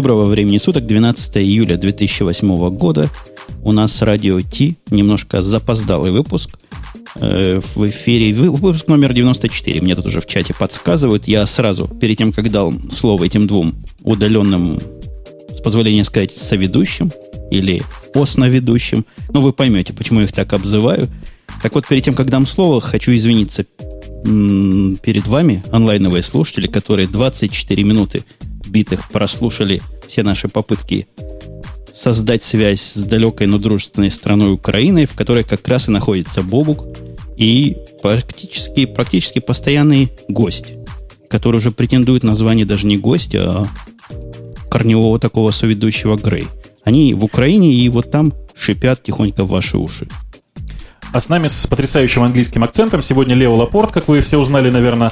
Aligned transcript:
Доброго 0.00 0.24
времени 0.24 0.56
суток, 0.56 0.86
12 0.86 1.36
июля 1.36 1.76
2008 1.76 2.70
года. 2.70 3.10
У 3.62 3.70
нас 3.70 4.00
радио 4.00 4.40
Ти, 4.40 4.78
немножко 4.90 5.42
запоздалый 5.42 6.10
выпуск. 6.10 6.58
Э, 7.16 7.60
в 7.74 7.86
эфире 7.86 8.32
выпуск 8.32 8.88
номер 8.88 9.12
94. 9.12 9.82
Мне 9.82 9.94
тут 9.94 10.06
уже 10.06 10.22
в 10.22 10.26
чате 10.26 10.54
подсказывают. 10.58 11.28
Я 11.28 11.44
сразу, 11.44 11.86
перед 11.86 12.16
тем, 12.16 12.32
как 12.32 12.50
дал 12.50 12.72
слово 12.90 13.24
этим 13.24 13.46
двум 13.46 13.74
удаленным, 14.02 14.78
с 15.52 15.60
позволения 15.60 16.04
сказать, 16.04 16.30
соведущим 16.30 17.12
или 17.50 17.82
основедущим, 18.14 19.04
ну, 19.34 19.42
вы 19.42 19.52
поймете, 19.52 19.92
почему 19.92 20.20
я 20.20 20.24
их 20.24 20.32
так 20.32 20.54
обзываю. 20.54 21.08
Так 21.62 21.74
вот, 21.74 21.86
перед 21.86 22.02
тем, 22.02 22.14
как 22.14 22.30
дам 22.30 22.46
слово, 22.46 22.80
хочу 22.80 23.14
извиниться 23.14 23.66
перед 24.24 25.26
вами, 25.26 25.62
онлайновые 25.70 26.22
слушатели, 26.22 26.68
которые 26.68 27.06
24 27.06 27.84
минуты 27.84 28.24
битых 28.70 29.10
прослушали 29.10 29.82
все 30.08 30.22
наши 30.22 30.48
попытки 30.48 31.06
создать 31.94 32.42
связь 32.42 32.80
с 32.80 33.02
далекой, 33.02 33.46
но 33.46 33.58
дружественной 33.58 34.10
страной 34.10 34.52
Украины, 34.52 35.06
в 35.06 35.14
которой 35.14 35.44
как 35.44 35.66
раз 35.68 35.88
и 35.88 35.90
находится 35.90 36.42
Бобук, 36.42 36.86
и 37.36 37.76
практически, 38.02 38.86
практически 38.86 39.38
постоянный 39.38 40.10
гость, 40.28 40.72
который 41.28 41.56
уже 41.56 41.72
претендует 41.72 42.22
на 42.22 42.34
звание 42.34 42.66
даже 42.66 42.86
не 42.86 42.96
гостя, 42.96 43.40
а 43.42 43.68
корневого 44.70 45.18
такого 45.18 45.50
соведущего 45.50 46.16
Грей. 46.16 46.46
Они 46.84 47.12
в 47.14 47.24
Украине 47.24 47.72
и 47.72 47.88
вот 47.88 48.10
там 48.10 48.32
шипят 48.54 49.02
тихонько 49.02 49.44
в 49.44 49.48
ваши 49.48 49.76
уши. 49.76 50.08
А 51.12 51.20
с 51.20 51.28
нами 51.28 51.48
с 51.48 51.66
потрясающим 51.66 52.22
английским 52.22 52.62
акцентом 52.62 53.02
сегодня 53.02 53.34
Лео 53.34 53.56
Лапорт, 53.56 53.90
как 53.90 54.06
вы 54.06 54.20
все 54.20 54.38
узнали, 54.38 54.70
наверное. 54.70 55.10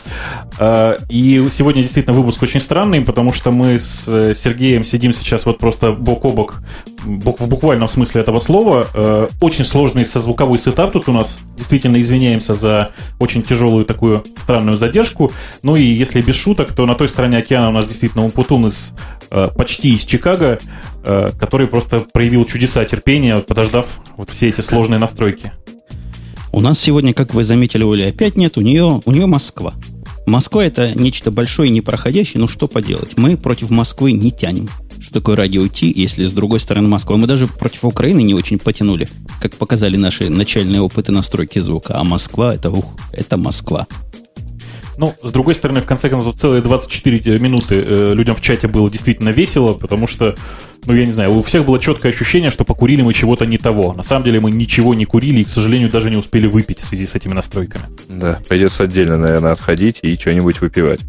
А, 0.58 0.96
и 1.08 1.44
сегодня 1.50 1.82
действительно 1.82 2.14
выпуск 2.14 2.40
очень 2.42 2.60
странный, 2.60 3.00
потому 3.00 3.32
что 3.32 3.50
мы 3.50 3.80
с 3.80 4.06
э, 4.06 4.32
Сергеем 4.32 4.84
сидим 4.84 5.12
сейчас 5.12 5.44
вот 5.44 5.58
просто 5.58 5.90
бок 5.90 6.24
о 6.24 6.30
бок, 6.30 6.60
в 7.04 7.48
буквальном 7.48 7.88
смысле 7.88 8.20
этого 8.20 8.38
слова. 8.38 8.86
А, 8.94 9.28
очень 9.40 9.64
сложный 9.64 10.06
созвуковой 10.06 10.58
сетап 10.58 10.92
тут 10.92 11.08
у 11.08 11.12
нас. 11.12 11.40
Действительно 11.56 12.00
извиняемся 12.00 12.54
за 12.54 12.90
очень 13.18 13.42
тяжелую 13.42 13.84
такую 13.84 14.24
странную 14.36 14.76
задержку. 14.76 15.32
Ну 15.64 15.74
и 15.74 15.82
если 15.82 16.20
без 16.20 16.36
шуток, 16.36 16.74
то 16.74 16.86
на 16.86 16.94
той 16.94 17.08
стороне 17.08 17.38
океана 17.38 17.70
у 17.70 17.72
нас 17.72 17.86
действительно 17.86 18.24
Умпутун 18.24 18.68
из 18.68 18.94
э, 19.30 19.48
почти 19.56 19.96
из 19.96 20.04
Чикаго, 20.04 20.60
э, 20.97 20.97
который 21.04 21.66
просто 21.66 22.00
проявил 22.12 22.44
чудеса 22.44 22.84
терпения, 22.84 23.38
подождав 23.38 23.86
вот 24.16 24.30
все 24.30 24.48
эти 24.48 24.60
сложные 24.60 24.98
настройки. 24.98 25.52
У 26.52 26.60
нас 26.60 26.78
сегодня, 26.78 27.14
как 27.14 27.34
вы 27.34 27.44
заметили, 27.44 27.82
Оля, 27.82 28.08
опять 28.08 28.36
нет, 28.36 28.56
у 28.56 28.60
нее, 28.60 29.00
у 29.04 29.10
нее 29.12 29.26
Москва. 29.26 29.74
Москва 30.26 30.64
это 30.64 30.98
нечто 30.98 31.30
большое 31.30 31.70
и 31.70 31.72
непроходящее, 31.72 32.40
ну 32.40 32.48
что 32.48 32.68
поделать, 32.68 33.16
мы 33.16 33.36
против 33.36 33.70
Москвы 33.70 34.12
не 34.12 34.30
тянем. 34.30 34.68
Что 35.00 35.14
такое 35.14 35.36
радио 35.36 35.66
Ти, 35.68 35.92
если 35.94 36.26
с 36.26 36.32
другой 36.32 36.60
стороны 36.60 36.88
Москва? 36.88 37.16
Мы 37.16 37.26
даже 37.26 37.46
против 37.46 37.84
Украины 37.84 38.20
не 38.22 38.34
очень 38.34 38.58
потянули, 38.58 39.08
как 39.40 39.54
показали 39.54 39.96
наши 39.96 40.28
начальные 40.28 40.82
опыты 40.82 41.12
настройки 41.12 41.60
звука. 41.60 41.94
А 41.96 42.04
Москва 42.04 42.54
это, 42.54 42.70
ух, 42.70 42.84
это 43.12 43.36
Москва. 43.36 43.86
Ну, 44.98 45.14
с 45.22 45.30
другой 45.30 45.54
стороны, 45.54 45.80
в 45.80 45.86
конце 45.86 46.10
концов, 46.10 46.34
целые 46.34 46.60
24 46.60 47.38
минуты 47.38 47.84
э, 47.86 48.14
людям 48.14 48.34
в 48.34 48.40
чате 48.42 48.66
было 48.66 48.90
действительно 48.90 49.28
весело, 49.28 49.74
потому 49.74 50.08
что, 50.08 50.34
ну, 50.86 50.92
я 50.92 51.06
не 51.06 51.12
знаю, 51.12 51.34
у 51.34 51.42
всех 51.42 51.64
было 51.64 51.78
четкое 51.78 52.12
ощущение, 52.12 52.50
что 52.50 52.64
покурили 52.64 53.02
мы 53.02 53.14
чего-то 53.14 53.46
не 53.46 53.58
того. 53.58 53.92
На 53.94 54.02
самом 54.02 54.24
деле 54.24 54.40
мы 54.40 54.50
ничего 54.50 54.94
не 54.94 55.04
курили 55.04 55.40
и, 55.40 55.44
к 55.44 55.50
сожалению, 55.50 55.88
даже 55.88 56.10
не 56.10 56.16
успели 56.16 56.48
выпить 56.48 56.80
в 56.80 56.84
связи 56.84 57.06
с 57.06 57.14
этими 57.14 57.32
настройками. 57.32 57.84
Да, 58.08 58.40
придется 58.48 58.82
отдельно, 58.82 59.16
наверное, 59.16 59.52
отходить 59.52 60.00
и 60.02 60.16
что-нибудь 60.16 60.60
выпивать. 60.60 61.00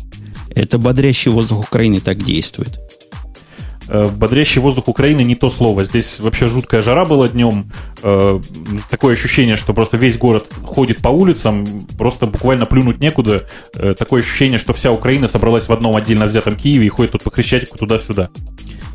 Это 0.54 0.78
бодрящий 0.78 1.32
воздух 1.32 1.66
Украины 1.66 2.00
так 2.00 2.24
действует. 2.24 2.80
Э, 3.92 4.08
бодрящий 4.08 4.62
воздух 4.62 4.88
Украины 4.88 5.22
не 5.22 5.36
то 5.36 5.50
слово. 5.50 5.84
Здесь 5.84 6.20
вообще 6.20 6.48
жуткая 6.48 6.84
жара 6.84 7.06
была 7.06 7.28
днем. 7.28 7.72
Э, 8.04 8.40
такое 8.90 9.16
ощущение, 9.16 9.58
что 9.58 9.74
просто 9.74 9.98
весь 9.98 10.18
город 10.18 10.46
ходит 10.64 11.02
по 11.02 11.10
улицам, 11.10 11.66
просто 11.98 12.28
буквально 12.28 12.68
плюнуть 12.68 13.00
некуда. 13.00 13.48
Э, 13.74 13.96
такое 13.98 14.22
ощущение, 14.22 14.60
что 14.60 14.74
вся 14.74 14.92
Украина 14.92 15.28
собралась 15.28 15.68
в 15.68 15.74
одном 15.74 15.96
отдельно 15.96 16.26
взятом 16.26 16.56
Киеве 16.56 16.86
и 16.86 16.90
ходит 16.90 17.14
тут 17.14 17.24
по 17.24 17.32
Крещатику 17.32 17.78
туда-сюда. 17.80 18.30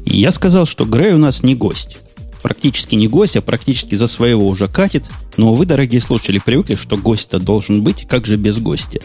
я 0.04 0.30
сказал, 0.30 0.64
что 0.64 0.84
Грей 0.84 1.12
у 1.12 1.18
нас 1.18 1.42
не 1.42 1.56
гость. 1.56 1.98
Практически 2.42 2.94
не 2.94 3.08
гость, 3.08 3.36
а 3.36 3.42
практически 3.42 3.96
за 3.96 4.06
своего 4.06 4.46
уже 4.46 4.68
катит. 4.68 5.06
Но 5.36 5.54
вы, 5.54 5.66
дорогие 5.66 6.00
слушатели, 6.00 6.38
привыкли, 6.38 6.76
что 6.76 6.96
гость-то 6.96 7.40
должен 7.40 7.82
быть, 7.82 8.06
как 8.06 8.26
же 8.26 8.36
без 8.36 8.58
гостя. 8.58 9.00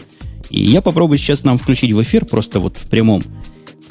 И 0.50 0.62
я 0.62 0.82
попробую 0.82 1.18
сейчас 1.18 1.42
нам 1.42 1.58
включить 1.58 1.92
в 1.92 2.02
эфир, 2.02 2.26
просто 2.26 2.60
вот 2.60 2.76
в 2.76 2.88
прямом 2.88 3.24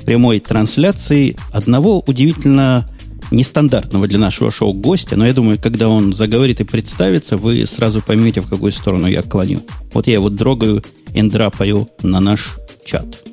прямой 0.03 0.39
трансляции 0.39 1.35
одного 1.51 2.03
удивительно 2.07 2.87
нестандартного 3.31 4.07
для 4.07 4.17
нашего 4.17 4.51
шоу 4.51 4.73
гостя, 4.73 5.15
но 5.15 5.25
я 5.25 5.33
думаю, 5.33 5.59
когда 5.61 5.87
он 5.87 6.13
заговорит 6.13 6.61
и 6.61 6.63
представится, 6.63 7.37
вы 7.37 7.65
сразу 7.65 8.01
поймете, 8.01 8.41
в 8.41 8.49
какую 8.49 8.71
сторону 8.71 9.07
я 9.07 9.21
клоню. 9.21 9.61
Вот 9.93 10.07
я 10.07 10.13
его 10.13 10.29
дрогаю 10.29 10.83
и 11.13 11.21
драпаю 11.21 11.87
на 12.01 12.19
наш 12.19 12.57
чат. 12.85 13.23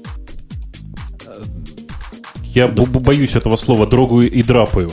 Я 2.45 2.69
да. 2.69 2.85
боюсь 2.85 3.37
этого 3.37 3.57
слова 3.57 3.87
«дрогаю» 3.87 4.31
и 4.31 4.43
«драпаю». 4.43 4.91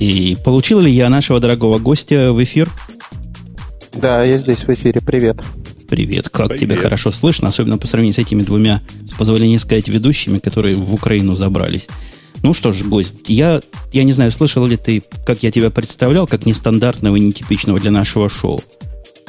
И 0.00 0.36
получил 0.44 0.80
ли 0.80 0.90
я 0.90 1.08
нашего 1.08 1.38
дорогого 1.38 1.78
гостя 1.78 2.32
в 2.32 2.42
эфир? 2.42 2.68
Да, 3.92 4.24
я 4.24 4.38
здесь 4.38 4.64
в 4.64 4.68
эфире. 4.70 5.00
Привет. 5.00 5.36
Привет, 5.36 5.63
как 5.88 6.48
Привет. 6.48 6.60
тебя 6.60 6.76
хорошо 6.76 7.12
слышно, 7.12 7.48
особенно 7.48 7.78
по 7.78 7.86
сравнению 7.86 8.14
с 8.14 8.18
этими 8.18 8.42
двумя, 8.42 8.82
с 9.06 9.12
позволения 9.12 9.58
сказать, 9.58 9.88
ведущими, 9.88 10.38
которые 10.38 10.74
в 10.74 10.92
Украину 10.92 11.34
забрались. 11.34 11.88
Ну 12.42 12.52
что 12.52 12.72
ж, 12.72 12.82
гость, 12.82 13.28
я, 13.28 13.62
я 13.92 14.04
не 14.04 14.12
знаю, 14.12 14.30
слышал 14.30 14.66
ли 14.66 14.76
ты, 14.76 15.02
как 15.24 15.42
я 15.42 15.50
тебя 15.50 15.70
представлял, 15.70 16.26
как 16.26 16.46
нестандартного 16.46 17.16
и 17.16 17.20
нетипичного 17.20 17.80
для 17.80 17.90
нашего 17.90 18.28
шоу. 18.28 18.60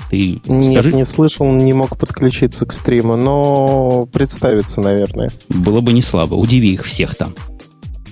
Ты 0.09 0.41
Нет, 0.47 0.73
скажи... 0.73 0.93
не 0.93 1.05
слышал, 1.05 1.51
не 1.51 1.73
мог 1.73 1.97
подключиться 1.97 2.65
к 2.65 2.73
стриму, 2.73 3.15
но 3.15 4.07
представиться, 4.11 4.81
наверное. 4.81 5.31
Было 5.49 5.81
бы 5.81 5.93
не 5.93 6.01
слабо, 6.01 6.35
удиви 6.35 6.73
их 6.73 6.85
всех 6.85 7.15
там. 7.15 7.33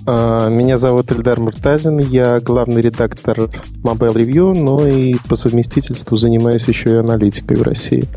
А, 0.05 0.49
меня 0.49 0.77
зовут 0.77 1.11
Эльдар 1.11 1.39
Муртазин, 1.39 1.99
я 1.99 2.39
главный 2.39 2.81
редактор 2.81 3.49
Mobile 3.83 4.15
Review, 4.15 4.53
но 4.53 4.85
и 4.85 5.15
по 5.29 5.35
совместительству 5.35 6.17
занимаюсь 6.17 6.67
еще 6.67 6.91
и 6.91 6.95
аналитикой 6.95 7.57
в 7.57 7.61
России 7.61 8.07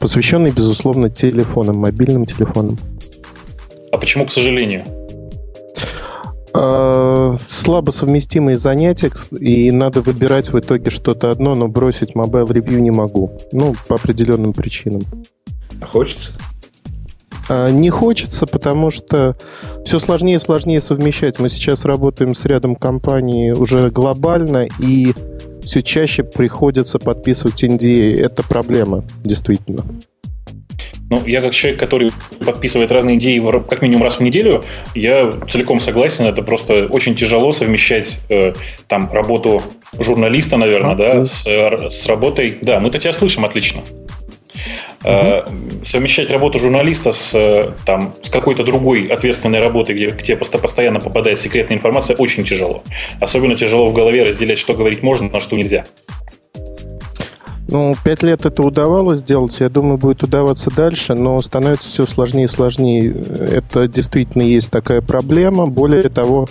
посвященный, 0.00 0.50
безусловно, 0.50 1.10
телефонам, 1.10 1.76
мобильным 1.76 2.26
телефонам. 2.26 2.78
А 3.92 3.98
почему, 3.98 4.26
к 4.26 4.32
сожалению? 4.32 4.84
А, 6.52 7.36
слабо 7.48 7.92
совместимые 7.92 8.56
занятия, 8.56 9.12
и 9.38 9.70
надо 9.70 10.00
выбирать 10.00 10.52
в 10.52 10.58
итоге 10.58 10.90
что-то 10.90 11.30
одно, 11.30 11.54
но 11.54 11.68
бросить 11.68 12.16
Mobile 12.16 12.48
Review 12.48 12.80
не 12.80 12.90
могу. 12.90 13.38
Ну, 13.52 13.76
по 13.86 13.96
определенным 13.96 14.52
причинам. 14.52 15.02
А 15.80 15.86
хочется? 15.86 16.32
А, 17.50 17.68
не 17.68 17.90
хочется, 17.90 18.46
потому 18.46 18.92
что 18.92 19.36
все 19.84 19.98
сложнее 19.98 20.36
и 20.36 20.38
сложнее 20.38 20.80
совмещать. 20.80 21.40
Мы 21.40 21.48
сейчас 21.48 21.84
работаем 21.84 22.32
с 22.32 22.44
рядом 22.44 22.76
компаний 22.76 23.50
уже 23.50 23.90
глобально, 23.90 24.68
и 24.78 25.12
все 25.64 25.82
чаще 25.82 26.22
приходится 26.22 27.00
подписывать 27.00 27.64
NDA. 27.64 28.20
Это 28.20 28.44
проблема, 28.44 29.02
действительно. 29.24 29.84
Ну, 31.10 31.26
я 31.26 31.40
как 31.40 31.52
человек, 31.52 31.80
который 31.80 32.12
подписывает 32.38 32.92
разные 32.92 33.18
идеи 33.18 33.42
как 33.68 33.82
минимум 33.82 34.04
раз 34.04 34.18
в 34.18 34.20
неделю, 34.20 34.62
я 34.94 35.32
целиком 35.50 35.80
согласен, 35.80 36.26
это 36.26 36.42
просто 36.42 36.86
очень 36.86 37.16
тяжело 37.16 37.50
совмещать 37.50 38.20
э, 38.28 38.52
там 38.86 39.12
работу 39.12 39.60
журналиста, 39.98 40.56
наверное, 40.56 40.92
а, 40.92 40.94
да, 40.94 41.24
с, 41.24 41.44
с 41.44 42.06
работой. 42.06 42.58
Да, 42.62 42.78
мы-то 42.78 43.00
тебя 43.00 43.12
слышим 43.12 43.44
отлично. 43.44 43.82
Угу. 45.02 45.84
Совмещать 45.84 46.30
работу 46.30 46.58
журналиста 46.58 47.12
с, 47.12 47.34
э, 47.34 47.72
там, 47.86 48.14
с 48.20 48.28
какой-то 48.28 48.64
другой 48.64 49.06
ответственной 49.06 49.60
работой, 49.60 49.94
где 49.94 50.10
к 50.10 50.22
тебе 50.22 50.36
постоянно 50.36 51.00
попадает 51.00 51.40
секретная 51.40 51.78
информация, 51.78 52.16
очень 52.16 52.44
тяжело. 52.44 52.82
Особенно 53.18 53.54
тяжело 53.54 53.88
в 53.88 53.94
голове 53.94 54.24
разделять, 54.24 54.58
что 54.58 54.74
говорить 54.74 55.02
можно, 55.02 55.30
а 55.32 55.40
что 55.40 55.56
нельзя. 55.56 55.84
Ну, 57.70 57.94
пять 58.04 58.24
лет 58.24 58.44
это 58.46 58.62
удавалось 58.64 59.18
сделать, 59.18 59.60
я 59.60 59.68
думаю, 59.68 59.96
будет 59.96 60.24
удаваться 60.24 60.70
дальше, 60.74 61.14
но 61.14 61.40
становится 61.40 61.88
все 61.88 62.04
сложнее 62.04 62.46
и 62.46 62.48
сложнее. 62.48 63.12
Это 63.12 63.86
действительно 63.86 64.42
есть 64.42 64.72
такая 64.72 65.00
проблема. 65.00 65.66
Более 65.66 66.08
того, 66.08 66.48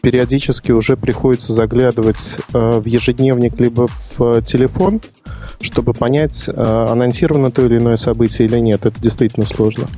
периодически 0.00 0.72
уже 0.72 0.96
приходится 0.96 1.52
заглядывать 1.52 2.38
э, 2.54 2.80
в 2.80 2.86
ежедневник 2.86 3.60
либо 3.60 3.86
в 3.88 4.40
телефон, 4.42 5.02
чтобы 5.60 5.92
понять, 5.92 6.48
э, 6.48 6.52
анонсировано 6.54 7.50
то 7.50 7.66
или 7.66 7.76
иное 7.76 7.96
событие 7.96 8.48
или 8.48 8.58
нет. 8.58 8.86
Это 8.86 8.98
действительно 8.98 9.44
сложно. 9.44 9.88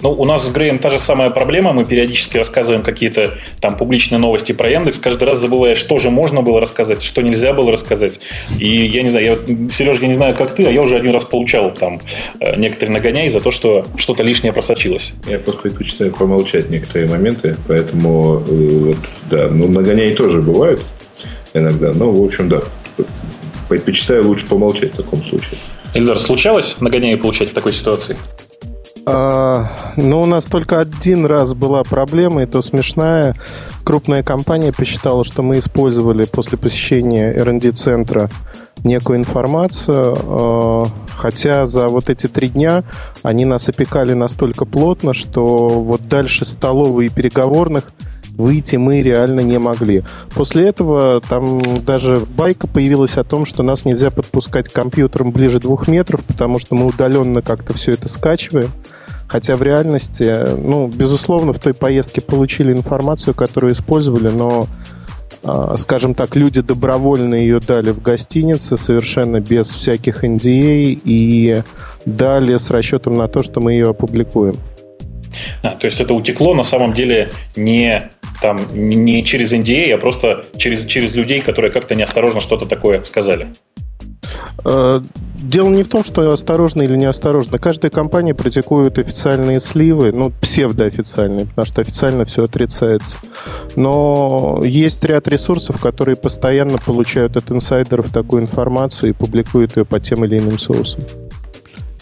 Ну, 0.00 0.10
у 0.10 0.24
нас 0.24 0.46
с 0.46 0.50
Греем 0.50 0.78
та 0.78 0.90
же 0.90 0.98
самая 0.98 1.30
проблема. 1.30 1.72
Мы 1.72 1.84
периодически 1.84 2.36
рассказываем 2.36 2.82
какие-то 2.82 3.38
там 3.60 3.76
публичные 3.76 4.18
новости 4.18 4.52
про 4.52 4.70
Яндекс. 4.70 4.98
Каждый 4.98 5.24
раз 5.24 5.38
забывая, 5.38 5.74
что 5.74 5.98
же 5.98 6.10
можно 6.10 6.42
было 6.42 6.60
рассказать, 6.60 7.02
что 7.02 7.22
нельзя 7.22 7.52
было 7.52 7.72
рассказать. 7.72 8.20
И 8.58 8.86
я 8.86 9.02
не 9.02 9.08
знаю, 9.08 9.40
я, 9.46 9.70
Сереж, 9.70 10.00
я 10.00 10.08
не 10.08 10.14
знаю, 10.14 10.36
как 10.36 10.54
ты, 10.54 10.66
а 10.66 10.70
я 10.70 10.82
уже 10.82 10.96
один 10.96 11.12
раз 11.12 11.24
получал 11.24 11.72
там 11.72 12.00
э, 12.38 12.56
некоторые 12.56 12.92
нагоняй 12.94 13.28
за 13.28 13.40
то, 13.40 13.50
что 13.50 13.86
что-то 13.96 14.22
лишнее 14.22 14.52
просочилось. 14.52 15.14
Я 15.26 15.38
просто 15.38 15.62
предпочитаю 15.62 16.12
промолчать 16.12 16.70
некоторые 16.70 17.08
моменты, 17.08 17.56
поэтому 17.66 18.42
э, 18.48 18.68
вот, 18.68 18.98
да, 19.30 19.48
ну 19.48 19.68
нагоняй 19.68 20.12
тоже 20.12 20.40
бывают 20.40 20.82
иногда, 21.54 21.92
но 21.92 22.10
в 22.12 22.22
общем, 22.22 22.48
да, 22.48 22.62
предпочитаю 23.68 24.26
лучше 24.26 24.46
помолчать 24.46 24.92
в 24.94 24.96
таком 24.96 25.24
случае. 25.24 25.58
Эльдар, 25.94 26.18
случалось 26.20 26.76
нагоняй 26.80 27.16
получать 27.16 27.50
в 27.50 27.54
такой 27.54 27.72
ситуации? 27.72 28.16
А, 29.06 29.66
ну, 29.96 30.22
у 30.22 30.26
нас 30.26 30.46
только 30.46 30.80
один 30.80 31.26
раз 31.26 31.54
была 31.54 31.82
проблема, 31.84 32.42
и 32.42 32.46
то 32.46 32.62
смешная. 32.62 33.34
Крупная 33.84 34.22
компания 34.22 34.72
посчитала, 34.72 35.24
что 35.24 35.42
мы 35.42 35.58
использовали 35.58 36.24
после 36.24 36.58
посещения 36.58 37.32
R&D-центра 37.32 38.30
некую 38.84 39.18
информацию, 39.18 40.16
а, 40.18 40.86
хотя 41.16 41.66
за 41.66 41.88
вот 41.88 42.10
эти 42.10 42.26
три 42.26 42.48
дня 42.48 42.84
они 43.22 43.44
нас 43.44 43.68
опекали 43.68 44.12
настолько 44.12 44.64
плотно, 44.64 45.14
что 45.14 45.68
вот 45.68 46.08
дальше 46.08 46.44
столовой 46.44 47.06
и 47.06 47.10
переговорных– 47.10 47.84
выйти 48.40 48.76
мы 48.76 49.02
реально 49.02 49.40
не 49.40 49.58
могли. 49.58 50.02
После 50.34 50.68
этого 50.68 51.20
там 51.20 51.84
даже 51.84 52.18
байка 52.18 52.66
появилась 52.66 53.16
о 53.16 53.24
том, 53.24 53.44
что 53.44 53.62
нас 53.62 53.84
нельзя 53.84 54.10
подпускать 54.10 54.68
к 54.68 54.72
компьютерам 54.72 55.30
ближе 55.30 55.60
двух 55.60 55.88
метров, 55.88 56.24
потому 56.24 56.58
что 56.58 56.74
мы 56.74 56.86
удаленно 56.86 57.42
как-то 57.42 57.74
все 57.74 57.92
это 57.92 58.08
скачиваем. 58.08 58.70
Хотя 59.28 59.54
в 59.54 59.62
реальности, 59.62 60.56
ну, 60.56 60.88
безусловно, 60.88 61.52
в 61.52 61.60
той 61.60 61.72
поездке 61.72 62.20
получили 62.20 62.72
информацию, 62.72 63.32
которую 63.32 63.74
использовали, 63.74 64.28
но 64.28 64.66
а, 65.42 65.76
скажем 65.76 66.14
так, 66.14 66.36
люди 66.36 66.60
добровольно 66.60 67.34
ее 67.34 67.60
дали 67.60 67.90
в 67.90 68.02
гостинице, 68.02 68.76
совершенно 68.76 69.40
без 69.40 69.68
всяких 69.68 70.24
NDA, 70.24 70.96
а, 70.96 71.00
и 71.04 71.62
дали 72.04 72.56
с 72.56 72.70
расчетом 72.70 73.14
на 73.14 73.28
то, 73.28 73.42
что 73.42 73.60
мы 73.60 73.72
ее 73.72 73.90
опубликуем. 73.90 74.56
А, 75.62 75.70
то 75.70 75.86
есть 75.86 76.00
это 76.00 76.12
утекло 76.12 76.54
на 76.54 76.62
самом 76.62 76.92
деле 76.92 77.30
не 77.56 78.10
там 78.40 78.58
не 78.72 79.24
через 79.24 79.52
NDA, 79.52 79.92
а 79.92 79.98
просто 79.98 80.46
через, 80.56 80.84
через 80.86 81.14
людей, 81.14 81.40
которые 81.40 81.70
как-то 81.70 81.94
неосторожно 81.94 82.40
что-то 82.40 82.66
такое 82.66 83.02
сказали. 83.02 83.48
Э, 84.64 85.00
дело 85.38 85.68
не 85.70 85.82
в 85.82 85.88
том, 85.88 86.04
что 86.04 86.30
осторожно 86.30 86.82
или 86.82 86.96
неосторожно. 86.96 87.58
Каждая 87.58 87.90
компания 87.90 88.34
практикует 88.34 88.98
официальные 88.98 89.60
сливы, 89.60 90.12
ну, 90.12 90.32
псевдоофициальные, 90.40 91.46
потому 91.46 91.66
что 91.66 91.80
официально 91.80 92.24
все 92.24 92.44
отрицается. 92.44 93.18
Но 93.76 94.60
есть 94.64 95.02
ряд 95.04 95.28
ресурсов, 95.28 95.80
которые 95.80 96.16
постоянно 96.16 96.78
получают 96.78 97.36
от 97.36 97.50
инсайдеров 97.50 98.12
такую 98.12 98.42
информацию 98.42 99.10
и 99.10 99.12
публикуют 99.12 99.76
ее 99.76 99.84
по 99.84 100.00
тем 100.00 100.24
или 100.24 100.38
иным 100.38 100.58
соусам. 100.58 101.04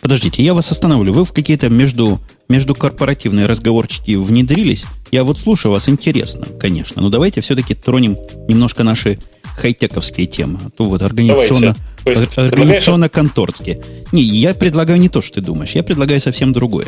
Подождите, 0.01 0.43
я 0.43 0.55
вас 0.55 0.71
остановлю. 0.71 1.13
Вы 1.13 1.25
в 1.25 1.33
какие-то 1.33 1.69
между, 1.69 2.19
между 2.49 2.75
корпоративные 2.75 3.47
разговорчики 3.47 4.15
внедрились? 4.17 4.85
Я 5.11 5.25
вот 5.25 5.39
слушаю 5.39 5.73
вас, 5.73 5.89
интересно, 5.89 6.47
конечно. 6.59 7.03
Но 7.03 7.11
давайте 7.11 7.41
все-таки 7.41 7.75
тронем 7.75 8.17
немножко 8.49 8.85
наши 8.85 9.19
тековские 9.63 10.27
темы. 10.27 10.61
А 10.65 10.71
то 10.71 10.85
вот 10.85 11.03
организационно, 11.03 11.75
организационно-конторские. 12.05 13.83
Не, 14.13 14.23
я 14.23 14.55
предлагаю 14.55 15.01
не 15.01 15.09
то, 15.09 15.21
что 15.21 15.37
ты 15.37 15.41
думаешь. 15.41 15.73
Я 15.73 15.83
предлагаю 15.83 16.21
совсем 16.21 16.53
другое. 16.53 16.87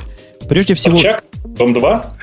Прежде 0.49 0.75
всего... 0.75 0.99
Дом 1.45 1.73
2? 1.73 2.17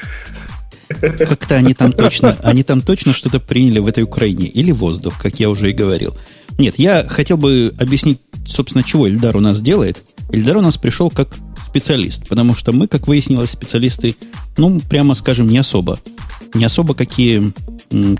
Как-то 0.88 1.56
они 1.56 1.74
там 1.74 1.92
точно, 1.92 2.38
они 2.44 2.64
там 2.64 2.80
точно 2.80 3.12
что-то 3.14 3.42
приняли 3.42 3.80
в 3.80 3.88
этой 3.88 4.04
Украине. 4.04 4.48
Или 4.48 4.72
воздух, 4.72 5.22
как 5.22 5.40
я 5.40 5.50
уже 5.50 5.70
и 5.70 5.74
говорил. 5.74 6.16
Нет, 6.58 6.76
я 6.80 7.06
хотел 7.08 7.38
бы 7.38 7.74
объяснить, 7.78 8.22
собственно, 8.48 8.84
чего 8.84 9.08
Эльдар 9.08 9.36
у 9.36 9.42
нас 9.42 9.60
делает. 9.60 10.02
Эльдар 10.32 10.58
у 10.58 10.62
нас 10.62 10.78
пришел 10.78 11.10
как 11.10 11.36
специалист, 11.68 12.28
потому 12.28 12.56
что 12.56 12.72
мы, 12.72 12.88
как 12.88 13.08
выяснилось, 13.08 13.52
специалисты, 13.52 14.16
ну, 14.58 14.80
прямо 14.80 15.14
скажем, 15.14 15.48
не 15.48 15.58
особо. 15.58 16.00
Не 16.54 16.66
особо 16.66 16.94
какие... 16.94 17.54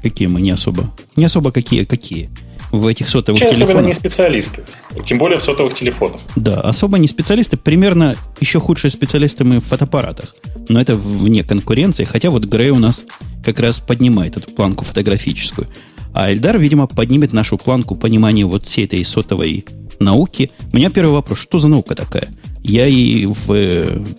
Какие 0.02 0.28
мы 0.28 0.40
не 0.42 0.52
особо? 0.52 0.94
Не 1.18 1.26
особо 1.26 1.52
какие, 1.52 1.84
какие 1.84 2.30
в 2.72 2.86
этих 2.88 3.10
сотовых 3.10 3.42
Вообще 3.42 3.56
телефонах. 3.56 3.76
особенно 3.76 3.88
не 3.88 3.94
специалисты. 3.94 4.64
Тем 5.06 5.18
более 5.18 5.38
в 5.38 5.44
сотовых 5.44 5.74
телефонах. 5.76 6.22
Да, 6.36 6.62
особо 6.62 6.98
не 6.98 7.08
специалисты. 7.08 7.58
Примерно 7.58 8.16
еще 8.40 8.60
худшие 8.60 8.92
специалисты 8.92 9.44
мы 9.44 9.60
в 9.60 9.66
фотоаппаратах. 9.66 10.36
Но 10.70 10.80
это 10.82 10.96
вне 10.96 11.44
конкуренции. 11.44 12.04
Хотя 12.04 12.30
вот 12.30 12.46
Грей 12.46 12.72
у 12.72 12.80
нас 12.80 13.04
как 13.44 13.60
раз 13.60 13.80
поднимает 13.80 14.38
эту 14.38 14.52
планку 14.52 14.84
фотографическую. 14.84 15.68
А 16.14 16.32
Эльдар, 16.32 16.58
видимо, 16.58 16.88
поднимет 16.88 17.32
нашу 17.32 17.58
планку 17.58 17.96
понимания 17.96 18.46
вот 18.46 18.66
всей 18.66 18.86
этой 18.86 19.04
сотовой 19.04 19.66
науки. 20.00 20.52
У 20.72 20.78
меня 20.78 20.90
первый 20.90 21.12
вопрос, 21.12 21.40
что 21.40 21.60
за 21.60 21.68
наука 21.68 21.96
такая? 21.96 22.30
Я 22.64 22.88
и 22.88 23.26
в, 23.26 23.54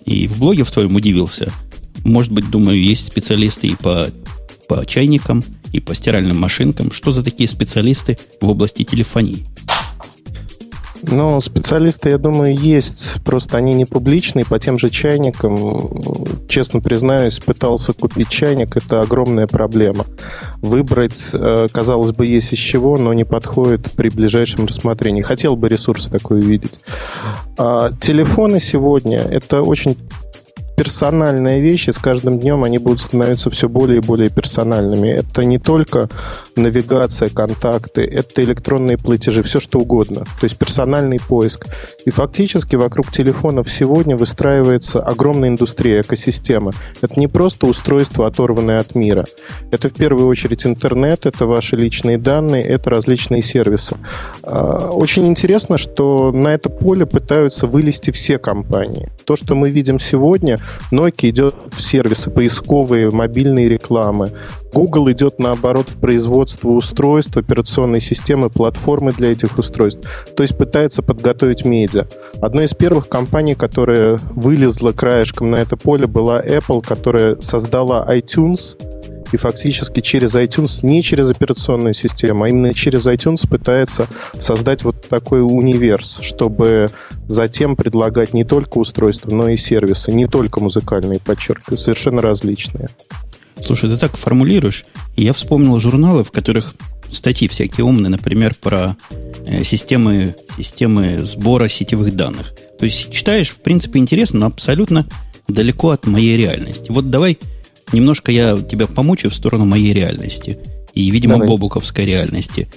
и 0.05 0.27
в 0.27 0.39
блоге 0.39 0.63
в 0.63 0.71
твоем 0.71 0.95
удивился. 0.95 1.51
Может 2.03 2.31
быть, 2.31 2.49
думаю, 2.49 2.81
есть 2.81 3.07
специалисты 3.07 3.67
и 3.67 3.75
по, 3.75 4.07
по 4.67 4.85
чайникам, 4.85 5.43
и 5.71 5.79
по 5.79 5.93
стиральным 5.93 6.39
машинкам. 6.39 6.91
Что 6.91 7.11
за 7.11 7.23
такие 7.23 7.47
специалисты 7.47 8.17
в 8.41 8.49
области 8.49 8.83
телефонии? 8.83 9.45
Ну, 11.03 11.39
специалисты, 11.39 12.09
я 12.09 12.17
думаю, 12.17 12.55
есть. 12.55 13.23
Просто 13.23 13.57
они 13.57 13.73
не 13.73 13.85
публичные. 13.85 14.45
По 14.45 14.59
тем 14.59 14.77
же 14.77 14.89
чайникам, 14.89 16.47
честно 16.47 16.81
признаюсь, 16.81 17.39
пытался 17.39 17.93
купить 17.93 18.29
чайник. 18.29 18.75
Это 18.75 19.01
огромная 19.01 19.47
проблема. 19.47 20.05
Выбрать, 20.61 21.29
э, 21.33 21.67
казалось 21.71 22.11
бы, 22.11 22.25
есть 22.25 22.53
из 22.53 22.59
чего, 22.59 22.97
но 22.97 23.13
не 23.13 23.23
подходит 23.23 23.91
при 23.91 24.09
ближайшем 24.09 24.65
рассмотрении. 24.65 25.21
Хотел 25.21 25.55
бы 25.55 25.69
ресурс 25.69 26.07
такой 26.07 26.39
увидеть. 26.39 26.81
А 27.57 27.91
телефоны 27.91 28.59
сегодня– 28.59 29.19
это 29.31 29.61
очень 29.61 29.97
персональные 30.79 31.59
вещи, 31.59 31.89
с 31.89 31.97
каждым 31.97 32.39
днем 32.39 32.63
они 32.63 32.77
будут 32.77 33.01
становиться 33.01 33.49
все 33.49 33.67
более 33.67 33.97
и 33.97 34.01
более 34.01 34.29
персональными. 34.29 35.09
Это 35.09 35.43
не 35.43 35.59
только 35.59 36.07
навигация, 36.55 37.27
контакты, 37.27 38.03
это 38.05 38.41
электронные 38.45 38.97
платежи, 38.97 39.43
все 39.43 39.59
что 39.59 39.79
угодно. 39.79 40.21
То 40.21 40.43
есть 40.43 40.57
персональный 40.57 41.19
поиск. 41.19 41.67
И 42.05 42.11
фактически 42.11 42.77
вокруг 42.77 43.11
телефонов 43.11 43.69
сегодня 43.69 44.15
выстраивается 44.15 45.01
огромная 45.01 45.49
индустрия, 45.49 45.99
экосистема. 45.99 46.71
Это 47.01 47.19
не 47.19 47.27
просто 47.27 47.67
устройство, 47.67 48.25
оторванное 48.25 48.79
от 48.79 48.95
мира. 48.95 49.25
Это 49.71 49.89
в 49.89 49.93
первую 49.93 50.27
очередь 50.27 50.65
интернет, 50.65 51.25
это 51.25 51.45
ваши 51.45 51.75
личные 51.75 52.17
данные, 52.17 52.63
это 52.63 52.89
различные 52.89 53.41
сервисы. 53.41 53.97
А, 54.43 54.91
очень 54.91 55.27
интересно, 55.27 55.77
что 55.77 56.31
на 56.31 56.53
это 56.53 56.69
поле 56.69 57.05
пытаются 57.05 57.67
вылезти 57.67 58.11
все 58.11 58.37
компании. 58.37 59.09
То, 59.25 59.35
что 59.35 59.55
мы 59.55 59.71
видим 59.71 59.99
сегодня, 59.99 60.57
Nokia 60.91 61.29
идет 61.29 61.55
в 61.71 61.81
сервисы 61.81 62.29
поисковые, 62.29 63.11
мобильные 63.11 63.69
рекламы. 63.69 64.31
Google 64.73 65.11
идет, 65.11 65.39
наоборот, 65.39 65.89
в 65.89 65.99
производство 65.99 66.69
устройств, 66.69 67.37
операционной 67.37 68.01
системы, 68.01 68.49
платформы 68.49 69.11
для 69.13 69.31
этих 69.31 69.57
устройств. 69.57 70.01
То 70.35 70.43
есть 70.43 70.57
пытается 70.57 71.01
подготовить 71.01 71.65
медиа. 71.65 72.05
Одной 72.41 72.65
из 72.65 72.73
первых 72.73 73.09
компаний, 73.09 73.55
которая 73.55 74.19
вылезла 74.31 74.91
краешком 74.91 75.51
на 75.51 75.57
это 75.57 75.75
поле, 75.75 76.05
была 76.07 76.41
Apple, 76.41 76.85
которая 76.85 77.39
создала 77.41 78.05
iTunes– 78.09 78.77
и 79.31 79.37
фактически 79.37 80.01
через 80.01 80.35
iTunes, 80.35 80.79
не 80.83 81.01
через 81.03 81.31
операционную 81.31 81.93
систему, 81.93 82.43
а 82.43 82.49
именно 82.49 82.73
через 82.73 83.05
iTunes 83.07 83.47
пытается 83.47 84.07
создать 84.37 84.83
вот 84.83 85.07
такой 85.07 85.41
универс, 85.41 86.19
чтобы 86.21 86.89
затем 87.27 87.75
предлагать 87.75 88.33
не 88.33 88.43
только 88.43 88.77
устройства, 88.77 89.31
но 89.31 89.49
и 89.49 89.57
сервисы, 89.57 90.11
не 90.11 90.27
только 90.27 90.59
музыкальные, 90.59 91.19
подчеркиваю, 91.19 91.77
совершенно 91.77 92.21
различные. 92.21 92.89
Слушай, 93.61 93.89
ты 93.89 93.97
так 93.97 94.15
формулируешь, 94.15 94.85
я 95.15 95.33
вспомнил 95.33 95.79
журналы, 95.79 96.23
в 96.23 96.31
которых 96.31 96.75
статьи 97.09 97.47
всякие 97.47 97.85
умные, 97.85 98.09
например, 98.09 98.55
про 98.59 98.95
э, 99.45 99.63
системы, 99.63 100.35
системы 100.57 101.25
сбора 101.25 101.67
сетевых 101.67 102.15
данных. 102.15 102.53
То 102.79 102.85
есть 102.85 103.11
читаешь, 103.11 103.49
в 103.49 103.59
принципе, 103.59 103.99
интересно, 103.99 104.41
но 104.41 104.45
абсолютно 104.47 105.05
далеко 105.47 105.89
от 105.89 106.05
моей 106.07 106.37
реальности. 106.37 106.91
Вот 106.91 107.09
давай 107.09 107.37
немножко 107.91 108.31
я 108.31 108.57
тебя 108.57 108.87
помучу 108.87 109.29
в 109.29 109.35
сторону 109.35 109.65
моей 109.65 109.93
реальности. 109.93 110.57
И, 110.93 111.09
видимо, 111.09 111.35
Давай. 111.35 111.47
бобуковской 111.47 112.05
реальности. 112.05 112.69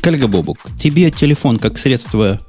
Коллега 0.00 0.28
Бобук, 0.28 0.58
тебе 0.80 1.10
телефон 1.10 1.58
как 1.58 1.76
средство, 1.76 2.40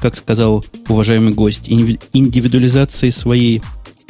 как 0.00 0.16
сказал 0.16 0.64
уважаемый 0.88 1.32
гость, 1.32 1.68
индивидуализации 1.68 3.10
своей, 3.10 3.62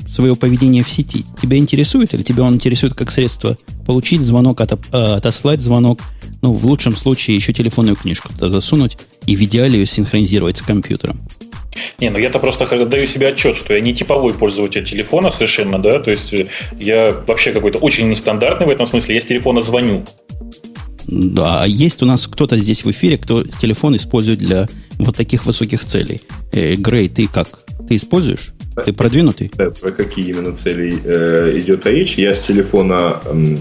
своего 0.07 0.37
поведения 0.37 0.83
в 0.83 0.91
сети, 0.91 1.25
тебя 1.41 1.57
интересует 1.57 2.15
или 2.15 2.23
тебя 2.23 2.45
он 2.45 2.55
интересует 2.55 2.95
как 2.95 3.11
средство 3.11 3.57
получить 3.87 4.21
звонок, 4.21 4.61
от, 4.61 4.73
а, 4.93 5.15
отослать 5.17 5.61
звонок, 5.61 6.01
ну, 6.43 6.53
в 6.53 6.67
лучшем 6.67 6.95
случае 6.95 7.37
еще 7.37 7.53
телефонную 7.53 7.97
книжку 7.97 8.29
туда 8.29 8.51
засунуть 8.51 8.99
и 9.27 9.35
в 9.35 9.43
идеале 9.43 9.79
ее 9.81 9.87
синхронизировать 9.87 10.59
с 10.59 10.63
компьютером? 10.63 11.21
Не, 12.01 12.11
ну 12.11 12.19
я-то 12.19 12.39
просто 12.39 12.67
даю 12.87 13.07
себе 13.07 13.29
отчет, 13.29 13.57
что 13.57 13.75
я 13.75 13.81
не 13.81 13.95
типовой 13.95 14.35
пользователь 14.35 14.85
телефона 14.85 15.31
совершенно, 15.31 15.79
да, 15.79 15.99
то 15.99 16.11
есть 16.11 16.33
э, 16.33 16.47
я 16.79 17.13
вообще 17.27 17.53
какой-то 17.53 17.79
очень 17.79 18.09
нестандартный 18.09 18.67
в 18.67 18.71
этом 18.71 18.87
смысле, 18.87 19.15
я 19.15 19.21
с 19.21 19.27
телефона 19.27 19.63
звоню. 19.63 20.05
Да, 21.07 21.63
а 21.63 21.67
есть 21.67 22.03
у 22.03 22.07
нас 22.07 22.27
кто-то 22.27 22.57
здесь 22.57 22.85
в 22.85 22.91
эфире, 22.91 23.19
кто 23.19 23.45
телефон 23.45 23.97
использует 23.97 24.39
для 24.39 24.67
вот 24.99 25.17
таких 25.17 25.47
высоких 25.47 25.85
целей. 25.85 26.23
Э, 26.53 26.75
Грей, 26.77 27.09
ты 27.09 27.27
как? 27.27 27.65
Ты 27.89 27.97
используешь? 27.97 28.53
Ты 28.85 28.93
продвинутый? 28.93 29.53
Да, 29.55 29.71
про 29.71 29.91
какие 29.93 30.31
именно 30.31 30.57
цели 30.57 30.99
э, 31.05 31.59
идет 31.59 31.87
речь? 31.87 32.15
Я 32.15 32.35
с 32.35 32.41
телефона, 32.41 33.21
э, 33.25 33.57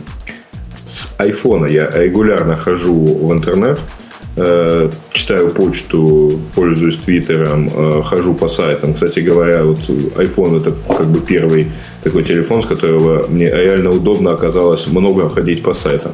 с 0.86 1.14
айфона 1.18 1.68
я 1.68 1.90
регулярно 1.92 2.58
хожу 2.58 2.94
в 2.96 3.32
интернет, 3.32 3.80
э, 3.80 4.03
читаю 4.36 5.52
почту, 5.52 6.42
пользуюсь 6.56 6.98
твиттером, 6.98 7.70
э, 7.74 8.02
хожу 8.04 8.34
по 8.34 8.48
сайтам. 8.48 8.96
Кстати 8.96 9.20
говоря, 9.20 9.64
вот 9.64 9.80
iPhone 9.80 10.60
это 10.60 10.74
как 10.88 11.08
бы 11.08 11.20
первый 11.20 11.72
такой 12.04 12.24
телефон, 12.24 12.64
с 12.64 12.66
которого 12.66 13.28
мне 13.28 13.46
реально 13.46 13.92
удобно 13.92 14.32
оказалось 14.32 14.88
много 14.88 15.30
ходить 15.30 15.62
по 15.62 15.74
сайтам. 15.74 16.14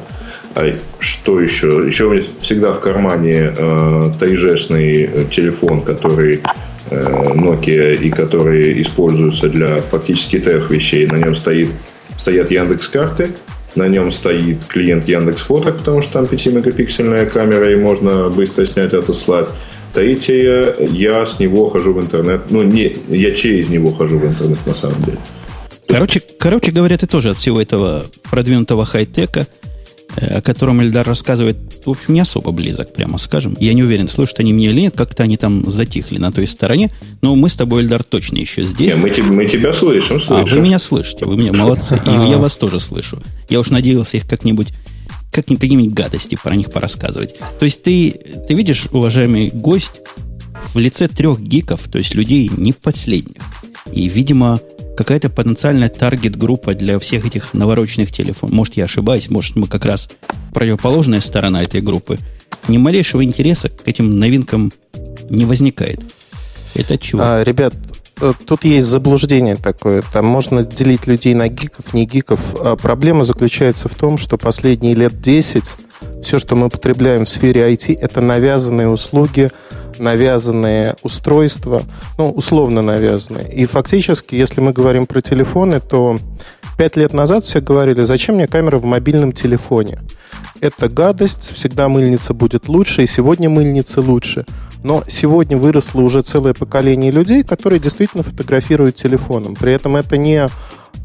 А 0.54 0.76
что 0.98 1.40
еще? 1.40 1.82
Еще 1.86 2.04
у 2.04 2.10
меня 2.10 2.22
всегда 2.40 2.72
в 2.72 2.80
кармане 2.80 3.54
э, 3.56 4.12
3G-шный 4.20 5.30
телефон, 5.30 5.80
который 5.80 6.42
э, 6.90 7.32
Nokia 7.34 7.94
и 7.96 8.10
который 8.10 8.82
используется 8.82 9.48
для 9.48 9.78
фактически 9.78 10.38
трех 10.38 10.70
вещей. 10.70 11.06
На 11.06 11.16
нем 11.16 11.34
стоит, 11.34 11.70
стоят 12.18 12.50
Яндекс 12.50 12.88
карты, 12.88 13.30
на 13.76 13.88
нем 13.88 14.10
стоит 14.10 14.64
клиент 14.66 15.06
Яндекс 15.08 15.42
Фото, 15.42 15.72
потому 15.72 16.02
что 16.02 16.14
там 16.14 16.24
5-мегапиксельная 16.24 17.26
камера 17.26 17.72
и 17.72 17.76
можно 17.76 18.28
быстро 18.28 18.64
снять, 18.64 18.92
отослать. 18.92 19.48
Третье, 19.92 20.74
я 20.78 21.26
с 21.26 21.38
него 21.38 21.68
хожу 21.68 21.92
в 21.92 22.00
интернет. 22.00 22.50
Ну, 22.50 22.62
не, 22.62 22.96
я 23.08 23.34
через 23.34 23.68
него 23.68 23.90
хожу 23.92 24.18
в 24.18 24.24
интернет 24.24 24.58
на 24.66 24.74
самом 24.74 25.02
деле. 25.02 25.18
Короче, 25.88 26.20
короче 26.38 26.70
говоря, 26.70 26.96
ты 26.96 27.06
тоже 27.08 27.30
от 27.30 27.36
всего 27.36 27.60
этого 27.60 28.04
продвинутого 28.30 28.84
хай-тека 28.84 29.46
о 30.16 30.40
котором 30.40 30.82
Эльдар 30.82 31.06
рассказывает, 31.06 31.56
в 31.84 31.90
общем, 31.90 32.14
не 32.14 32.20
особо 32.20 32.52
близок, 32.52 32.92
прямо 32.92 33.18
скажем. 33.18 33.56
Я 33.60 33.72
не 33.72 33.82
уверен, 33.82 34.08
слышат 34.08 34.40
они 34.40 34.52
меня 34.52 34.70
или 34.70 34.80
нет, 34.82 34.96
как-то 34.96 35.22
они 35.22 35.36
там 35.36 35.70
затихли 35.70 36.18
на 36.18 36.32
той 36.32 36.46
стороне, 36.46 36.92
но 37.22 37.36
мы 37.36 37.48
с 37.48 37.54
тобой, 37.54 37.82
Эльдар, 37.82 38.02
точно 38.04 38.38
еще 38.38 38.64
здесь. 38.64 38.94
Не, 38.94 39.00
мы, 39.00 39.08
te, 39.08 39.22
мы 39.22 39.46
тебя 39.46 39.72
слышим, 39.72 40.20
слышим. 40.20 40.44
А, 40.44 40.56
вы 40.56 40.62
меня 40.62 40.78
слышите, 40.78 41.24
вы 41.24 41.36
меня 41.36 41.52
молодцы, 41.52 42.00
и 42.04 42.10
я 42.10 42.38
вас 42.38 42.56
тоже 42.56 42.80
слышу. 42.80 43.22
Я 43.48 43.60
уж 43.60 43.70
надеялся 43.70 44.16
их 44.16 44.28
как-нибудь 44.28 44.68
как 45.32 45.46
какие-нибудь 45.46 45.94
гадости 45.94 46.36
про 46.42 46.56
них 46.56 46.72
порассказывать. 46.72 47.36
То 47.60 47.64
есть 47.64 47.84
ты, 47.84 48.10
ты 48.48 48.54
видишь, 48.54 48.86
уважаемый 48.90 49.50
гость, 49.50 50.00
в 50.74 50.78
лице 50.78 51.08
трех 51.08 51.40
гиков, 51.40 51.82
то 51.90 51.98
есть 51.98 52.14
людей 52.14 52.50
не 52.56 52.72
последних. 52.72 53.42
И, 53.92 54.08
видимо, 54.08 54.60
какая-то 55.00 55.30
потенциальная 55.30 55.88
таргет-группа 55.88 56.74
для 56.74 56.98
всех 56.98 57.24
этих 57.24 57.54
навороченных 57.54 58.12
телефонов. 58.12 58.54
Может, 58.54 58.76
я 58.76 58.84
ошибаюсь, 58.84 59.30
может, 59.30 59.56
мы 59.56 59.66
как 59.66 59.86
раз 59.86 60.10
противоположная 60.52 61.22
сторона 61.22 61.62
этой 61.62 61.80
группы. 61.80 62.18
Ни 62.68 62.76
малейшего 62.76 63.24
интереса 63.24 63.70
к 63.70 63.88
этим 63.88 64.18
новинкам 64.18 64.70
не 65.30 65.46
возникает. 65.46 66.02
Это 66.74 66.98
чего? 66.98 67.22
А, 67.24 67.42
ребят, 67.42 67.72
э, 68.20 68.34
тут 68.44 68.66
есть 68.66 68.88
заблуждение 68.88 69.56
такое. 69.56 70.02
Там 70.12 70.26
можно 70.26 70.64
делить 70.64 71.06
людей 71.06 71.32
на 71.32 71.48
гиков, 71.48 71.94
не 71.94 72.04
гиков. 72.04 72.54
А 72.60 72.76
проблема 72.76 73.24
заключается 73.24 73.88
в 73.88 73.94
том, 73.94 74.18
что 74.18 74.36
последние 74.36 74.94
лет 74.94 75.18
10 75.18 75.64
все, 76.22 76.38
что 76.38 76.56
мы 76.56 76.68
потребляем 76.68 77.24
в 77.24 77.28
сфере 77.28 77.72
IT, 77.72 77.98
это 78.00 78.20
навязанные 78.20 78.88
услуги 78.88 79.50
навязанные 80.00 80.96
устройства, 81.02 81.82
ну, 82.18 82.30
условно 82.30 82.82
навязанные. 82.82 83.52
И 83.52 83.66
фактически, 83.66 84.34
если 84.34 84.60
мы 84.60 84.72
говорим 84.72 85.06
про 85.06 85.20
телефоны, 85.20 85.80
то 85.80 86.18
пять 86.76 86.96
лет 86.96 87.12
назад 87.12 87.44
все 87.44 87.60
говорили, 87.60 88.02
зачем 88.02 88.36
мне 88.36 88.48
камера 88.48 88.78
в 88.78 88.84
мобильном 88.84 89.32
телефоне? 89.32 90.00
Это 90.60 90.88
гадость, 90.88 91.52
всегда 91.54 91.88
мыльница 91.88 92.34
будет 92.34 92.68
лучше, 92.68 93.04
и 93.04 93.06
сегодня 93.06 93.48
мыльница 93.48 94.00
лучше. 94.00 94.46
Но 94.82 95.04
сегодня 95.06 95.58
выросло 95.58 96.00
уже 96.00 96.22
целое 96.22 96.54
поколение 96.54 97.10
людей, 97.10 97.42
которые 97.44 97.80
действительно 97.80 98.22
фотографируют 98.22 98.96
телефоном. 98.96 99.54
При 99.54 99.72
этом 99.72 99.96
это 99.96 100.16
не 100.16 100.48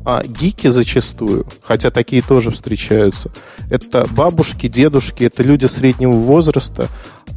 а 0.05 0.23
гики 0.23 0.67
зачастую, 0.67 1.47
хотя 1.63 1.89
такие 1.89 2.21
тоже 2.21 2.51
встречаются, 2.51 3.31
это 3.71 4.07
бабушки, 4.11 4.67
дедушки, 4.67 5.23
это 5.23 5.41
люди 5.41 5.65
среднего 5.65 6.13
возраста. 6.13 6.89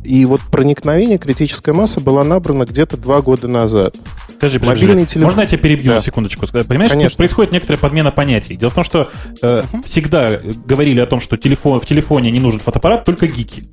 И 0.05 0.25
вот 0.27 0.41
проникновение 0.53 1.19
критической 1.19 1.73
массы 1.73 1.99
была 2.01 2.25
набрана 2.25 2.65
где-то 2.65 2.97
два 2.97 3.23
года 3.23 3.49
назад. 3.49 3.97
Скажи, 4.37 4.61
Мобильный 4.61 5.07
телефон... 5.07 5.31
можно 5.31 5.41
я 5.41 5.47
тебя 5.47 5.59
перебью 5.59 5.91
да. 5.91 5.97
на 5.97 6.01
секундочку? 6.01 6.47
Понимаешь, 6.47 6.93
Конечно. 6.93 7.17
происходит 7.17 7.53
некоторая 7.53 7.81
подмена 7.81 8.11
понятий. 8.11 8.55
Дело 8.55 8.71
в 8.71 8.75
том, 8.75 8.85
что 8.85 9.11
э, 9.43 9.47
uh-huh. 9.47 9.85
всегда 9.85 10.39
говорили 10.65 11.01
о 11.01 11.07
том, 11.07 11.21
что 11.21 11.37
телефон, 11.37 11.81
в 11.81 11.87
телефоне 11.87 12.31
не 12.31 12.39
нужен 12.39 12.61
фотоаппарат, 12.61 13.05
только 13.05 13.27
гики. 13.27 13.65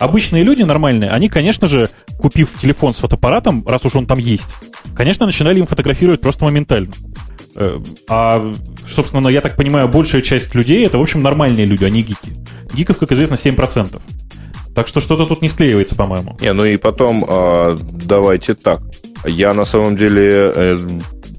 Обычные 0.00 0.42
люди 0.42 0.62
нормальные, 0.62 1.10
они, 1.10 1.28
конечно 1.28 1.68
же, 1.68 1.88
купив 2.18 2.50
телефон 2.60 2.92
с 2.92 2.98
фотоаппаратом, 2.98 3.64
раз 3.66 3.84
уж 3.84 3.94
он 3.94 4.06
там 4.06 4.18
есть, 4.18 4.56
конечно, 4.96 5.26
начинали 5.26 5.60
им 5.60 5.66
фотографировать 5.66 6.20
просто 6.20 6.44
моментально. 6.44 6.92
Э, 7.56 7.78
а, 8.08 8.52
собственно, 8.86 9.28
я 9.28 9.40
так 9.40 9.56
понимаю, 9.56 9.88
большая 9.88 10.22
часть 10.22 10.54
людей 10.54 10.86
это, 10.86 10.98
в 10.98 11.02
общем, 11.02 11.22
нормальные 11.22 11.66
люди, 11.66 11.84
а 11.84 11.90
не 11.90 12.02
гики. 12.02 12.34
Гиков, 12.74 12.98
как 12.98 13.12
известно, 13.12 13.34
7%. 13.34 14.00
Так 14.74 14.88
что 14.88 15.00
что-то 15.00 15.24
тут 15.24 15.40
не 15.42 15.48
склеивается, 15.48 15.94
по-моему. 15.94 16.36
Не, 16.40 16.52
ну 16.52 16.64
и 16.64 16.76
потом, 16.76 17.24
э, 17.28 17.76
давайте 17.92 18.54
так. 18.54 18.82
Я 19.24 19.54
на 19.54 19.64
самом 19.64 19.96
деле 19.96 20.52
э, 20.54 20.78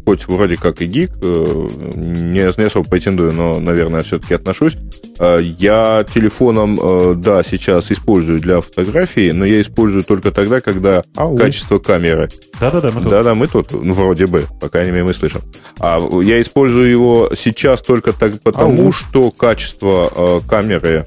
хоть 0.05 0.27
вроде 0.27 0.55
как 0.55 0.81
и 0.81 0.85
гик, 0.85 1.11
э, 1.21 1.67
не, 1.95 2.57
не 2.59 2.65
особо 2.65 2.87
претендую, 2.87 3.33
но, 3.33 3.59
наверное, 3.59 4.03
все-таки 4.03 4.35
отношусь. 4.35 4.77
Э, 5.19 5.39
я 5.41 6.05
телефоном, 6.13 6.79
э, 6.81 7.13
да, 7.15 7.41
сейчас 7.43 7.91
использую 7.91 8.39
для 8.39 8.61
фотографии, 8.61 9.31
но 9.31 9.45
я 9.45 9.61
использую 9.61 10.03
только 10.03 10.31
тогда, 10.31 10.61
когда 10.61 11.03
Ау. 11.15 11.35
качество 11.35 11.79
камеры. 11.79 12.29
Да-да-да, 12.59 12.89
мы 12.89 13.01
тут. 13.01 13.09
Да-да, 13.09 13.35
мы 13.35 13.47
тут, 13.47 13.71
ну, 13.71 13.93
вроде 13.93 14.27
бы, 14.27 14.45
по 14.61 14.69
крайней 14.69 14.91
мере, 14.91 15.05
мы 15.05 15.13
слышим. 15.13 15.41
А 15.79 15.99
я 16.21 16.39
использую 16.39 16.89
его 16.89 17.31
сейчас 17.35 17.81
только 17.81 18.13
так, 18.13 18.39
потому, 18.41 18.85
Ау. 18.85 18.91
что 18.91 19.31
качество 19.31 20.41
камеры 20.47 21.05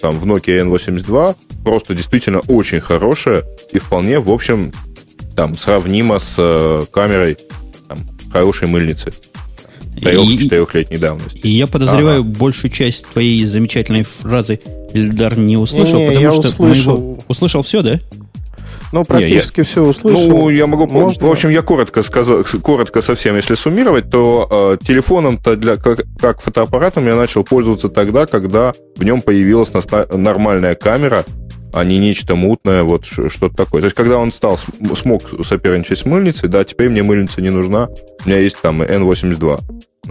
там 0.00 0.18
в 0.18 0.26
Nokia 0.26 0.66
N82 0.66 1.36
просто 1.62 1.94
действительно 1.94 2.40
очень 2.48 2.80
хорошее 2.80 3.44
и 3.72 3.78
вполне, 3.78 4.18
в 4.18 4.30
общем, 4.30 4.72
там 5.36 5.56
сравнимо 5.56 6.18
с 6.18 6.86
камерой 6.92 7.38
хорошей 8.30 8.68
мыльницы. 8.68 9.12
Трех-четырехлетней 10.00 10.98
давности. 10.98 11.38
И 11.38 11.50
я 11.50 11.66
подозреваю, 11.66 12.20
ага. 12.20 12.30
большую 12.38 12.70
часть 12.70 13.06
твоей 13.06 13.44
замечательной 13.44 14.04
фразы 14.04 14.60
Эльдар 14.92 15.36
не 15.36 15.56
услышал, 15.56 15.98
не, 15.98 16.08
не, 16.08 16.14
потому 16.14 16.32
что 16.32 16.48
услышал. 16.48 16.96
Мы 16.96 17.02
его... 17.02 17.18
услышал 17.28 17.62
все, 17.62 17.82
да? 17.82 18.00
Ну, 18.92 19.04
практически 19.04 19.60
не, 19.60 19.64
я, 19.64 19.70
все 19.70 19.84
услышал. 19.84 20.28
Ну, 20.28 20.48
я 20.50 20.66
могу... 20.66 20.86
Можно? 20.88 21.26
В 21.26 21.30
общем, 21.30 21.50
я 21.50 21.62
коротко, 21.62 22.02
сказал, 22.02 22.44
коротко 22.62 23.02
совсем, 23.02 23.36
если 23.36 23.54
суммировать, 23.54 24.10
то 24.10 24.78
э, 24.80 24.84
телефоном-то 24.84 25.56
для, 25.56 25.76
как, 25.76 26.00
как 26.18 26.40
фотоаппаратом 26.40 27.06
я 27.06 27.14
начал 27.14 27.44
пользоваться 27.44 27.88
тогда, 27.88 28.26
когда 28.26 28.72
в 28.96 29.04
нем 29.04 29.20
появилась 29.20 29.70
нормальная 30.12 30.74
камера, 30.74 31.24
а 31.72 31.84
не 31.84 31.98
нечто 31.98 32.34
мутное, 32.34 32.82
вот 32.82 33.04
что-то 33.04 33.54
такое. 33.54 33.80
То 33.80 33.86
есть, 33.86 33.96
когда 33.96 34.18
он 34.18 34.32
стал, 34.32 34.58
смог 34.94 35.22
соперничать 35.44 35.98
с 35.98 36.04
мыльницей, 36.04 36.48
да, 36.48 36.64
теперь 36.64 36.88
мне 36.88 37.02
мыльница 37.02 37.40
не 37.40 37.50
нужна, 37.50 37.88
у 38.24 38.28
меня 38.28 38.38
есть 38.38 38.60
там 38.60 38.82
N82. 38.82 39.60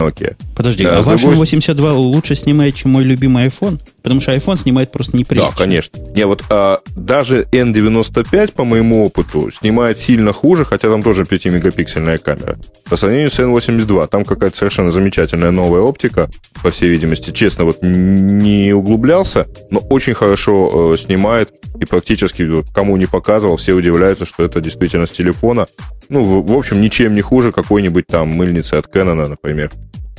Nokia. 0.00 0.36
Подожди, 0.56 0.84
да, 0.84 0.98
а 0.98 1.02
ваш 1.02 1.20
другой... 1.20 1.36
82 1.36 1.92
лучше 1.94 2.34
снимает, 2.34 2.74
чем 2.74 2.92
мой 2.92 3.04
любимый 3.04 3.46
iPhone? 3.46 3.80
Потому 4.02 4.20
что 4.20 4.34
iPhone 4.34 4.58
снимает 4.58 4.92
просто 4.92 5.16
неприлично. 5.16 5.50
Да, 5.50 5.56
конечно. 5.56 5.98
Не, 6.14 6.26
вот 6.26 6.42
а, 6.48 6.80
даже 6.96 7.46
N95, 7.52 8.52
по 8.54 8.64
моему 8.64 9.04
опыту, 9.04 9.50
снимает 9.50 9.98
сильно 9.98 10.32
хуже, 10.32 10.64
хотя 10.64 10.88
там 10.88 11.02
тоже 11.02 11.24
5-мегапиксельная 11.24 12.18
камера. 12.18 12.56
По 12.88 12.96
сравнению 12.96 13.30
с 13.30 13.38
N82, 13.38 14.08
там 14.08 14.24
какая-то 14.24 14.56
совершенно 14.56 14.90
замечательная 14.90 15.50
новая 15.50 15.82
оптика, 15.82 16.30
по 16.62 16.70
всей 16.70 16.88
видимости. 16.88 17.30
Честно, 17.30 17.64
вот 17.64 17.82
не 17.82 18.72
углублялся, 18.72 19.46
но 19.70 19.80
очень 19.80 20.14
хорошо 20.14 20.94
э, 20.94 20.96
снимает 20.96 21.50
и 21.78 21.84
практически 21.84 22.42
вот, 22.42 22.66
кому 22.74 22.96
не 22.96 23.06
показывал, 23.06 23.56
все 23.56 23.74
удивляются, 23.74 24.24
что 24.24 24.44
это 24.44 24.60
действительно 24.60 25.06
с 25.06 25.10
телефона. 25.10 25.66
Ну, 26.08 26.22
в, 26.22 26.46
в 26.46 26.56
общем, 26.56 26.80
ничем 26.80 27.14
не 27.14 27.20
хуже 27.20 27.52
какой-нибудь 27.52 28.06
там 28.06 28.28
мыльницы 28.28 28.74
от 28.74 28.86
Canon, 28.86 29.28
например 29.28 29.70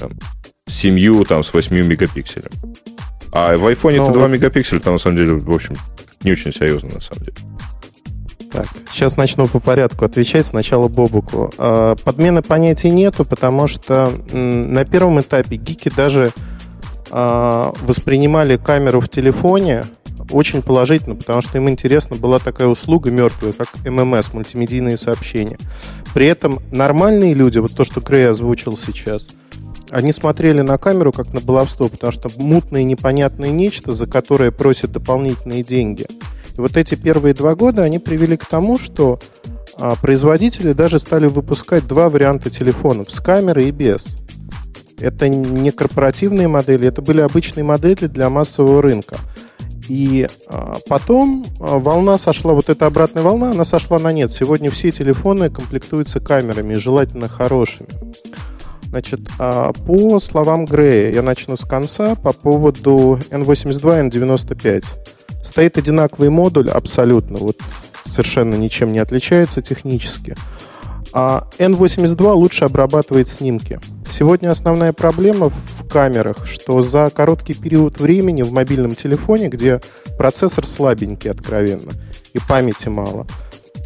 там, 0.01 0.12
с 0.67 0.74
7, 0.74 1.25
там, 1.25 1.43
с 1.43 1.53
8 1.53 1.75
мегапикселем. 1.86 2.51
А 3.31 3.55
в 3.55 3.65
iPhone 3.67 4.03
это 4.03 4.12
2 4.12 4.27
мегапикселя, 4.27 4.79
там, 4.79 4.93
на 4.93 5.00
самом 5.00 5.17
деле, 5.17 5.34
в 5.34 5.53
общем, 5.53 5.75
не 6.24 6.31
очень 6.31 6.51
серьезно, 6.51 6.89
на 6.93 7.01
самом 7.01 7.24
деле. 7.24 7.38
Так, 8.51 8.67
сейчас 8.91 9.15
начну 9.15 9.48
по 9.48 9.62
порядку 9.62 10.03
отвечать. 10.03 10.46
Сначала 10.46 10.89
Бобуку. 10.89 11.53
А, 11.58 11.96
подмены 11.96 12.41
понятий 12.41 12.89
нету, 12.89 13.24
потому 13.24 13.67
что 13.67 14.12
на 14.34 14.84
первом 14.84 15.22
этапе 15.22 15.55
гики 15.55 15.89
даже 15.96 16.31
а, 17.12 17.74
воспринимали 17.84 18.58
камеру 18.58 19.00
в 19.00 19.08
телефоне 19.08 19.86
очень 20.31 20.62
положительно, 20.62 21.15
потому 21.15 21.41
что 21.41 21.58
им 21.58 21.70
интересно 21.70 22.15
была 22.17 22.39
такая 22.39 22.67
услуга 22.67 23.10
мертвая, 23.10 23.53
как 23.53 23.70
ММС, 23.86 24.34
мультимедийные 24.34 24.98
сообщения. 24.98 25.58
При 26.13 26.25
этом 26.25 26.60
нормальные 26.72 27.34
люди, 27.34 27.60
вот 27.60 27.74
то, 27.74 27.84
что 27.84 28.01
Грей 28.01 28.29
озвучил 28.29 28.77
сейчас, 28.77 29.29
они 29.91 30.13
смотрели 30.13 30.62
на 30.62 30.77
камеру 30.77 31.12
как 31.12 31.33
на 31.33 31.41
баловство, 31.41 31.89
потому 31.89 32.12
что 32.12 32.29
мутное 32.38 32.83
непонятное 32.83 33.50
нечто, 33.50 33.91
за 33.91 34.07
которое 34.07 34.51
просят 34.51 34.91
дополнительные 34.91 35.63
деньги. 35.63 36.05
И 36.57 36.62
вот 36.62 36.77
эти 36.77 36.95
первые 36.95 37.33
два 37.33 37.55
года, 37.55 37.83
они 37.83 38.00
привели 38.00 38.38
к 38.38 38.45
тому, 38.45 38.79
что 38.79 39.19
а, 39.77 39.95
производители 39.95 40.74
даже 40.74 40.98
стали 41.00 41.27
выпускать 41.27 41.88
два 41.88 42.10
варианта 42.10 42.50
телефонов 42.50 43.12
с 43.12 43.19
камерой 43.19 43.67
и 43.67 43.71
без. 43.71 44.05
Это 45.00 45.27
не 45.27 45.71
корпоративные 45.71 46.48
модели, 46.48 46.88
это 46.88 47.01
были 47.01 47.21
обычные 47.21 47.63
модели 47.63 48.07
для 48.07 48.29
массового 48.29 48.81
рынка. 48.81 49.17
И 49.89 50.29
а, 50.48 50.77
потом 50.88 51.45
а, 51.60 51.79
волна 51.79 52.17
сошла, 52.17 52.53
вот 52.53 52.69
эта 52.69 52.86
обратная 52.86 53.24
волна, 53.24 53.51
она 53.51 53.65
сошла 53.65 54.00
на 54.00 54.13
нет. 54.13 54.31
Сегодня 54.31 54.71
все 54.71 54.91
телефоны 54.91 55.50
комплектуются 55.50 56.21
камерами, 56.21 56.75
желательно 56.75 57.27
хорошими. 57.27 57.89
Значит, 58.91 59.21
а, 59.39 59.71
по 59.71 60.19
словам 60.19 60.65
Грея, 60.65 61.13
я 61.13 61.21
начну 61.21 61.55
с 61.55 61.62
конца 61.62 62.15
по 62.15 62.33
поводу 62.33 63.17
N82 63.29 64.00
и 64.00 64.10
N95. 64.10 64.83
Стоит 65.41 65.77
одинаковый 65.77 66.29
модуль 66.29 66.69
абсолютно, 66.69 67.38
вот 67.38 67.57
совершенно 68.05 68.55
ничем 68.55 68.91
не 68.91 69.00
отличается 69.00 69.62
технически. 69.62 70.36
А 71.13 71.48
N82 71.57 72.33
лучше 72.33 72.65
обрабатывает 72.65 73.29
снимки. 73.29 73.79
Сегодня 74.10 74.51
основная 74.51 74.91
проблема 74.91 75.50
в 75.50 75.88
камерах, 75.88 76.45
что 76.45 76.81
за 76.81 77.10
короткий 77.10 77.53
период 77.53 77.98
времени 77.98 78.41
в 78.41 78.51
мобильном 78.51 78.95
телефоне, 78.95 79.48
где 79.48 79.79
процессор 80.17 80.67
слабенький 80.67 81.31
откровенно 81.31 81.93
и 82.33 82.39
памяти 82.39 82.89
мало, 82.89 83.25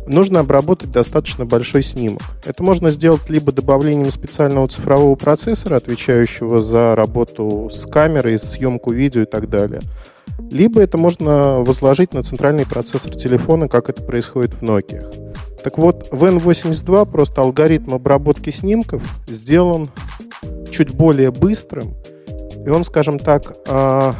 нужно 0.07 0.39
обработать 0.39 0.91
достаточно 0.91 1.45
большой 1.45 1.83
снимок. 1.83 2.21
Это 2.45 2.63
можно 2.63 2.89
сделать 2.89 3.29
либо 3.29 3.51
добавлением 3.51 4.11
специального 4.11 4.67
цифрового 4.67 5.15
процессора, 5.15 5.77
отвечающего 5.77 6.61
за 6.61 6.95
работу 6.95 7.69
с 7.71 7.85
камерой, 7.85 8.39
съемку 8.39 8.91
видео 8.91 9.21
и 9.21 9.25
так 9.25 9.49
далее. 9.49 9.81
Либо 10.51 10.81
это 10.81 10.97
можно 10.97 11.61
возложить 11.61 12.13
на 12.13 12.23
центральный 12.23 12.65
процессор 12.65 13.13
телефона, 13.13 13.67
как 13.67 13.89
это 13.89 14.01
происходит 14.01 14.53
в 14.53 14.61
Nokia. 14.61 15.25
Так 15.63 15.77
вот, 15.77 16.09
в 16.11 16.23
N82 16.23 17.09
просто 17.09 17.41
алгоритм 17.41 17.95
обработки 17.95 18.51
снимков 18.51 19.01
сделан 19.27 19.89
чуть 20.69 20.93
более 20.93 21.31
быстрым, 21.31 21.95
и 22.63 22.69
он, 22.69 22.83
скажем 22.83 23.17
так, 23.17 23.55
а, 23.67 24.13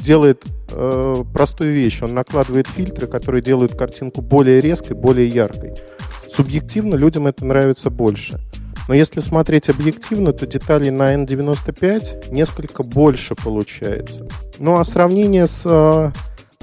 делает 0.00 0.44
э, 0.70 1.24
простую 1.32 1.72
вещь. 1.72 2.02
Он 2.02 2.14
накладывает 2.14 2.66
фильтры, 2.66 3.06
которые 3.06 3.42
делают 3.42 3.76
картинку 3.76 4.22
более 4.22 4.60
резкой, 4.60 4.96
более 4.96 5.28
яркой. 5.28 5.74
Субъективно 6.28 6.96
людям 6.96 7.26
это 7.26 7.44
нравится 7.44 7.90
больше. 7.90 8.40
Но 8.88 8.94
если 8.94 9.20
смотреть 9.20 9.68
объективно, 9.68 10.32
то 10.32 10.46
деталей 10.46 10.90
на 10.90 11.14
N95 11.14 12.32
несколько 12.32 12.82
больше 12.82 13.34
получается. 13.36 14.26
Ну 14.58 14.78
а 14.78 14.84
сравнение 14.84 15.46
с 15.46 15.62
э, 15.64 16.10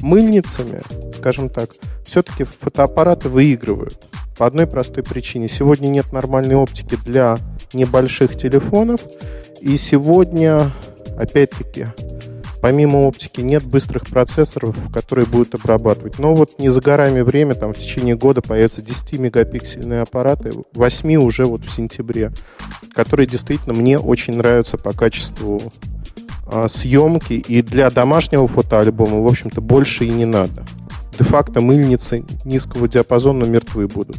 мыльницами, 0.02 0.82
скажем 1.14 1.50
так, 1.50 1.72
все-таки 2.06 2.44
фотоаппараты 2.44 3.30
выигрывают. 3.30 4.08
По 4.38 4.46
одной 4.46 4.68
простой 4.68 5.04
причине. 5.04 5.50
Сегодня 5.50 5.88
нет 5.88 6.12
нормальной 6.12 6.56
оптики 6.56 6.96
для 7.06 7.38
небольших 7.74 8.36
телефонов. 8.36 9.02
И 9.62 9.76
сегодня, 9.78 10.72
опять-таки, 11.18 11.88
Помимо 12.68 13.08
оптики 13.08 13.40
нет 13.40 13.64
быстрых 13.64 14.08
процессоров, 14.08 14.76
которые 14.92 15.26
будут 15.26 15.56
обрабатывать. 15.56 16.20
Но 16.20 16.36
вот 16.36 16.60
не 16.60 16.68
за 16.68 16.82
горами 16.82 17.22
время, 17.22 17.56
там 17.56 17.74
в 17.74 17.78
течение 17.78 18.18
года 18.18 18.42
появятся 18.42 18.82
10-мегапиксельные 18.82 20.02
аппараты, 20.02 20.52
8 20.74 21.16
уже 21.16 21.46
вот 21.46 21.64
в 21.64 21.72
сентябре, 21.72 22.34
которые 22.94 23.26
действительно 23.26 23.74
мне 23.74 23.98
очень 23.98 24.36
нравятся 24.36 24.78
по 24.78 24.92
качеству 24.92 25.62
а, 26.46 26.68
съемки. 26.68 27.36
И 27.36 27.62
для 27.62 27.90
домашнего 27.90 28.50
фотоальбома, 28.50 29.22
в 29.22 29.28
общем-то, 29.28 29.62
больше 29.62 30.04
и 30.04 30.10
не 30.10 30.26
надо. 30.26 30.66
Де-факто 31.18 31.62
мыльницы 31.62 32.26
низкого 32.44 32.90
диапазона 32.90 33.46
мертвы 33.46 33.88
будут. 33.88 34.18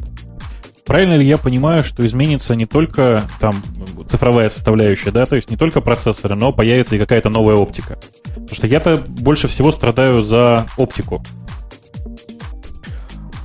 Правильно 0.88 1.18
ли 1.18 1.26
я 1.26 1.36
понимаю, 1.36 1.84
что 1.84 2.04
изменится 2.06 2.54
не 2.54 2.64
только 2.64 3.24
там 3.40 3.62
цифровая 4.08 4.48
составляющая, 4.48 5.10
да, 5.10 5.26
то 5.26 5.36
есть 5.36 5.50
не 5.50 5.58
только 5.58 5.82
процессоры, 5.82 6.34
но 6.34 6.50
появится 6.50 6.96
и 6.96 6.98
какая-то 6.98 7.28
новая 7.28 7.56
оптика? 7.56 7.98
Потому 8.24 8.54
что 8.54 8.66
я-то 8.66 9.04
больше 9.06 9.48
всего 9.48 9.70
страдаю 9.70 10.22
за 10.22 10.66
оптику. 10.78 11.22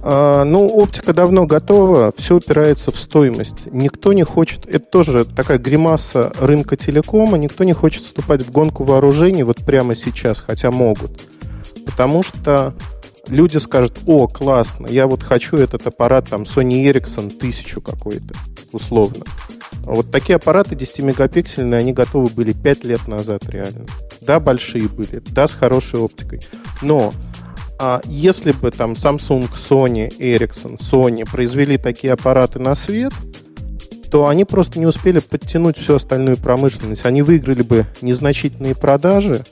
А, 0.02 0.46
ну, 0.46 0.68
оптика 0.68 1.14
давно 1.14 1.46
готова, 1.46 2.14
все 2.16 2.38
упирается 2.38 2.92
в 2.92 2.98
стоимость. 2.98 3.68
Никто 3.74 4.14
не 4.14 4.24
хочет, 4.24 4.66
это 4.66 4.86
тоже 4.86 5.26
такая 5.26 5.58
гримаса 5.58 6.32
рынка 6.40 6.78
телекома, 6.78 7.38
никто 7.38 7.66
не 7.66 7.74
хочет 7.74 8.04
вступать 8.04 8.42
в 8.42 8.52
гонку 8.52 8.86
вооружений 8.86 9.44
вот 9.44 9.58
прямо 9.66 9.96
сейчас, 9.96 10.40
хотя 10.40 10.72
могут. 10.72 11.22
Потому 11.86 12.24
что 12.24 12.74
люди 13.28 13.58
скажут, 13.58 14.00
о, 14.06 14.28
классно, 14.28 14.88
я 14.88 15.08
вот 15.08 15.24
хочу 15.24 15.58
этот 15.58 15.88
аппарат, 15.88 16.30
там, 16.30 16.44
Sony 16.44 16.84
Ericsson 16.92 17.30
тысячу 17.38 17.82
какой-то, 17.82 18.34
условно. 18.72 19.26
Вот 19.84 20.12
такие 20.12 20.36
аппараты 20.36 20.76
10-мегапиксельные, 20.76 21.78
они 21.78 21.94
готовы 21.94 22.30
были 22.30 22.54
5 22.54 22.84
лет 22.86 23.08
назад 23.08 23.44
реально. 23.50 23.86
Да, 24.22 24.40
большие 24.40 24.88
были, 24.88 25.22
да, 25.28 25.48
с 25.48 25.54
хорошей 25.54 26.00
оптикой. 26.00 26.42
Но 26.82 27.14
а 27.80 28.02
если 28.06 28.52
бы 28.52 28.72
там 28.72 28.94
Samsung, 28.94 29.50
Sony, 29.54 30.10
Ericsson, 30.18 30.78
Sony 30.78 31.30
произвели 31.30 31.78
такие 31.78 32.14
аппараты 32.14 32.60
на 32.60 32.76
свет, 32.76 33.14
то 34.10 34.28
они 34.28 34.46
просто 34.46 34.80
не 34.80 34.86
успели 34.86 35.20
подтянуть 35.20 35.78
всю 35.78 35.96
остальную 35.96 36.38
промышленность. 36.38 37.06
Они 37.06 37.24
выиграли 37.24 37.64
бы 37.64 37.86
незначительные 38.02 38.76
продажи, 38.76 39.44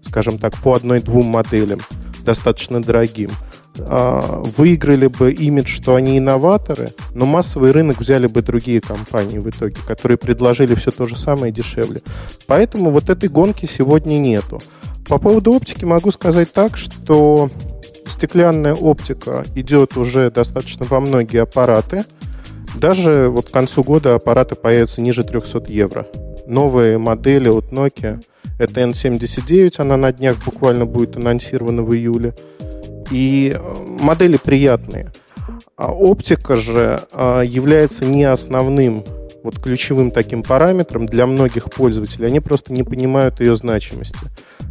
скажем 0.00 0.38
так, 0.38 0.56
по 0.56 0.74
одной-двум 0.74 1.26
моделям, 1.26 1.80
достаточно 2.26 2.82
дорогим, 2.82 3.30
а, 3.78 4.42
выиграли 4.56 5.06
бы 5.06 5.32
имидж, 5.32 5.68
что 5.68 5.94
они 5.94 6.18
инноваторы, 6.18 6.92
но 7.14 7.24
массовый 7.24 7.70
рынок 7.70 8.00
взяли 8.00 8.26
бы 8.26 8.42
другие 8.42 8.82
компании 8.82 9.38
в 9.38 9.48
итоге, 9.48 9.76
которые 9.86 10.18
предложили 10.18 10.74
все 10.74 10.90
то 10.90 11.06
же 11.06 11.16
самое 11.16 11.52
дешевле. 11.52 12.02
Поэтому 12.46 12.90
вот 12.90 13.08
этой 13.08 13.30
гонки 13.30 13.64
сегодня 13.64 14.18
нету. 14.18 14.60
По 15.08 15.18
поводу 15.18 15.52
оптики 15.52 15.84
могу 15.84 16.10
сказать 16.10 16.52
так, 16.52 16.76
что 16.76 17.48
стеклянная 18.06 18.74
оптика 18.74 19.44
идет 19.54 19.96
уже 19.96 20.30
достаточно 20.30 20.84
во 20.84 21.00
многие 21.00 21.42
аппараты. 21.42 22.04
Даже 22.74 23.28
вот 23.28 23.48
к 23.48 23.52
концу 23.52 23.82
года 23.84 24.16
аппараты 24.16 24.54
появятся 24.56 25.00
ниже 25.00 25.22
300 25.22 25.64
евро. 25.68 26.06
Новые 26.46 26.98
модели 26.98 27.48
от 27.48 27.72
Nokia– 27.72 28.20
это 28.58 28.80
N79, 28.80 29.74
она 29.78 29.96
на 29.96 30.12
днях 30.12 30.36
буквально 30.44 30.86
будет 30.86 31.16
анонсирована 31.16 31.82
в 31.82 31.94
июле. 31.94 32.34
И 33.10 33.54
э, 33.54 33.76
модели 34.00 34.36
приятные. 34.36 35.12
А 35.76 35.92
оптика 35.92 36.56
же 36.56 37.06
а, 37.12 37.42
является 37.42 38.04
не 38.06 38.24
основным 38.24 39.04
вот 39.42 39.60
ключевым 39.60 40.10
таким 40.10 40.42
параметром 40.42 41.06
для 41.06 41.26
многих 41.26 41.70
пользователей. 41.70 42.26
Они 42.26 42.40
просто 42.40 42.72
не 42.72 42.82
понимают 42.82 43.40
ее 43.40 43.54
значимости. 43.56 44.18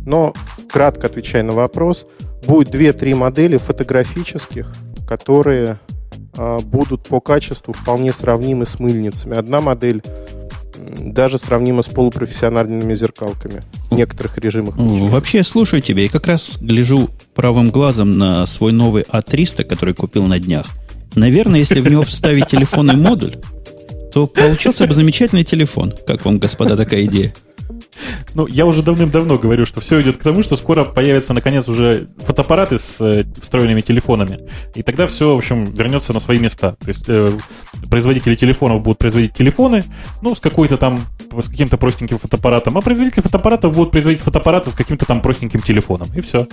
Но, 0.05 0.33
кратко 0.69 1.07
отвечая 1.07 1.43
на 1.43 1.53
вопрос, 1.53 2.07
будет 2.45 2.73
2-3 2.73 3.15
модели 3.15 3.57
фотографических, 3.57 4.73
которые 5.07 5.79
а, 6.35 6.59
будут 6.59 7.03
по 7.03 7.21
качеству 7.21 7.71
вполне 7.73 8.11
сравнимы 8.11 8.65
с 8.65 8.79
мыльницами. 8.79 9.37
Одна 9.37 9.61
модель 9.61 10.03
даже 10.77 11.37
сравнимо 11.37 11.81
с 11.81 11.87
полупрофессиональными 11.87 12.93
зеркалками 12.95 13.63
в 13.89 13.95
некоторых 13.95 14.37
режимах. 14.37 14.75
Вообще, 14.77 15.39
я 15.39 15.43
слушаю 15.43 15.81
тебя 15.81 16.03
и 16.03 16.07
как 16.07 16.27
раз 16.27 16.57
гляжу 16.59 17.09
правым 17.33 17.69
глазом 17.69 18.17
на 18.17 18.45
свой 18.45 18.71
новый 18.71 19.03
А300, 19.03 19.63
который 19.63 19.93
купил 19.93 20.25
на 20.25 20.39
днях. 20.39 20.67
Наверное, 21.15 21.59
если 21.59 21.79
в 21.79 21.89
него 21.89 22.03
вставить 22.03 22.47
телефонный 22.47 22.97
модуль, 22.97 23.37
то 24.13 24.27
получился 24.27 24.87
бы 24.87 24.93
замечательный 24.93 25.43
телефон. 25.43 25.93
Как 26.05 26.25
вам, 26.25 26.39
господа, 26.39 26.77
такая 26.77 27.05
идея? 27.05 27.33
Ну, 28.33 28.47
я 28.47 28.65
уже 28.65 28.83
давным-давно 28.83 29.37
говорю, 29.37 29.65
что 29.65 29.79
все 29.79 30.01
идет 30.01 30.17
к 30.17 30.23
тому, 30.23 30.43
что 30.43 30.55
скоро 30.55 30.83
появятся, 30.83 31.33
наконец, 31.33 31.67
уже 31.67 32.09
фотоаппараты 32.17 32.77
с 32.77 32.99
э, 33.01 33.25
встроенными 33.41 33.81
телефонами. 33.81 34.39
И 34.73 34.83
тогда 34.83 35.07
все, 35.07 35.33
в 35.33 35.37
общем, 35.37 35.73
вернется 35.73 36.13
на 36.13 36.19
свои 36.19 36.39
места. 36.39 36.75
То 36.81 36.87
есть 36.87 37.05
э, 37.07 37.31
производители 37.89 38.35
телефонов 38.35 38.83
будут 38.83 38.97
производить 38.97 39.33
телефоны, 39.33 39.83
ну, 40.21 40.35
с 40.35 40.39
какой-то 40.39 40.77
там, 40.77 40.99
с 41.41 41.49
каким-то 41.49 41.77
простеньким 41.77 42.19
фотоаппаратом, 42.19 42.77
а 42.77 42.81
производители 42.81 43.21
фотоаппаратов 43.21 43.73
будут 43.73 43.91
производить 43.91 44.21
фотоаппараты 44.21 44.71
с 44.71 44.75
каким-то 44.75 45.05
там 45.05 45.21
простеньким 45.21 45.61
телефоном. 45.61 46.09
И 46.15 46.21
все. 46.21 46.47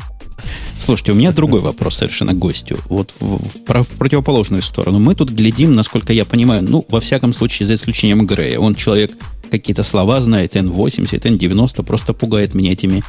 Слушайте, 0.78 1.12
у 1.12 1.14
меня 1.16 1.32
другой 1.32 1.60
вопрос 1.60 1.96
совершенно 1.96 2.34
гостю. 2.34 2.78
Вот 2.88 3.12
в, 3.18 3.38
в, 3.38 3.82
в 3.82 3.98
противоположную 3.98 4.62
сторону. 4.62 4.98
Мы 4.98 5.14
тут 5.14 5.30
глядим, 5.30 5.72
насколько 5.72 6.12
я 6.12 6.24
понимаю, 6.24 6.62
ну, 6.62 6.84
во 6.88 7.00
всяком 7.00 7.32
случае, 7.34 7.66
за 7.66 7.74
исключением 7.74 8.26
Грея. 8.26 8.58
Он 8.58 8.74
человек 8.74 9.12
какие-то 9.52 9.82
слова 9.82 10.22
знает, 10.22 10.56
N80, 10.56 11.20
N90, 11.20 11.82
просто 11.84 12.14
пугает 12.14 12.54
меня 12.54 12.72
этими 12.72 13.04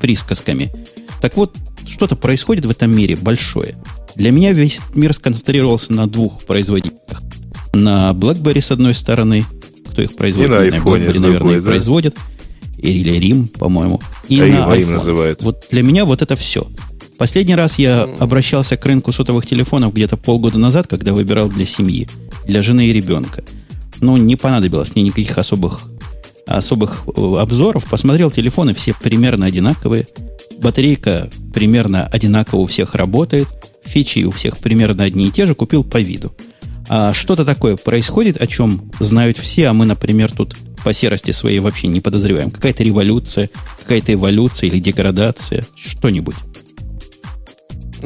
присказками. 0.00 0.72
Так 1.22 1.36
вот, 1.36 1.56
что-то 1.88 2.16
происходит 2.16 2.66
в 2.66 2.70
этом 2.70 2.94
мире 2.94 3.14
большое. 3.14 3.76
Для 4.16 4.32
меня 4.32 4.52
весь 4.52 4.80
мир 4.94 5.12
сконцентрировался 5.12 5.92
на 5.92 6.08
двух 6.08 6.42
производителях. 6.42 7.22
На 7.72 8.10
BlackBerry 8.10 8.60
с 8.60 8.72
одной 8.72 8.94
стороны, 8.94 9.44
кто 9.88 10.02
их 10.02 10.16
производит, 10.16 10.50
И 10.50 10.54
на 10.54 10.60
не 10.64 10.70
знаю, 10.70 10.82
iPhone 10.82 10.86
BlackBerry, 10.86 11.18
наверное, 11.20 11.38
другой, 11.38 11.56
их 11.56 11.62
да? 11.64 11.70
производит. 11.70 12.16
Или 12.78 13.10
Рим, 13.12 13.46
по-моему. 13.46 14.00
И 14.28 14.40
А 14.40 14.44
на 14.44 14.74
iPhone. 14.74 14.96
называют. 14.96 15.42
Вот 15.42 15.66
для 15.70 15.82
меня 15.84 16.04
вот 16.04 16.20
это 16.20 16.34
все. 16.34 16.66
Последний 17.16 17.54
раз 17.54 17.78
я 17.78 18.02
обращался 18.18 18.76
к 18.76 18.84
рынку 18.84 19.12
сотовых 19.12 19.46
телефонов 19.46 19.94
где-то 19.94 20.16
полгода 20.16 20.58
назад, 20.58 20.88
когда 20.88 21.12
выбирал 21.12 21.48
для 21.48 21.64
семьи, 21.64 22.08
для 22.44 22.62
жены 22.64 22.88
и 22.88 22.92
ребенка. 22.92 23.44
Ну, 24.00 24.16
не 24.16 24.36
понадобилось 24.36 24.94
мне 24.94 25.04
никаких 25.04 25.38
особых, 25.38 25.82
особых 26.46 27.04
э, 27.06 27.36
обзоров. 27.38 27.84
Посмотрел 27.86 28.30
телефоны, 28.30 28.74
все 28.74 28.94
примерно 28.94 29.46
одинаковые. 29.46 30.06
Батарейка 30.58 31.30
примерно 31.54 32.06
одинаково 32.06 32.60
у 32.60 32.66
всех 32.66 32.94
работает. 32.94 33.48
Фичи 33.84 34.24
у 34.24 34.30
всех 34.30 34.58
примерно 34.58 35.04
одни 35.04 35.28
и 35.28 35.30
те 35.30 35.46
же. 35.46 35.54
Купил 35.54 35.84
по 35.84 35.98
виду. 35.98 36.34
А 36.88 37.12
что-то 37.12 37.44
такое 37.44 37.76
происходит, 37.76 38.40
о 38.40 38.46
чем 38.46 38.90
знают 39.00 39.38
все, 39.38 39.68
а 39.68 39.72
мы, 39.72 39.86
например, 39.86 40.30
тут 40.30 40.56
по 40.84 40.92
серости 40.92 41.32
своей 41.32 41.58
вообще 41.58 41.88
не 41.88 42.00
подозреваем. 42.00 42.50
Какая-то 42.50 42.84
революция, 42.84 43.50
какая-то 43.82 44.12
эволюция 44.12 44.68
или 44.68 44.78
деградация, 44.78 45.66
что-нибудь. 45.76 46.36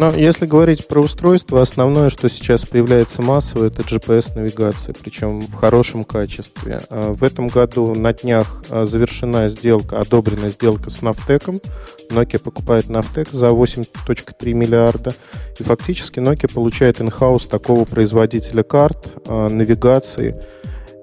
Но 0.00 0.10
если 0.14 0.46
говорить 0.46 0.88
про 0.88 1.02
устройство, 1.02 1.60
основное, 1.60 2.08
что 2.08 2.30
сейчас 2.30 2.64
появляется 2.64 3.20
массово, 3.20 3.66
это 3.66 3.82
GPS-навигация, 3.82 4.96
причем 4.98 5.40
в 5.40 5.52
хорошем 5.52 6.04
качестве. 6.04 6.80
А 6.88 7.12
В 7.12 7.22
этом 7.22 7.48
году 7.48 7.94
на 7.94 8.14
днях 8.14 8.64
а, 8.70 8.86
завершена 8.86 9.50
сделка, 9.50 10.00
одобрена 10.00 10.48
сделка 10.48 10.88
с 10.88 11.02
Navtec. 11.02 11.62
Nokia 12.08 12.38
покупает 12.38 12.86
Navtec 12.86 13.28
за 13.30 13.48
8.3 13.48 14.54
миллиарда. 14.54 15.12
И 15.58 15.62
фактически 15.62 16.18
Nokia 16.18 16.50
получает 16.50 17.02
инхаус 17.02 17.46
такого 17.46 17.84
производителя 17.84 18.62
карт, 18.62 19.06
а, 19.26 19.50
навигации, 19.50 20.42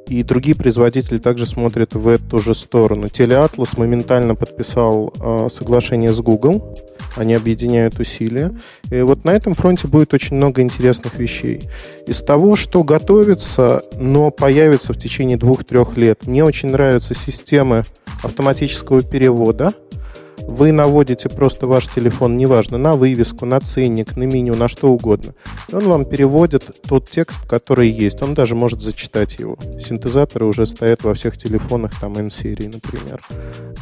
и 0.07 0.23
другие 0.23 0.55
производители 0.55 1.19
также 1.19 1.45
смотрят 1.45 1.93
в 1.93 2.07
эту 2.07 2.39
же 2.39 2.55
сторону. 2.55 3.09
Телеатлас 3.09 3.77
моментально 3.77 4.33
подписал 4.33 5.13
соглашение 5.51 6.13
с 6.13 6.19
Google. 6.19 6.75
Они 7.15 7.33
объединяют 7.33 7.99
усилия. 7.99 8.51
И 8.91 9.01
вот 9.01 9.23
на 9.25 9.31
этом 9.31 9.53
фронте 9.53 9.87
будет 9.87 10.13
очень 10.13 10.35
много 10.35 10.61
интересных 10.61 11.17
вещей. 11.17 11.69
Из 12.05 12.21
того, 12.21 12.55
что 12.55 12.83
готовится, 12.83 13.83
но 13.95 14.31
появится 14.31 14.93
в 14.93 14.97
течение 14.97 15.37
двух-трех 15.37 15.97
лет, 15.97 16.27
мне 16.27 16.43
очень 16.43 16.69
нравятся 16.69 17.13
системы 17.13 17.83
автоматического 18.23 19.01
перевода. 19.01 19.73
Вы 20.47 20.71
наводите 20.71 21.27
просто 21.27 21.67
ваш 21.67 21.87
телефон, 21.87 22.37
неважно, 22.37 22.77
на 22.77 22.95
вывеску, 22.95 23.45
на 23.45 23.59
ценник, 23.59 24.15
на 24.15 24.23
меню, 24.23 24.55
на 24.55 24.69
что 24.69 24.89
угодно. 24.89 25.35
И 25.67 25.75
он 25.75 25.83
вам 25.83 26.05
переводит 26.05 26.63
тот 26.87 27.09
текст, 27.09 27.45
который 27.47 27.89
есть. 27.89 28.21
Он 28.21 28.33
даже 28.33 28.55
может 28.55 28.81
зачитать 28.81 29.39
его. 29.39 29.57
Синтезаторы 29.79 30.45
уже 30.45 30.65
стоят 30.65 31.03
во 31.03 31.13
всех 31.13 31.37
телефонах, 31.37 31.91
там 31.99 32.17
N-серии, 32.17 32.67
например. 32.67 33.21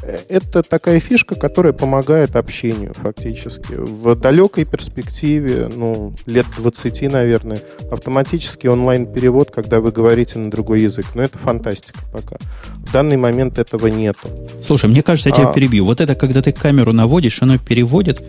Э, 0.01 0.17
Это 0.28 0.63
такая 0.63 0.99
фишка, 0.99 1.36
которая 1.36 1.71
помогает 1.71 2.36
общению 2.36 2.93
фактически. 2.95 3.73
В 3.73 4.15
далекой 4.15 4.65
перспективе, 4.65 5.69
ну, 5.73 6.13
лет 6.25 6.47
20, 6.58 7.12
наверное, 7.12 7.60
автоматический 7.91 8.69
онлайн-перевод, 8.69 9.51
когда 9.51 9.80
вы 9.80 9.91
говорите 9.91 10.39
на 10.39 10.49
другой 10.49 10.82
язык. 10.82 11.06
Но 11.13 11.21
это 11.21 11.38
фантастика 11.38 11.99
пока. 12.12 12.38
В 12.95 12.97
данный 12.97 13.17
момент 13.17 13.60
этого 13.60 13.88
нету. 13.88 14.29
Слушай, 14.62 14.89
мне 14.89 15.03
кажется, 15.03 15.27
я 15.27 15.36
тебя 15.36 15.49
А. 15.49 15.53
перебью. 15.53 15.84
Вот 15.84 15.99
это, 15.99 16.15
когда 16.15 16.41
ты 16.41 16.53
камеру 16.53 16.93
наводишь, 16.93 17.41
оно 17.41 17.58
переводит. 17.58 18.23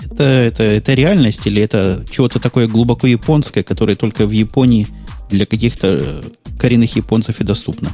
Это, 0.00 0.24
это, 0.24 0.62
это 0.62 0.94
реальность 0.94 1.46
или 1.46 1.60
это 1.60 2.06
чего-то 2.10 2.40
такое 2.40 2.66
глубоко 2.68 3.06
японское, 3.06 3.62
которое 3.62 3.96
только 3.96 4.24
в 4.24 4.30
Японии 4.30 4.86
для 5.28 5.44
каких-то 5.44 5.98
э, 6.00 6.22
коренных 6.58 6.96
японцев 6.96 7.42
и 7.42 7.44
доступно? 7.44 7.90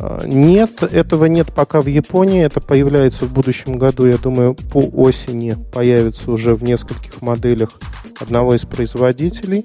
А, 0.00 0.26
Нет, 0.26 0.82
этого 0.82 1.26
нет 1.26 1.52
пока 1.54 1.80
в 1.80 1.86
Японии. 1.86 2.42
Это 2.42 2.60
появляется 2.60 3.26
в 3.26 3.32
будущем 3.32 3.78
году. 3.78 4.06
Я 4.06 4.18
думаю, 4.18 4.56
по 4.72 4.80
осени 4.80 5.56
появится 5.72 6.28
уже 6.32 6.56
в 6.56 6.64
нескольких 6.64 7.22
моделях 7.22 7.78
одного 8.18 8.56
из 8.56 8.62
производителей. 8.62 9.64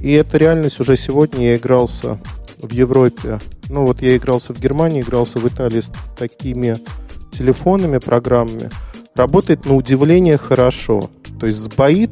И 0.00 0.12
эта 0.12 0.38
реальность 0.38 0.80
уже 0.80 0.96
сегодня. 0.96 1.46
Я 1.46 1.56
игрался 1.56 2.18
в 2.58 2.70
Европе. 2.70 3.38
Ну 3.68 3.86
вот 3.86 4.02
я 4.02 4.16
игрался 4.16 4.52
в 4.52 4.60
Германии, 4.60 5.02
игрался 5.02 5.38
в 5.38 5.48
Италии 5.48 5.80
с 5.80 5.90
такими 6.16 6.78
телефонами, 7.32 7.98
программами. 7.98 8.70
Работает 9.14 9.64
на 9.66 9.74
удивление 9.74 10.38
хорошо. 10.38 11.10
То 11.40 11.46
есть 11.46 11.58
сбоит 11.58 12.10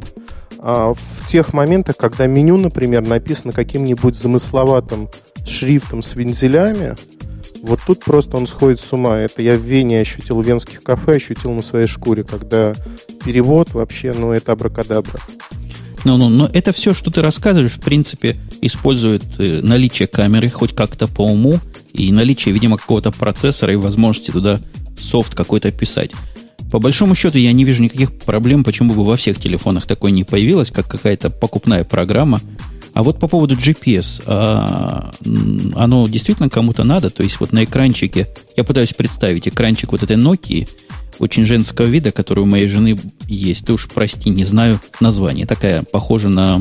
а, 0.59 0.95
в 0.95 1.27
тех 1.27 1.53
моментах, 1.53 1.97
когда 1.97 2.27
меню, 2.27 2.57
например, 2.57 3.07
написано 3.07 3.53
каким-нибудь 3.53 4.17
замысловатым 4.17 5.09
шрифтом 5.45 6.03
с 6.03 6.15
вензелями, 6.15 6.95
вот 7.63 7.79
тут 7.87 8.01
просто 8.01 8.37
он 8.37 8.49
сходит 8.49 8.81
с 8.81 8.93
ума. 8.93 9.19
Это 9.19 9.41
я 9.41 9.57
в 9.57 9.61
Вене 9.61 10.01
ощутил, 10.01 10.41
в 10.41 10.47
венских 10.47 10.83
кафе 10.83 11.17
ощутил 11.17 11.53
на 11.53 11.63
своей 11.63 11.87
шкуре, 11.87 12.25
когда 12.25 12.75
перевод 13.25 13.73
вообще, 13.73 14.13
ну, 14.13 14.33
это 14.33 14.53
абракадабра. 14.53 15.21
Ну, 16.05 16.17
ну, 16.17 16.29
но 16.29 16.51
это 16.53 16.73
все, 16.73 16.95
что 16.95 17.11
ты 17.11 17.23
рассказываешь, 17.23 17.73
в 17.73 17.81
принципе, 17.81 18.37
использует 18.61 19.23
э, 19.39 19.61
наличие 19.63 20.09
камеры 20.09 20.51
хоть 20.51 20.75
как-то 20.75 21.07
по 21.07 21.23
уму 21.23 21.61
и 21.93 22.11
наличие, 22.11 22.53
видимо, 22.53 22.77
какого-то 22.77 23.13
процессора 23.13 23.73
и 23.73 23.77
возможности 23.77 24.31
туда 24.31 24.61
софт 24.99 25.35
какой-то 25.35 25.71
писать. 25.71 26.11
По 26.71 26.79
большому 26.79 27.15
счету, 27.15 27.39
я 27.39 27.53
не 27.53 27.65
вижу 27.65 27.83
никаких 27.83 28.13
проблем, 28.21 28.65
почему 28.65 28.95
бы 28.95 29.05
во 29.05 29.17
всех 29.17 29.39
телефонах 29.39 29.87
такое 29.87 30.11
не 30.11 30.25
появилось, 30.25 30.71
как 30.71 30.89
какая-то 30.89 31.31
покупная 31.31 31.85
программа. 31.85 32.41
А 32.95 33.03
вот 33.03 33.19
по 33.19 33.29
поводу 33.29 33.57
GPS, 33.57 34.23
а, 34.27 35.13
оно 35.77 36.07
действительно 36.09 36.49
кому-то 36.49 36.85
надо? 36.85 37.11
То 37.11 37.23
есть 37.23 37.41
вот 37.41 37.53
на 37.53 37.65
экранчике, 37.65 38.29
я 38.57 38.65
пытаюсь 38.65 38.93
представить 38.93 39.49
экранчик 39.49 39.93
вот 39.93 40.03
этой 40.03 40.17
Nokia, 40.17 40.69
очень 41.23 41.45
женского 41.45 41.87
вида, 41.87 42.11
который 42.11 42.41
у 42.41 42.47
моей 42.47 42.67
жены 42.67 42.99
есть. 43.29 43.67
Ты 43.67 43.73
уж 43.73 43.89
прости, 43.89 44.29
не 44.29 44.43
знаю 44.43 44.81
название. 44.99 45.47
Такая 45.47 45.85
похожа 45.85 46.29
на, 46.29 46.59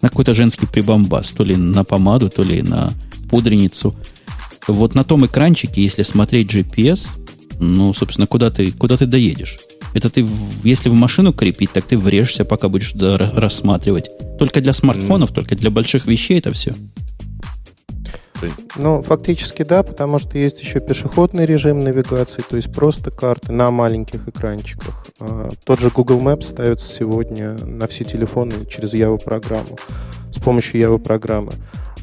на 0.00 0.08
какой-то 0.08 0.32
женский 0.32 0.66
прибамбас. 0.66 1.32
То 1.32 1.44
ли 1.44 1.54
на 1.54 1.84
помаду, 1.84 2.30
то 2.30 2.42
ли 2.42 2.62
на 2.62 2.94
пудреницу. 3.28 3.94
Вот 4.66 4.94
на 4.94 5.04
том 5.04 5.26
экранчике, 5.26 5.82
если 5.82 6.02
смотреть 6.02 6.50
GPS, 6.50 7.08
ну, 7.60 7.92
собственно, 7.92 8.26
куда 8.26 8.50
ты, 8.50 8.72
куда 8.72 8.96
ты 8.96 9.04
доедешь? 9.04 9.58
Это 9.92 10.08
ты, 10.08 10.26
если 10.64 10.88
в 10.88 10.94
машину 10.94 11.34
крепить, 11.34 11.72
так 11.72 11.84
ты 11.84 11.98
врежешься, 11.98 12.46
пока 12.46 12.70
будешь 12.70 12.92
туда 12.92 13.16
ра- 13.16 13.38
рассматривать. 13.38 14.08
Только 14.38 14.62
для 14.62 14.72
смартфонов, 14.72 15.30
только 15.30 15.56
для 15.56 15.70
больших 15.70 16.06
вещей 16.06 16.38
это 16.38 16.52
все. 16.52 16.74
Ну, 18.76 19.02
фактически 19.02 19.62
да, 19.62 19.82
потому 19.82 20.18
что 20.18 20.38
есть 20.38 20.60
еще 20.60 20.80
пешеходный 20.80 21.46
режим 21.46 21.80
навигации, 21.80 22.42
то 22.42 22.56
есть 22.56 22.72
просто 22.72 23.10
карты 23.10 23.52
на 23.52 23.70
маленьких 23.70 24.28
экранчиках. 24.28 25.06
А, 25.20 25.48
Тот 25.64 25.80
же 25.80 25.90
Google 25.90 26.20
Maps 26.20 26.44
ставится 26.44 26.92
сегодня 26.92 27.54
на 27.64 27.86
все 27.86 28.04
телефоны 28.04 28.66
через 28.68 28.94
Java-программу, 28.94 29.78
с 30.30 30.38
помощью 30.38 30.80
Java-программы. 30.80 31.52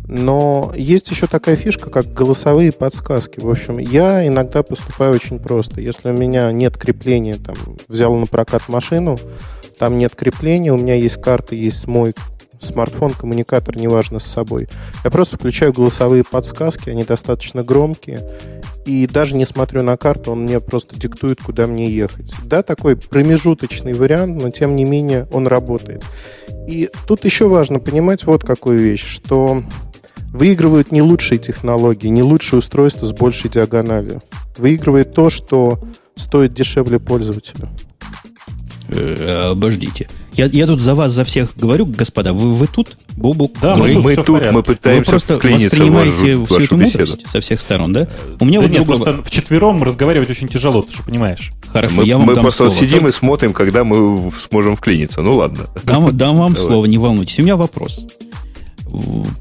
Но 0.08 0.74
есть 0.76 1.12
еще 1.12 1.28
такая 1.28 1.56
фишка, 1.56 1.92
как 1.92 2.12
голосовые 2.12 2.72
подсказки. 2.72 3.40
В 3.40 3.48
общем, 3.48 3.78
я 3.78 4.26
иногда 4.26 4.64
поступаю 4.64 5.14
очень 5.14 5.38
просто. 5.38 5.82
Если 5.82 6.10
у 6.10 6.14
меня 6.14 6.52
нет 6.52 6.78
крепления, 6.78 7.36
там, 7.36 7.56
взял 7.88 8.16
на 8.16 8.26
прокат 8.26 8.68
машину, 8.70 9.20
там 9.78 10.00
нет 10.00 10.16
крепления, 10.16 10.74
у 10.74 10.78
меня 10.78 10.96
есть 10.96 11.22
карта, 11.22 11.54
есть 11.54 11.86
мой 11.86 12.16
смартфон, 12.60 13.12
коммуникатор, 13.12 13.78
неважно, 13.78 14.20
с 14.20 14.26
собой. 14.26 14.68
Я 15.04 15.12
просто 15.12 15.38
включаю 15.38 15.74
голосовые 15.74 16.24
подсказки, 16.24 16.90
они 16.90 17.04
достаточно 17.04 17.64
громкие, 17.64 18.28
и 18.86 19.08
даже 19.08 19.36
не 19.36 19.46
смотрю 19.46 19.84
на 19.84 19.98
карту, 19.98 20.32
он 20.32 20.44
мне 20.44 20.60
просто 20.60 21.00
диктует, 21.00 21.42
куда 21.42 21.68
мне 21.68 21.90
ехать. 21.90 22.34
Да, 22.46 22.64
такой 22.64 22.96
промежуточный 22.96 23.94
вариант, 23.94 24.42
но 24.42 24.50
тем 24.50 24.76
не 24.76 24.86
менее 24.86 25.28
он 25.32 25.48
работает. 25.48 26.04
И 26.68 26.90
тут 27.08 27.26
еще 27.26 27.48
важно 27.48 27.80
понимать 27.80 28.26
вот 28.26 28.44
какую 28.44 28.80
вещь, 28.80 29.06
что 29.06 29.64
выигрывают 30.32 30.92
не 30.92 31.02
лучшие 31.02 31.40
технологии, 31.40 32.08
не 32.08 32.24
лучшие 32.24 32.60
устройства 32.60 33.06
с 33.06 33.14
большей 33.14 33.50
диагональю. 33.50 34.22
Выигрывает 34.58 35.14
то, 35.14 35.30
что 35.30 35.80
стоит 36.16 36.54
дешевле 36.54 37.00
пользователю. 37.00 37.70
Э, 38.92 39.52
обождите. 39.52 40.08
Я, 40.34 40.46
я 40.46 40.66
тут 40.66 40.80
за 40.80 40.96
вас, 40.96 41.12
за 41.12 41.24
всех 41.24 41.56
говорю, 41.56 41.86
господа, 41.86 42.34
вы, 42.34 42.54
вы 42.56 42.68
тут, 42.68 42.98
Бобук, 43.16 43.54
Да, 43.62 43.76
Грей, 43.76 43.96
мы 43.98 44.02
Мы 44.02 44.16
тут, 44.16 44.30
мы 44.30 44.52
вы 44.52 44.64
пытаемся 44.64 45.10
просто 45.12 45.38
вклиниться 45.38 45.68
в 45.68 45.72
воспринимаете 45.72 46.36
вашу, 46.38 46.46
всю 46.46 46.54
вашу 46.56 46.66
эту 46.66 46.76
беседу. 46.78 47.00
мудрость 47.00 47.32
со 47.32 47.42
всех 47.42 47.62
сторон, 47.62 47.94
да? 47.94 48.08
У 48.40 48.46
меня 48.46 48.60
Да 48.60 48.66
вот 48.68 48.72
нет, 48.72 48.84
другой 48.86 48.98
просто 49.04 49.24
вчетвером 49.24 49.84
разговаривать 49.84 50.30
очень 50.30 50.48
тяжело, 50.48 50.82
ты 50.82 50.96
же 50.96 51.04
понимаешь. 51.04 51.52
Хорошо, 51.68 51.96
Мы, 51.98 52.06
я 52.06 52.18
вам 52.18 52.28
мы 52.28 52.36
дам 52.36 52.44
просто 52.44 52.70
слово. 52.70 52.80
сидим 52.80 53.08
и 53.08 53.12
смотрим, 53.12 53.54
когда 53.54 53.84
мы 53.84 54.32
сможем 54.40 54.76
вклиниться. 54.76 55.22
Ну 55.22 55.36
ладно. 55.38 55.68
Дам, 55.84 56.16
дам 56.18 56.38
вам 56.38 56.54
Давай. 56.56 56.68
слово, 56.68 56.86
не 56.86 56.98
волнуйтесь. 56.98 57.38
У 57.40 57.44
меня 57.44 57.58
вопрос. 57.58 58.06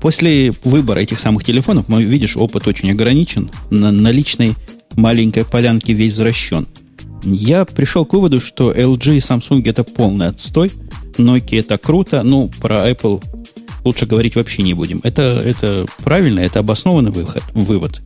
После 0.01 0.53
выбора 0.65 0.99
этих 1.01 1.19
самых 1.21 1.45
телефонов, 1.45 1.87
мы, 1.89 2.03
видишь, 2.05 2.37
опыт 2.37 2.67
очень 2.69 2.91
ограничен. 2.91 3.51
На, 3.71 3.91
на 3.93 4.11
личной 4.11 4.55
маленькой 4.97 5.45
полянке 5.45 5.93
весь 5.95 6.13
возвращен. 6.13 6.67
Я 7.23 7.65
пришел 7.65 8.05
к 8.05 8.13
выводу, 8.13 8.41
что 8.41 8.71
LG 8.71 9.17
и 9.17 9.19
Samsung 9.19 9.63
это 9.69 9.85
полный 9.85 10.29
отстой, 10.29 10.73
Nokia 11.17 11.61
это 11.61 11.79
круто, 11.79 12.23
ну, 12.23 12.51
про 12.61 12.89
Apple 12.89 13.23
лучше 13.85 14.07
говорить 14.07 14.37
вообще 14.37 14.63
не 14.63 14.75
будем. 14.75 15.01
Это, 15.03 15.23
это 15.23 15.87
правильно, 15.99 16.41
это 16.41 16.61
обоснованный 16.61 17.11
выход, 17.11 17.43
вывод. 17.55 18.01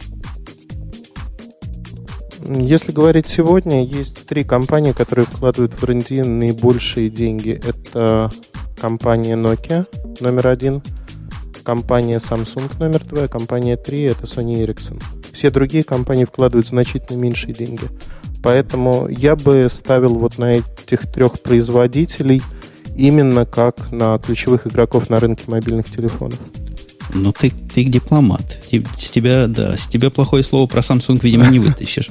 Если 2.48 2.90
говорить 2.90 3.28
сегодня, 3.28 3.84
есть 3.84 4.26
три 4.26 4.42
компании, 4.44 4.92
которые 4.92 5.26
вкладывают 5.26 5.74
в 5.74 5.84
R&D 5.84 6.24
наибольшие 6.24 7.08
деньги. 7.08 7.60
Это 7.64 8.32
компания 8.80 9.36
Nokia 9.36 9.86
номер 10.20 10.48
один, 10.48 10.82
компания 11.62 12.18
Samsung 12.18 12.70
номер 12.80 13.04
два, 13.04 13.28
компания 13.28 13.76
три 13.76 14.02
это 14.02 14.24
Sony 14.24 14.64
Ericsson. 14.64 15.00
Все 15.32 15.50
другие 15.50 15.84
компании 15.84 16.24
вкладывают 16.24 16.66
значительно 16.66 17.16
меньшие 17.16 17.54
деньги. 17.54 17.84
Поэтому 18.42 19.08
я 19.08 19.36
бы 19.36 19.68
ставил 19.70 20.14
вот 20.14 20.38
на 20.38 20.56
этих 20.56 21.10
трех 21.10 21.40
производителей 21.40 22.42
именно 22.96 23.46
как 23.46 23.92
на 23.92 24.18
ключевых 24.18 24.66
игроков 24.66 25.08
на 25.08 25.20
рынке 25.20 25.44
мобильных 25.46 25.90
телефонов. 25.90 26.38
Ну, 27.14 27.32
ты, 27.32 27.50
ты 27.50 27.84
дипломат. 27.84 28.60
С 28.98 29.10
тебя, 29.10 29.46
да, 29.46 29.76
с 29.76 29.86
тебя 29.86 30.10
плохое 30.10 30.42
слово 30.42 30.66
про 30.66 30.80
Samsung, 30.80 31.20
видимо, 31.22 31.46
не 31.48 31.58
вытащишь. 31.60 32.10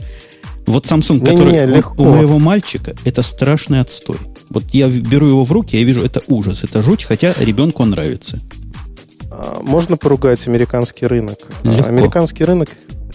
Вот 0.65 0.85
Samsung, 0.85 1.19
который 1.19 1.53
не, 1.53 1.75
не, 1.75 1.83
у 1.97 2.05
моего 2.05 2.39
мальчика, 2.39 2.95
это 3.03 3.21
страшный 3.23 3.81
отстой. 3.81 4.17
Вот 4.49 4.65
я 4.71 4.89
беру 4.89 5.27
его 5.27 5.43
в 5.43 5.51
руки, 5.51 5.75
я 5.75 5.83
вижу, 5.83 6.03
это 6.03 6.21
ужас, 6.27 6.63
это 6.63 6.81
жуть, 6.81 7.03
хотя 7.03 7.33
ребенку 7.39 7.83
он 7.83 7.91
нравится. 7.91 8.39
А, 9.31 9.61
можно 9.63 9.97
поругать 9.97 10.47
американский 10.47 11.07
рынок. 11.07 11.39
Легко. 11.63 11.87
Американский 11.87 12.43
рынок 12.43 12.69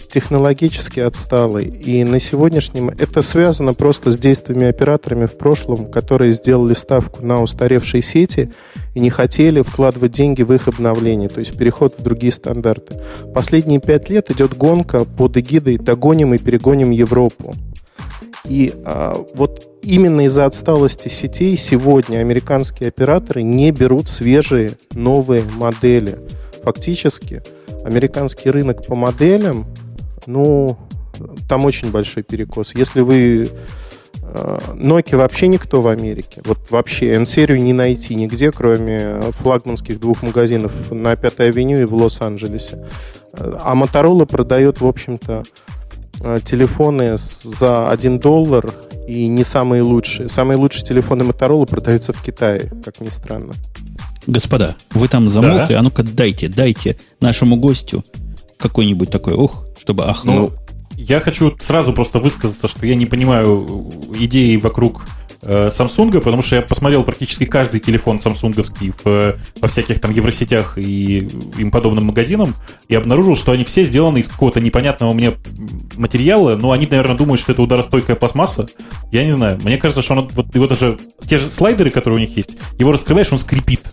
технологически 0.07 0.99
отсталый. 0.99 1.65
И 1.65 2.03
на 2.03 2.19
сегодняшнем 2.19 2.89
это 2.89 3.21
связано 3.21 3.73
просто 3.73 4.11
с 4.11 4.17
действиями 4.17 4.67
операторами 4.67 5.25
в 5.25 5.37
прошлом, 5.37 5.89
которые 5.91 6.33
сделали 6.33 6.73
ставку 6.73 7.25
на 7.25 7.41
устаревшие 7.41 8.01
сети 8.01 8.51
и 8.95 8.99
не 8.99 9.09
хотели 9.09 9.61
вкладывать 9.61 10.11
деньги 10.11 10.43
в 10.43 10.53
их 10.53 10.67
обновление, 10.67 11.29
то 11.29 11.39
есть 11.39 11.57
переход 11.57 11.95
в 11.97 12.03
другие 12.03 12.31
стандарты. 12.31 13.01
Последние 13.33 13.79
пять 13.79 14.09
лет 14.09 14.31
идет 14.31 14.57
гонка 14.57 15.05
под 15.05 15.37
эгидой 15.37 15.77
«догоним 15.77 16.33
и 16.33 16.37
перегоним 16.37 16.91
Европу». 16.91 17.55
И 18.45 18.73
а, 18.85 19.25
вот 19.35 19.79
именно 19.81 20.21
из-за 20.25 20.45
отсталости 20.45 21.09
сетей 21.09 21.57
сегодня 21.57 22.19
американские 22.19 22.89
операторы 22.89 23.43
не 23.43 23.71
берут 23.71 24.07
свежие 24.07 24.77
новые 24.93 25.43
модели. 25.57 26.17
Фактически 26.63 27.43
американский 27.83 28.49
рынок 28.49 28.85
по 28.85 28.95
моделям 28.95 29.65
ну, 30.27 30.77
там 31.49 31.65
очень 31.65 31.89
большой 31.89 32.21
перекос. 32.23 32.75
Если 32.75 33.01
вы 33.01 33.49
э, 34.21 34.59
Nokia 34.73 35.17
вообще 35.17 35.47
никто 35.47 35.81
в 35.81 35.87
Америке. 35.87 36.41
Вот 36.45 36.69
вообще 36.69 37.13
N-серию 37.13 37.61
не 37.61 37.73
найти 37.73 38.13
нигде, 38.13 38.51
кроме 38.51 39.21
флагманских 39.31 39.99
двух 39.99 40.21
магазинов 40.23 40.91
на 40.91 41.15
Пятой 41.15 41.47
авеню 41.49 41.81
и 41.81 41.85
в 41.85 41.95
Лос-Анджелесе. 41.95 42.85
А 43.33 43.75
Motorola 43.75 44.25
продает, 44.25 44.81
в 44.81 44.85
общем-то, 44.85 45.43
э, 46.21 46.39
телефоны 46.43 47.15
за 47.17 47.89
1 47.89 48.19
доллар 48.19 48.69
и 49.07 49.27
не 49.27 49.45
самые 49.45 49.81
лучшие. 49.81 50.27
Самые 50.27 50.57
лучшие 50.57 50.83
телефоны 50.83 51.23
Motorola 51.23 51.65
продаются 51.65 52.11
в 52.11 52.21
Китае, 52.21 52.71
как 52.83 52.99
ни 52.99 53.09
странно. 53.09 53.53
Господа, 54.25 54.75
вы 54.91 55.07
там 55.07 55.29
замолкли, 55.29 55.73
да? 55.73 55.79
а 55.79 55.81
ну-ка 55.83 56.03
дайте, 56.03 56.49
дайте 56.49 56.97
нашему 57.21 57.55
гостю 57.55 58.03
какой-нибудь 58.57 59.09
такой, 59.09 59.33
ух, 59.33 59.66
чтобы 59.87 60.03
ахнул. 60.03 60.35
Ну, 60.35 60.53
я 60.97 61.21
хочу 61.21 61.55
сразу 61.59 61.93
просто 61.93 62.19
высказаться, 62.19 62.67
что 62.67 62.85
я 62.85 62.95
не 62.95 63.05
понимаю 63.05 63.89
идеи 64.19 64.57
вокруг 64.57 65.05
э, 65.43 65.69
Samsung, 65.69 66.19
потому 66.19 66.41
что 66.41 66.57
я 66.57 66.61
посмотрел 66.61 67.05
практически 67.05 67.45
каждый 67.45 67.79
телефон 67.79 68.19
самсунговский 68.19 68.91
в, 69.01 69.37
во 69.61 69.67
всяких 69.69 70.01
там 70.01 70.11
евросетях 70.11 70.77
и 70.77 71.19
им 71.57 71.71
подобным 71.71 72.07
магазинам 72.07 72.53
и 72.89 72.95
обнаружил, 72.95 73.37
что 73.37 73.53
они 73.53 73.63
все 73.63 73.85
сделаны 73.85 74.17
из 74.17 74.27
какого-то 74.27 74.59
непонятного 74.59 75.13
мне 75.13 75.35
материала, 75.95 76.57
но 76.57 76.73
они, 76.73 76.85
наверное, 76.85 77.15
думают, 77.15 77.39
что 77.39 77.53
это 77.53 77.61
ударостойкая 77.61 78.17
пластмасса. 78.17 78.67
Я 79.09 79.23
не 79.23 79.31
знаю. 79.31 79.57
Мне 79.63 79.77
кажется, 79.77 80.01
что 80.01 80.15
он, 80.15 80.27
вот 80.33 80.53
его 80.53 80.67
даже 80.67 80.97
те 81.29 81.37
же 81.37 81.49
слайдеры, 81.49 81.91
которые 81.91 82.17
у 82.17 82.19
них 82.27 82.35
есть, 82.35 82.57
его 82.77 82.91
раскрываешь, 82.91 83.31
он 83.31 83.39
скрипит. 83.39 83.83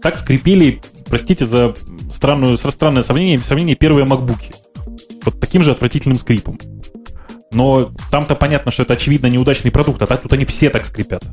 Так 0.00 0.16
скрипели, 0.16 0.80
простите 1.08 1.46
за 1.46 1.74
странную, 2.12 2.56
странное 2.56 3.02
сравнение, 3.02 3.38
сравнение 3.40 3.74
первые 3.74 4.06
макбуки 4.06 4.52
вот 5.24 5.40
таким 5.40 5.62
же 5.62 5.70
отвратительным 5.70 6.18
скрипом. 6.18 6.58
Но 7.52 7.90
там-то 8.10 8.36
понятно, 8.36 8.70
что 8.70 8.84
это 8.84 8.94
очевидно 8.94 9.26
неудачный 9.26 9.70
продукт, 9.70 10.00
а 10.02 10.06
так 10.06 10.22
тут 10.22 10.32
они 10.32 10.44
все 10.44 10.70
так 10.70 10.86
скрипят. 10.86 11.24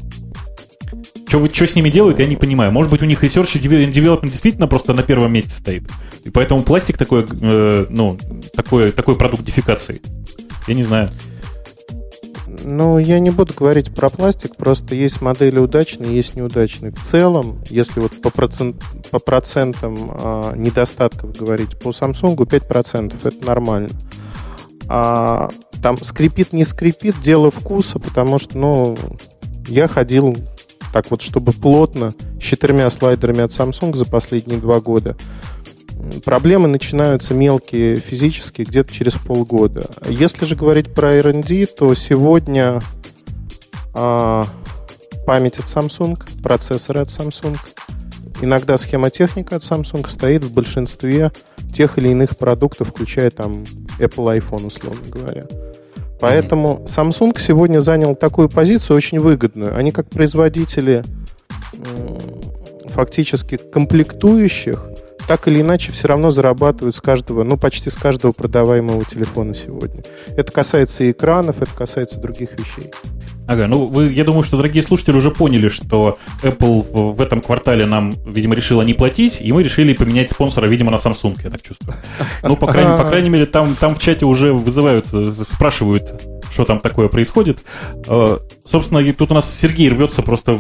Что, 1.27 1.39
вы, 1.39 1.49
что 1.49 1.67
с 1.67 1.75
ними 1.75 1.89
делают, 1.89 2.19
я 2.19 2.25
не 2.25 2.37
понимаю. 2.37 2.71
Может 2.71 2.91
быть, 2.91 3.01
у 3.01 3.05
них 3.05 3.23
Research 3.23 3.59
и 3.59 3.67
Development 3.67 4.29
действительно 4.29 4.67
просто 4.67 4.93
на 4.93 5.03
первом 5.03 5.33
месте 5.33 5.51
стоит. 5.51 5.83
И 6.23 6.29
поэтому 6.29 6.61
пластик 6.63 6.97
такой, 6.97 7.25
э, 7.29 7.85
ну, 7.89 8.17
такой, 8.55 8.91
такой 8.91 9.17
продукт 9.17 9.43
дефикации. 9.43 10.01
Я 10.67 10.73
не 10.73 10.83
знаю. 10.83 11.11
Ну, 12.63 12.97
я 12.97 13.19
не 13.19 13.29
буду 13.29 13.53
говорить 13.53 13.93
про 13.93 14.09
пластик, 14.09 14.55
просто 14.55 14.95
есть 14.95 15.21
модели 15.21 15.59
удачные, 15.59 16.15
есть 16.15 16.35
неудачные. 16.35 16.91
В 16.91 16.99
целом, 16.99 17.61
если 17.69 17.99
вот 17.99 18.19
по, 18.21 18.29
процент, 18.29 18.83
по 19.11 19.19
процентам 19.19 19.97
а, 20.11 20.53
недостатков 20.55 21.35
говорить, 21.35 21.79
по 21.79 21.89
Samsung 21.89 22.35
5% 22.35 23.15
это 23.23 23.45
нормально. 23.45 23.89
А 24.89 25.49
там 25.81 25.97
скрипит, 25.97 26.53
не 26.53 26.65
скрипит, 26.65 27.19
дело 27.21 27.51
вкуса, 27.51 27.99
потому 27.99 28.39
что, 28.39 28.57
ну, 28.57 28.97
я 29.67 29.87
ходил 29.87 30.35
так 30.93 31.11
вот, 31.11 31.21
чтобы 31.21 31.51
плотно, 31.51 32.13
с 32.39 32.43
четырьмя 32.43 32.89
слайдерами 32.89 33.41
от 33.41 33.51
Samsung 33.51 33.95
за 33.95 34.05
последние 34.05 34.59
два 34.59 34.79
года. 34.79 35.15
Проблемы 36.23 36.67
начинаются 36.67 37.33
мелкие 37.33 37.97
физические 37.97 38.65
где-то 38.65 38.93
через 38.93 39.13
полгода. 39.13 39.89
Если 40.07 40.45
же 40.45 40.55
говорить 40.55 40.93
про 40.93 41.13
R&D, 41.13 41.65
то 41.67 41.93
сегодня 41.93 42.81
а, 43.93 44.45
память 45.25 45.59
от 45.59 45.65
Samsung, 45.65 46.17
процессоры 46.41 47.01
от 47.01 47.09
Samsung, 47.09 47.57
иногда 48.41 48.77
схемотехника 48.77 49.57
от 49.57 49.63
Samsung 49.63 50.07
стоит 50.09 50.43
в 50.43 50.53
большинстве 50.53 51.31
тех 51.73 51.97
или 51.97 52.09
иных 52.09 52.37
продуктов, 52.37 52.89
включая 52.89 53.31
там 53.31 53.63
Apple 53.99 54.39
iPhone, 54.39 54.67
условно 54.67 55.01
говоря. 55.09 55.45
Поэтому 56.19 56.83
Samsung 56.87 57.39
сегодня 57.39 57.79
занял 57.79 58.15
такую 58.15 58.49
позицию 58.49 58.97
очень 58.97 59.19
выгодную. 59.19 59.75
Они 59.75 59.91
как 59.91 60.09
производители 60.09 61.03
фактически 62.89 63.57
комплектующих 63.57 64.89
так 65.27 65.47
или 65.47 65.61
иначе 65.61 65.91
все 65.91 66.07
равно 66.07 66.31
зарабатывают 66.31 66.95
с 66.95 67.01
каждого, 67.01 67.43
ну, 67.43 67.57
почти 67.57 67.89
с 67.89 67.95
каждого 67.95 68.31
продаваемого 68.31 69.03
телефона 69.03 69.53
сегодня. 69.53 70.03
Это 70.35 70.51
касается 70.51 71.03
и 71.03 71.11
экранов, 71.11 71.61
это 71.61 71.71
касается 71.75 72.19
других 72.19 72.57
вещей. 72.57 72.91
Ага, 73.47 73.67
ну 73.67 73.85
вы, 73.85 74.11
я 74.11 74.23
думаю, 74.23 74.43
что 74.43 74.57
дорогие 74.57 74.83
слушатели 74.83 75.15
уже 75.15 75.31
поняли, 75.31 75.69
что 75.69 76.17
Apple 76.43 76.85
в, 76.91 77.15
в 77.15 77.21
этом 77.21 77.41
квартале 77.41 77.85
нам, 77.85 78.13
видимо, 78.25 78.55
решила 78.55 78.81
не 78.81 78.93
платить, 78.93 79.39
и 79.41 79.51
мы 79.51 79.63
решили 79.63 79.93
поменять 79.93 80.29
спонсора, 80.29 80.67
видимо, 80.67 80.91
на 80.91 80.95
Samsung, 80.95 81.39
я 81.43 81.49
так 81.49 81.61
чувствую. 81.61 81.95
Ну, 82.43 82.57
по 82.57 82.67
крайней, 82.67 82.97
по 82.97 83.05
крайней 83.05 83.29
мере, 83.29 83.45
там, 83.45 83.75
там 83.75 83.95
в 83.95 83.99
чате 83.99 84.25
уже 84.25 84.51
вызывают, 84.51 85.07
спрашивают, 85.51 86.21
что 86.51 86.65
там 86.65 86.79
такое 86.79 87.07
происходит. 87.07 87.59
Э, 88.07 88.37
собственно, 88.65 89.13
тут 89.13 89.31
у 89.31 89.33
нас 89.33 89.53
Сергей 89.53 89.89
рвется, 89.89 90.23
просто 90.23 90.59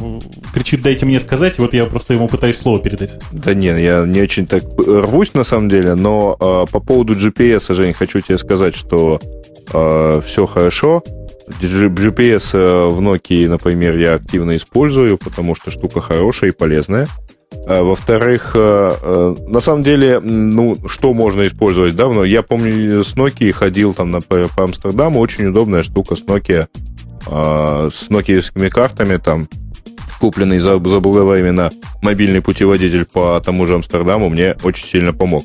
кричит, 0.53 0.81
дайте 0.81 1.05
мне 1.05 1.19
сказать, 1.19 1.57
и 1.57 1.61
вот 1.61 1.73
я 1.73 1.85
просто 1.85 2.13
ему 2.13 2.27
пытаюсь 2.27 2.57
слово 2.57 2.79
передать. 2.79 3.19
Да 3.31 3.53
нет, 3.53 3.79
я 3.79 4.03
не 4.03 4.21
очень 4.21 4.47
так 4.47 4.63
рвусь 4.77 5.33
на 5.33 5.43
самом 5.43 5.69
деле, 5.69 5.95
но 5.95 6.37
э, 6.39 6.71
по 6.71 6.79
поводу 6.79 7.15
GPS, 7.15 7.73
Жень, 7.73 7.93
хочу 7.93 8.21
тебе 8.21 8.37
сказать, 8.37 8.75
что 8.75 9.19
э, 9.73 10.21
все 10.25 10.45
хорошо, 10.45 11.03
GPS 11.47 12.57
э, 12.57 12.87
в 12.87 12.99
Nokia, 12.99 13.47
например, 13.47 13.97
я 13.97 14.15
активно 14.15 14.55
использую, 14.57 15.17
потому 15.17 15.55
что 15.55 15.71
штука 15.71 16.01
хорошая 16.01 16.51
и 16.51 16.53
полезная. 16.53 17.07
А, 17.65 17.83
во-вторых, 17.83 18.51
э, 18.53 18.91
э, 19.01 19.35
на 19.47 19.59
самом 19.61 19.83
деле, 19.83 20.19
ну, 20.19 20.77
что 20.87 21.13
можно 21.13 21.47
использовать 21.47 21.95
давно? 21.95 22.25
Я 22.25 22.41
помню, 22.41 23.03
с 23.03 23.15
Nokia 23.15 23.51
ходил 23.51 23.93
там 23.93 24.11
на, 24.11 24.19
по 24.21 24.47
Амстердаму, 24.57 25.19
очень 25.19 25.47
удобная 25.47 25.83
штука 25.83 26.15
с 26.15 26.23
Nokia, 26.23 26.67
с 27.25 28.09
нокиевскими 28.09 28.69
картами, 28.69 29.17
там, 29.17 29.49
купленный, 30.19 30.59
забыл 30.59 31.33
именно, 31.33 31.71
мобильный 32.01 32.41
путеводитель 32.41 33.05
по 33.05 33.41
тому 33.41 33.65
же 33.65 33.75
Амстердаму, 33.75 34.29
мне 34.29 34.55
очень 34.63 34.87
сильно 34.87 35.13
помог. 35.13 35.43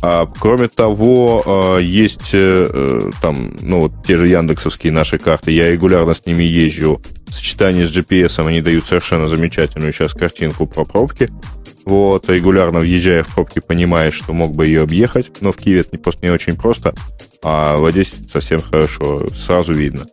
А, 0.00 0.26
кроме 0.26 0.68
того, 0.68 1.42
а, 1.44 1.78
есть 1.78 2.30
э, 2.32 2.66
э, 2.70 3.10
там, 3.20 3.56
ну, 3.60 3.80
вот 3.80 4.06
те 4.06 4.16
же 4.16 4.28
яндексовские 4.28 4.92
наши 4.92 5.18
карты. 5.18 5.50
Я 5.50 5.70
регулярно 5.70 6.14
с 6.14 6.24
ними 6.24 6.44
езжу. 6.44 7.00
В 7.26 7.34
сочетании 7.34 7.84
с 7.84 7.96
GPS 7.96 8.44
они 8.46 8.60
дают 8.60 8.86
совершенно 8.86 9.26
замечательную 9.26 9.92
сейчас 9.92 10.14
картинку 10.14 10.66
про 10.66 10.84
пробки. 10.84 11.30
Вот, 11.84 12.28
регулярно 12.28 12.80
въезжая 12.80 13.24
в 13.24 13.34
пробки, 13.34 13.60
понимаешь, 13.60 14.14
что 14.14 14.34
мог 14.34 14.54
бы 14.54 14.66
ее 14.66 14.82
объехать, 14.82 15.40
но 15.40 15.52
в 15.52 15.56
Киеве 15.56 15.80
это 15.80 15.96
просто 15.96 16.26
не 16.26 16.30
очень 16.30 16.54
просто, 16.54 16.94
а 17.42 17.78
в 17.78 17.86
Одессе 17.86 18.16
совсем 18.30 18.60
хорошо, 18.60 19.26
сразу 19.34 19.72
видно. 19.72 20.04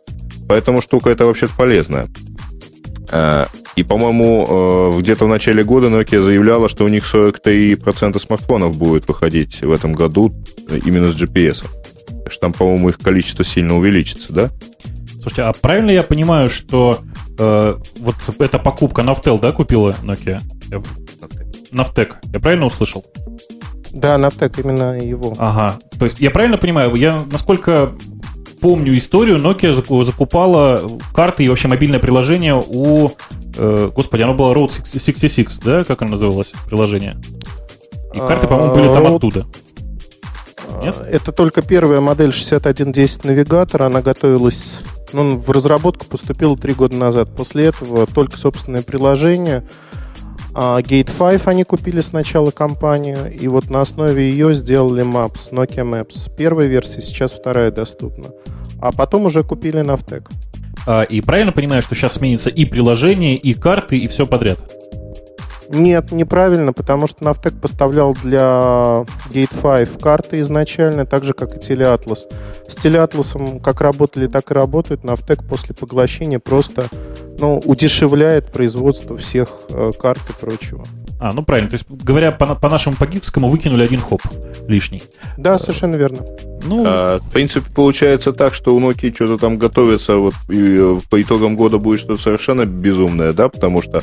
Поэтому 0.48 0.80
штука 0.80 1.10
это 1.10 1.26
вообще-то 1.26 1.52
полезная. 1.54 2.08
Э, 3.76 3.80
и, 3.80 3.82
по-моему, 3.82 4.92
э, 4.94 4.98
где-то 5.00 5.26
в 5.26 5.28
начале 5.28 5.62
года 5.62 5.88
Nokia 5.88 6.20
заявляла, 6.20 6.68
что 6.68 6.84
у 6.84 6.88
них 6.88 7.04
43% 7.04 8.18
смартфонов 8.18 8.76
будет 8.76 9.06
выходить 9.06 9.62
в 9.62 9.70
этом 9.70 9.92
году 9.92 10.34
именно 10.84 11.10
с 11.10 11.20
GPS. 11.20 11.64
Так 12.24 12.32
что 12.32 12.40
там, 12.40 12.52
по-моему, 12.52 12.88
их 12.88 12.98
количество 12.98 13.44
сильно 13.44 13.76
увеличится, 13.76 14.32
да? 14.32 14.50
Слушайте, 15.20 15.42
а 15.42 15.52
правильно 15.52 15.90
я 15.90 16.02
понимаю, 16.02 16.48
что 16.48 17.00
э, 17.38 17.76
вот 17.98 18.14
эта 18.38 18.58
покупка 18.58 19.02
Navtel, 19.02 19.40
да, 19.40 19.52
купила 19.52 19.94
Nokia? 20.02 20.40
Navtec. 21.72 22.14
Я 22.32 22.40
правильно 22.40 22.66
услышал? 22.66 23.04
Да, 23.92 24.16
Navtec, 24.16 24.60
именно 24.62 24.98
его. 24.98 25.34
Ага. 25.38 25.78
То 25.98 26.04
есть 26.04 26.20
я 26.20 26.30
правильно 26.30 26.58
понимаю, 26.58 26.94
я 26.94 27.24
насколько 27.30 27.92
помню 28.60 28.96
историю, 28.96 29.38
Nokia 29.38 29.72
закупала 30.04 30.80
карты 31.14 31.44
и 31.44 31.48
вообще 31.48 31.68
мобильное 31.68 31.98
приложение 31.98 32.54
у... 32.54 33.10
Э, 33.56 33.90
господи, 33.94 34.22
оно 34.22 34.34
было 34.34 34.52
Road 34.54 34.72
66, 34.72 35.62
да? 35.64 35.84
Как 35.84 36.02
оно 36.02 36.12
называлось, 36.12 36.52
приложение? 36.68 37.16
И 38.14 38.18
карты, 38.18 38.46
по-моему, 38.46 38.74
были 38.74 38.86
там 38.86 39.06
а, 39.06 39.16
оттуда. 39.16 39.46
Нет? 40.82 40.96
Это 41.10 41.32
только 41.32 41.62
первая 41.62 42.00
модель 42.00 42.32
6110 42.32 43.24
навигатора. 43.24 43.86
Она 43.86 44.02
готовилась 44.02 44.80
ну, 45.12 45.36
в 45.36 45.50
разработку 45.50 46.06
поступила 46.06 46.56
три 46.56 46.74
года 46.74 46.96
назад. 46.96 47.34
После 47.34 47.66
этого 47.66 48.06
только 48.06 48.36
собственное 48.36 48.82
приложение. 48.82 49.64
А 50.54 50.80
Gate 50.80 51.10
5 51.16 51.48
они 51.48 51.64
купили 51.64 52.00
сначала 52.00 52.50
компанию, 52.50 53.30
и 53.30 53.46
вот 53.46 53.68
на 53.68 53.82
основе 53.82 54.30
ее 54.30 54.54
сделали 54.54 55.04
Maps, 55.04 55.52
Nokia 55.52 55.84
Maps. 55.84 56.34
Первая 56.34 56.66
версия, 56.66 57.02
сейчас 57.02 57.32
вторая 57.32 57.70
доступна. 57.70 58.30
А 58.80 58.90
потом 58.90 59.26
уже 59.26 59.44
купили 59.44 59.80
Navtec. 59.82 60.30
А, 60.86 61.02
и 61.02 61.20
правильно 61.20 61.52
понимаю, 61.52 61.82
что 61.82 61.94
сейчас 61.94 62.14
сменится 62.14 62.50
и 62.50 62.64
приложение, 62.64 63.36
и 63.36 63.54
карты, 63.54 63.98
и 63.98 64.06
все 64.06 64.26
подряд? 64.26 64.58
Нет, 65.68 66.12
неправильно, 66.12 66.72
потому 66.72 67.08
что 67.08 67.24
Navtec 67.24 67.58
поставлял 67.60 68.14
для 68.14 69.04
Gate 69.32 69.86
5 69.88 70.00
карты 70.00 70.40
изначально, 70.40 71.06
так 71.06 71.24
же, 71.24 71.32
как 71.32 71.56
и 71.56 71.58
Teleatlas. 71.58 72.20
С 72.68 72.76
Teleatlas 72.76 73.60
как 73.60 73.80
работали, 73.80 74.28
так 74.28 74.50
и 74.50 74.54
работают. 74.54 75.02
Navtec 75.02 75.44
после 75.46 75.74
поглощения 75.74 76.38
просто 76.38 76.86
ну, 77.38 77.60
удешевляет 77.64 78.52
производство 78.52 79.16
всех 79.16 79.48
э, 79.70 79.90
карт 80.00 80.20
и 80.30 80.40
прочего. 80.40 80.84
А, 81.18 81.32
ну 81.32 81.42
правильно. 81.42 81.70
То 81.70 81.74
есть, 81.74 81.86
говоря 81.88 82.32
по, 82.32 82.54
по 82.54 82.68
нашему 82.68 82.96
погибскому, 82.96 83.48
выкинули 83.48 83.84
один 83.84 84.00
хоп 84.00 84.22
лишний. 84.68 85.02
Да, 85.36 85.58
совершенно 85.58 85.96
верно. 85.96 86.18
Ну... 86.64 86.84
А, 86.86 87.18
в 87.18 87.30
принципе, 87.30 87.70
получается 87.74 88.32
так, 88.32 88.54
что 88.54 88.74
у 88.74 88.80
Nokia 88.80 89.14
что-то 89.14 89.38
там 89.38 89.58
готовится, 89.58 90.16
вот 90.16 90.34
и 90.48 90.76
э, 90.78 90.98
по 91.08 91.20
итогам 91.20 91.56
года 91.56 91.78
будет 91.78 92.00
что-то 92.00 92.20
совершенно 92.20 92.64
безумное, 92.64 93.32
да, 93.32 93.48
потому 93.48 93.82
что 93.82 94.02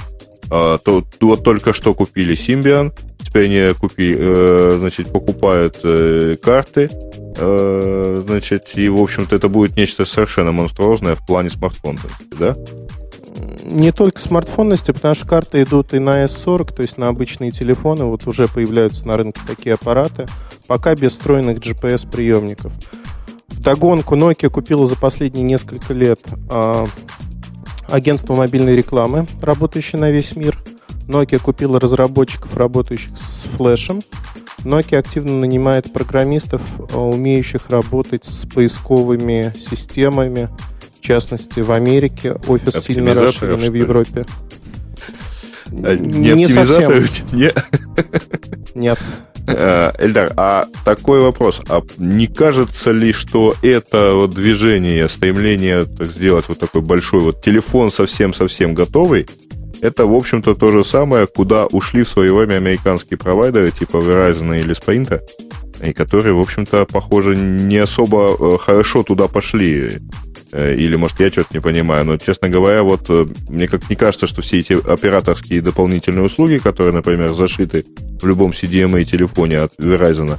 а, 0.49 0.77
то, 0.77 1.03
вот 1.21 1.43
только 1.43 1.73
что 1.73 1.93
купили 1.93 2.35
Symbian, 2.35 2.93
теперь 3.19 3.45
они 3.45 3.73
купи, 3.73 4.13
э, 4.15 4.77
значит, 4.79 5.11
покупают 5.11 5.79
э, 5.83 6.37
карты, 6.41 6.89
э, 7.37 8.21
значит, 8.27 8.71
и, 8.75 8.87
в 8.89 9.01
общем-то, 9.01 9.35
это 9.35 9.49
будет 9.49 9.75
нечто 9.77 10.05
совершенно 10.05 10.51
монструозное 10.51 11.15
в 11.15 11.25
плане 11.25 11.49
смартфонов, 11.49 12.21
да? 12.39 12.55
Не 13.63 13.91
только 13.91 14.19
смартфонности, 14.19 14.91
потому 14.91 15.15
что 15.15 15.27
карты 15.27 15.63
идут 15.63 15.93
и 15.93 15.99
на 15.99 16.23
S40, 16.25 16.73
то 16.73 16.81
есть 16.81 16.97
на 16.97 17.07
обычные 17.07 17.51
телефоны, 17.51 18.05
вот 18.05 18.27
уже 18.27 18.47
появляются 18.47 19.07
на 19.07 19.17
рынке 19.17 19.41
такие 19.45 19.75
аппараты, 19.75 20.27
пока 20.67 20.95
без 20.95 21.13
встроенных 21.13 21.59
GPS-приемников. 21.59 22.73
В 23.47 23.61
догонку 23.61 24.15
Nokia 24.15 24.49
купила 24.49 24.85
за 24.87 24.95
последние 24.95 25.43
несколько 25.43 25.93
лет 25.93 26.19
а, 26.49 26.85
агентство 27.89 28.35
мобильной 28.35 28.75
рекламы, 28.75 29.27
работающее 29.41 29.99
на 29.99 30.09
весь 30.09 30.35
мир. 30.35 30.57
Nokia 31.07 31.39
купила 31.39 31.79
разработчиков, 31.79 32.55
работающих 32.57 33.17
с 33.17 33.43
флешем. 33.55 34.01
Nokia 34.63 34.97
активно 34.97 35.33
нанимает 35.33 35.91
программистов, 35.91 36.61
э, 36.79 36.97
умеющих 36.97 37.69
работать 37.69 38.25
с 38.25 38.45
поисковыми 38.47 39.53
системами. 39.59 40.49
Частности, 41.03 41.59
в 41.59 41.71
Америке 41.73 42.35
офис 42.47 42.81
сильно 42.81 43.13
расширенный 43.13 43.69
в 43.69 43.73
Европе. 43.73 44.25
А, 45.83 45.95
не, 45.95 46.31
не 46.31 46.47
совсем. 46.47 47.05
Не? 47.33 47.51
Нет. 48.73 48.99
Э, 49.45 49.91
Эльдар, 49.99 50.31
а 50.37 50.67
такой 50.85 51.19
вопрос. 51.19 51.61
А 51.67 51.81
не 51.97 52.27
кажется 52.27 52.91
ли, 52.91 53.11
что 53.11 53.53
это 53.61 54.13
вот 54.13 54.33
движение, 54.33 55.09
стремление 55.09 55.83
так 55.83 56.07
сделать 56.07 56.45
вот 56.47 56.59
такой 56.59 56.81
большой 56.81 57.19
вот 57.19 57.41
телефон 57.41 57.91
совсем-совсем 57.91 58.73
готовый, 58.73 59.27
это, 59.81 60.05
в 60.05 60.13
общем-то, 60.13 60.55
то 60.55 60.71
же 60.71 60.85
самое, 60.85 61.27
куда 61.27 61.65
ушли 61.65 62.03
в 62.03 62.09
свое 62.09 62.33
время 62.33 62.55
американские 62.55 63.17
провайдеры 63.17 63.71
типа 63.71 63.97
Verizon 63.97 64.57
или 64.57 64.73
Sprint, 64.73 65.19
и 65.85 65.91
которые, 65.91 66.33
в 66.33 66.39
общем-то, 66.39 66.85
похоже, 66.85 67.35
не 67.35 67.79
особо 67.79 68.37
э, 68.39 68.57
хорошо 68.57 69.03
туда 69.03 69.27
пошли. 69.27 69.99
Э, 70.55 70.75
или, 70.75 70.95
может, 70.95 71.19
я 71.19 71.29
что-то 71.29 71.49
не 71.51 71.59
понимаю. 71.59 72.05
Но, 72.05 72.17
честно 72.17 72.47
говоря, 72.47 72.83
вот 72.83 73.09
э, 73.09 73.25
мне 73.49 73.67
как 73.67 73.89
не 73.89 73.95
кажется, 73.95 74.27
что 74.27 74.43
все 74.43 74.59
эти 74.59 74.73
операторские 74.73 75.61
дополнительные 75.61 76.23
услуги, 76.23 76.59
которые, 76.59 76.93
например, 76.93 77.29
зашиты 77.33 77.85
в 78.21 78.27
любом 78.27 78.51
CDMA 78.51 79.01
и 79.01 79.05
телефоне 79.05 79.57
от 79.57 79.73
Verizon, 79.79 80.37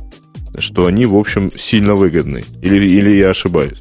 что 0.56 0.86
они, 0.86 1.04
в 1.04 1.16
общем, 1.16 1.50
сильно 1.50 1.96
выгодны. 1.96 2.44
Или, 2.62 2.88
или 2.88 3.10
я 3.16 3.30
ошибаюсь? 3.30 3.78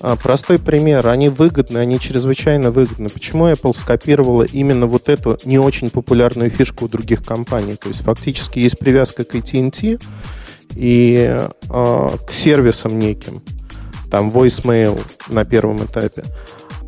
А, 0.00 0.16
простой 0.16 0.58
пример. 0.58 1.08
Они 1.08 1.28
выгодны, 1.28 1.76
они 1.76 2.00
чрезвычайно 2.00 2.70
выгодны. 2.70 3.10
Почему 3.10 3.48
Apple 3.48 3.76
скопировала 3.76 4.44
именно 4.44 4.86
вот 4.86 5.10
эту 5.10 5.38
не 5.44 5.58
очень 5.58 5.90
популярную 5.90 6.48
фишку 6.48 6.86
у 6.86 6.88
других 6.88 7.22
компаний? 7.22 7.76
То 7.76 7.88
есть 7.88 8.00
фактически 8.00 8.60
есть 8.60 8.78
привязка 8.78 9.24
к 9.24 9.34
AT&T 9.34 9.98
и 10.74 11.28
э, 11.28 11.48
к 11.68 12.32
сервисам 12.32 12.98
неким 12.98 13.42
там 14.10 14.30
voicemail 14.30 15.00
на 15.28 15.44
первом 15.44 15.84
этапе. 15.84 16.24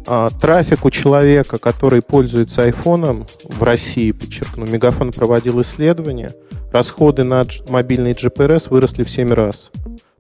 А 0.07 0.31
трафик 0.31 0.85
у 0.85 0.91
человека, 0.91 1.59
который 1.59 2.03
пользуется 2.03 2.65
айфоном 2.65 3.27
в 3.45 3.63
России, 3.63 4.11
подчеркну, 4.11 4.67
Мегафон 4.67 5.13
проводил 5.13 5.61
исследование, 5.63 6.35
расходы 6.73 7.23
на 7.23 7.47
мобильный 7.69 8.13
GPRS 8.13 8.69
выросли 8.71 9.05
в 9.05 9.11
7 9.11 9.33
раз 9.33 9.71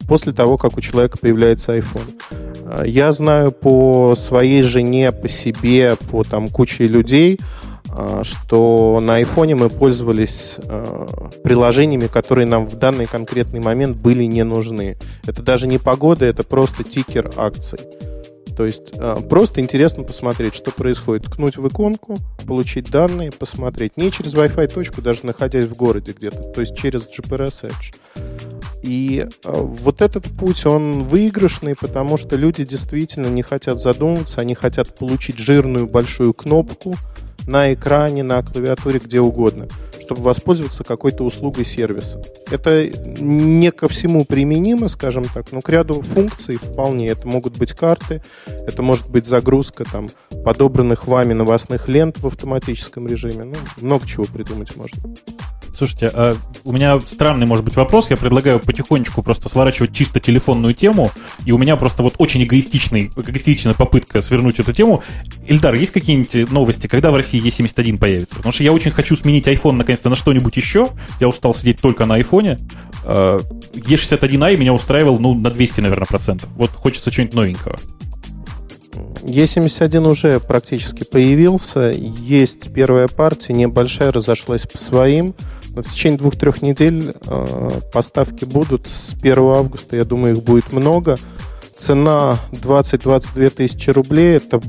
после 0.06 0.32
того, 0.32 0.58
как 0.58 0.76
у 0.76 0.80
человека 0.80 1.18
появляется 1.18 1.76
iPhone. 1.76 2.20
А, 2.64 2.84
я 2.84 3.12
знаю 3.12 3.52
по 3.52 4.14
своей 4.16 4.62
жене, 4.62 5.12
по 5.12 5.28
себе, 5.28 5.96
по 6.10 6.24
там 6.24 6.48
куче 6.48 6.86
людей, 6.86 7.40
что 8.22 9.00
на 9.02 9.16
айфоне 9.16 9.54
мы 9.54 9.68
пользовались 9.68 10.56
а, 10.64 11.30
приложениями, 11.42 12.06
которые 12.06 12.46
нам 12.46 12.66
в 12.66 12.76
данный 12.76 13.06
конкретный 13.06 13.60
момент 13.60 13.96
были 13.96 14.24
не 14.24 14.44
нужны. 14.44 14.96
Это 15.26 15.42
даже 15.42 15.66
не 15.66 15.78
погода, 15.78 16.24
это 16.24 16.42
просто 16.42 16.84
тикер 16.84 17.30
акций. 17.36 17.78
То 18.56 18.64
есть 18.64 18.94
а, 18.96 19.20
просто 19.20 19.60
интересно 19.60 20.04
посмотреть, 20.04 20.54
что 20.54 20.70
происходит. 20.70 21.26
Ткнуть 21.26 21.58
в 21.58 21.68
иконку, 21.68 22.16
получить 22.46 22.90
данные, 22.90 23.30
посмотреть. 23.30 23.98
Не 23.98 24.10
через 24.10 24.34
Wi-Fi 24.34 24.72
точку, 24.72 25.02
даже 25.02 25.26
находясь 25.26 25.66
в 25.66 25.74
городе 25.74 26.14
где-то, 26.16 26.42
то 26.42 26.60
есть 26.62 26.74
через 26.74 27.06
GPRS 27.08 27.70
Edge. 27.70 27.94
И 28.82 29.28
вот 29.44 30.00
этот 30.00 30.24
путь, 30.24 30.66
он 30.66 31.04
выигрышный, 31.04 31.76
потому 31.78 32.16
что 32.16 32.36
люди 32.36 32.64
действительно 32.64 33.28
не 33.28 33.42
хотят 33.42 33.80
задумываться, 33.80 34.40
они 34.40 34.54
хотят 34.54 34.96
получить 34.96 35.38
жирную 35.38 35.86
большую 35.86 36.32
кнопку– 36.32 36.94
на 37.46 37.72
экране, 37.72 38.22
на 38.22 38.42
клавиатуре, 38.42 39.00
где 39.02 39.20
угодно, 39.20 39.68
чтобы 40.00 40.22
воспользоваться 40.22 40.84
какой-то 40.84 41.24
услугой 41.24 41.64
сервиса. 41.64 42.22
Это 42.50 42.88
не 42.88 43.70
ко 43.70 43.88
всему 43.88 44.24
применимо, 44.24 44.88
скажем 44.88 45.24
так, 45.24 45.52
но 45.52 45.60
к 45.60 45.68
ряду 45.68 46.02
функций 46.02 46.56
вполне. 46.56 47.08
Это 47.08 47.26
могут 47.26 47.56
быть 47.56 47.72
карты, 47.72 48.22
это 48.46 48.82
может 48.82 49.08
быть 49.08 49.26
загрузка 49.26 49.84
там, 49.84 50.10
подобранных 50.44 51.06
вами 51.06 51.32
новостных 51.32 51.88
лент 51.88 52.18
в 52.18 52.26
автоматическом 52.26 53.06
режиме. 53.06 53.44
Ну, 53.44 53.54
много 53.80 54.06
чего 54.06 54.24
придумать 54.24 54.76
можно. 54.76 55.02
Слушайте, 55.74 56.10
а 56.12 56.36
у 56.64 56.72
меня 56.72 57.00
странный, 57.00 57.46
может 57.46 57.64
быть, 57.64 57.76
вопрос. 57.76 58.10
Я 58.10 58.16
предлагаю 58.16 58.60
потихонечку 58.60 59.22
просто 59.22 59.48
сворачивать 59.48 59.94
чисто 59.94 60.20
телефонную 60.20 60.74
тему. 60.74 61.10
И 61.46 61.52
у 61.52 61.58
меня 61.58 61.76
просто 61.76 62.02
вот 62.02 62.14
очень 62.18 62.44
эгоистичный, 62.44 63.10
эгоистичная 63.16 63.74
попытка 63.74 64.20
свернуть 64.20 64.60
эту 64.60 64.72
тему. 64.72 65.02
Ильдар, 65.46 65.74
есть 65.74 65.92
какие-нибудь 65.92 66.50
новости, 66.52 66.86
когда 66.86 67.10
в 67.10 67.16
России 67.16 67.42
E71 67.42 67.98
появится? 67.98 68.36
Потому 68.36 68.52
что 68.52 68.64
я 68.64 68.72
очень 68.72 68.90
хочу 68.90 69.16
сменить 69.16 69.46
iPhone 69.46 69.72
наконец-то 69.72 70.10
на 70.10 70.16
что-нибудь 70.16 70.56
еще. 70.56 70.88
Я 71.20 71.28
устал 71.28 71.54
сидеть 71.54 71.80
только 71.80 72.04
на 72.04 72.20
iPhone. 72.20 72.60
E61i 73.04 74.56
меня 74.56 74.74
устраивал, 74.74 75.18
ну, 75.18 75.34
на 75.34 75.50
200, 75.50 75.80
наверное, 75.80 76.06
процентов. 76.06 76.48
Вот 76.56 76.70
хочется 76.70 77.10
чего-нибудь 77.10 77.34
новенького. 77.34 77.78
E71 79.22 80.10
уже 80.10 80.38
практически 80.40 81.04
появился. 81.04 81.92
Есть 81.96 82.72
первая 82.74 83.08
партия, 83.08 83.54
небольшая, 83.54 84.12
разошлась 84.12 84.66
по 84.66 84.78
своим. 84.78 85.34
Но 85.74 85.82
в 85.82 85.90
течение 85.90 86.18
двух-трех 86.18 86.62
недель 86.62 87.14
э, 87.26 87.70
поставки 87.92 88.44
будут. 88.44 88.86
С 88.86 89.14
1 89.14 89.38
августа, 89.38 89.96
я 89.96 90.04
думаю, 90.04 90.36
их 90.36 90.42
будет 90.42 90.72
много. 90.72 91.18
цена 91.76 92.38
20-22 92.52 93.50
тысячи 93.50 93.90
рублей. 93.90 94.36
Это 94.36 94.60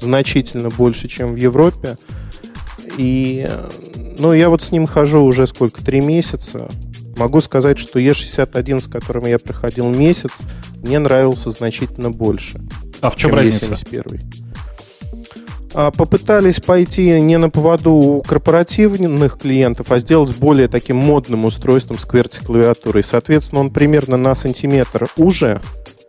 значительно 0.00 0.70
больше, 0.70 1.08
чем 1.08 1.34
в 1.34 1.36
Европе. 1.36 1.96
И, 2.98 3.48
ну, 4.18 4.32
я 4.32 4.48
вот 4.50 4.62
с 4.62 4.72
ним 4.72 4.86
хожу 4.86 5.22
уже 5.22 5.46
сколько, 5.46 5.82
три 5.82 6.00
месяца. 6.00 6.68
Могу 7.16 7.40
сказать, 7.40 7.78
что 7.78 8.00
E61, 8.00 8.80
с 8.80 8.88
которым 8.88 9.26
я 9.26 9.38
проходил 9.38 9.88
месяц, 9.88 10.32
мне 10.82 10.98
нравился 10.98 11.50
значительно 11.50 12.10
больше. 12.10 12.60
А 13.00 13.10
в 13.10 13.16
чем 13.16 13.30
чем 13.30 13.38
разница? 13.38 13.74
E71. 13.74 14.41
А, 15.74 15.90
попытались 15.90 16.60
пойти 16.60 17.20
не 17.20 17.38
на 17.38 17.48
поводу 17.48 17.92
у 17.92 18.22
корпоративных 18.22 19.38
клиентов, 19.38 19.90
а 19.90 19.98
сделать 19.98 20.36
более 20.36 20.68
таким 20.68 20.96
модным 20.96 21.44
устройством 21.44 21.98
с 21.98 22.06
QWERTY-клавиатурой. 22.06 23.02
Соответственно, 23.02 23.62
он 23.62 23.70
примерно 23.70 24.16
на 24.16 24.34
сантиметр 24.34 25.08
уже, 25.16 25.60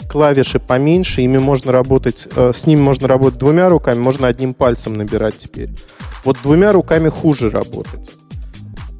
клавиши 0.09 0.59
поменьше, 0.59 1.21
ими 1.21 1.37
можно 1.37 1.71
работать, 1.71 2.27
э, 2.35 2.51
с 2.53 2.65
ними 2.65 2.81
можно 2.81 3.07
работать 3.07 3.39
двумя 3.39 3.69
руками, 3.69 3.99
можно 3.99 4.27
одним 4.27 4.53
пальцем 4.53 4.93
набирать 4.93 5.37
теперь. 5.37 5.69
Вот 6.25 6.37
двумя 6.43 6.73
руками 6.73 7.09
хуже 7.09 7.49
работать. 7.49 8.11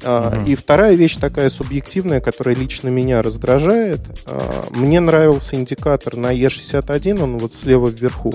Uh-huh. 0.00 0.46
И 0.46 0.54
вторая 0.54 0.94
вещь 0.94 1.16
такая 1.16 1.48
субъективная, 1.48 2.20
которая 2.20 2.54
лично 2.54 2.88
меня 2.88 3.22
раздражает. 3.22 4.00
А, 4.26 4.64
мне 4.70 5.00
нравился 5.00 5.56
индикатор 5.56 6.16
на 6.16 6.34
E61, 6.34 7.22
он 7.22 7.38
вот 7.38 7.54
слева 7.54 7.88
вверху, 7.88 8.34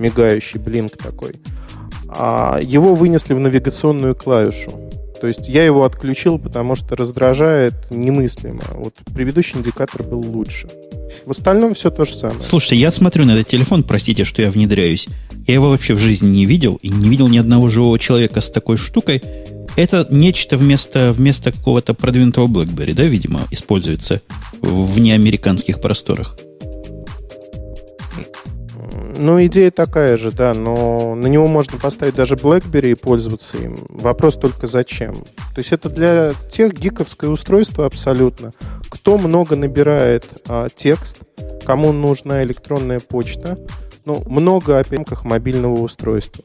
мигающий 0.00 0.58
блинк 0.58 0.96
такой. 0.96 1.32
А 2.08 2.58
его 2.60 2.94
вынесли 2.94 3.34
в 3.34 3.38
навигационную 3.38 4.16
клавишу. 4.16 4.72
То 5.20 5.26
есть 5.26 5.48
я 5.48 5.64
его 5.64 5.84
отключил, 5.84 6.38
потому 6.38 6.74
что 6.74 6.96
раздражает 6.96 7.74
немыслимо. 7.90 8.62
Вот 8.74 8.94
предыдущий 9.14 9.58
индикатор 9.58 10.02
был 10.02 10.20
лучше. 10.20 10.68
В 11.26 11.30
остальном 11.30 11.74
все 11.74 11.90
то 11.90 12.04
же 12.04 12.14
самое. 12.14 12.40
Слушайте, 12.40 12.76
я 12.76 12.90
смотрю 12.90 13.26
на 13.26 13.32
этот 13.32 13.48
телефон, 13.48 13.82
простите, 13.82 14.24
что 14.24 14.40
я 14.40 14.50
внедряюсь. 14.50 15.08
Я 15.46 15.54
его 15.54 15.68
вообще 15.68 15.94
в 15.94 15.98
жизни 15.98 16.28
не 16.28 16.46
видел, 16.46 16.78
и 16.80 16.88
не 16.88 17.08
видел 17.08 17.28
ни 17.28 17.36
одного 17.36 17.68
живого 17.68 17.98
человека 17.98 18.40
с 18.40 18.50
такой 18.50 18.78
штукой. 18.78 19.22
Это 19.76 20.06
нечто 20.10 20.56
вместо, 20.56 21.12
вместо 21.12 21.52
какого-то 21.52 21.92
продвинутого 21.94 22.46
BlackBerry, 22.46 22.94
да, 22.94 23.04
видимо, 23.04 23.40
используется 23.50 24.22
в 24.62 24.98
неамериканских 24.98 25.80
просторах. 25.80 26.36
Ну, 29.22 29.44
идея 29.44 29.70
такая 29.70 30.16
же, 30.16 30.32
да, 30.32 30.54
но 30.54 31.14
на 31.14 31.26
него 31.26 31.46
можно 31.46 31.78
поставить 31.78 32.14
даже 32.14 32.36
BlackBerry 32.36 32.92
и 32.92 32.94
пользоваться 32.94 33.58
им. 33.58 33.76
Вопрос 33.90 34.36
только 34.36 34.66
зачем. 34.66 35.14
То 35.14 35.58
есть 35.58 35.72
это 35.72 35.90
для 35.90 36.32
тех 36.48 36.72
гиковское 36.72 37.28
устройство 37.28 37.84
абсолютно. 37.84 38.52
Кто 38.88 39.18
много 39.18 39.56
набирает 39.56 40.26
а, 40.48 40.68
текст, 40.74 41.18
кому 41.66 41.92
нужна 41.92 42.42
электронная 42.42 42.98
почта, 42.98 43.58
ну, 44.06 44.22
много 44.26 44.78
о 44.78 44.84
пемках 44.84 45.24
мобильного 45.24 45.78
устройства. 45.82 46.42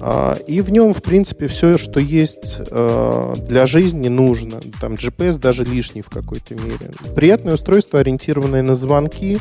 А, 0.00 0.36
и 0.48 0.62
в 0.62 0.72
нем, 0.72 0.92
в 0.92 1.00
принципе, 1.00 1.46
все, 1.46 1.78
что 1.78 2.00
есть 2.00 2.60
а, 2.72 3.34
для 3.36 3.66
жизни, 3.66 4.08
нужно. 4.08 4.60
Там 4.80 4.94
GPS 4.94 5.38
даже 5.38 5.64
лишний 5.64 6.02
в 6.02 6.10
какой-то 6.10 6.54
мере. 6.54 6.90
Приятное 7.14 7.54
устройство, 7.54 8.00
ориентированное 8.00 8.62
на 8.62 8.74
звонки 8.74 9.38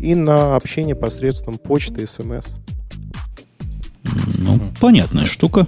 и 0.00 0.14
на 0.14 0.56
общение 0.56 0.94
посредством 0.94 1.58
почты 1.58 2.02
и 2.02 2.06
смс. 2.06 2.54
Ну, 4.38 4.60
понятная 4.80 5.26
штука. 5.26 5.66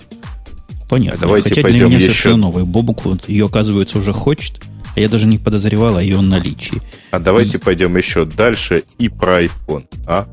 Понятно. 0.89 1.21
Давайте 1.21 1.49
Хотя 1.49 1.69
для 1.69 1.87
меня 1.87 1.97
еще... 1.97 2.07
совершенно 2.07 2.37
новый. 2.37 2.65
Бобук 2.65 3.05
вот 3.05 3.29
ее, 3.29 3.47
оказывается, 3.47 3.99
уже 3.99 4.13
хочет, 4.13 4.61
а 4.95 5.01
я 5.01 5.09
даже 5.09 5.27
не 5.27 5.39
подозревал 5.39 5.97
о 5.97 6.03
ее 6.03 6.21
наличии. 6.21 6.81
А 7.11 7.19
давайте 7.19 7.59
пойдем 7.59 7.97
еще 7.97 8.25
дальше 8.25 8.85
и 8.99 9.09
про 9.09 9.45
iPhone, 9.45 9.85
а? 10.07 10.27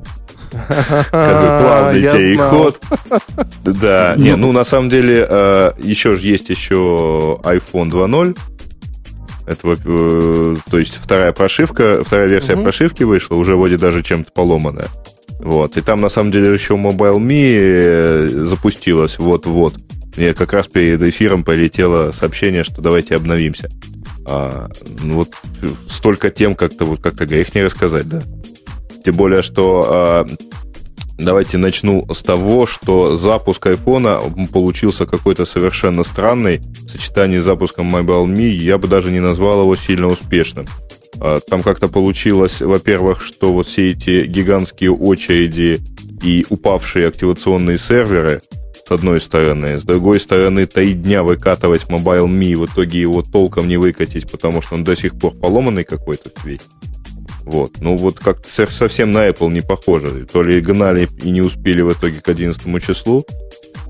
Какой 0.53 1.63
плавный 1.63 2.01
переход. 2.01 2.79
Да, 3.63 4.13
не, 4.17 4.35
ну 4.35 4.51
на 4.51 4.63
самом 4.63 4.89
деле 4.89 5.25
э, 5.27 5.71
еще 5.81 6.15
же 6.15 6.27
есть 6.27 6.49
еще 6.49 7.39
iPhone 7.43 7.89
2.0, 7.89 8.37
это, 9.45 9.75
э, 9.85 10.55
то 10.69 10.79
есть 10.79 10.97
вторая 11.01 11.31
прошивка, 11.33 12.03
вторая 12.03 12.27
версия 12.27 12.53
угу. 12.53 12.63
прошивки 12.63 13.03
вышла, 13.03 13.35
уже 13.35 13.55
вроде 13.55 13.77
даже 13.77 14.03
чем-то 14.03 14.31
поломанная. 14.31 14.87
Вот. 15.39 15.75
И 15.77 15.81
там, 15.81 15.99
на 15.99 16.09
самом 16.09 16.31
деле, 16.31 16.53
еще 16.53 16.75
Mobile.me 16.75 17.57
э, 17.59 18.27
запустилась 18.29 19.19
вот-вот. 19.19 19.75
Мне 20.15 20.33
как 20.33 20.53
раз 20.53 20.67
перед 20.67 21.01
эфиром 21.01 21.43
полетело 21.43 22.11
сообщение, 22.11 22.63
что 22.63 22.81
давайте 22.81 23.15
обновимся. 23.15 23.69
А, 24.25 24.69
ну 25.01 25.15
вот 25.15 25.33
столько 25.89 26.29
тем 26.29 26.55
как-то 26.55 26.85
вот 26.85 27.01
как-то 27.01 27.25
грех 27.25 27.53
не 27.55 27.63
рассказать, 27.63 28.07
да. 28.07 28.21
Тем 29.03 29.15
более, 29.15 29.41
что 29.41 29.85
а, 29.89 30.27
Давайте 31.17 31.57
начну 31.57 32.05
с 32.11 32.23
того, 32.23 32.65
что 32.65 33.15
запуск 33.15 33.65
айфона 33.67 34.19
получился 34.51 35.05
какой-то 35.05 35.45
совершенно 35.45 36.03
странный. 36.03 36.57
В 36.57 36.89
сочетании 36.89 37.39
с 37.39 37.43
запуском 37.43 37.95
Mobile.me 37.95 38.47
я 38.47 38.77
бы 38.77 38.87
даже 38.87 39.11
не 39.11 39.19
назвал 39.19 39.61
его 39.61 39.75
сильно 39.75 40.07
успешным. 40.07 40.65
А, 41.19 41.39
там 41.39 41.61
как-то 41.61 41.87
получилось, 41.87 42.61
во-первых, 42.61 43.21
что 43.21 43.53
вот 43.53 43.67
все 43.67 43.91
эти 43.91 44.25
гигантские 44.25 44.91
очереди 44.91 45.79
и 46.23 46.45
упавшие 46.49 47.07
активационные 47.07 47.77
серверы, 47.77 48.41
с 48.85 48.91
одной 48.91 49.21
стороны. 49.21 49.79
С 49.79 49.83
другой 49.83 50.19
стороны, 50.19 50.65
три 50.65 50.93
дня 50.93 51.21
выкатывать 51.21 51.83
Mobile.me, 51.83 52.55
в 52.55 52.65
итоге 52.65 53.01
его 53.01 53.21
толком 53.21 53.67
не 53.67 53.77
выкатить, 53.77 54.29
потому 54.31 54.61
что 54.61 54.75
он 54.75 54.83
до 54.83 54.95
сих 54.95 55.17
пор 55.17 55.33
поломанный 55.35 55.83
какой-то 55.83 56.31
весь. 56.43 56.61
Вот. 57.45 57.79
Ну, 57.79 57.97
вот 57.97 58.19
как 58.19 58.45
совсем 58.45 59.11
на 59.11 59.27
Apple 59.29 59.51
не 59.51 59.61
похоже. 59.61 60.25
То 60.31 60.43
ли 60.43 60.61
гнали 60.61 61.07
и 61.21 61.29
не 61.29 61.41
успели 61.41 61.81
в 61.81 61.91
итоге 61.91 62.21
к 62.21 62.27
11 62.27 62.83
числу, 62.83 63.25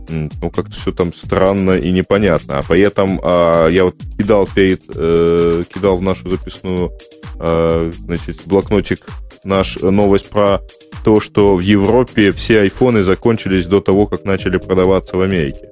ну, 0.10 0.50
как-то 0.50 0.72
все 0.72 0.92
там 0.92 1.14
странно 1.14 1.72
и 1.72 1.92
непонятно. 1.92 2.60
А 2.60 2.64
при 2.64 2.82
этом 2.82 3.20
а, 3.24 3.68
я 3.68 3.86
вот 3.86 3.96
кидал 4.18 4.48
перед, 4.48 4.82
э, 4.94 5.64
кидал 5.74 5.96
в 5.98 6.02
нашу 6.02 6.30
записную, 6.30 6.92
э, 7.40 7.92
значит, 8.06 8.42
блокнотик 8.46 9.06
наш 9.44 9.78
новость 9.78 10.30
про 10.30 10.62
то, 11.04 11.20
что 11.20 11.56
в 11.56 11.60
Европе 11.60 12.32
все 12.32 12.62
айфоны 12.62 13.02
закончились 13.02 13.66
до 13.66 13.82
того, 13.82 14.08
как 14.08 14.24
начали 14.26 14.58
продаваться 14.58 15.18
в 15.18 15.22
Америке. 15.22 15.70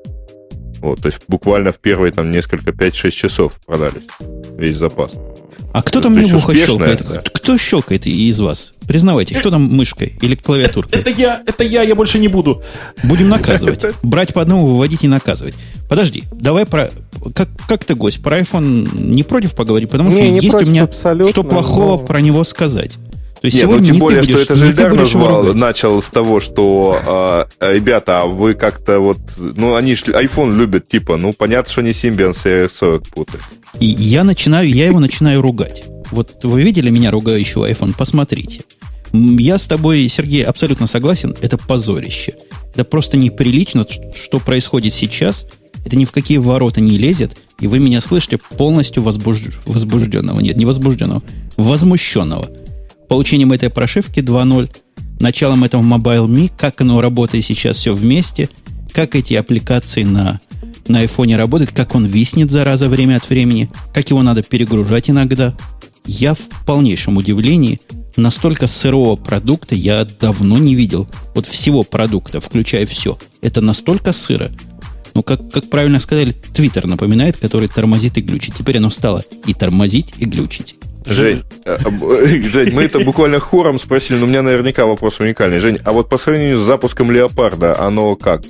Вот, 0.82 1.01
то 1.01 1.07
есть 1.07 1.19
буквально 1.27 1.71
в 1.71 1.79
первые 1.79 2.11
там 2.11 2.32
несколько, 2.32 2.71
5-6 2.71 3.11
часов 3.11 3.59
продались 3.65 4.07
весь 4.57 4.77
запас. 4.77 5.15
А 5.74 5.82
кто 5.84 6.01
там 6.01 6.17
ухо 6.17 6.53
щелкает? 6.53 7.01
Да. 7.07 7.22
Кто 7.34 7.57
щелкает 7.57 8.05
из 8.05 8.39
вас? 8.39 8.74
Признавайте, 8.88 9.36
кто 9.36 9.49
там 9.49 9.63
мышкой 9.63 10.13
или 10.22 10.36
клавиатуркой? 10.36 10.99
Это, 10.99 11.09
я, 11.09 11.41
это 11.45 11.63
я, 11.63 11.82
я 11.82 11.95
больше 11.95 12.19
не 12.19 12.28
буду. 12.28 12.61
Будем 13.03 13.30
наказывать. 13.30 13.86
Брать 14.03 14.34
по 14.34 14.41
одному, 14.41 14.65
выводить 14.65 15.03
и 15.03 15.07
наказывать. 15.07 15.55
Подожди, 15.89 16.24
давай 16.32 16.65
про... 16.65 16.91
Как, 17.34 17.49
как 17.67 17.86
ты, 17.86 17.95
гость, 17.95 18.22
про 18.22 18.39
iPhone 18.39 18.89
не 18.99 19.24
против 19.24 19.55
поговорить? 19.55 19.89
Потому 19.89 20.09
не, 20.09 20.15
что 20.15 20.24
не 20.24 20.39
есть 20.39 20.53
у 20.53 20.72
меня 20.72 20.89
что 21.28 21.43
плохого 21.43 21.97
но... 21.97 22.05
про 22.05 22.19
него 22.22 22.43
сказать. 22.43 22.97
То 23.41 23.47
есть 23.47 23.57
Нет, 23.57 23.69
ну 23.69 23.79
тем 23.79 23.97
более, 23.97 24.21
будешь, 24.21 24.33
что 24.35 24.43
это 24.43 24.55
же 24.55 24.67
Эльдар 24.67 24.93
назвал, 24.93 25.55
начал 25.55 25.99
с 25.99 26.09
того, 26.09 26.39
что 26.39 27.47
э, 27.59 27.73
ребята, 27.73 28.21
а 28.21 28.25
вы 28.27 28.53
как-то 28.53 28.99
вот, 28.99 29.17
ну 29.37 29.73
они 29.73 29.95
же 29.95 30.03
iPhone 30.11 30.55
любят, 30.55 30.87
типа, 30.87 31.17
ну 31.17 31.33
понятно, 31.33 31.71
что 31.71 31.81
не 31.81 31.89
Symbian 31.89 32.33
CR40 32.33 33.09
путают. 33.09 33.43
И 33.79 33.87
я 33.87 34.23
начинаю, 34.23 34.69
я 34.69 34.85
его 34.85 34.99
начинаю 34.99 35.41
ругать. 35.41 35.85
Вот 36.11 36.43
вы 36.43 36.61
видели 36.61 36.91
меня 36.91 37.09
ругающего 37.09 37.67
iPhone? 37.67 37.95
Посмотрите. 37.97 38.61
Я 39.11 39.57
с 39.57 39.65
тобой, 39.65 40.07
Сергей, 40.07 40.43
абсолютно 40.43 40.85
согласен. 40.85 41.35
Это 41.41 41.57
позорище. 41.57 42.35
Это 42.75 42.85
просто 42.85 43.17
неприлично, 43.17 43.87
что 44.15 44.39
происходит 44.39 44.93
сейчас. 44.93 45.47
Это 45.83 45.95
ни 45.95 46.05
в 46.05 46.11
какие 46.11 46.37
ворота 46.37 46.79
не 46.79 46.99
лезет. 46.99 47.41
И 47.59 47.65
вы 47.65 47.79
меня 47.79 48.01
слышите 48.01 48.37
полностью 48.37 49.01
возбуж... 49.01 49.41
возбужденного. 49.65 50.41
Нет, 50.41 50.57
не 50.57 50.65
возбужденного. 50.65 51.23
Возмущенного 51.57 52.47
получением 53.12 53.51
этой 53.51 53.70
прошивки 53.70 54.22
2.0, 54.22 54.70
началом 55.20 55.66
этого 55.66 55.82
Mobile.me, 55.82 56.49
как 56.57 56.80
оно 56.80 57.01
работает 57.01 57.43
сейчас 57.43 57.76
все 57.76 57.93
вместе, 57.93 58.47
как 58.93 59.18
эти 59.18 59.34
аппликации 59.34 60.03
на, 60.03 60.39
на 60.88 61.03
iPhone 61.03 61.36
работают, 61.36 61.74
как 61.74 61.93
он 61.93 62.05
виснет, 62.05 62.51
зараза, 62.51 62.88
время 62.88 63.18
от 63.18 63.30
времени, 63.30 63.70
как 63.93 64.09
его 64.09 64.24
надо 64.24 64.43
перегружать 64.43 65.09
иногда. 65.09 65.53
Я 66.05 66.36
в 66.36 66.39
полнейшем 66.66 67.18
удивлении. 67.18 67.82
Настолько 68.16 68.68
сырого 68.68 69.18
продукта 69.18 69.76
я 69.76 70.05
давно 70.05 70.57
не 70.57 70.74
видел. 70.74 71.09
Вот 71.36 71.45
всего 71.45 71.84
продукта, 71.84 72.39
включая 72.39 72.86
все. 72.86 73.20
Это 73.41 73.59
настолько 73.59 74.14
сыро. 74.14 74.51
Ну, 75.16 75.22
как, 75.22 75.51
как 75.51 75.70
правильно 75.70 75.99
сказали, 75.99 76.32
Твиттер 76.32 76.88
напоминает, 76.88 77.36
который 77.36 77.68
тормозит 77.68 78.18
и 78.18 78.22
глючит. 78.22 78.55
Теперь 78.55 78.78
оно 78.78 78.89
стало 78.89 79.22
и 79.45 79.53
тормозить, 79.53 80.14
и 80.18 80.24
глючить. 80.24 80.76
Жень, 81.06 81.43
э, 81.66 81.78
э, 81.78 82.41
Жень, 82.49 82.72
мы 82.74 82.84
это 82.84 82.99
буквально 82.99 83.39
хором 83.39 83.80
спросили, 83.80 84.18
но 84.18 84.26
у 84.26 84.30
меня 84.30 84.41
наверняка 84.41 84.86
вопрос 84.86 85.20
уникальный. 85.20 85.60
Жень, 85.60 85.80
а 85.84 85.91
вот 85.91 86.10
по 86.10 86.18
сравнению 86.18 86.58
с 86.58 86.62
запуском 86.62 87.12
Леопарда, 87.12 87.80
оно 87.80 88.16
как? 88.16 88.43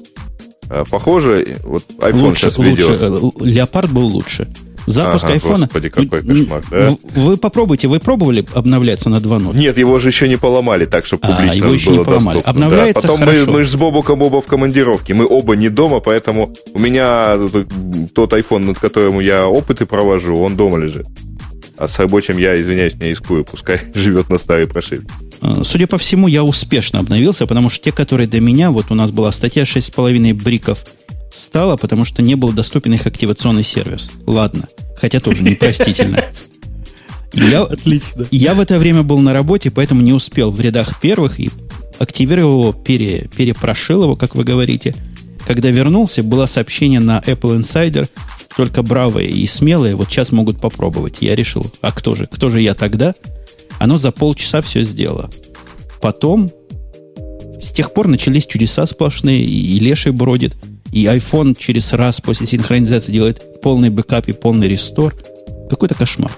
Э, 0.69 0.83
похоже? 0.89 1.57
Вот 1.63 1.83
iPhone 1.99 2.21
лучше, 2.21 2.49
сейчас 2.49 2.57
ведет. 2.57 3.01
Лучше. 3.09 3.45
Леопард 3.45 3.91
был 3.91 4.05
лучше. 4.05 4.47
Запуск 4.85 5.25
ага, 5.25 5.33
айфона. 5.33 5.65
Господи, 5.65 5.89
какой 5.89 6.23
кошмар, 6.23 6.63
да? 6.69 6.95
Вы 7.15 7.37
попробуйте, 7.37 7.87
вы 7.87 7.99
пробовали 7.99 8.45
обновляться 8.53 9.09
на 9.09 9.17
2.0? 9.17 9.55
Нет, 9.55 9.77
его 9.77 9.99
же 9.99 10.09
еще 10.09 10.27
не 10.27 10.37
поломали, 10.37 10.85
так 10.85 11.05
что 11.05 11.17
публично 11.17 11.51
а, 11.51 11.55
его 11.55 11.73
еще 11.73 11.91
было 11.91 11.99
не 11.99 12.03
поломали. 12.03 12.37
Доступно. 12.37 12.51
Обновляется 12.51 13.01
да. 13.01 13.07
Потом 13.07 13.19
хорошо. 13.19 13.45
мы, 13.45 13.51
мы 13.51 13.63
же 13.63 13.69
с 13.69 13.75
Бобуком 13.75 14.21
оба 14.21 14.41
в 14.41 14.45
командировке, 14.47 15.13
мы 15.13 15.27
оба 15.27 15.55
не 15.55 15.69
дома, 15.69 15.99
поэтому 15.99 16.53
у 16.73 16.79
меня 16.79 17.37
тот 18.13 18.33
iPhone, 18.33 18.65
над 18.65 18.79
которым 18.79 19.19
я 19.19 19.47
опыты 19.47 19.85
провожу, 19.85 20.37
он 20.37 20.55
дома 20.55 20.77
лежит. 20.77 21.05
А 21.81 21.87
с 21.87 21.97
рабочим 21.97 22.37
я, 22.37 22.61
извиняюсь, 22.61 22.93
не 22.93 23.09
рискую, 23.09 23.43
пускай 23.43 23.81
живет 23.95 24.29
на 24.29 24.37
старой 24.37 24.67
прошивке. 24.67 25.11
А, 25.41 25.63
судя 25.63 25.87
по 25.87 25.97
всему, 25.97 26.27
я 26.27 26.43
успешно 26.43 26.99
обновился, 26.99 27.47
потому 27.47 27.71
что 27.71 27.85
те, 27.85 27.91
которые 27.91 28.27
до 28.27 28.39
меня, 28.39 28.69
вот 28.69 28.91
у 28.91 28.93
нас 28.93 29.09
была 29.09 29.31
статья 29.31 29.63
6,5 29.63 30.35
бриков 30.35 30.85
стало, 31.33 31.77
потому 31.77 32.05
что 32.05 32.21
не 32.21 32.35
был 32.35 32.51
доступен 32.51 32.93
их 32.93 33.07
активационный 33.07 33.63
сервис. 33.63 34.11
Ладно, 34.27 34.67
хотя 34.95 35.19
тоже 35.19 35.41
непростительно. 35.41 36.23
Я, 37.33 37.63
Отлично. 37.63 38.27
Я 38.29 38.53
в 38.53 38.59
это 38.59 38.77
время 38.77 39.01
был 39.01 39.17
на 39.17 39.33
работе, 39.33 39.71
поэтому 39.71 40.01
не 40.01 40.13
успел 40.13 40.51
в 40.51 40.61
рядах 40.61 41.01
первых 41.01 41.39
и 41.39 41.49
активировал 41.97 42.61
его, 42.61 42.73
пере, 42.73 43.27
перепрошил 43.35 44.03
его, 44.03 44.15
как 44.15 44.35
вы 44.35 44.43
говорите. 44.43 44.93
Когда 45.45 45.69
вернулся, 45.69 46.23
было 46.23 46.45
сообщение 46.45 46.99
на 46.99 47.19
Apple 47.19 47.59
Insider, 47.59 48.07
только 48.55 48.83
бравые 48.83 49.29
и 49.29 49.47
смелые 49.47 49.95
вот 49.95 50.09
сейчас 50.09 50.31
могут 50.31 50.59
попробовать. 50.59 51.17
Я 51.21 51.35
решил, 51.35 51.65
а 51.81 51.91
кто 51.91 52.15
же? 52.15 52.27
Кто 52.27 52.49
же 52.49 52.61
я 52.61 52.73
тогда? 52.73 53.15
Оно 53.79 53.97
за 53.97 54.11
полчаса 54.11 54.61
все 54.61 54.83
сделало. 54.83 55.29
Потом, 56.01 56.51
с 57.59 57.71
тех 57.71 57.93
пор 57.93 58.07
начались 58.07 58.45
чудеса 58.45 58.85
сплошные, 58.85 59.43
и 59.43 59.79
леший 59.79 60.11
бродит– 60.11 60.55
и 60.91 61.05
iPhone 61.05 61.55
через 61.57 61.93
раз 61.93 62.21
после 62.21 62.45
синхронизации 62.45 63.11
делает 63.11 63.61
полный 63.61 63.89
бэкап 63.89 64.27
и 64.27 64.33
полный 64.33 64.67
restore. 64.67 65.15
Какой-то 65.69 65.95
кошмар. 65.95 66.31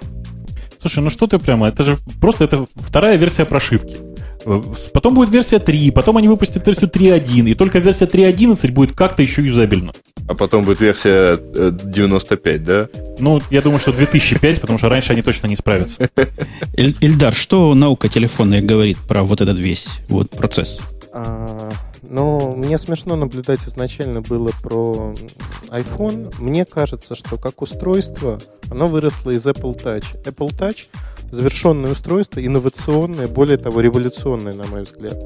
Слушай, 0.79 1.03
ну 1.03 1.09
что 1.09 1.27
ты 1.27 1.39
прямо, 1.39 1.69
это 1.69 1.83
же 1.83 1.97
просто 2.21 2.43
это 2.43 2.67
вторая 2.75 3.15
версия 3.15 3.45
прошивки. 3.45 3.97
Потом 4.93 5.13
будет 5.13 5.29
версия 5.29 5.59
3, 5.59 5.91
потом 5.91 6.17
они 6.17 6.27
выпустят 6.27 6.65
версию 6.65 6.89
3.1, 6.89 7.49
и 7.49 7.53
только 7.53 7.79
версия 7.79 8.05
3.11 8.05 8.71
будет 8.71 8.93
как-то 8.93 9.21
еще 9.21 9.43
юзабельно. 9.43 9.91
А 10.27 10.35
потом 10.35 10.63
будет 10.63 10.79
версия 10.81 11.37
95, 11.37 12.55
э, 12.55 12.59
да? 12.59 12.89
Ну, 13.19 13.41
я 13.49 13.61
думаю, 13.61 13.79
что 13.79 13.91
2005, 13.91 14.61
потому 14.61 14.79
что 14.79 14.89
раньше 14.89 15.13
они 15.13 15.21
точно 15.21 15.47
не 15.47 15.55
справятся. 15.55 16.09
Ильдар, 16.77 17.33
что 17.33 17.73
наука 17.73 18.09
телефонная 18.09 18.61
говорит 18.61 18.97
про 19.07 19.23
вот 19.23 19.41
этот 19.41 19.59
весь 19.59 19.87
вот 20.09 20.29
процесс? 20.31 20.81
А, 21.13 21.69
но 22.01 22.53
мне 22.55 22.77
смешно 22.77 23.15
наблюдать 23.15 23.67
изначально 23.67 24.21
было 24.21 24.51
про 24.61 25.13
iPhone. 25.69 26.33
Мне 26.39 26.65
кажется, 26.65 27.15
что 27.15 27.37
как 27.37 27.61
устройство 27.61 28.39
оно 28.69 28.87
выросло 28.87 29.31
из 29.31 29.45
Apple 29.45 29.81
Touch. 29.81 30.05
Apple 30.23 30.49
Touch 30.57 30.87
завершенное 31.33 31.91
устройство, 31.91 32.45
инновационное, 32.45 33.27
более 33.27 33.57
того, 33.57 33.81
революционное, 33.81 34.53
на 34.53 34.65
мой 34.65 34.83
взгляд. 34.83 35.17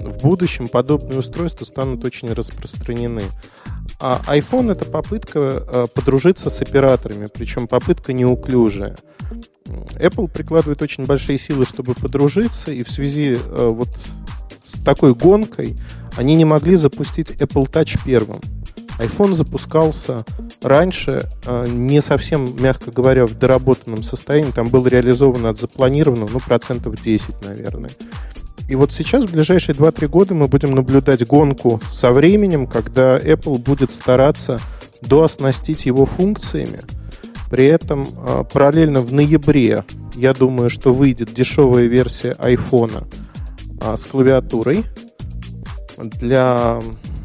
В 0.00 0.22
будущем 0.22 0.68
подобные 0.68 1.18
устройства 1.18 1.64
станут 1.64 2.04
очень 2.04 2.32
распространены. 2.32 3.22
А 4.00 4.22
iPhone 4.28 4.72
это 4.72 4.84
попытка 4.84 5.38
э, 5.38 5.86
подружиться 5.92 6.50
с 6.50 6.62
операторами, 6.62 7.28
причем 7.32 7.66
попытка 7.66 8.12
неуклюжая. 8.12 8.96
Apple 9.66 10.28
прикладывает 10.28 10.80
очень 10.82 11.04
большие 11.04 11.38
силы, 11.38 11.66
чтобы 11.66 11.94
подружиться, 11.94 12.72
и 12.72 12.82
в 12.82 12.90
связи 12.90 13.36
э, 13.36 13.68
вот 13.68 13.88
с 14.64 14.80
такой 14.80 15.14
гонкой 15.14 15.76
они 16.16 16.36
не 16.36 16.44
могли 16.44 16.76
запустить 16.76 17.30
Apple 17.30 17.70
Touch 17.70 17.98
первым. 18.04 18.40
iPhone 18.98 19.34
запускался 19.34 20.24
раньше, 20.62 21.28
а, 21.46 21.66
не 21.66 22.00
совсем, 22.00 22.56
мягко 22.60 22.90
говоря, 22.90 23.26
в 23.26 23.34
доработанном 23.34 24.02
состоянии. 24.02 24.50
Там 24.50 24.68
было 24.68 24.86
реализовано 24.88 25.50
от 25.50 25.58
запланированного, 25.58 26.30
ну, 26.32 26.40
процентов 26.40 27.00
10, 27.00 27.44
наверное. 27.44 27.90
И 28.68 28.74
вот 28.74 28.92
сейчас, 28.92 29.24
в 29.24 29.32
ближайшие 29.32 29.74
2-3 29.74 30.08
года, 30.08 30.34
мы 30.34 30.46
будем 30.46 30.74
наблюдать 30.74 31.26
гонку 31.26 31.80
со 31.90 32.12
временем, 32.12 32.66
когда 32.66 33.18
Apple 33.18 33.58
будет 33.58 33.92
стараться 33.92 34.60
дооснастить 35.00 35.86
его 35.86 36.04
функциями. 36.04 36.80
При 37.50 37.64
этом 37.64 38.06
а, 38.16 38.44
параллельно 38.44 39.00
в 39.00 39.12
ноябре, 39.12 39.84
я 40.14 40.34
думаю, 40.34 40.68
что 40.68 40.92
выйдет 40.92 41.32
дешевая 41.32 41.84
версия 41.84 42.36
iPhone 42.38 43.06
а, 43.80 43.96
с 43.96 44.04
клавиатурой 44.04 44.84
для, 45.96 46.80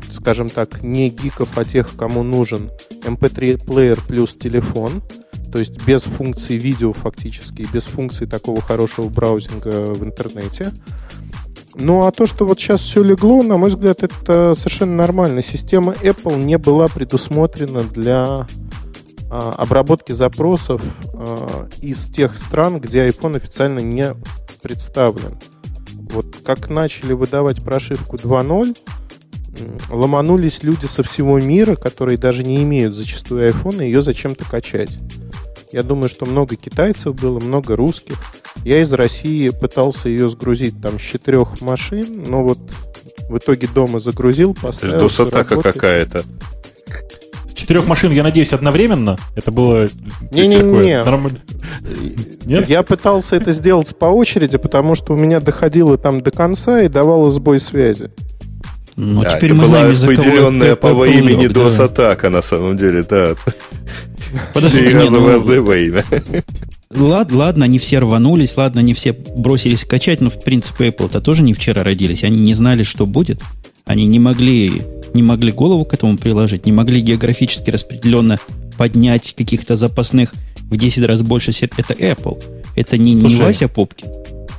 скажем 0.10 0.50
так, 0.50 0.82
не 0.82 1.10
гиков, 1.10 1.58
а 1.58 1.66
тех, 1.66 1.96
кому 1.98 2.24
нужен 2.24 2.72
MP3 3.06 3.66
плеер 3.66 4.00
плюс 4.08 4.36
телефон, 4.36 5.02
то 5.52 5.60
есть 5.60 5.86
без 5.86 6.04
функции 6.04 6.56
видео 6.56 6.94
фактически, 6.94 7.68
без 7.72 7.84
функции 7.84 8.26
такого 8.26 8.62
хорошего 8.62 9.10
браузинга 9.10 9.94
в 9.94 10.04
интернете. 10.04 10.72
Ну 11.76 12.06
а 12.06 12.12
то, 12.12 12.26
что 12.26 12.46
вот 12.46 12.60
сейчас 12.60 12.82
все 12.82 13.04
легло, 13.04 13.42
на 13.44 13.58
мой 13.58 13.70
взгляд, 13.70 14.04
это 14.04 14.54
совершенно 14.56 14.96
нормально. 14.96 15.42
Система 15.42 15.94
Apple 15.94 16.44
не 16.44 16.58
была 16.58 16.88
предусмотрена 16.88 17.84
для 17.84 18.48
а, 19.30 19.54
обработки 19.58 20.12
запросов 20.12 20.84
а, 21.14 21.68
из 21.82 22.08
тех 22.08 22.38
стран, 22.38 22.80
где 22.80 23.08
iPhone 23.08 23.38
официально 23.38 23.80
не 23.80 24.14
представлен. 24.62 25.40
Вот 26.12 26.38
как 26.46 26.70
начали 26.70 27.14
выдавать 27.14 27.64
прошивку 27.64 28.18
2.0, 28.18 28.78
ломанулись 29.90 30.64
люди 30.64 30.86
со 30.86 31.04
всего 31.04 31.40
мира, 31.40 31.76
которые 31.76 32.18
даже 32.18 32.44
не 32.44 32.64
имеют 32.64 32.96
зачастую 32.96 33.50
iPhone, 33.52 33.84
и 33.84 33.88
ее 33.88 34.02
зачем-то 34.02 34.46
качать. 34.46 34.92
Я 35.72 35.84
думаю, 35.84 36.10
что 36.10 36.26
много 36.26 36.56
китайцев 36.56 37.16
было, 37.16 37.40
много 37.40 37.76
русских. 37.76 38.18
Я 38.64 38.80
из 38.82 38.94
России 38.94 39.50
пытался 39.50 40.10
ее 40.10 40.30
сгрузить 40.30 40.80
там 40.82 41.00
с 41.00 41.02
четырех 41.02 41.62
машин, 41.62 42.24
но 42.28 42.44
вот 42.44 42.60
в 43.30 43.38
итоге 43.38 43.68
дома 43.68 44.00
загрузил, 44.00 44.54
поставил. 44.54 45.00
Досатака 45.00 45.60
какая-то 45.60 46.24
четырех 47.64 47.88
машин, 47.88 48.12
я 48.12 48.24
надеюсь, 48.24 48.52
одновременно? 48.52 49.18
Это 49.36 49.52
было... 49.52 49.88
Не-не-не. 50.32 51.02
Нормально. 51.04 51.40
Нет? 52.46 52.68
Я 52.68 52.84
пытался 52.84 53.38
это 53.38 53.52
сделать 53.52 53.96
по 53.98 54.06
очереди, 54.06 54.58
потому 54.58 54.96
что 54.96 55.14
у 55.14 55.16
меня 55.16 55.40
доходило 55.40 55.98
там 55.98 56.22
до 56.22 56.32
конца 56.32 56.82
и 56.82 56.90
давало 56.90 57.30
сбой 57.30 57.62
связи. 57.62 58.12
Ну, 58.96 59.22
да, 59.22 59.36
теперь 59.38 59.54
мы 59.54 59.66
знаем, 59.66 59.90
распределенная 59.90 60.76
по 60.76 60.94
во 60.94 61.08
имени 61.08 61.48
да. 61.48 61.62
DOS-атака, 61.62 62.30
на 62.30 62.42
самом 62.42 62.78
деле, 62.78 63.04
да. 63.04 63.34
Подождите, 64.54 64.94
раза 64.94 65.20
в 65.20 65.28
разное 65.28 65.62
во 65.62 65.76
имя. 65.76 66.04
Ладно, 66.96 67.38
ладно, 67.38 67.66
они 67.66 67.80
все 67.80 68.00
рванулись, 68.00 68.56
ладно, 68.56 68.82
они 68.82 68.94
все 68.94 69.14
бросились 69.14 69.84
качать, 69.84 70.22
но, 70.22 70.30
в 70.30 70.40
принципе, 70.44 70.90
Apple-то 70.90 71.22
тоже 71.22 71.42
не 71.42 71.54
вчера 71.54 71.84
родились. 71.84 72.24
Они 72.24 72.40
не 72.40 72.54
знали, 72.54 72.84
что 72.84 73.08
будет. 73.08 73.42
Они 73.86 74.06
не 74.06 74.20
могли 74.20 74.84
не 75.14 75.24
могли 75.24 75.52
голову 75.52 75.86
к 75.86 75.94
этому 75.94 76.18
приложить, 76.18 76.66
не 76.66 76.72
могли 76.72 77.02
географически 77.02 77.70
распределенно 77.70 78.40
поднять 78.78 79.34
каких-то 79.38 79.76
запасных 79.76 80.34
в 80.70 80.78
10 80.78 81.06
раз 81.06 81.22
больше. 81.22 81.52
Это 81.52 81.94
Apple. 81.94 82.44
Это 82.76 82.98
не, 82.98 83.18
Слушай, 83.18 83.36
не 83.36 83.42
Вася 83.42 83.68
Попкин. 83.68 84.08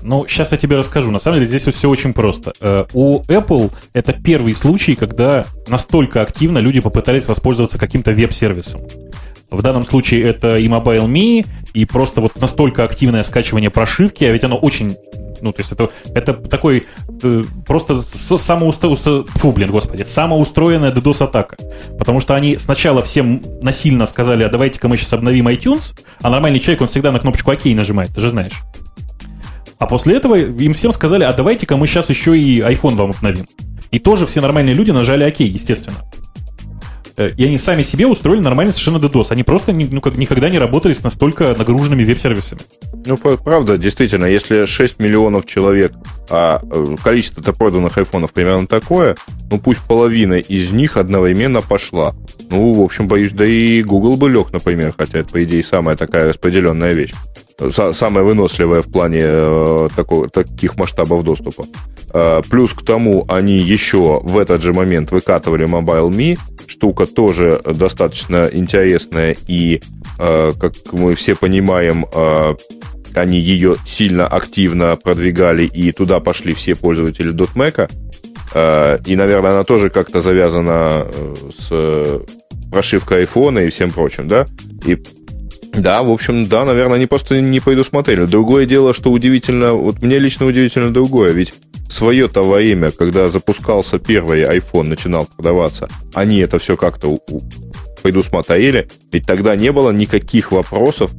Ну, 0.04 0.26
сейчас 0.28 0.52
я 0.52 0.58
тебе 0.58 0.76
расскажу. 0.76 1.10
На 1.10 1.18
самом 1.18 1.38
деле 1.38 1.46
здесь 1.46 1.66
все 1.74 1.88
очень 1.88 2.12
просто. 2.12 2.52
Э, 2.60 2.84
у 2.92 3.22
Apple 3.22 3.72
это 3.94 4.12
первый 4.12 4.54
случай, 4.54 4.96
когда 4.96 5.46
настолько 5.66 6.20
активно 6.20 6.58
люди 6.58 6.80
попытались 6.80 7.26
воспользоваться 7.26 7.78
каким-то 7.78 8.12
веб-сервисом. 8.12 8.82
В 9.50 9.62
данном 9.62 9.82
случае 9.82 10.24
это 10.24 10.58
и 10.58 10.68
Mobile.me, 10.68 11.46
и 11.72 11.84
просто 11.86 12.20
вот 12.20 12.38
настолько 12.38 12.84
активное 12.84 13.22
скачивание 13.22 13.70
прошивки, 13.70 14.24
а 14.24 14.32
ведь 14.32 14.44
оно 14.44 14.56
очень 14.56 14.96
ну, 15.40 15.52
то 15.52 15.60
есть 15.60 15.72
это, 15.72 15.90
это 16.14 16.32
такой 16.32 16.86
э, 17.22 17.42
просто 17.66 18.00
самоустроенная, 18.00 19.24
фу, 19.26 19.52
блин, 19.52 19.70
господи, 19.70 20.02
самоустроенная 20.02 20.90
DDoS-атака. 20.90 21.56
Потому 21.98 22.20
что 22.20 22.34
они 22.34 22.56
сначала 22.56 23.02
всем 23.02 23.42
насильно 23.60 24.06
сказали, 24.06 24.44
а 24.44 24.48
давайте-ка 24.48 24.88
мы 24.88 24.96
сейчас 24.96 25.12
обновим 25.12 25.48
iTunes, 25.48 25.92
а 26.22 26.30
нормальный 26.30 26.60
человек, 26.60 26.82
он 26.82 26.88
всегда 26.88 27.12
на 27.12 27.20
кнопочку 27.20 27.52
ОК 27.52 27.66
нажимает, 27.66 28.14
ты 28.14 28.22
же 28.22 28.30
знаешь. 28.30 28.54
А 29.78 29.86
после 29.86 30.16
этого 30.16 30.36
им 30.36 30.74
всем 30.74 30.92
сказали, 30.92 31.24
а 31.24 31.32
давайте-ка 31.32 31.76
мы 31.76 31.86
сейчас 31.86 32.10
еще 32.10 32.38
и 32.38 32.60
iPhone 32.60 32.96
вам 32.96 33.10
обновим. 33.10 33.46
И 33.90 33.98
тоже 33.98 34.26
все 34.26 34.40
нормальные 34.40 34.74
люди 34.74 34.90
нажали 34.90 35.24
ОК, 35.24 35.40
естественно. 35.40 35.98
Э, 37.16 37.30
и 37.36 37.44
они 37.44 37.58
сами 37.58 37.82
себе 37.82 38.06
устроили 38.06 38.40
нормальный 38.40 38.72
совершенно 38.72 38.98
DDoS. 38.98 39.26
Они 39.30 39.42
просто 39.42 39.72
ну, 39.72 40.00
как, 40.00 40.16
никогда 40.16 40.48
не 40.48 40.58
работали 40.58 40.92
с 40.92 41.02
настолько 41.02 41.54
нагруженными 41.56 42.04
веб-сервисами. 42.04 42.62
Ну, 43.06 43.16
правда, 43.16 43.78
действительно, 43.78 44.24
если 44.24 44.64
6 44.64 44.98
миллионов 44.98 45.46
человек, 45.46 45.92
а 46.28 46.60
э, 46.62 46.96
количество-то 47.02 47.52
проданных 47.52 47.98
айфонов 47.98 48.32
примерно 48.32 48.66
такое, 48.66 49.16
ну 49.50 49.58
пусть 49.58 49.80
половина 49.80 50.34
из 50.34 50.72
них 50.72 50.96
одновременно 50.96 51.60
пошла. 51.60 52.14
Ну, 52.50 52.72
в 52.72 52.82
общем, 52.82 53.06
боюсь, 53.06 53.32
да 53.32 53.46
и 53.46 53.82
Google 53.82 54.16
бы 54.16 54.28
лег, 54.28 54.52
например, 54.52 54.94
хотя 54.96 55.20
это, 55.20 55.30
по 55.30 55.44
идее, 55.44 55.62
самая 55.62 55.96
такая 55.96 56.28
распределенная 56.28 56.94
вещь 56.94 57.12
самая 57.92 58.24
выносливая 58.24 58.82
в 58.82 58.90
плане 58.90 59.22
э, 59.22 59.88
такого, 59.94 60.28
таких 60.28 60.76
масштабов 60.76 61.24
доступа. 61.24 61.66
Э, 62.12 62.42
плюс 62.48 62.72
к 62.72 62.84
тому, 62.84 63.24
они 63.28 63.58
еще 63.58 64.20
в 64.22 64.38
этот 64.38 64.62
же 64.62 64.72
момент 64.72 65.10
выкатывали 65.12 65.66
Mobile.me, 65.66 66.38
штука 66.66 67.06
тоже 67.06 67.60
достаточно 67.64 68.48
интересная 68.52 69.36
и 69.46 69.80
э, 70.18 70.52
как 70.58 70.74
мы 70.92 71.14
все 71.14 71.34
понимаем, 71.34 72.06
э, 72.12 72.54
они 73.14 73.38
ее 73.38 73.76
сильно 73.86 74.26
активно 74.26 74.96
продвигали, 74.96 75.64
и 75.64 75.92
туда 75.92 76.20
пошли 76.20 76.52
все 76.52 76.74
пользователи 76.74 77.32
.Mac. 77.32 77.90
Э, 78.54 78.98
и, 79.06 79.16
наверное, 79.16 79.52
она 79.52 79.64
тоже 79.64 79.90
как-то 79.90 80.20
завязана 80.20 81.06
э, 81.06 81.34
с 81.56 82.22
прошивкой 82.70 83.20
айфона 83.20 83.60
и 83.60 83.70
всем 83.70 83.90
прочим, 83.90 84.28
да? 84.28 84.46
И 84.84 84.98
да, 85.76 86.02
в 86.02 86.10
общем, 86.10 86.46
да, 86.46 86.64
наверное, 86.64 86.96
они 86.96 87.06
просто 87.06 87.40
не 87.40 87.60
предусмотрели. 87.60 88.26
Другое 88.26 88.66
дело, 88.66 88.94
что 88.94 89.10
удивительно, 89.10 89.72
вот 89.72 90.02
мне 90.02 90.18
лично 90.18 90.46
удивительно 90.46 90.92
другое, 90.92 91.32
ведь 91.32 91.54
свое-то 91.88 92.42
во 92.42 92.60
имя, 92.60 92.90
когда 92.90 93.28
запускался 93.28 93.98
первый 93.98 94.42
iPhone, 94.42 94.84
начинал 94.84 95.26
продаваться, 95.36 95.88
они 96.14 96.38
это 96.38 96.58
все 96.58 96.76
как-то 96.76 97.18
предусмотрели, 98.04 98.86
ведь 99.12 99.24
тогда 99.24 99.56
не 99.56 99.72
было 99.72 99.90
никаких 99.90 100.52
вопросов 100.52 101.10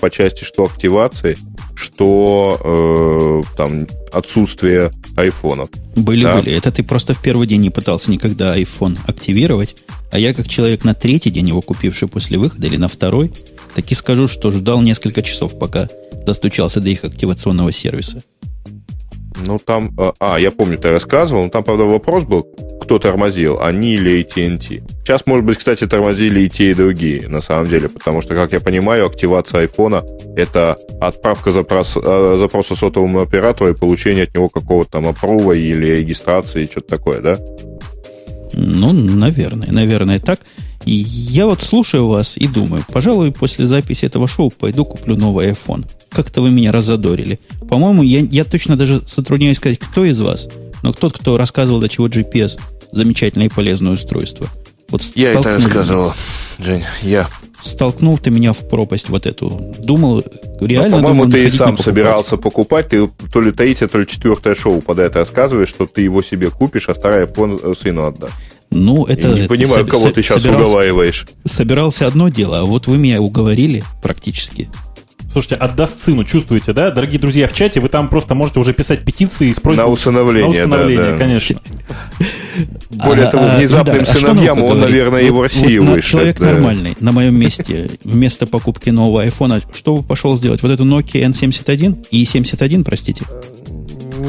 по 0.00 0.10
части 0.10 0.42
что 0.42 0.64
активации, 0.64 1.38
что 1.76 2.58
э, 2.60 3.56
там 3.56 3.86
отсутствие 4.12 4.90
айфонов. 5.16 5.68
Были, 5.94 6.24
да? 6.24 6.34
были. 6.34 6.52
Это 6.52 6.72
ты 6.72 6.82
просто 6.82 7.14
в 7.14 7.22
первый 7.22 7.46
день 7.46 7.60
не 7.60 7.70
пытался 7.70 8.10
никогда 8.10 8.58
iPhone 8.58 8.98
активировать, 9.06 9.76
а 10.10 10.18
я 10.18 10.34
как 10.34 10.48
человек 10.48 10.82
на 10.82 10.92
третий 10.94 11.30
день 11.30 11.50
его 11.50 11.62
купивший 11.62 12.08
после 12.08 12.36
выхода 12.36 12.66
или 12.66 12.78
на 12.78 12.88
второй, 12.88 13.30
таки 13.76 13.94
скажу, 13.94 14.26
что 14.26 14.50
ждал 14.50 14.82
несколько 14.82 15.22
часов, 15.22 15.56
пока 15.56 15.88
достучался 16.26 16.80
до 16.80 16.90
их 16.90 17.04
активационного 17.04 17.70
сервиса. 17.70 18.24
Ну, 19.36 19.58
там... 19.58 19.92
А, 19.98 20.12
а, 20.20 20.38
я 20.38 20.50
помню, 20.50 20.78
ты 20.78 20.90
рассказывал. 20.90 21.44
Но 21.44 21.50
там, 21.50 21.64
правда, 21.64 21.84
вопрос 21.84 22.24
был, 22.24 22.44
кто 22.80 22.98
тормозил, 22.98 23.60
они 23.60 23.94
или 23.94 24.20
AT&T. 24.20 24.82
Сейчас, 25.04 25.26
может 25.26 25.44
быть, 25.44 25.58
кстати, 25.58 25.86
тормозили 25.86 26.40
и 26.40 26.48
те, 26.48 26.70
и 26.70 26.74
другие, 26.74 27.28
на 27.28 27.40
самом 27.40 27.66
деле. 27.66 27.88
Потому 27.88 28.22
что, 28.22 28.34
как 28.34 28.52
я 28.52 28.60
понимаю, 28.60 29.06
активация 29.06 29.62
айфона— 29.62 30.04
это 30.36 30.76
отправка 31.00 31.52
запрос, 31.52 31.96
э, 31.96 32.36
запроса 32.38 32.76
сотовому 32.76 33.20
оператору 33.20 33.70
и 33.70 33.74
получение 33.74 34.24
от 34.24 34.34
него 34.34 34.48
какого-то 34.48 34.92
там 34.92 35.08
опрува 35.08 35.52
или 35.52 35.86
регистрации, 35.86 36.66
что-то 36.66 36.88
такое, 36.88 37.20
да? 37.20 37.36
Ну, 38.52 38.92
наверное, 38.92 39.72
наверное 39.72 40.20
так. 40.20 40.40
И 40.84 40.92
я 40.92 41.46
вот 41.46 41.62
слушаю 41.62 42.08
вас 42.08 42.36
и 42.36 42.46
думаю, 42.46 42.84
пожалуй, 42.92 43.32
после 43.32 43.66
записи 43.66 44.04
этого 44.04 44.28
шоу 44.28 44.50
пойду 44.50 44.84
куплю 44.84 45.16
новый 45.16 45.48
iPhone. 45.48 45.86
Как-то 46.10 46.42
вы 46.42 46.50
меня 46.50 46.72
разодорили. 46.72 47.40
По-моему, 47.68 48.02
я, 48.02 48.20
я 48.20 48.44
точно 48.44 48.76
даже 48.76 49.00
затрудняюсь 49.06 49.56
сказать, 49.56 49.78
кто 49.78 50.04
из 50.04 50.20
вас, 50.20 50.48
но 50.82 50.92
тот, 50.92 51.18
кто 51.18 51.36
рассказывал, 51.36 51.80
до 51.80 51.88
чего 51.88 52.08
GPS 52.08 52.58
замечательное 52.92 53.46
и 53.46 53.50
полезное 53.50 53.92
устройство. 53.92 54.46
Вот 54.90 55.02
я 55.14 55.32
это 55.32 55.54
рассказывал, 55.54 56.14
Жень, 56.58 56.84
я. 57.02 57.28
Столкнул 57.62 58.18
ты 58.18 58.30
меня 58.30 58.52
в 58.52 58.68
пропасть 58.68 59.08
вот 59.08 59.26
эту. 59.26 59.72
Думал, 59.78 60.22
реально... 60.60 60.98
Ну, 60.98 61.02
по-моему, 61.02 61.32
ты 61.32 61.46
и 61.46 61.50
сам 61.50 61.78
собирался 61.78 62.36
покупать. 62.36 62.90
Ты 62.90 63.08
то 63.32 63.40
ли 63.40 63.52
третье, 63.52 63.88
то 63.88 63.98
ли 63.98 64.06
четвертое 64.06 64.54
шоу 64.54 64.82
под 64.82 64.98
это 64.98 65.20
рассказываешь, 65.20 65.70
что 65.70 65.86
ты 65.86 66.02
его 66.02 66.22
себе 66.22 66.50
купишь, 66.50 66.90
а 66.90 66.94
старый 66.94 67.24
iPhone 67.24 67.74
сыну 67.74 68.04
отдашь. 68.04 68.32
Ну, 68.70 69.04
это... 69.04 69.28
Я 69.28 69.42
не 69.42 69.48
понимаю, 69.48 69.82
это, 69.82 69.90
кого 69.90 70.10
ты 70.10 70.22
сейчас 70.22 70.42
собирался, 70.42 70.66
уговариваешь. 70.66 71.26
Собирался 71.44 72.06
одно 72.06 72.28
дело, 72.28 72.60
а 72.60 72.64
вот 72.64 72.86
вы 72.86 72.98
меня 72.98 73.20
уговорили 73.20 73.84
практически. 74.02 74.68
Слушайте, 75.34 75.56
отдаст 75.56 75.98
сыну, 75.98 76.22
чувствуете, 76.22 76.72
да? 76.72 76.92
Дорогие 76.92 77.18
друзья 77.18 77.48
в 77.48 77.52
чате, 77.52 77.80
вы 77.80 77.88
там 77.88 78.08
просто 78.08 78.36
можете 78.36 78.60
уже 78.60 78.72
писать 78.72 79.04
петиции 79.04 79.50
с 79.50 79.58
просьбой... 79.58 79.82
На 79.82 79.90
усыновление, 79.90 80.44
На 80.44 80.76
усыновление, 80.76 81.06
да, 81.06 81.10
да. 81.10 81.18
конечно. 81.18 81.60
Более 82.90 83.26
а, 83.26 83.30
того, 83.32 83.44
а, 83.44 83.56
внезапным 83.56 84.02
а 84.02 84.04
сыновьям 84.04 84.62
он, 84.62 84.78
наверное, 84.78 85.22
и 85.22 85.30
в 85.30 85.42
Россию 85.42 85.86
вот, 85.86 86.04
Человек 86.04 86.38
нормальный, 86.38 86.96
на 87.00 87.10
моем 87.10 87.36
месте, 87.36 87.90
вместо 88.04 88.46
покупки 88.46 88.90
нового 88.90 89.22
айфона, 89.22 89.60
что 89.74 89.96
бы 89.96 90.02
пошел 90.04 90.36
сделать? 90.36 90.62
Вот 90.62 90.70
эту 90.70 90.84
Nokia 90.84 91.28
N71 91.28 92.06
и 92.12 92.24
71, 92.24 92.84
простите? 92.84 93.24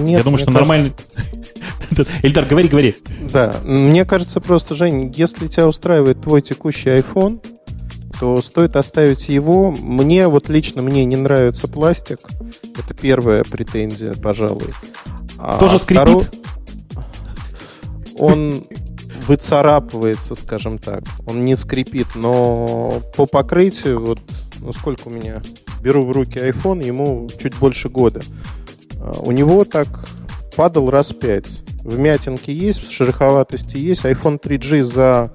Нет, 0.03 0.19
Я 0.19 0.23
думаю, 0.23 0.39
что 0.39 0.51
нормальный... 0.51 0.93
Эльдар, 2.23 2.45
говори, 2.45 2.67
говори. 2.67 2.95
Да, 3.31 3.55
мне 3.63 4.05
кажется 4.05 4.41
просто, 4.41 4.75
Жень, 4.75 5.13
если 5.15 5.47
тебя 5.47 5.67
устраивает 5.67 6.21
твой 6.21 6.41
текущий 6.41 6.89
iPhone, 6.89 7.41
то 8.19 8.41
стоит 8.41 8.75
оставить 8.75 9.29
его. 9.29 9.71
Мне, 9.71 10.27
вот 10.27 10.49
лично 10.49 10.81
мне 10.81 11.05
не 11.05 11.15
нравится 11.15 11.67
пластик. 11.67 12.19
Это 12.77 12.93
первая 12.93 13.43
претензия, 13.43 14.13
пожалуй. 14.13 14.73
А 15.37 15.57
Тоже 15.59 15.79
скрипит? 15.79 16.33
Он 18.17 18.63
выцарапывается, 19.27 20.35
скажем 20.35 20.77
так. 20.77 21.03
Он 21.25 21.43
не 21.43 21.55
скрипит, 21.55 22.07
но 22.15 23.01
по 23.15 23.25
покрытию, 23.25 24.03
вот 24.05 24.19
ну 24.59 24.71
сколько 24.71 25.07
у 25.07 25.11
меня, 25.11 25.41
беру 25.81 26.05
в 26.05 26.11
руки 26.11 26.39
iPhone, 26.39 26.85
ему 26.85 27.27
чуть 27.41 27.55
больше 27.57 27.89
года. 27.89 28.21
А 29.05 29.19
у 29.21 29.31
него 29.31 29.65
так 29.65 29.87
падал 30.55 30.89
раз 30.89 31.13
пять. 31.13 31.61
Вмятинки 31.83 32.49
есть, 32.49 32.89
шероховатости 32.89 33.77
есть. 33.77 34.03
iPhone 34.03 34.41
3G 34.41 34.83
за 34.83 35.31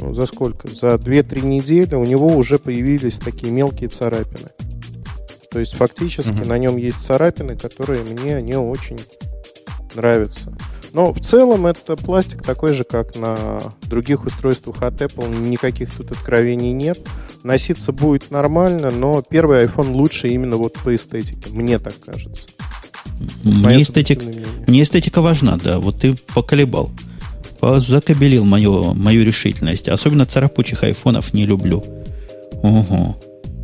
ну, 0.00 0.12
за 0.12 0.26
сколько? 0.26 0.66
За 0.66 0.94
2-3 0.94 1.44
недели 1.44 1.94
у 1.94 2.04
него 2.04 2.26
уже 2.36 2.58
появились 2.58 3.18
такие 3.18 3.52
мелкие 3.52 3.88
царапины. 3.88 4.48
То 5.52 5.60
есть 5.60 5.76
фактически 5.76 6.32
угу. 6.32 6.48
на 6.48 6.58
нем 6.58 6.76
есть 6.76 7.00
царапины, 7.00 7.56
которые 7.56 8.02
мне 8.02 8.42
не 8.42 8.56
очень 8.56 9.00
нравятся. 9.94 10.52
Но 10.92 11.12
в 11.12 11.20
целом 11.20 11.66
это 11.66 11.96
пластик 11.96 12.42
такой 12.42 12.72
же, 12.72 12.82
как 12.82 13.14
на 13.14 13.60
других 13.82 14.24
устройствах 14.24 14.82
от 14.82 15.00
Apple. 15.00 15.40
Никаких 15.40 15.94
тут 15.94 16.10
откровений 16.10 16.72
нет. 16.72 16.98
Носиться 17.44 17.92
будет 17.92 18.30
нормально, 18.30 18.90
но 18.90 19.22
первый 19.22 19.64
iPhone 19.64 19.92
лучше 19.92 20.28
именно 20.28 20.56
вот 20.56 20.74
по 20.74 20.94
эстетике. 20.94 21.50
Мне 21.50 21.78
так 21.78 21.94
кажется. 22.04 22.48
Мне, 23.44 23.82
эстетик, 23.82 24.22
мне 24.66 24.82
эстетика 24.82 25.22
важна, 25.22 25.58
да. 25.62 25.78
Вот 25.78 26.00
ты 26.00 26.14
поколебал. 26.34 26.90
Закабелил 27.60 28.44
мою, 28.44 28.94
мою 28.94 29.24
решительность. 29.24 29.88
Особенно 29.88 30.26
царапучих 30.26 30.82
айфонов 30.82 31.32
не 31.32 31.46
люблю. 31.46 31.82
Ого. 32.62 33.20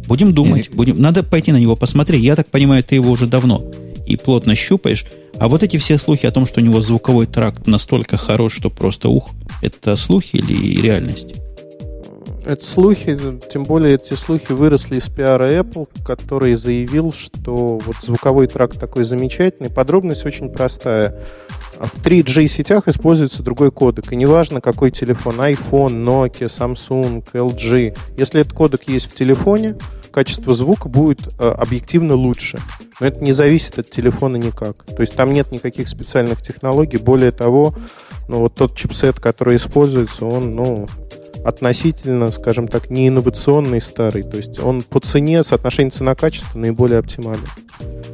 Будем 0.07 0.33
думать. 0.33 0.71
Будем... 0.73 1.01
Надо 1.01 1.23
пойти 1.23 1.53
на 1.53 1.61
него 1.61 1.77
посмотреть. 1.77 2.23
Я 2.23 2.37
так 2.37 2.49
понимаю, 2.49 2.83
ты 2.83 2.95
его 2.95 3.11
уже 3.11 3.27
давно 3.27 3.65
и 4.07 4.17
плотно 4.17 4.55
щупаешь. 4.55 5.05
А 5.39 5.49
вот 5.49 5.63
эти 5.63 5.77
все 5.77 5.99
слухи 5.99 6.27
о 6.27 6.33
том, 6.33 6.47
что 6.47 6.61
у 6.61 6.65
него 6.65 6.81
звуковой 6.81 7.27
тракт 7.27 7.67
настолько 7.67 8.17
хорош, 8.17 8.55
что 8.57 8.71
просто 8.71 9.09
ух, 9.09 9.31
это 9.63 9.97
слухи 9.97 10.37
или 10.37 10.81
реальность? 10.81 11.35
Это 12.45 12.65
слухи, 12.65 13.19
тем 13.53 13.65
более 13.65 13.97
эти 13.97 14.15
слухи 14.15 14.53
выросли 14.53 14.97
из 14.97 15.09
пиара 15.09 15.53
Apple, 15.53 15.89
который 16.05 16.55
заявил, 16.55 17.13
что 17.13 17.79
вот 17.79 17.97
звуковой 18.01 18.47
тракт 18.47 18.81
такой 18.81 19.05
замечательный. 19.05 19.69
Подробность 19.69 20.25
очень 20.25 20.51
простая. 20.51 21.23
В 21.79 22.03
3G 22.03 22.47
сетях 22.47 22.89
используется 22.89 23.43
другой 23.43 23.71
кодек. 23.71 24.13
И 24.13 24.17
неважно, 24.17 24.61
какой 24.61 24.91
телефон, 24.91 25.37
iPhone, 25.37 26.05
Nokia, 26.05 26.47
Samsung, 26.49 27.25
LG. 27.33 27.97
Если 28.17 28.41
этот 28.41 28.53
кодек 28.55 28.89
есть 28.89 29.11
в 29.11 29.15
телефоне, 29.15 29.77
качество 30.11 30.55
звука 30.55 30.89
будет 30.89 31.21
э, 31.39 31.49
объективно 31.49 32.15
лучше. 32.15 32.59
Но 33.01 33.07
это 33.07 33.23
не 33.23 33.33
зависит 33.33 33.79
от 33.79 33.91
телефона 33.91 34.37
никак. 34.37 34.85
То 34.85 35.01
есть 35.01 35.15
там 35.15 35.33
нет 35.33 35.53
никаких 35.53 35.89
специальных 35.89 36.43
технологий. 36.43 36.99
Более 36.99 37.31
того, 37.31 37.75
ну, 38.29 38.41
вот 38.41 38.55
тот 38.55 38.77
чипсет, 38.77 39.21
который 39.21 39.57
используется, 39.57 40.27
он, 40.27 40.55
ну, 40.55 40.89
относительно, 41.45 42.31
скажем 42.31 42.69
так, 42.69 42.91
не 42.91 43.09
инновационный 43.09 43.81
старый. 43.81 44.23
То 44.23 44.37
есть 44.37 44.61
он 44.61 44.83
по 44.83 45.01
цене, 45.01 45.43
соотношение 45.43 45.91
цена-качество 45.91 46.59
наиболее 46.59 46.99
оптимальный. 46.99 47.49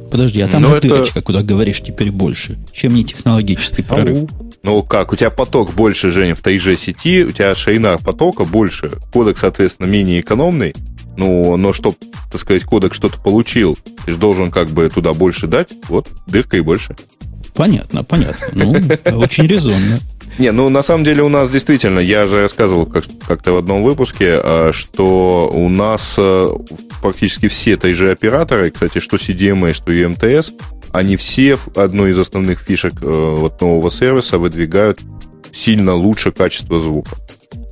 Подожди, 0.09 0.41
а 0.41 0.47
там 0.47 0.61
Но 0.61 0.69
ну, 0.69 0.73
же 0.73 0.79
это... 0.79 0.87
дырочка, 0.87 1.21
куда 1.21 1.43
говоришь 1.43 1.81
теперь 1.81 2.11
больше, 2.11 2.57
чем 2.71 2.93
не 2.93 3.03
технологический 3.03 3.83
прорыв. 3.83 4.29
Ну 4.63 4.83
как, 4.83 5.13
у 5.13 5.15
тебя 5.15 5.29
поток 5.29 5.73
больше, 5.73 6.09
Женя, 6.09 6.35
в 6.35 6.41
3G 6.41 6.77
сети, 6.77 7.23
у 7.23 7.31
тебя 7.31 7.53
ширина 7.55 7.97
потока 7.97 8.43
больше, 8.43 8.91
кодек, 9.13 9.37
соответственно, 9.37 9.87
менее 9.87 10.21
экономный, 10.21 10.73
ну, 11.15 11.57
но 11.57 11.73
чтобы, 11.73 11.97
так 12.31 12.39
сказать, 12.39 12.63
кодек 12.63 12.93
что-то 12.93 13.21
получил, 13.21 13.77
ты 14.05 14.11
же 14.11 14.17
должен 14.17 14.51
как 14.51 14.69
бы 14.69 14.89
туда 14.89 15.13
больше 15.13 15.47
дать, 15.47 15.69
вот, 15.89 16.09
дырка 16.27 16.57
и 16.57 16.61
больше. 16.61 16.95
Понятно, 17.57 18.03
понятно. 18.03 18.47
Ну, 18.53 18.71
очень 19.17 19.47
резонно. 19.47 19.99
Не, 20.37 20.51
ну 20.51 20.69
на 20.69 20.83
самом 20.83 21.03
деле 21.03 21.23
у 21.23 21.29
нас 21.29 21.49
действительно, 21.49 21.99
я 21.99 22.27
же 22.27 22.41
рассказывал 22.41 22.85
как- 22.85 23.05
как-то 23.27 23.53
в 23.53 23.57
одном 23.57 23.81
выпуске, 23.81 24.39
а, 24.41 24.71
что 24.71 25.49
у 25.51 25.67
нас 25.67 26.13
э, 26.17 26.47
практически 27.01 27.47
все 27.47 27.77
же 27.93 28.11
операторы, 28.11 28.69
кстати, 28.69 28.99
что 28.99 29.17
CDMA, 29.17 29.73
что 29.73 29.91
МТС, 29.91 30.51
они 30.91 31.15
все 31.15 31.57
одну 31.75 32.05
из 32.07 32.19
основных 32.19 32.59
фишек 32.59 32.93
э, 33.01 33.35
вот 33.35 33.59
нового 33.61 33.89
сервиса 33.89 34.37
выдвигают 34.37 34.99
сильно 35.51 35.95
лучше 35.95 36.31
качество 36.31 36.79
звука. 36.79 37.17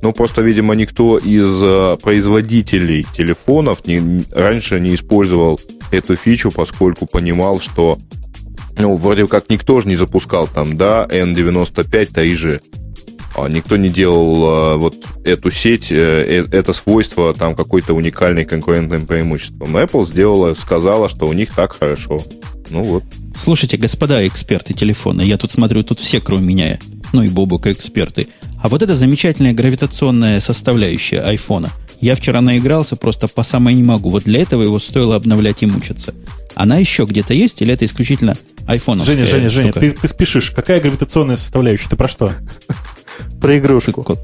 Ну, 0.02 0.12
просто, 0.12 0.42
видимо, 0.42 0.74
никто 0.74 1.18
из 1.18 1.62
э, 1.62 1.96
производителей 2.02 3.06
телефонов 3.16 3.86
не, 3.86 4.22
раньше 4.32 4.80
не 4.80 4.96
использовал 4.96 5.60
эту 5.92 6.16
фичу, 6.16 6.50
поскольку 6.50 7.06
понимал, 7.06 7.60
что 7.60 7.98
ну, 8.78 8.94
вроде 8.94 9.26
как 9.26 9.48
никто 9.50 9.80
же 9.80 9.88
не 9.88 9.96
запускал 9.96 10.46
там, 10.46 10.76
да, 10.76 11.06
N95 11.08 12.34
же. 12.34 12.60
А 13.34 13.48
никто 13.48 13.76
не 13.76 13.90
делал 13.90 14.74
э, 14.74 14.76
вот 14.76 14.96
эту 15.24 15.50
сеть, 15.50 15.92
э, 15.92 16.46
это 16.50 16.72
свойство 16.72 17.34
там 17.34 17.54
какой-то 17.54 17.92
уникальной 17.92 18.46
конкурентным 18.46 19.06
преимуществом. 19.06 19.76
Apple 19.76 20.06
сделала, 20.06 20.54
сказала, 20.54 21.08
что 21.10 21.26
у 21.26 21.34
них 21.34 21.54
так 21.54 21.76
хорошо. 21.76 22.18
Ну 22.70 22.82
вот. 22.82 23.04
Слушайте, 23.34 23.76
господа 23.76 24.26
эксперты 24.26 24.72
телефона, 24.72 25.20
я 25.20 25.36
тут 25.36 25.52
смотрю, 25.52 25.82
тут 25.82 26.00
все, 26.00 26.20
кроме 26.20 26.46
меня, 26.46 26.78
ну 27.12 27.22
и 27.22 27.28
Бобука 27.28 27.70
эксперты. 27.72 28.28
А 28.62 28.68
вот 28.68 28.82
эта 28.82 28.96
замечательная 28.96 29.52
гравитационная 29.52 30.40
составляющая 30.40 31.20
айфона, 31.20 31.70
я 32.00 32.14
вчера 32.14 32.40
наигрался 32.40 32.96
просто 32.96 33.28
по 33.28 33.42
самой 33.42 33.74
не 33.74 33.82
могу. 33.82 34.10
Вот 34.10 34.24
для 34.24 34.40
этого 34.40 34.62
его 34.62 34.78
стоило 34.78 35.16
обновлять 35.16 35.62
и 35.62 35.66
мучиться. 35.66 36.14
Она 36.54 36.78
еще 36.78 37.04
где-то 37.04 37.34
есть, 37.34 37.60
или 37.62 37.72
это 37.72 37.84
исключительно 37.84 38.34
айфоновская 38.66 39.14
Женя, 39.14 39.26
Женя, 39.26 39.50
штука? 39.50 39.80
Женя, 39.80 39.92
ты, 39.92 40.00
ты 40.00 40.08
спешишь. 40.08 40.50
Какая 40.50 40.80
гравитационная 40.80 41.36
составляющая? 41.36 41.88
Ты 41.88 41.96
про 41.96 42.08
что? 42.08 42.32
Про 43.40 43.58
игрушку. 43.58 44.18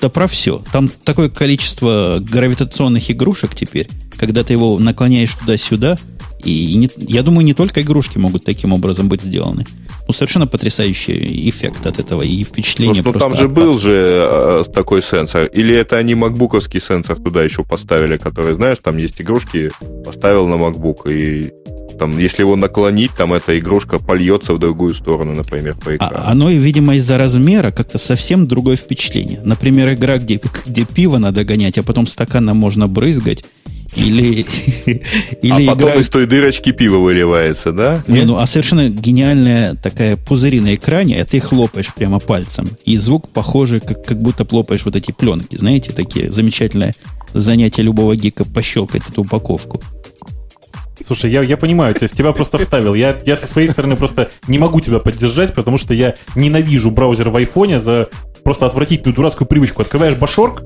Да 0.00 0.08
про 0.08 0.26
все. 0.26 0.62
Там 0.72 0.90
такое 1.04 1.28
количество 1.28 2.18
гравитационных 2.20 3.10
игрушек 3.10 3.54
теперь, 3.54 3.88
когда 4.16 4.44
ты 4.44 4.54
его 4.54 4.78
наклоняешь 4.78 5.34
туда-сюда, 5.34 5.98
и 6.44 6.74
не- 6.74 6.88
я 6.96 7.22
думаю, 7.22 7.44
не 7.44 7.54
только 7.54 7.82
игрушки 7.82 8.18
могут 8.18 8.44
таким 8.44 8.72
образом 8.72 9.08
быть 9.08 9.22
сделаны. 9.22 9.64
Ну, 10.08 10.12
совершенно 10.12 10.46
потрясающий 10.46 11.48
эффект 11.48 11.86
от 11.86 11.98
этого 12.00 12.22
и 12.22 12.42
впечатление 12.44 12.94
Слушай, 13.02 13.06
ну 13.06 13.12
просто 13.12 13.28
там 13.28 13.38
же 13.38 13.44
от- 13.44 13.52
был 13.52 13.78
же 13.78 14.26
э, 14.30 14.64
такой 14.74 15.02
сенсор. 15.02 15.44
Или 15.46 15.74
это 15.74 15.96
они 15.96 16.14
макбуковский 16.14 16.80
сенсор 16.80 17.16
туда 17.16 17.42
еще 17.44 17.62
поставили, 17.64 18.16
который, 18.16 18.54
знаешь, 18.54 18.78
там 18.82 18.96
есть 18.96 19.20
игрушки, 19.20 19.70
поставил 20.04 20.48
на 20.48 20.56
макбук, 20.56 21.06
и 21.06 21.52
там, 21.98 22.18
если 22.18 22.42
его 22.42 22.56
наклонить, 22.56 23.12
там 23.16 23.32
эта 23.32 23.56
игрушка 23.58 23.98
польется 23.98 24.54
в 24.54 24.58
другую 24.58 24.94
сторону, 24.94 25.34
например, 25.34 25.76
по 25.76 25.94
экрану. 25.94 26.14
А- 26.16 26.30
оно, 26.32 26.48
видимо, 26.50 26.96
из-за 26.96 27.16
размера 27.18 27.70
как-то 27.70 27.98
совсем 27.98 28.48
другое 28.48 28.76
впечатление. 28.76 29.40
Например, 29.44 29.92
игра, 29.92 30.18
где, 30.18 30.40
где 30.66 30.84
пиво 30.84 31.18
надо 31.18 31.44
гонять, 31.44 31.78
а 31.78 31.82
потом 31.82 32.06
стаканом 32.06 32.56
можно 32.56 32.88
брызгать. 32.88 33.44
Или, 33.94 34.46
или 35.42 35.66
а 35.66 35.74
потом 35.74 35.90
игра- 35.90 36.00
из 36.00 36.08
той 36.08 36.26
дырочки 36.26 36.72
пиво 36.72 36.98
выливается, 36.98 37.72
да? 37.72 38.02
Не, 38.06 38.22
ну 38.22 38.38
а 38.38 38.46
совершенно 38.46 38.88
гениальная 38.88 39.74
такая 39.74 40.16
пузыри 40.16 40.60
на 40.60 40.74
экране, 40.74 41.20
а 41.20 41.24
ты 41.24 41.40
хлопаешь 41.40 41.92
прямо 41.94 42.18
пальцем. 42.18 42.68
И 42.84 42.96
звук 42.96 43.28
похожий, 43.28 43.80
как, 43.80 44.04
как 44.04 44.20
будто 44.20 44.46
хлопаешь 44.46 44.84
вот 44.84 44.96
эти 44.96 45.12
пленки. 45.12 45.56
Знаете, 45.56 45.92
такие 45.92 46.30
замечательное 46.30 46.94
занятие 47.34 47.82
любого 47.82 48.16
гика 48.16 48.44
пощелкать 48.44 49.02
эту 49.08 49.22
упаковку. 49.22 49.82
Слушай, 51.04 51.30
я, 51.30 51.42
я 51.42 51.56
понимаю, 51.56 51.94
то 51.94 52.04
есть 52.04 52.16
тебя 52.16 52.32
просто 52.32 52.58
вставил. 52.58 52.94
Я, 52.94 53.18
я 53.26 53.34
со 53.36 53.46
своей 53.46 53.68
стороны 53.68 53.96
просто 53.96 54.30
не 54.46 54.58
могу 54.58 54.80
тебя 54.80 55.00
поддержать, 55.00 55.52
потому 55.52 55.76
что 55.76 55.94
я 55.94 56.14
ненавижу 56.36 56.90
браузер 56.90 57.28
в 57.30 57.36
айфоне 57.36 57.80
за 57.80 58.08
просто 58.44 58.66
отвратительную 58.66 59.14
дурацкую 59.14 59.48
привычку. 59.48 59.82
Открываешь 59.82 60.14
башорк, 60.14 60.62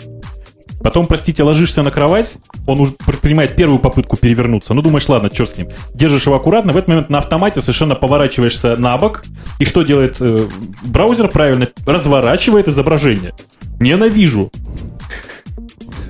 потом, 0.87 1.07
простите, 1.07 1.43
ложишься 1.43 1.83
на 1.83 1.91
кровать, 1.91 2.37
он 2.65 2.81
уже 2.81 2.93
предпринимает 2.93 3.57
первую 3.57 3.81
попытку 3.81 4.17
перевернуться. 4.17 4.73
Ну, 4.73 4.83
думаешь, 4.83 5.09
ладно, 5.09 5.29
черт 5.29 5.51
с 5.51 5.57
ним. 5.57 5.69
Держишь 5.95 6.27
его 6.27 6.37
аккуратно, 6.37 6.73
в 6.73 6.77
этот 6.77 6.87
момент 6.87 7.11
на 7.11 7.19
автомате 7.19 7.61
совершенно 7.61 7.97
поворачиваешься 7.97 8.77
на 8.77 8.97
бок. 8.97 9.25
И 9.59 9.65
что 9.65 9.83
делает 9.83 10.19
э, 10.21 10.47
браузер? 10.85 11.27
Правильно, 11.27 11.67
разворачивает 11.87 12.69
изображение. 12.69 13.35
Ненавижу. 13.81 14.53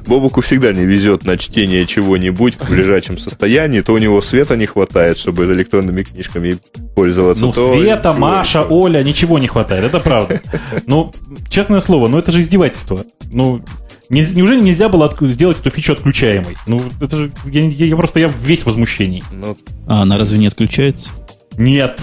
Бобуку 0.07 0.43
всегда 0.43 0.75
не 0.75 0.85
везет 0.85 1.25
на 1.25 1.39
чтение 1.39 1.87
чего-нибудь 1.87 2.57
в 2.61 2.75
лежачем 2.75 3.17
состоянии, 3.17 3.81
то 3.81 3.95
у 3.95 3.99
него 3.99 4.21
света 4.21 4.57
не 4.57 4.67
хватает, 4.67 5.17
чтобы 5.17 5.47
электронными 5.47 6.03
книжками 6.03 6.59
пользоваться. 6.95 7.43
Ну, 7.43 7.53
то 7.53 7.73
Света, 7.73 8.11
ничего 8.11 8.27
Маша, 8.27 8.59
еще. 8.59 8.69
Оля, 8.69 9.03
ничего 9.03 9.39
не 9.39 9.49
хватает, 9.49 9.85
это 9.85 10.01
правда. 10.01 10.43
Ну, 10.87 11.15
честное 11.49 11.81
слово, 11.81 12.09
ну 12.09 12.19
это 12.19 12.31
же 12.31 12.43
издевательство. 12.43 13.01
Ну, 13.33 13.63
неужели 14.09 14.61
нельзя 14.61 14.89
было 14.89 15.15
сделать 15.23 15.59
эту 15.59 15.71
фичу 15.71 15.93
отключаемой? 15.93 16.57
Ну, 16.67 16.81
это 17.01 17.17
же, 17.17 17.33
я, 17.47 17.63
я- 17.69 17.87
я 17.87 17.97
просто, 17.97 18.21
я 18.21 18.33
весь 18.45 18.63
в 18.63 18.67
возмущении. 18.67 19.23
Ну, 19.33 19.57
А 19.87 20.03
она 20.03 20.17
разве 20.19 20.39
не 20.39 20.47
отключается? 20.47 21.11
Нет. 21.57 21.99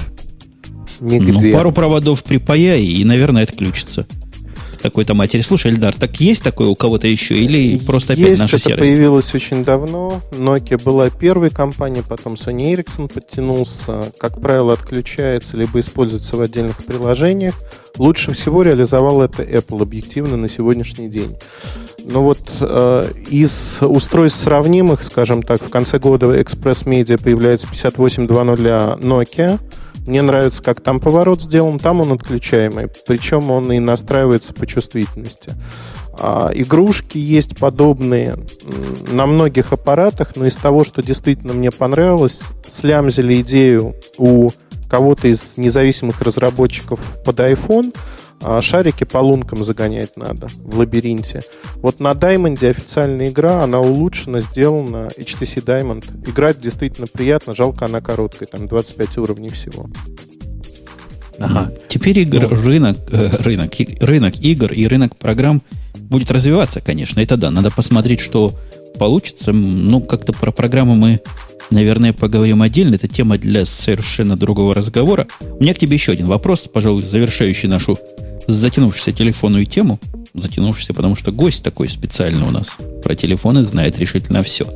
Нигде. 1.00 1.32
Ну, 1.34 1.54
пару 1.54 1.72
проводов 1.72 2.24
припаяй, 2.24 2.84
и, 2.84 3.04
наверное, 3.04 3.44
отключится. 3.44 4.08
Какой-то 4.82 5.14
матери. 5.14 5.40
Слушай, 5.42 5.72
Эльдар, 5.72 5.96
так 5.96 6.20
есть 6.20 6.44
такое 6.44 6.68
у 6.68 6.76
кого-то 6.76 7.08
еще? 7.08 7.40
Или 7.40 7.78
просто 7.78 8.14
опять 8.14 8.28
Есть, 8.32 8.42
наша 8.42 8.58
это 8.58 8.66
серость? 8.66 8.90
появилось 8.90 9.34
очень 9.34 9.64
давно. 9.64 10.22
Nokia 10.34 10.82
была 10.84 11.10
первой 11.10 11.52
компанией, 11.52 12.04
потом 12.08 12.34
Sony 12.34 12.74
Ericsson 12.76 13.08
подтянулся. 13.12 14.12
Как 14.20 14.42
правило, 14.42 14.74
отключается, 14.74 15.56
либо 15.56 15.80
используется 15.80 16.36
в 16.36 16.42
отдельных 16.42 16.84
приложениях. 16.84 17.56
Лучше 17.98 18.34
всего 18.34 18.62
реализовал 18.62 19.22
это 19.22 19.42
Apple 19.44 19.82
объективно 19.84 20.36
на 20.36 20.50
сегодняшний 20.50 21.08
день. 21.08 21.38
Но 22.06 22.24
вот 22.24 22.40
э, 22.60 23.12
из 23.30 23.82
устройств 23.82 24.44
сравнимых, 24.44 25.04
скажем 25.04 25.42
так, 25.42 25.62
в 25.62 25.70
конце 25.70 26.00
года 26.00 26.28
Express 26.40 26.86
Media 26.86 27.22
появляется 27.22 27.68
5820 27.68 28.56
для 28.56 28.98
Nokia. 29.00 29.60
Мне 30.06 30.22
нравится, 30.22 30.62
как 30.62 30.82
там 30.82 31.00
поворот 31.00 31.42
сделан, 31.42 31.80
там 31.80 32.02
он 32.02 32.12
отключаемый. 32.12 32.90
Причем 33.08 33.50
он 33.52 33.72
и 33.72 33.80
настраивается 33.80 34.54
по 34.54 34.68
чувствительности. 34.68 35.54
А, 36.20 36.52
игрушки 36.54 37.18
есть 37.18 37.58
подобные 37.58 38.38
на 39.10 39.26
многих 39.26 39.72
аппаратах, 39.72 40.36
но 40.36 40.46
из 40.46 40.56
того, 40.56 40.84
что 40.84 41.02
действительно 41.02 41.54
мне 41.54 41.72
понравилось, 41.72 42.44
слямзили 42.68 43.42
идею 43.42 43.96
у 44.18 44.50
кого-то 44.90 45.28
из 45.28 45.58
независимых 45.58 46.22
разработчиков 46.22 47.00
под 47.26 47.40
iPhone, 47.40 47.96
а, 48.42 48.62
шарики 48.62 49.04
по 49.04 49.18
лункам 49.20 49.64
загонять 49.64 50.18
надо 50.18 50.48
в 50.58 50.78
лабиринте. 50.78 51.42
Вот 51.76 52.00
на 52.00 52.12
Diamond 52.12 52.66
официальная 52.68 53.30
игра, 53.30 53.64
она 53.64 53.80
улучшена, 53.80 54.42
сделана 54.42 55.10
HTC 55.18 55.64
Diamond. 55.64 56.30
Играть 56.30 56.60
действительно 56.60 57.08
приятно, 57.08 57.54
жалко 57.54 57.86
она 57.86 58.02
короткая, 58.02 58.48
там 58.48 58.68
25 58.68 59.18
уровней 59.20 59.50
всего. 59.50 59.90
Ага. 61.40 61.72
Теперь 61.88 62.20
игр, 62.20 62.48
рынок, 62.48 62.98
э, 63.12 63.30
рынок, 63.40 63.80
и- 63.80 63.98
рынок 64.00 64.36
игр 64.40 64.72
и 64.72 64.86
рынок 64.88 65.16
программ 65.18 65.62
будет 65.96 66.32
развиваться, 66.32 66.80
конечно. 66.80 67.20
Это 67.20 67.38
да. 67.38 67.50
Надо 67.52 67.72
посмотреть, 67.72 68.20
что 68.20 68.54
получится. 69.00 69.52
Ну, 69.52 70.00
как-то 70.02 70.32
про 70.34 70.52
программы 70.52 70.96
мы, 70.96 71.22
наверное, 71.70 72.14
поговорим 72.14 72.62
отдельно. 72.62 72.96
Это 72.96 73.08
тема 73.08 73.38
для 73.38 73.66
совершенно 73.66 74.38
другого 74.38 74.74
разговора. 74.74 75.28
У 75.42 75.62
меня 75.62 75.74
к 75.74 75.80
тебе 75.80 75.96
еще 75.96 76.12
один 76.12 76.28
вопрос, 76.28 76.68
пожалуй, 76.72 77.04
завершающий 77.04 77.68
нашу 77.70 77.98
затянувшуюся 78.48 79.12
телефонную 79.12 79.66
тему. 79.66 80.00
Затянувшуюся, 80.34 80.94
потому 80.94 81.16
что 81.16 81.32
гость 81.32 81.64
такой 81.64 81.90
специальный 81.90 82.48
у 82.48 82.52
нас 82.52 82.78
про 83.04 83.16
телефоны 83.16 83.64
знает 83.64 83.98
решительно 84.00 84.42
все. 84.42 84.68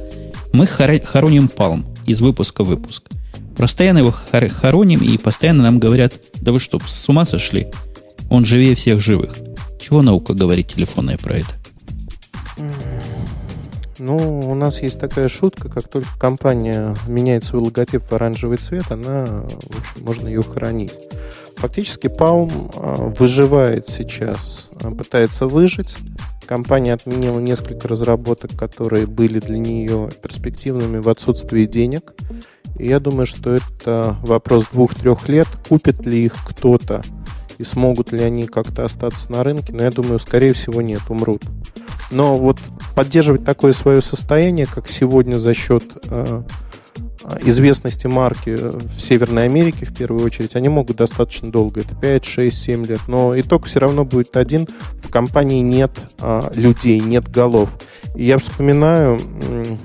Мы 0.54 0.68
хороним 0.68 1.48
Палм 1.48 1.86
из 2.06 2.22
выпуска 2.22 2.64
в 2.64 2.68
выпуск. 2.68 3.04
Постоянно 3.58 4.00
его 4.00 4.12
хор- 4.12 4.50
хороним, 4.50 5.02
и 5.02 5.18
постоянно 5.18 5.64
нам 5.64 5.80
говорят, 5.80 6.14
да 6.36 6.52
вы 6.52 6.60
что, 6.60 6.80
с 6.86 7.10
ума 7.10 7.26
сошли? 7.26 7.68
Он 8.30 8.46
живее 8.46 8.76
всех 8.76 9.02
живых. 9.02 9.36
Чего 9.82 10.02
наука 10.02 10.34
говорит 10.34 10.74
телефонная 10.74 11.18
про 11.18 11.38
это? 11.38 11.50
Ну, 14.00 14.40
у 14.40 14.54
нас 14.54 14.82
есть 14.82 15.00
такая 15.00 15.28
шутка, 15.28 15.70
как 15.70 15.88
только 15.88 16.10
компания 16.20 16.96
меняет 17.08 17.44
свой 17.44 17.64
логотип 17.64 18.04
в 18.04 18.14
оранжевый 18.14 18.58
цвет, 18.58 18.92
она, 18.92 19.26
в 19.26 19.80
общем, 19.80 20.06
можно 20.06 20.28
ее 20.28 20.44
хранить. 20.44 20.94
Фактически 21.56 22.06
Palm 22.06 22.72
а, 22.76 23.12
выживает 23.18 23.88
сейчас, 23.88 24.70
а, 24.84 24.92
пытается 24.92 25.48
выжить. 25.48 25.98
Компания 26.46 26.94
отменила 26.94 27.40
несколько 27.40 27.88
разработок, 27.88 28.52
которые 28.56 29.08
были 29.08 29.40
для 29.40 29.58
нее 29.58 30.10
перспективными 30.22 31.00
в 31.00 31.10
отсутствии 31.10 31.66
денег. 31.66 32.14
И 32.78 32.88
я 32.88 33.00
думаю, 33.00 33.26
что 33.26 33.56
это 33.56 34.18
вопрос 34.22 34.66
двух-трех 34.72 35.28
лет. 35.28 35.48
Купит 35.68 36.06
ли 36.06 36.26
их 36.26 36.36
кто-то 36.48 37.02
и 37.58 37.64
смогут 37.64 38.12
ли 38.12 38.22
они 38.22 38.46
как-то 38.46 38.86
остаться 38.86 39.32
на 39.32 39.44
рынке? 39.44 39.74
Но 39.74 39.82
я 39.82 39.90
думаю, 39.90 40.20
скорее 40.20 40.54
всего, 40.54 40.84
нет, 40.84 41.02
умрут. 41.10 41.44
Но 42.12 42.36
вот 42.36 42.60
поддерживать 42.96 43.44
такое 43.44 43.74
свое 43.74 44.02
состояние, 44.02 44.66
как 44.66 44.88
сегодня 44.88 45.36
за 45.36 45.54
счет 45.54 45.84
э, 46.10 46.44
известности 47.44 48.08
марки 48.08 48.56
в 48.56 49.02
Северной 49.02 49.46
Америке, 49.46 49.86
в 49.86 49.94
первую 49.94 50.26
очередь, 50.26 50.56
они 50.56 50.70
могут 50.70 50.98
достаточно 50.98 51.52
долго. 51.52 51.82
Это 51.82 51.96
5, 51.96 52.26
6, 52.26 52.58
7 52.58 52.86
лет. 52.86 53.02
Но 53.08 53.38
итог 53.40 53.66
все 53.66 53.80
равно 53.80 54.06
будет 54.06 54.38
один. 54.38 54.68
В 55.04 55.10
компании 55.10 55.62
нет 55.62 55.92
э, 56.20 56.42
людей, 56.54 57.00
нет 57.00 57.30
голов. 57.30 57.70
И 58.16 58.24
я 58.26 58.38
вспоминаю 58.38 59.20
м, 59.20 59.78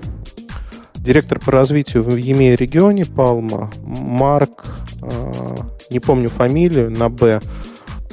директор 0.95 1.41
по 1.41 1.51
развитию 1.51 2.03
в 2.03 2.09
EMEA 2.11 2.57
регионе 2.57 3.05
Палма, 3.05 3.71
Марк, 3.83 4.65
э, 5.03 5.57
не 5.91 5.99
помню 5.99 6.31
фамилию, 6.31 6.91
на 6.91 7.09
Б, 7.09 7.41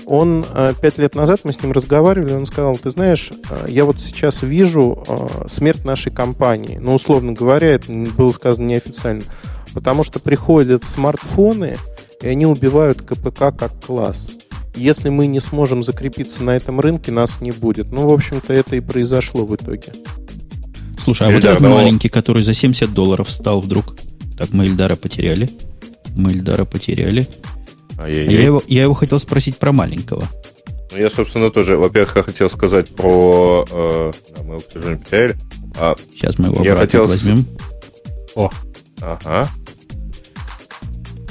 он 0.10 0.43
э, 0.53 0.74
пять 0.82 0.97
лет 0.97 1.14
назад 1.14 1.41
мы 1.43 1.53
с 1.53 1.62
ним 1.62 1.72
разговаривали, 1.72 2.34
он 2.34 2.47
сказал, 2.47 2.76
ты 2.76 2.89
знаешь, 2.89 3.32
э, 3.32 3.66
я 3.70 3.86
вот 3.86 4.01
сейчас 4.01 4.41
вижу 4.41 5.03
э, 5.07 5.47
смерть 5.47 5.86
нашей 5.86 6.12
компании. 6.12 6.80
Ну, 6.82 6.95
условно 6.95 7.34
говоря, 7.34 7.68
это 7.68 7.93
было 7.93 8.32
сказано 8.32 8.66
неофициально. 8.66 9.22
Потому 9.74 10.03
что 10.03 10.20
приходят 10.20 10.84
смартфоны, 10.84 11.78
и 12.24 12.28
они 12.28 12.47
убивают 12.47 13.03
КПК 13.03 13.51
как 13.51 13.72
класс. 13.86 14.32
Если 14.76 15.10
мы 15.10 15.28
не 15.28 15.39
сможем 15.39 15.84
закрепиться 15.84 16.43
на 16.43 16.55
этом 16.55 16.80
рынке, 16.80 17.12
нас 17.12 17.39
не 17.39 17.51
будет. 17.51 17.91
Ну, 17.91 18.07
в 18.07 18.14
общем-то, 18.14 18.51
это 18.51 18.76
и 18.76 18.80
произошло 18.80 19.45
в 19.45 19.55
итоге. 19.55 19.93
Слушай, 20.97 21.28
а 21.28 21.32
Ильдар, 21.32 21.53
вот 21.53 21.62
этот 21.62 21.70
но... 21.70 21.76
маленький, 21.76 22.10
который 22.10 22.41
за 22.41 22.55
70 22.55 22.93
долларов 22.93 23.32
стал 23.32 23.62
вдруг. 23.62 23.95
Так, 24.38 24.53
мы 24.53 24.66
Ильдара 24.66 24.95
потеряли. 24.95 25.51
Мы 26.16 26.32
Ильдара 26.32 26.66
потеряли. 26.66 27.28
А 28.01 28.07
я, 28.07 28.23
его, 28.23 28.63
я 28.67 28.83
его 28.83 28.93
хотел 28.93 29.19
спросить 29.19 29.57
про 29.57 29.71
маленького. 29.71 30.27
Ну, 30.91 30.97
я, 30.97 31.09
собственно, 31.09 31.51
тоже, 31.51 31.77
во-первых, 31.77 32.25
хотел 32.25 32.49
сказать 32.49 32.95
про... 32.95 33.65
Э, 33.69 34.11
мы 34.43 34.55
его, 34.55 34.59
к 34.59 34.71
сожалению, 34.71 34.99
потеряли. 34.99 35.37
А, 35.77 35.95
Сейчас 36.13 36.39
мы 36.39 36.47
его 36.47 36.63
я 36.63 36.75
хотел... 36.75 37.05
возьмем. 37.05 37.45
О. 38.35 38.49
Ага. 39.01 39.49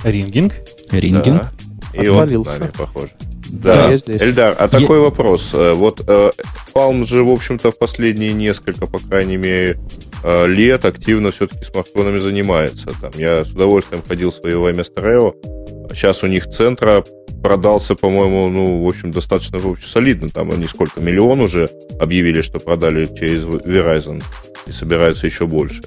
Рингинг. 0.04 0.54
Рингинг. 0.90 1.42
Да. 1.42 2.00
И 2.00 2.06
Отвалился. 2.06 2.50
он 2.50 2.56
с 2.56 2.58
нами, 2.58 2.72
похоже. 2.76 3.10
Да, 3.48 3.74
да 3.74 3.90
я 3.90 3.96
здесь. 3.96 4.22
Эльдар, 4.22 4.54
а 4.58 4.68
такой 4.68 4.98
я... 4.98 5.04
вопрос. 5.04 5.50
Э, 5.54 5.72
вот 5.72 6.02
э, 6.06 6.30
Palm 6.74 7.06
же, 7.06 7.24
в 7.24 7.30
общем-то, 7.30 7.72
в 7.72 7.78
последние 7.78 8.32
несколько, 8.32 8.86
по 8.86 8.98
крайней 8.98 9.38
мере, 9.38 9.80
лет 10.24 10.84
активно 10.84 11.30
все-таки 11.30 11.64
смартфонами 11.64 12.18
занимается. 12.18 12.90
Там, 13.00 13.12
я 13.16 13.44
с 13.44 13.50
удовольствием 13.50 14.02
ходил 14.06 14.30
в 14.30 14.34
свое 14.34 14.56
с 14.56 14.90
Treo. 14.90 15.34
Сейчас 15.94 16.22
у 16.22 16.26
них 16.26 16.48
центра 16.48 17.04
продался, 17.42 17.94
по-моему, 17.94 18.48
ну, 18.48 18.84
в 18.84 18.88
общем, 18.88 19.10
достаточно 19.10 19.58
в 19.58 19.66
общем, 19.66 19.86
солидно. 19.86 20.28
Там 20.28 20.50
они 20.50 20.64
сколько, 20.64 21.00
миллион 21.00 21.40
уже 21.40 21.68
объявили, 22.00 22.42
что 22.42 22.58
продали 22.58 23.06
через 23.06 23.44
Verizon 23.44 24.22
и 24.66 24.72
собираются 24.72 25.26
еще 25.26 25.46
больше. 25.46 25.82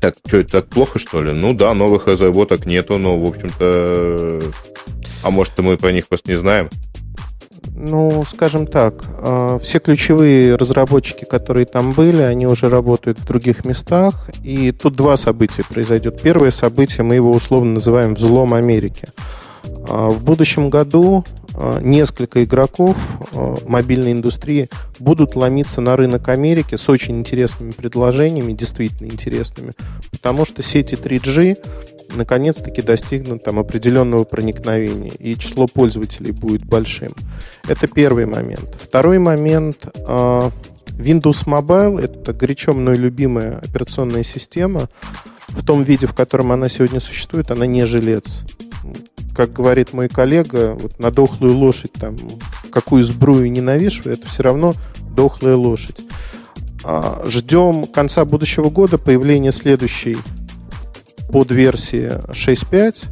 Так, 0.00 0.14
что, 0.26 0.38
это 0.38 0.52
так 0.52 0.68
плохо, 0.68 0.98
что 0.98 1.22
ли? 1.22 1.32
Ну 1.32 1.52
да, 1.52 1.74
новых 1.74 2.06
разработок 2.06 2.64
нету, 2.64 2.96
но, 2.96 3.18
в 3.18 3.28
общем-то... 3.28 4.40
А 5.22 5.30
может, 5.30 5.58
мы 5.58 5.76
про 5.76 5.92
них 5.92 6.08
просто 6.08 6.30
не 6.30 6.38
знаем? 6.38 6.70
Ну, 7.82 8.24
скажем 8.28 8.66
так, 8.66 8.94
э, 9.08 9.58
все 9.62 9.78
ключевые 9.78 10.56
разработчики, 10.56 11.24
которые 11.24 11.64
там 11.64 11.92
были, 11.92 12.20
они 12.20 12.46
уже 12.46 12.68
работают 12.68 13.18
в 13.18 13.24
других 13.24 13.64
местах. 13.64 14.28
И 14.44 14.70
тут 14.70 14.96
два 14.96 15.16
события 15.16 15.64
произойдет. 15.64 16.20
Первое 16.20 16.50
событие, 16.50 17.04
мы 17.04 17.14
его 17.14 17.32
условно 17.32 17.72
называем 17.72 18.14
«взлом 18.14 18.52
Америки». 18.52 19.08
А, 19.88 20.10
в 20.10 20.22
будущем 20.22 20.70
году 20.70 21.24
а, 21.54 21.80
несколько 21.80 22.44
игроков 22.44 22.96
а, 23.32 23.56
мобильной 23.66 24.12
индустрии 24.12 24.68
будут 24.98 25.36
ломиться 25.36 25.80
на 25.80 25.96
рынок 25.96 26.28
Америки 26.28 26.76
с 26.76 26.88
очень 26.88 27.16
интересными 27.16 27.72
предложениями, 27.72 28.52
действительно 28.52 29.08
интересными, 29.08 29.72
потому 30.10 30.44
что 30.44 30.62
сети 30.62 30.94
3G 30.94 31.58
наконец-таки 32.16 32.82
достигнут 32.82 33.44
там 33.44 33.58
определенного 33.58 34.24
проникновения, 34.24 35.12
и 35.12 35.36
число 35.36 35.66
пользователей 35.66 36.32
будет 36.32 36.64
большим. 36.64 37.12
Это 37.68 37.86
первый 37.86 38.26
момент. 38.26 38.76
Второй 38.80 39.20
момент 39.20 39.86
Windows 39.86 41.46
Mobile— 41.46 42.00
это 42.02 42.32
горячо 42.32 42.74
мной 42.74 42.96
любимая 42.96 43.58
операционная 43.58 44.24
система. 44.24 44.88
В 45.48 45.64
том 45.64 45.84
виде, 45.84 46.06
в 46.06 46.14
котором 46.14 46.50
она 46.50 46.68
сегодня 46.68 46.98
существует, 46.98 47.52
она 47.52 47.66
не 47.66 47.84
жилец 47.84 48.42
как 49.40 49.54
говорит 49.54 49.94
мой 49.94 50.10
коллега, 50.10 50.76
вот 50.78 50.98
на 50.98 51.10
дохлую 51.10 51.56
лошадь, 51.56 51.94
там, 51.94 52.14
какую 52.70 53.02
сбрую 53.04 53.50
не 53.50 53.62
навешивай, 53.62 54.12
это 54.12 54.28
все 54.28 54.42
равно 54.42 54.74
дохлая 55.16 55.56
лошадь. 55.56 55.96
А, 56.84 57.24
ждем 57.26 57.86
конца 57.86 58.26
будущего 58.26 58.68
года 58.68 58.98
появления 58.98 59.50
следующей 59.50 60.18
подверсии 61.32 62.20
6.5. 62.32 63.06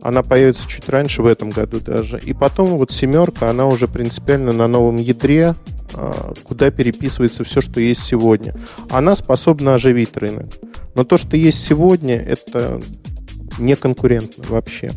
Она 0.00 0.22
появится 0.22 0.68
чуть 0.68 0.88
раньше 0.88 1.22
в 1.22 1.26
этом 1.26 1.50
году 1.50 1.80
даже. 1.80 2.20
И 2.20 2.34
потом 2.34 2.78
вот 2.78 2.92
семерка, 2.92 3.50
она 3.50 3.66
уже 3.66 3.88
принципиально 3.88 4.52
на 4.52 4.68
новом 4.68 4.94
ядре, 4.94 5.56
а, 5.92 6.34
куда 6.44 6.70
переписывается 6.70 7.42
все, 7.42 7.60
что 7.60 7.80
есть 7.80 8.04
сегодня. 8.04 8.54
Она 8.90 9.16
способна 9.16 9.74
оживить 9.74 10.16
рынок. 10.16 10.54
Но 10.94 11.02
то, 11.02 11.16
что 11.16 11.36
есть 11.36 11.66
сегодня, 11.66 12.14
это 12.14 12.80
не 13.58 13.74
конкурентно 13.74 14.44
вообще. 14.48 14.92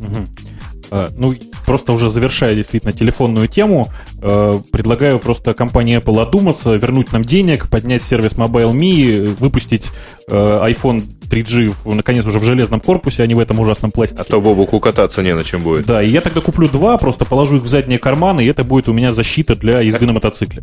Угу. 0.00 1.08
Ну, 1.16 1.34
просто 1.66 1.92
уже 1.92 2.08
завершая 2.08 2.54
действительно 2.54 2.94
телефонную 2.94 3.46
тему, 3.46 3.88
э, 4.22 4.54
предлагаю 4.72 5.18
просто 5.18 5.52
компании 5.52 5.98
Apple 5.98 6.22
одуматься, 6.22 6.74
вернуть 6.76 7.12
нам 7.12 7.26
денег, 7.26 7.68
поднять 7.68 8.02
сервис 8.02 8.32
MobileMe, 8.32 9.36
выпустить 9.38 9.90
э, 10.28 10.34
iPhone 10.34 11.02
3G 11.28 11.94
наконец 11.94 12.24
уже 12.24 12.38
в 12.38 12.44
железном 12.44 12.80
корпусе, 12.80 13.22
а 13.22 13.26
не 13.26 13.34
в 13.34 13.38
этом 13.38 13.60
ужасном 13.60 13.90
пластике. 13.90 14.22
А 14.22 14.24
то 14.24 14.40
Бобуку 14.40 14.80
кататься 14.80 15.22
не 15.22 15.34
на 15.34 15.44
чем 15.44 15.60
будет. 15.60 15.84
Да, 15.84 16.02
и 16.02 16.08
я 16.08 16.22
тогда 16.22 16.40
куплю 16.40 16.68
два, 16.68 16.96
просто 16.96 17.26
положу 17.26 17.58
их 17.58 17.64
в 17.64 17.68
задние 17.68 17.98
карманы, 17.98 18.44
и 18.44 18.46
это 18.46 18.64
будет 18.64 18.88
у 18.88 18.94
меня 18.94 19.12
защита 19.12 19.54
для 19.54 19.80
езды 19.80 20.06
на 20.06 20.14
мотоцикле. 20.14 20.62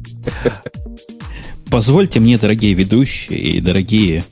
Позвольте 1.69 2.19
мне, 2.19 2.37
дорогие 2.37 2.73
ведущие 2.73 3.39
и 3.39 3.61
дорогие 3.61 4.23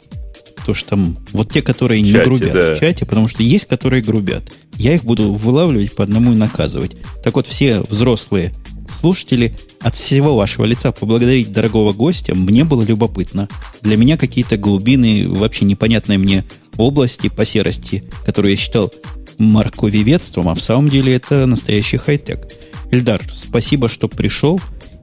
то, 0.65 0.73
что 0.73 0.91
там 0.91 1.17
вот 1.33 1.51
те, 1.51 1.61
которые 1.61 2.01
не 2.01 2.13
чате, 2.13 2.25
грубят 2.25 2.53
да. 2.53 2.75
в 2.75 2.79
чате, 2.79 3.05
потому 3.05 3.27
что 3.27 3.43
есть, 3.43 3.65
которые 3.65 4.01
грубят. 4.01 4.51
Я 4.77 4.93
их 4.93 5.03
буду 5.03 5.33
вылавливать 5.33 5.95
по 5.95 6.03
одному 6.03 6.33
и 6.33 6.35
наказывать. 6.35 6.95
Так 7.23 7.35
вот, 7.35 7.47
все 7.47 7.81
взрослые 7.81 8.53
слушатели, 8.93 9.55
от 9.81 9.95
всего 9.95 10.35
вашего 10.35 10.65
лица 10.65 10.91
поблагодарить 10.91 11.51
дорогого 11.51 11.93
гостя, 11.93 12.35
мне 12.35 12.63
было 12.63 12.83
любопытно. 12.83 13.49
Для 13.81 13.97
меня 13.97 14.17
какие-то 14.17 14.57
глубины, 14.57 15.27
вообще 15.27 15.65
непонятные 15.65 16.17
мне 16.17 16.45
области 16.77 17.29
по 17.29 17.45
серости, 17.45 18.03
которые 18.25 18.53
я 18.53 18.57
считал 18.57 18.93
морковеведством, 19.39 20.49
а 20.49 20.55
в 20.55 20.61
самом 20.61 20.89
деле 20.89 21.15
это 21.15 21.45
настоящий 21.45 21.97
хай-тек. 21.97 22.47
Эльдар, 22.91 23.21
спасибо, 23.33 23.89
что 23.89 24.07
пришел, 24.07 24.61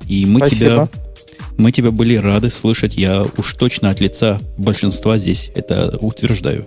и 0.09 0.25
мы 0.25 0.39
спасибо. 0.39 0.65
тебя 0.65 0.89
мы 1.61 1.73
тебя 1.73 1.91
были 1.91 2.17
рады 2.17 2.49
слышать. 2.49 2.97
Я 2.97 3.27
уж 3.37 3.55
точно 3.55 3.91
от 3.91 4.01
лица 4.01 4.41
большинства 4.57 5.19
здесь 5.19 5.51
это 5.55 5.99
утверждаю. 6.01 6.67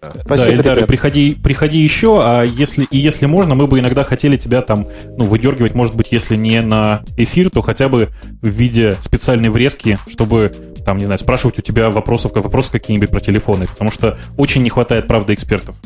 Спасибо, 0.00 0.62
да, 0.62 0.72
Эльдар, 0.72 0.86
приходи, 0.86 1.34
приходи 1.34 1.78
еще, 1.78 2.20
а 2.22 2.42
если, 2.42 2.84
и 2.84 2.98
если 2.98 3.26
можно, 3.26 3.54
мы 3.54 3.66
бы 3.66 3.78
иногда 3.78 4.04
хотели 4.04 4.36
тебя 4.36 4.62
там, 4.62 4.86
ну, 5.16 5.24
выдергивать, 5.24 5.74
может 5.74 5.94
быть, 5.94 6.08
если 6.10 6.36
не 6.36 6.60
на 6.60 7.04
эфир, 7.16 7.50
то 7.50 7.62
хотя 7.62 7.88
бы 7.88 8.10
в 8.40 8.48
виде 8.48 8.96
специальной 9.02 9.48
врезки, 9.48 9.98
чтобы, 10.08 10.52
там, 10.84 10.98
не 10.98 11.04
знаю, 11.04 11.18
спрашивать 11.18 11.58
у 11.58 11.62
тебя 11.62 11.90
вопросов, 11.90 12.32
вопросы 12.34 12.70
какие-нибудь 12.72 13.10
про 13.10 13.20
телефоны, 13.20 13.66
потому 13.66 13.90
что 13.90 14.18
очень 14.36 14.62
не 14.62 14.70
хватает, 14.70 15.06
правда, 15.06 15.34
экспертов. 15.34 15.76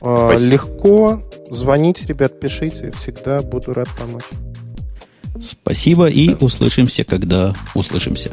А, 0.00 0.36
легко, 0.36 1.22
звоните, 1.50 2.04
ребят, 2.06 2.38
пишите, 2.40 2.92
всегда 2.92 3.40
буду 3.40 3.72
рад 3.72 3.88
помочь. 3.98 4.24
Спасибо 5.40 6.06
и 6.06 6.34
услышимся, 6.34 7.04
когда 7.04 7.54
услышимся. 7.74 8.30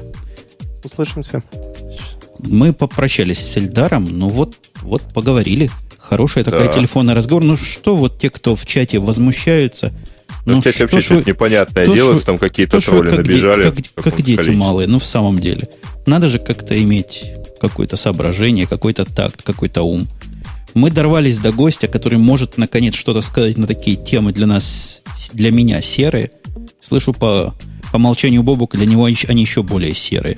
Услышимся. 0.83 1.43
Мы 2.45 2.73
попрощались 2.73 3.39
с 3.39 3.57
Эльдаром, 3.57 4.05
ну 4.05 4.29
вот, 4.29 4.55
вот 4.81 5.01
поговорили. 5.13 5.69
Хорошая 5.97 6.43
такая 6.43 6.67
да. 6.67 6.73
телефонный 6.73 7.13
разговор. 7.13 7.43
Ну 7.43 7.57
что 7.57 7.95
вот 7.95 8.19
те, 8.19 8.29
кто 8.29 8.55
в 8.55 8.65
чате 8.65 8.99
возмущаются, 8.99 9.93
ну, 10.45 10.55
ну 10.55 10.61
в 10.61 10.63
чате 10.63 10.83
вообще 10.83 11.01
что-то 11.01 11.29
непонятное 11.29 11.87
делается, 11.87 12.25
там 12.25 12.37
какие-то 12.37 12.81
тролли 12.81 13.09
как 13.09 13.19
набежали. 13.19 13.63
Как, 13.63 14.03
как 14.03 14.17
дети 14.17 14.35
количестве. 14.35 14.55
малые, 14.55 14.87
ну 14.87 14.99
в 14.99 15.05
самом 15.05 15.39
деле. 15.39 15.69
Надо 16.05 16.27
же 16.27 16.39
как-то 16.39 16.79
иметь 16.81 17.31
какое-то 17.61 17.95
соображение, 17.95 18.67
какой-то 18.67 19.05
такт, 19.05 19.41
какой-то 19.41 19.83
ум. 19.83 20.07
Мы 20.73 20.91
дорвались 20.91 21.39
до 21.39 21.53
гостя, 21.53 21.87
который 21.87 22.17
может 22.17 22.57
наконец 22.57 22.95
что-то 22.95 23.21
сказать 23.21 23.57
на 23.57 23.67
такие 23.67 23.95
темы 23.95 24.33
для 24.33 24.47
нас, 24.47 25.01
для 25.33 25.51
меня 25.51 25.79
серые– 25.81 26.31
Слышу 26.83 27.13
по, 27.13 27.55
по 27.93 27.97
молчанию 27.97 28.43
Бобука, 28.43 28.75
для 28.75 28.85
него 28.85 29.05
они 29.05 29.41
еще 29.41 29.63
более 29.63 29.93
серые. 29.93 30.37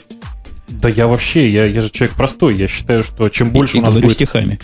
Да 0.68 0.90
я 0.90 1.08
вообще, 1.08 1.50
я, 1.50 1.66
я 1.66 1.82
же 1.82 1.90
человек 1.90 2.16
простой. 2.16 2.56
Я 2.56 2.68
считаю, 2.68 3.04
что 3.04 3.30
чем 3.30 3.52
больше 3.52 3.78
и, 3.78 3.80
у 3.80 3.84
нас 3.84 3.94
будет... 3.94 4.14
стихами. 4.14 4.60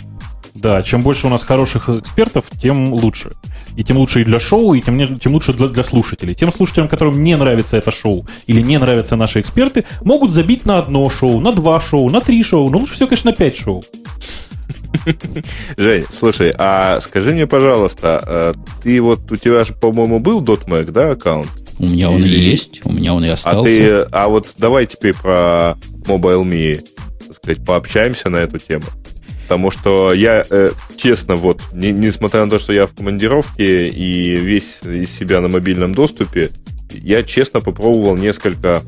Да, 0.54 0.82
чем 0.82 1.02
больше 1.02 1.26
у 1.26 1.30
нас 1.30 1.42
хороших 1.42 1.88
экспертов, 1.88 2.44
тем 2.60 2.92
лучше. 2.92 3.32
И 3.76 3.82
тем 3.82 3.96
лучше 3.96 4.20
и 4.20 4.24
для 4.24 4.38
шоу, 4.38 4.74
и 4.74 4.80
тем, 4.80 5.18
тем 5.18 5.32
лучше 5.32 5.52
для, 5.54 5.68
для 5.68 5.82
слушателей. 5.82 6.34
Тем 6.34 6.52
слушателям, 6.52 6.88
которым 6.88 7.22
не 7.22 7.36
нравится 7.36 7.76
это 7.76 7.90
шоу 7.90 8.26
или 8.46 8.60
не 8.60 8.78
нравятся 8.78 9.16
наши 9.16 9.40
эксперты, 9.40 9.84
могут 10.02 10.30
забить 10.30 10.66
на 10.66 10.78
одно 10.78 11.08
шоу, 11.10 11.40
на 11.40 11.52
два 11.52 11.80
шоу, 11.80 12.10
на 12.10 12.20
три 12.20 12.42
шоу. 12.44 12.68
Ну, 12.70 12.78
лучше 12.78 12.94
всего, 12.94 13.08
конечно, 13.08 13.30
на 13.30 13.36
пять 13.36 13.56
шоу. 13.56 13.82
Жень, 15.76 16.04
слушай, 16.12 16.52
а 16.56 17.00
скажи 17.00 17.32
мне, 17.32 17.46
пожалуйста, 17.46 18.22
э, 18.24 18.54
ты 18.82 19.00
вот, 19.00 19.32
у 19.32 19.36
тебя 19.36 19.64
же, 19.64 19.74
по-моему, 19.74 20.18
был 20.18 20.42
.Mac, 20.42 20.90
да, 20.90 21.12
аккаунт? 21.12 21.48
У 21.78 21.86
меня 21.86 22.10
он 22.10 22.24
и 22.24 22.28
есть, 22.28 22.80
у 22.84 22.92
меня 22.92 23.14
он 23.14 23.24
и 23.24 23.28
остался. 23.28 23.60
А, 23.60 23.64
ты, 23.64 24.08
а 24.10 24.28
вот 24.28 24.54
давай 24.58 24.86
теперь 24.86 25.14
про 25.14 25.76
MobileMe, 26.06 26.84
так 27.26 27.36
сказать, 27.36 27.64
пообщаемся 27.64 28.30
на 28.30 28.36
эту 28.36 28.58
тему. 28.58 28.84
Потому 29.42 29.70
что 29.70 30.12
я, 30.12 30.44
э, 30.48 30.70
честно, 30.96 31.36
вот, 31.36 31.60
не, 31.72 31.90
несмотря 31.90 32.44
на 32.44 32.50
то, 32.50 32.58
что 32.58 32.72
я 32.72 32.86
в 32.86 32.94
командировке 32.94 33.88
и 33.88 34.36
весь 34.36 34.80
из 34.82 35.10
себя 35.10 35.40
на 35.40 35.48
мобильном 35.48 35.94
доступе, 35.94 36.50
я 36.90 37.22
честно 37.22 37.60
попробовал 37.60 38.16
несколько 38.16 38.82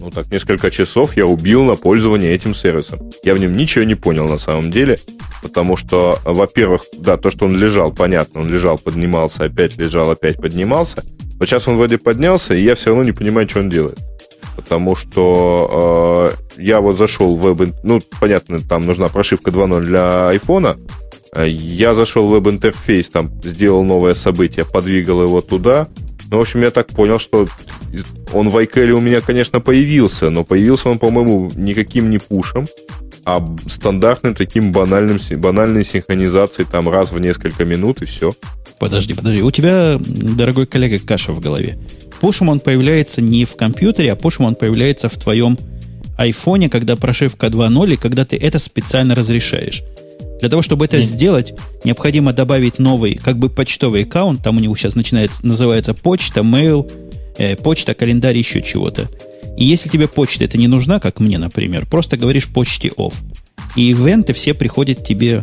ну 0.00 0.10
так, 0.10 0.30
несколько 0.30 0.70
часов 0.70 1.16
я 1.16 1.26
убил 1.26 1.64
на 1.64 1.74
пользование 1.74 2.32
этим 2.32 2.54
сервисом. 2.54 3.10
Я 3.24 3.34
в 3.34 3.38
нем 3.38 3.52
ничего 3.52 3.84
не 3.84 3.96
понял 3.96 4.28
на 4.28 4.38
самом 4.38 4.70
деле, 4.70 4.98
потому 5.42 5.76
что, 5.76 6.18
во-первых, 6.24 6.84
да, 6.96 7.16
то, 7.16 7.30
что 7.30 7.46
он 7.46 7.56
лежал, 7.56 7.92
понятно, 7.92 8.40
он 8.40 8.48
лежал, 8.48 8.78
поднимался, 8.78 9.44
опять 9.44 9.76
лежал, 9.76 10.10
опять 10.10 10.36
поднимался. 10.36 11.04
Вот 11.38 11.48
сейчас 11.48 11.68
он 11.68 11.76
вроде 11.76 11.98
поднялся, 11.98 12.54
и 12.54 12.62
я 12.62 12.74
все 12.74 12.90
равно 12.90 13.04
не 13.04 13.12
понимаю, 13.12 13.48
что 13.48 13.60
он 13.60 13.68
делает. 13.68 13.98
Потому 14.56 14.96
что 14.96 16.32
э, 16.56 16.60
я 16.62 16.80
вот 16.80 16.98
зашел 16.98 17.36
в 17.36 17.54
веб... 17.54 17.74
Ну, 17.84 18.00
понятно, 18.20 18.58
там 18.58 18.86
нужна 18.86 19.08
прошивка 19.08 19.50
2.0 19.50 19.80
для 19.80 20.28
айфона. 20.28 20.76
Я 21.36 21.94
зашел 21.94 22.26
в 22.26 22.30
веб-интерфейс, 22.30 23.10
там 23.10 23.30
сделал 23.42 23.84
новое 23.84 24.14
событие, 24.14 24.64
подвигал 24.64 25.22
его 25.22 25.40
туда. 25.40 25.86
Ну, 26.30 26.38
в 26.38 26.40
общем, 26.40 26.62
я 26.62 26.70
так 26.70 26.88
понял, 26.88 27.18
что 27.18 27.46
он 28.32 28.48
в 28.50 28.56
iCal 28.56 28.90
у 28.90 29.00
меня, 29.00 29.20
конечно, 29.20 29.60
появился, 29.60 30.30
но 30.30 30.44
появился 30.44 30.90
он, 30.90 30.98
по-моему, 30.98 31.50
никаким 31.54 32.10
не 32.10 32.18
пушем, 32.18 32.66
а 33.24 33.44
стандартным 33.66 34.34
таким 34.34 34.72
банальным, 34.72 35.18
банальной 35.38 35.84
синхронизацией 35.84 36.68
там 36.70 36.88
раз 36.88 37.12
в 37.12 37.18
несколько 37.18 37.64
минут 37.64 38.02
и 38.02 38.06
все. 38.06 38.34
Подожди, 38.78 39.14
подожди. 39.14 39.42
У 39.42 39.50
тебя, 39.50 39.98
дорогой 39.98 40.66
коллега, 40.66 40.98
каша 40.98 41.32
в 41.32 41.40
голове. 41.40 41.78
Пушем 42.20 42.48
он 42.48 42.60
появляется 42.60 43.20
не 43.20 43.44
в 43.44 43.56
компьютере, 43.56 44.12
а 44.12 44.16
пушем 44.16 44.44
он 44.46 44.54
появляется 44.54 45.08
в 45.08 45.16
твоем 45.16 45.58
айфоне, 46.16 46.68
когда 46.68 46.96
прошивка 46.96 47.46
2.0, 47.46 47.94
и 47.94 47.96
когда 47.96 48.24
ты 48.24 48.36
это 48.36 48.58
специально 48.58 49.14
разрешаешь. 49.14 49.82
Для 50.40 50.48
того, 50.48 50.62
чтобы 50.62 50.84
это 50.84 50.98
Нет. 50.98 51.06
сделать, 51.06 51.54
необходимо 51.84 52.32
добавить 52.32 52.78
новый, 52.78 53.14
как 53.14 53.38
бы 53.38 53.48
почтовый 53.48 54.02
аккаунт. 54.02 54.42
Там 54.42 54.56
у 54.56 54.60
него 54.60 54.76
сейчас 54.76 54.94
начинается, 54.94 55.44
называется 55.44 55.94
почта, 55.94 56.40
mail, 56.40 56.90
э, 57.38 57.56
почта, 57.56 57.94
календарь, 57.94 58.36
еще 58.36 58.62
чего-то. 58.62 59.08
И 59.56 59.64
если 59.64 59.88
тебе 59.88 60.06
почта 60.06 60.44
это 60.44 60.56
не 60.56 60.68
нужна, 60.68 61.00
как 61.00 61.18
мне, 61.18 61.38
например, 61.38 61.86
просто 61.86 62.16
говоришь 62.16 62.46
почте 62.46 62.88
off. 62.88 63.14
И 63.74 63.90
ивенты 63.90 64.32
все 64.32 64.54
приходят 64.54 65.04
тебе... 65.04 65.42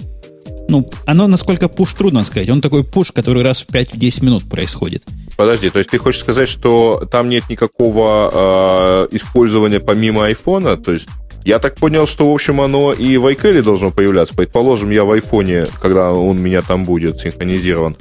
Ну, 0.67 0.89
оно 1.05 1.27
насколько 1.27 1.69
пуш 1.69 1.93
трудно 1.93 2.23
сказать. 2.23 2.49
Он 2.49 2.61
такой 2.61 2.83
пуш, 2.83 3.11
который 3.11 3.43
раз 3.43 3.61
в 3.61 3.69
5-10 3.69 4.25
минут 4.25 4.49
происходит. 4.49 5.03
Подожди, 5.37 5.69
то 5.69 5.79
есть 5.79 5.91
ты 5.91 5.97
хочешь 5.97 6.21
сказать, 6.21 6.49
что 6.49 7.07
там 7.11 7.29
нет 7.29 7.49
никакого 7.49 9.07
э, 9.11 9.15
использования 9.15 9.79
помимо 9.79 10.25
айфона? 10.25 10.77
То 10.77 10.93
есть 10.93 11.07
я 11.45 11.59
так 11.59 11.75
понял, 11.75 12.07
что, 12.07 12.31
в 12.31 12.33
общем, 12.33 12.59
оно 12.59 12.91
и 12.91 13.17
в 13.17 13.27
iCal 13.27 13.61
должно 13.61 13.91
появляться. 13.91 14.33
Предположим, 14.35 14.89
я 14.89 15.03
в 15.03 15.11
айфоне, 15.11 15.65
когда 15.79 16.11
он 16.11 16.37
у 16.37 16.41
меня 16.41 16.63
там 16.63 16.83
будет 16.83 17.19
синхронизирован, 17.19 17.95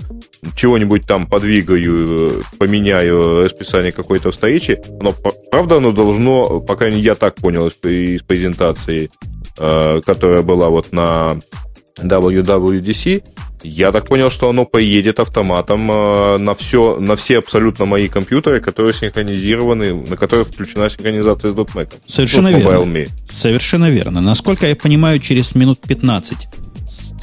чего-нибудь 0.57 1.07
там 1.07 1.27
подвигаю, 1.27 2.43
поменяю 2.59 3.45
расписание 3.45 3.93
какой-то 3.93 4.31
встречи, 4.31 4.81
но 5.01 5.15
правда 5.51 5.77
оно 5.77 5.93
должно, 5.93 6.61
пока 6.61 6.87
я 6.87 7.15
так 7.15 7.35
понял 7.35 7.67
из, 7.67 7.75
из 7.83 8.23
презентации, 8.23 9.11
э, 9.59 10.01
которая 10.05 10.43
была 10.43 10.71
вот 10.71 10.93
на 10.93 11.39
WWDC, 11.99 13.22
я 13.64 13.92
так 13.92 14.07
понял, 14.07 14.30
что 14.30 14.51
оно 14.51 14.66
поедет 14.66 15.20
автоматом 15.20 15.90
э, 15.90 16.38
на, 16.38 16.55
все, 16.55 16.99
на 17.01 17.16
все 17.16 17.38
абсолютно 17.38 17.86
мои 17.86 18.09
компьютеры, 18.09 18.61
которые 18.61 18.92
синхронизированы, 18.92 19.95
на 19.95 20.16
которые 20.16 20.45
включена 20.45 20.90
синхронизация 20.90 21.51
с 21.51 21.55
.Mac. 21.55 21.95
Совершенно 22.07 22.51
ну, 22.51 22.59
верно. 22.59 23.07
Совершенно 23.26 23.90
верно. 23.90 24.20
Насколько 24.20 24.66
я 24.66 24.76
понимаю, 24.76 25.18
через 25.18 25.55
минут 25.55 25.80
15 25.80 26.49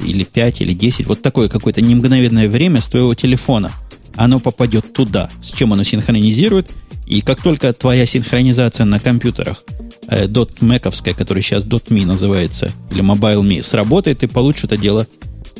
или 0.01 0.23
5 0.23 0.61
или 0.61 0.73
10, 0.73 1.05
вот 1.05 1.21
такое 1.21 1.47
какое-то 1.47 1.81
немгновенное 1.81 2.49
время 2.49 2.81
с 2.81 2.89
твоего 2.89 3.13
телефона, 3.13 3.71
оно 4.15 4.39
попадет 4.39 4.93
туда, 4.93 5.29
с 5.43 5.51
чем 5.51 5.73
оно 5.73 5.83
синхронизирует, 5.83 6.71
и 7.05 7.21
как 7.21 7.41
только 7.41 7.71
твоя 7.73 8.05
синхронизация 8.05 8.85
на 8.85 8.99
компьютерах 8.99 9.63
э, 10.07 10.27
.macовская, 10.61 11.13
которая 11.13 11.41
сейчас 11.41 11.65
.me 11.65 12.05
называется, 12.05 12.71
или 12.91 13.03
Mobile.me, 13.03 13.61
сработает, 13.61 14.19
ты 14.19 14.27
получишь 14.27 14.65
это 14.65 14.77
дело 14.77 15.07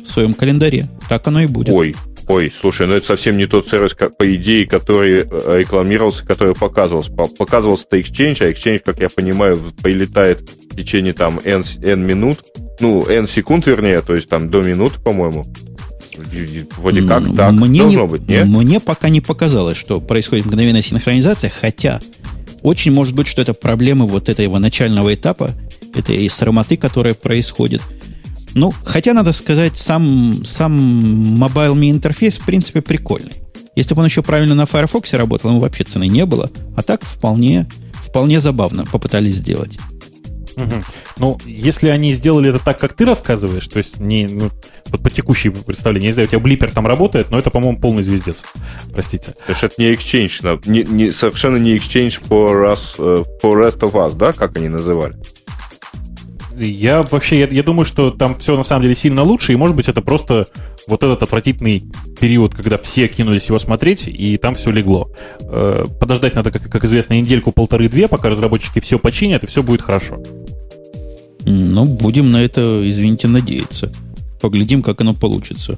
в 0.02 0.08
своем 0.08 0.34
календаре. 0.34 0.88
Так 1.08 1.26
оно 1.26 1.42
и 1.42 1.46
будет. 1.46 1.74
Ой, 1.74 1.94
Ой, 2.28 2.52
слушай, 2.56 2.86
ну 2.86 2.94
это 2.94 3.06
совсем 3.06 3.36
не 3.36 3.46
тот 3.46 3.68
сервис, 3.68 3.94
как, 3.94 4.16
по 4.16 4.34
идее, 4.34 4.66
который 4.66 5.26
э, 5.28 5.58
рекламировался, 5.58 6.24
который 6.24 6.54
показывался. 6.54 7.10
Показывался-то 7.10 7.98
Exchange, 7.98 8.38
а 8.40 8.50
Exchange, 8.50 8.80
как 8.84 9.00
я 9.00 9.08
понимаю, 9.08 9.58
прилетает 9.82 10.40
в 10.70 10.76
течение 10.76 11.12
там 11.12 11.40
N, 11.44 11.64
N 11.82 12.00
минут, 12.00 12.38
ну, 12.80 13.04
N 13.06 13.26
секунд, 13.26 13.66
вернее, 13.66 14.02
то 14.02 14.14
есть 14.14 14.28
там 14.28 14.50
до 14.50 14.62
минуты, 14.62 15.00
по-моему. 15.00 15.44
Вроде 16.76 17.02
как 17.02 17.34
так 17.34 17.52
мне 17.52 17.80
должно 17.80 18.02
не, 18.02 18.06
быть, 18.06 18.28
нет? 18.28 18.46
Мне 18.46 18.80
пока 18.80 19.08
не 19.08 19.20
показалось, 19.20 19.78
что 19.78 20.00
происходит 20.00 20.46
мгновенная 20.46 20.82
синхронизация, 20.82 21.50
хотя 21.50 22.00
очень 22.62 22.92
может 22.92 23.14
быть, 23.14 23.26
что 23.26 23.42
это 23.42 23.54
проблемы 23.54 24.06
вот 24.06 24.28
этого 24.28 24.58
начального 24.58 25.14
этапа, 25.14 25.50
этой 25.94 26.28
срамоты, 26.28 26.76
которая 26.76 27.14
происходит– 27.14 27.82
ну, 28.54 28.72
хотя, 28.84 29.14
надо 29.14 29.32
сказать, 29.32 29.76
сам, 29.76 30.44
сам 30.44 30.76
Mobile 31.42 31.90
интерфейс, 31.90 32.36
в 32.36 32.44
принципе, 32.44 32.82
прикольный. 32.82 33.42
Если 33.74 33.94
бы 33.94 34.00
он 34.00 34.06
еще 34.06 34.22
правильно 34.22 34.54
на 34.54 34.66
Firefox 34.66 35.14
работал, 35.14 35.50
ему 35.50 35.60
вообще 35.60 35.84
цены 35.84 36.06
не 36.06 36.26
было. 36.26 36.50
А 36.76 36.82
так 36.82 37.02
вполне, 37.02 37.66
вполне 37.94 38.40
забавно 38.40 38.84
попытались 38.84 39.36
сделать. 39.36 39.78
Угу. 40.56 40.74
Ну, 41.18 41.38
если 41.44 41.88
они 41.88 42.12
сделали 42.12 42.50
это 42.50 42.64
так, 42.64 42.78
как 42.78 42.94
ты 42.94 43.04
рассказываешь, 43.04 43.66
то 43.68 43.78
есть 43.78 43.98
не 43.98 44.26
ну, 44.26 44.50
вот 44.86 45.02
по 45.02 45.10
текущей 45.10 45.50
представлению, 45.50 46.08
не 46.08 46.12
знаю, 46.12 46.28
у 46.28 46.30
тебя 46.30 46.40
блипер 46.40 46.70
там 46.70 46.86
работает, 46.86 47.30
но 47.30 47.38
это, 47.38 47.50
по-моему, 47.50 47.78
полный 47.78 48.02
звездец. 48.02 48.44
Простите. 48.92 49.32
То 49.46 49.52
есть 49.52 49.62
это 49.62 49.74
не 49.78 49.92
Exchange, 49.92 50.62
не, 50.66 50.82
не, 50.84 51.10
совершенно 51.10 51.56
не 51.56 51.76
Exchange 51.76 52.22
for, 52.28 52.72
us, 52.72 52.96
uh, 52.98 53.24
for 53.42 53.52
Rest 53.54 53.80
of 53.80 53.92
Us, 53.92 54.16
да, 54.16 54.32
как 54.32 54.56
они 54.56 54.68
называли? 54.68 55.16
Я 56.56 57.02
вообще, 57.02 57.40
я, 57.40 57.46
я 57.46 57.62
думаю, 57.62 57.84
что 57.84 58.10
там 58.10 58.38
все 58.38 58.56
на 58.56 58.62
самом 58.62 58.82
деле 58.82 58.94
сильно 58.94 59.22
лучше, 59.22 59.52
и 59.52 59.56
может 59.56 59.74
быть 59.74 59.88
это 59.88 60.02
просто 60.02 60.48
вот 60.86 61.02
этот 61.02 61.22
отвратительный 61.22 61.84
период, 62.20 62.54
когда 62.54 62.78
все 62.78 63.08
кинулись 63.08 63.48
его 63.48 63.58
смотреть, 63.58 64.06
и 64.06 64.36
там 64.36 64.54
все 64.54 64.70
легло. 64.70 65.10
Э, 65.40 65.84
подождать 66.00 66.34
надо, 66.34 66.50
как, 66.50 66.70
как 66.70 66.84
известно, 66.84 67.14
недельку, 67.14 67.52
полторы-две, 67.52 68.08
пока 68.08 68.28
разработчики 68.28 68.80
все 68.80 68.98
починят, 68.98 69.44
и 69.44 69.46
все 69.46 69.62
будет 69.62 69.82
хорошо. 69.82 70.22
Ну, 71.44 71.84
будем 71.84 72.30
на 72.30 72.42
это, 72.42 72.80
извините, 72.82 73.28
надеяться. 73.28 73.92
Поглядим, 74.40 74.82
как 74.82 75.00
оно 75.00 75.14
получится. 75.14 75.76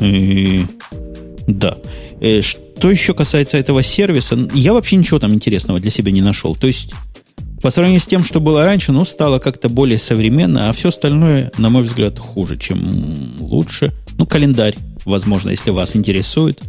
И... 0.00 0.64
Да. 1.46 1.76
Э, 2.20 2.40
что 2.40 2.90
еще 2.90 3.14
касается 3.14 3.58
этого 3.58 3.82
сервиса, 3.82 4.36
я 4.54 4.72
вообще 4.72 4.96
ничего 4.96 5.18
там 5.18 5.34
интересного 5.34 5.80
для 5.80 5.90
себя 5.90 6.10
не 6.10 6.22
нашел. 6.22 6.54
То 6.56 6.66
есть 6.66 6.92
по 7.64 7.70
сравнению 7.70 8.00
с 8.00 8.06
тем, 8.06 8.24
что 8.24 8.40
было 8.40 8.64
раньше, 8.64 8.92
ну, 8.92 9.04
стало 9.04 9.38
как-то 9.38 9.68
более 9.68 9.98
современно, 9.98 10.68
а 10.68 10.72
все 10.72 10.88
остальное, 10.88 11.50
на 11.56 11.70
мой 11.70 11.82
взгляд, 11.82 12.18
хуже, 12.18 12.58
чем 12.58 13.36
лучше. 13.40 13.92
Ну, 14.18 14.26
календарь, 14.26 14.76
возможно, 15.06 15.50
если 15.50 15.70
вас 15.70 15.96
интересует. 15.96 16.60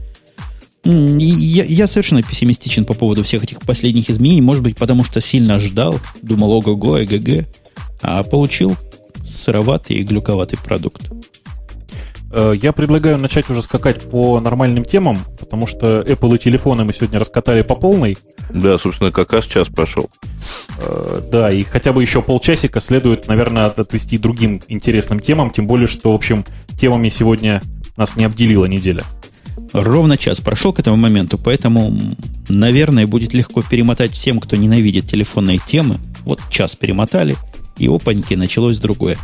Я, 0.85 1.63
я 1.65 1.87
совершенно 1.87 2.23
пессимистичен 2.23 2.85
по 2.85 2.93
поводу 2.93 3.23
всех 3.23 3.43
этих 3.43 3.59
последних 3.59 4.09
изменений. 4.09 4.41
Может 4.41 4.63
быть, 4.63 4.77
потому 4.77 5.03
что 5.03 5.19
сильно 5.19 5.59
ждал, 5.59 5.99
думал, 6.21 6.51
ого-го, 6.51 6.97
эгэ-гэ, 6.99 7.45
а 8.01 8.23
получил 8.23 8.75
сыроватый 9.25 9.97
и 9.97 10.03
глюковатый 10.03 10.57
продукт. 10.57 11.09
Э, 12.31 12.53
я 12.61 12.73
предлагаю 12.73 13.17
начать 13.17 13.49
уже 13.49 13.61
скакать 13.61 14.09
по 14.09 14.39
нормальным 14.39 14.83
темам, 14.83 15.19
потому 15.39 15.67
что 15.67 16.01
Apple 16.01 16.35
и 16.35 16.39
телефоны 16.39 16.83
мы 16.83 16.93
сегодня 16.93 17.17
раскатали 17.17 17.61
по 17.61 17.75
полной. 17.75 18.17
Да, 18.49 18.77
собственно, 18.77 19.11
как 19.11 19.31
раз 19.33 19.45
час 19.45 19.69
прошел. 19.69 20.09
Э, 20.77 21.21
да, 21.31 21.51
и 21.51 21.63
хотя 21.63 21.93
бы 21.93 22.01
еще 22.01 22.21
полчасика 22.21 22.81
следует, 22.81 23.27
наверное, 23.27 23.67
отвести 23.67 24.17
другим 24.17 24.61
интересным 24.67 25.21
темам, 25.21 25.49
тем 25.49 25.65
более, 25.65 25.87
что, 25.87 26.11
в 26.11 26.15
общем, 26.15 26.45
темами 26.79 27.07
сегодня 27.07 27.61
нас 27.95 28.17
не 28.17 28.25
обделила 28.25 28.65
неделя. 28.65 29.03
Ровно 29.71 30.17
час 30.17 30.41
прошел 30.41 30.73
к 30.73 30.79
этому 30.79 30.97
моменту, 30.97 31.37
поэтому, 31.37 31.97
наверное, 32.49 33.07
будет 33.07 33.33
легко 33.33 33.61
перемотать 33.61 34.11
всем, 34.11 34.41
кто 34.41 34.57
ненавидит 34.57 35.09
телефонные 35.09 35.59
темы. 35.65 35.95
Вот 36.25 36.41
час 36.49 36.75
перемотали, 36.75 37.37
и 37.77 37.87
опаньки, 37.87 38.33
началось 38.33 38.77
другое. 38.77 39.17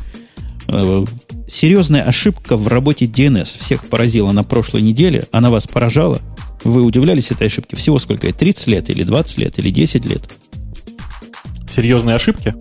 Э, 0.68 1.06
серьезная 1.47 2.04
ошибка 2.04 2.58
в 2.58 2.68
работе 2.68 3.06
DNS 3.06 3.60
всех 3.60 3.88
поразила 3.88 4.32
на 4.32 4.43
прошлой 4.43 4.82
неделе. 4.82 5.26
Она 5.32 5.49
вас 5.49 5.68
поражала. 5.68 6.22
Вы 6.64 6.84
удивлялись 6.84 7.32
этой 7.32 7.47
ошибке? 7.47 7.76
Всего 7.76 7.99
сколько? 7.99 8.32
30 8.32 8.68
лет, 8.68 8.89
или 8.89 9.04
20 9.04 9.38
лет, 9.38 9.60
или 9.60 9.70
10 9.70 10.06
лет? 10.06 10.30
Серьезные 11.74 12.16
ошибки? 12.16 12.56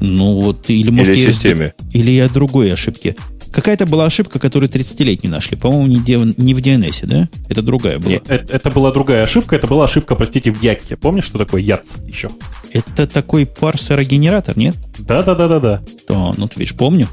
Ну 0.00 0.40
вот, 0.40 0.68
или 0.68 0.90
может... 0.90 1.16
Или 1.16 1.32
системе. 1.32 1.74
Или 1.92 2.10
я 2.10 2.28
другой 2.28 2.72
ошибки. 2.72 3.16
Какая-то 3.56 3.86
была 3.86 4.04
ошибка, 4.04 4.38
которую 4.38 4.68
30-летний 4.68 5.30
нашли. 5.30 5.56
По-моему, 5.56 5.86
не, 5.86 5.96
не 6.36 6.52
в 6.52 6.58
DNS, 6.58 7.06
да? 7.06 7.26
Это 7.48 7.62
другая 7.62 7.98
была. 7.98 8.10
Нет, 8.10 8.24
это, 8.28 8.54
это 8.54 8.70
была 8.70 8.92
другая 8.92 9.22
ошибка. 9.22 9.56
Это 9.56 9.66
была 9.66 9.86
ошибка, 9.86 10.14
простите, 10.14 10.50
в 10.50 10.62
Якке. 10.62 10.94
Помнишь, 10.98 11.24
что 11.24 11.38
такое 11.38 11.62
Ят 11.62 11.86
еще? 12.06 12.28
Это 12.70 13.06
такой 13.06 13.46
парсерогенератор, 13.46 14.58
нет? 14.58 14.76
Да-да-да-да-да. 14.98 15.82
То, 16.06 16.34
ну 16.36 16.48
ты 16.48 16.60
видишь, 16.60 16.76
помню. 16.76 17.08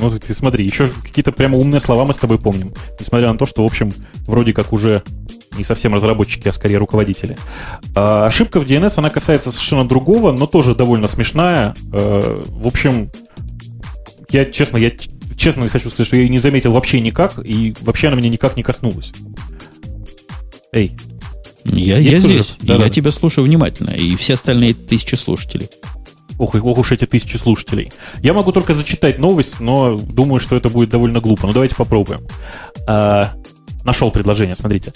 Ну, 0.00 0.18
ты 0.18 0.32
смотри, 0.32 0.64
еще 0.64 0.90
какие-то 1.02 1.30
прямо 1.30 1.58
умные 1.58 1.80
слова 1.80 2.06
мы 2.06 2.14
с 2.14 2.16
тобой 2.16 2.38
помним. 2.38 2.72
Несмотря 2.98 3.30
на 3.30 3.36
то, 3.36 3.44
что, 3.44 3.62
в 3.62 3.66
общем, 3.66 3.92
вроде 4.26 4.54
как 4.54 4.72
уже 4.72 5.02
не 5.58 5.62
совсем 5.62 5.94
разработчики, 5.94 6.48
а 6.48 6.54
скорее 6.54 6.78
руководители. 6.78 7.36
А, 7.94 8.24
ошибка 8.24 8.60
в 8.60 8.64
DNS, 8.66 8.94
она 8.96 9.10
касается 9.10 9.52
совершенно 9.52 9.86
другого, 9.86 10.32
но 10.32 10.46
тоже 10.46 10.74
довольно 10.74 11.06
смешная. 11.06 11.74
А, 11.92 12.42
в 12.46 12.66
общем, 12.66 13.10
я, 14.30 14.46
честно, 14.46 14.78
я 14.78 14.90
честно 15.40 15.66
хочу 15.68 15.88
сказать, 15.88 16.06
что 16.06 16.16
я 16.16 16.22
ее 16.22 16.28
не 16.28 16.38
заметил 16.38 16.72
вообще 16.72 17.00
никак, 17.00 17.38
и 17.44 17.74
вообще 17.80 18.08
она 18.08 18.16
меня 18.16 18.28
никак 18.28 18.56
не 18.56 18.62
коснулась. 18.62 19.12
Эй. 20.72 20.92
Я, 21.64 21.98
я 21.98 22.20
здесь. 22.20 22.56
Да, 22.60 22.74
я 22.74 22.84
да. 22.84 22.88
тебя 22.88 23.10
слушаю 23.10 23.44
внимательно, 23.44 23.90
и 23.90 24.16
все 24.16 24.34
остальные 24.34 24.74
тысячи 24.74 25.14
слушателей. 25.14 25.68
Ох, 26.38 26.54
ох 26.54 26.78
уж 26.78 26.92
эти 26.92 27.04
тысячи 27.04 27.36
слушателей. 27.36 27.92
Я 28.22 28.32
могу 28.32 28.52
только 28.52 28.72
зачитать 28.72 29.18
новость, 29.18 29.60
но 29.60 29.98
думаю, 29.98 30.40
что 30.40 30.56
это 30.56 30.70
будет 30.70 30.88
довольно 30.88 31.20
глупо. 31.20 31.46
Ну, 31.46 31.52
давайте 31.52 31.74
попробуем. 31.74 32.20
А, 32.86 33.34
нашел 33.84 34.10
предложение, 34.10 34.56
смотрите. 34.56 34.92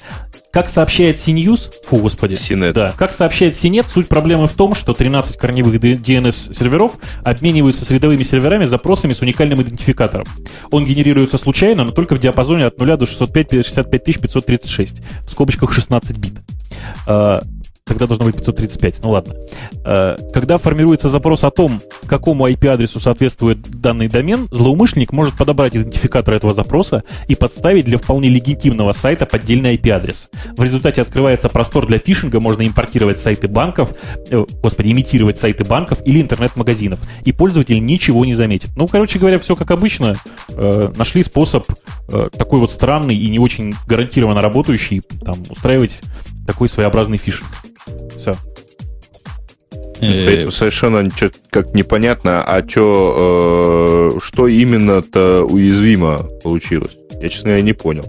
Как 0.52 0.68
сообщает 0.68 1.16
CNews, 1.16 1.72
фу, 1.86 1.96
господи, 1.96 2.34
Синет. 2.34 2.74
да, 2.74 2.94
как 2.96 3.12
сообщает 3.12 3.54
Синет, 3.54 3.86
суть 3.86 4.08
проблемы 4.08 4.46
в 4.46 4.52
том, 4.52 4.74
что 4.74 4.94
13 4.94 5.36
корневых 5.36 5.80
DNS-серверов 5.80 6.92
обмениваются 7.24 7.84
с 7.84 7.90
рядовыми 7.90 8.22
серверами 8.22 8.64
запросами 8.64 9.12
с 9.12 9.20
уникальным 9.20 9.62
идентификатором. 9.62 10.26
Он 10.70 10.86
генерируется 10.86 11.38
случайно, 11.38 11.84
но 11.84 11.90
только 11.90 12.14
в 12.14 12.20
диапазоне 12.20 12.66
от 12.66 12.78
0 12.78 12.96
до 12.96 13.06
605 13.06 13.64
65 13.64 14.04
536, 14.04 15.02
в 15.26 15.30
скобочках 15.30 15.72
16 15.72 16.16
бит. 16.18 16.34
Тогда 17.86 18.06
должно 18.06 18.24
быть 18.24 18.36
535, 18.36 19.00
ну 19.02 19.10
ладно. 19.10 19.34
Э, 19.84 20.16
когда 20.32 20.56
формируется 20.56 21.10
запрос 21.10 21.44
о 21.44 21.50
том, 21.50 21.82
какому 22.06 22.48
IP-адресу 22.48 22.98
соответствует 22.98 23.60
данный 23.60 24.08
домен, 24.08 24.48
злоумышленник 24.50 25.12
может 25.12 25.36
подобрать 25.36 25.76
идентификатор 25.76 26.32
этого 26.32 26.54
запроса 26.54 27.04
и 27.28 27.34
подставить 27.34 27.84
для 27.84 27.98
вполне 27.98 28.30
легитимного 28.30 28.92
сайта 28.92 29.26
поддельный 29.26 29.76
IP-адрес. 29.76 30.30
В 30.56 30.62
результате 30.62 31.02
открывается 31.02 31.50
простор 31.50 31.86
для 31.86 31.98
фишинга, 31.98 32.40
можно 32.40 32.66
импортировать 32.66 33.18
сайты 33.18 33.48
банков, 33.48 33.90
э, 34.30 34.46
господи, 34.62 34.90
имитировать 34.90 35.36
сайты 35.36 35.64
банков 35.64 35.98
или 36.06 36.22
интернет-магазинов, 36.22 37.00
и 37.26 37.32
пользователь 37.32 37.84
ничего 37.84 38.24
не 38.24 38.32
заметит. 38.32 38.70
Ну, 38.76 38.88
короче 38.88 39.18
говоря, 39.18 39.38
все 39.38 39.56
как 39.56 39.70
обычно. 39.70 40.16
Э, 40.48 40.90
нашли 40.96 41.22
способ 41.22 41.66
такой 42.06 42.60
вот 42.60 42.70
странный 42.70 43.16
и 43.16 43.30
не 43.30 43.38
очень 43.38 43.74
гарантированно 43.86 44.42
работающий, 44.42 45.00
там, 45.24 45.36
устраивать 45.48 46.02
такой 46.46 46.68
своеобразный 46.68 47.16
фишинг. 47.16 47.48
Все. 48.16 48.34
Это 50.00 50.50
совершенно 50.50 51.08
как 51.50 51.74
непонятно, 51.74 52.42
а 52.42 52.62
чё, 52.62 54.10
э, 54.16 54.18
что 54.20 54.48
именно-то 54.48 55.44
уязвимо 55.44 56.18
получилось? 56.42 56.96
Я, 57.22 57.28
честно 57.28 57.50
говоря, 57.50 57.62
не 57.62 57.72
понял. 57.72 58.04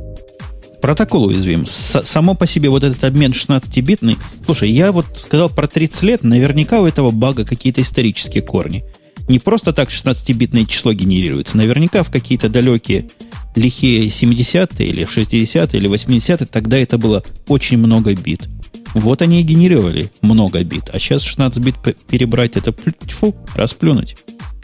Протокол 0.81 1.25
уязвим. 1.25 1.65
С 1.65 2.01
само 2.03 2.35
по 2.35 2.45
себе 2.45 2.69
вот 2.69 2.83
этот 2.83 3.03
обмен 3.03 3.31
16-битный... 3.31 4.17
Слушай, 4.45 4.69
я 4.69 4.91
вот 4.91 5.05
сказал 5.15 5.49
про 5.49 5.67
30 5.67 6.03
лет, 6.03 6.23
наверняка 6.23 6.81
у 6.81 6.85
этого 6.85 7.11
бага 7.11 7.45
какие-то 7.45 7.81
исторические 7.81 8.43
корни. 8.43 8.83
Не 9.27 9.39
просто 9.39 9.73
так 9.73 9.89
16-битное 9.89 10.65
число 10.65 10.93
генерируется. 10.93 11.57
Наверняка 11.57 12.03
в 12.03 12.11
какие-то 12.11 12.49
далекие 12.49 13.07
лихие 13.55 14.09
70-е 14.09 14.87
или 14.87 15.07
60-е 15.07 15.79
или 15.79 15.89
80-е 15.89 16.45
тогда 16.45 16.77
это 16.77 16.97
было 16.97 17.23
очень 17.47 17.77
много 17.77 18.13
бит. 18.13 18.47
Вот 18.95 19.21
они 19.21 19.41
и 19.41 19.43
генерировали 19.43 20.09
много 20.21 20.63
бит. 20.63 20.89
А 20.91 20.99
сейчас 20.99 21.21
16 21.23 21.61
бит 21.61 21.75
перебрать, 22.07 22.55
это 22.55 22.73
фу, 23.09 23.35
расплюнуть. 23.53 24.15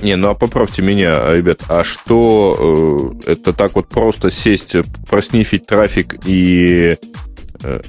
Не, 0.01 0.15
ну 0.15 0.29
а 0.29 0.33
поправьте 0.33 0.81
меня, 0.81 1.31
ребят, 1.35 1.63
а 1.67 1.83
что 1.83 3.13
э, 3.27 3.31
это 3.33 3.53
так 3.53 3.75
вот 3.75 3.87
просто 3.87 4.31
сесть, 4.31 4.75
проснифить 5.07 5.67
трафик 5.67 6.17
и 6.25 6.97
э, 7.61 7.81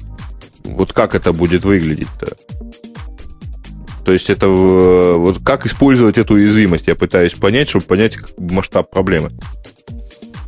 вот 0.65 0.93
как 0.93 1.15
это 1.15 1.33
будет 1.33 1.63
выглядеть-то? 1.65 2.35
То 4.05 4.11
есть 4.11 4.29
это 4.29 4.47
вот 4.49 5.41
как 5.43 5.65
использовать 5.65 6.17
эту 6.17 6.35
уязвимость, 6.35 6.87
я 6.87 6.95
пытаюсь 6.95 7.33
понять, 7.33 7.69
чтобы 7.69 7.85
понять 7.85 8.17
масштаб 8.37 8.91
проблемы. 8.91 9.31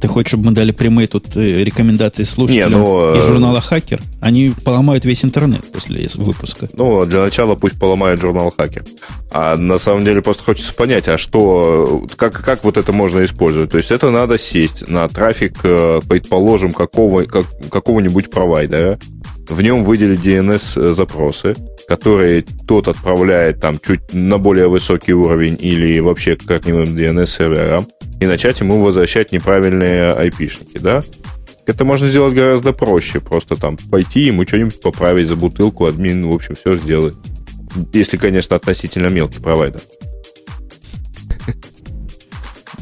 Ты 0.06 0.10
хочешь, 0.10 0.30
чтобы 0.30 0.46
мы 0.46 0.52
дали 0.52 0.72
прямые 0.72 1.08
тут 1.08 1.36
э, 1.36 1.64
рекомендации 1.64 2.22
слушателям 2.22 2.70
Не, 2.70 2.78
ну, 2.78 3.20
из 3.20 3.26
журнала 3.26 3.60
«Хакер»? 3.60 4.02
Они 4.22 4.54
поломают 4.64 5.04
весь 5.04 5.26
интернет 5.26 5.64
после 5.74 6.08
выпуска. 6.14 6.70
Ну, 6.74 7.04
для 7.08 7.22
начала 7.22 7.56
пусть 7.56 7.80
поломают 7.80 8.22
журнал 8.22 8.54
«Хакер». 8.56 8.84
А 9.32 9.56
на 9.56 9.80
самом 9.80 10.06
деле 10.06 10.22
просто 10.22 10.44
хочется 10.44 10.76
понять, 10.76 11.08
а 11.08 11.18
что, 11.18 12.06
как, 12.18 12.46
как 12.46 12.64
вот 12.64 12.78
это 12.78 12.92
можно 12.92 13.26
использовать? 13.26 13.72
То 13.72 13.78
есть 13.78 13.90
это 13.90 14.12
надо 14.12 14.38
сесть 14.38 14.88
на 14.88 15.08
трафик, 15.08 15.58
э, 15.64 16.02
предположим, 16.08 16.72
какого, 16.72 17.24
как, 17.24 17.46
какого-нибудь 17.72 18.30
провайдера, 18.30 19.00
в 19.50 19.62
нем 19.62 19.84
выделить 19.84 20.22
DNS-запросы, 20.24 21.56
которые 21.88 22.46
тот 22.68 22.88
отправляет 22.88 23.60
там 23.60 23.80
чуть 23.80 24.14
на 24.14 24.38
более 24.38 24.68
высокий 24.68 25.14
уровень 25.14 25.58
или 25.60 26.00
вообще 26.00 26.36
к 26.36 26.44
корневым 26.46 26.96
DNS-серверам, 26.96 27.88
и 28.20 28.26
начать 28.26 28.60
ему 28.60 28.80
возвращать 28.82 29.32
неправильные 29.32 30.12
IP-шники, 30.16 30.80
да? 30.80 31.02
Это 31.66 31.84
можно 31.84 32.08
сделать 32.08 32.34
гораздо 32.34 32.74
проще. 32.74 33.20
Просто 33.20 33.56
там 33.56 33.78
пойти 33.78 34.22
ему 34.22 34.48
что-нибудь 34.48 34.80
поправить 34.82 35.28
за 35.28 35.36
бутылку, 35.36 35.86
админ, 35.86 36.28
в 36.28 36.34
общем, 36.34 36.56
все 36.56 36.76
сделает. 36.76 37.16
Если, 37.92 38.18
конечно, 38.18 38.56
относительно 38.56 39.08
мелкий 39.08 39.40
провайдер. 39.40 39.82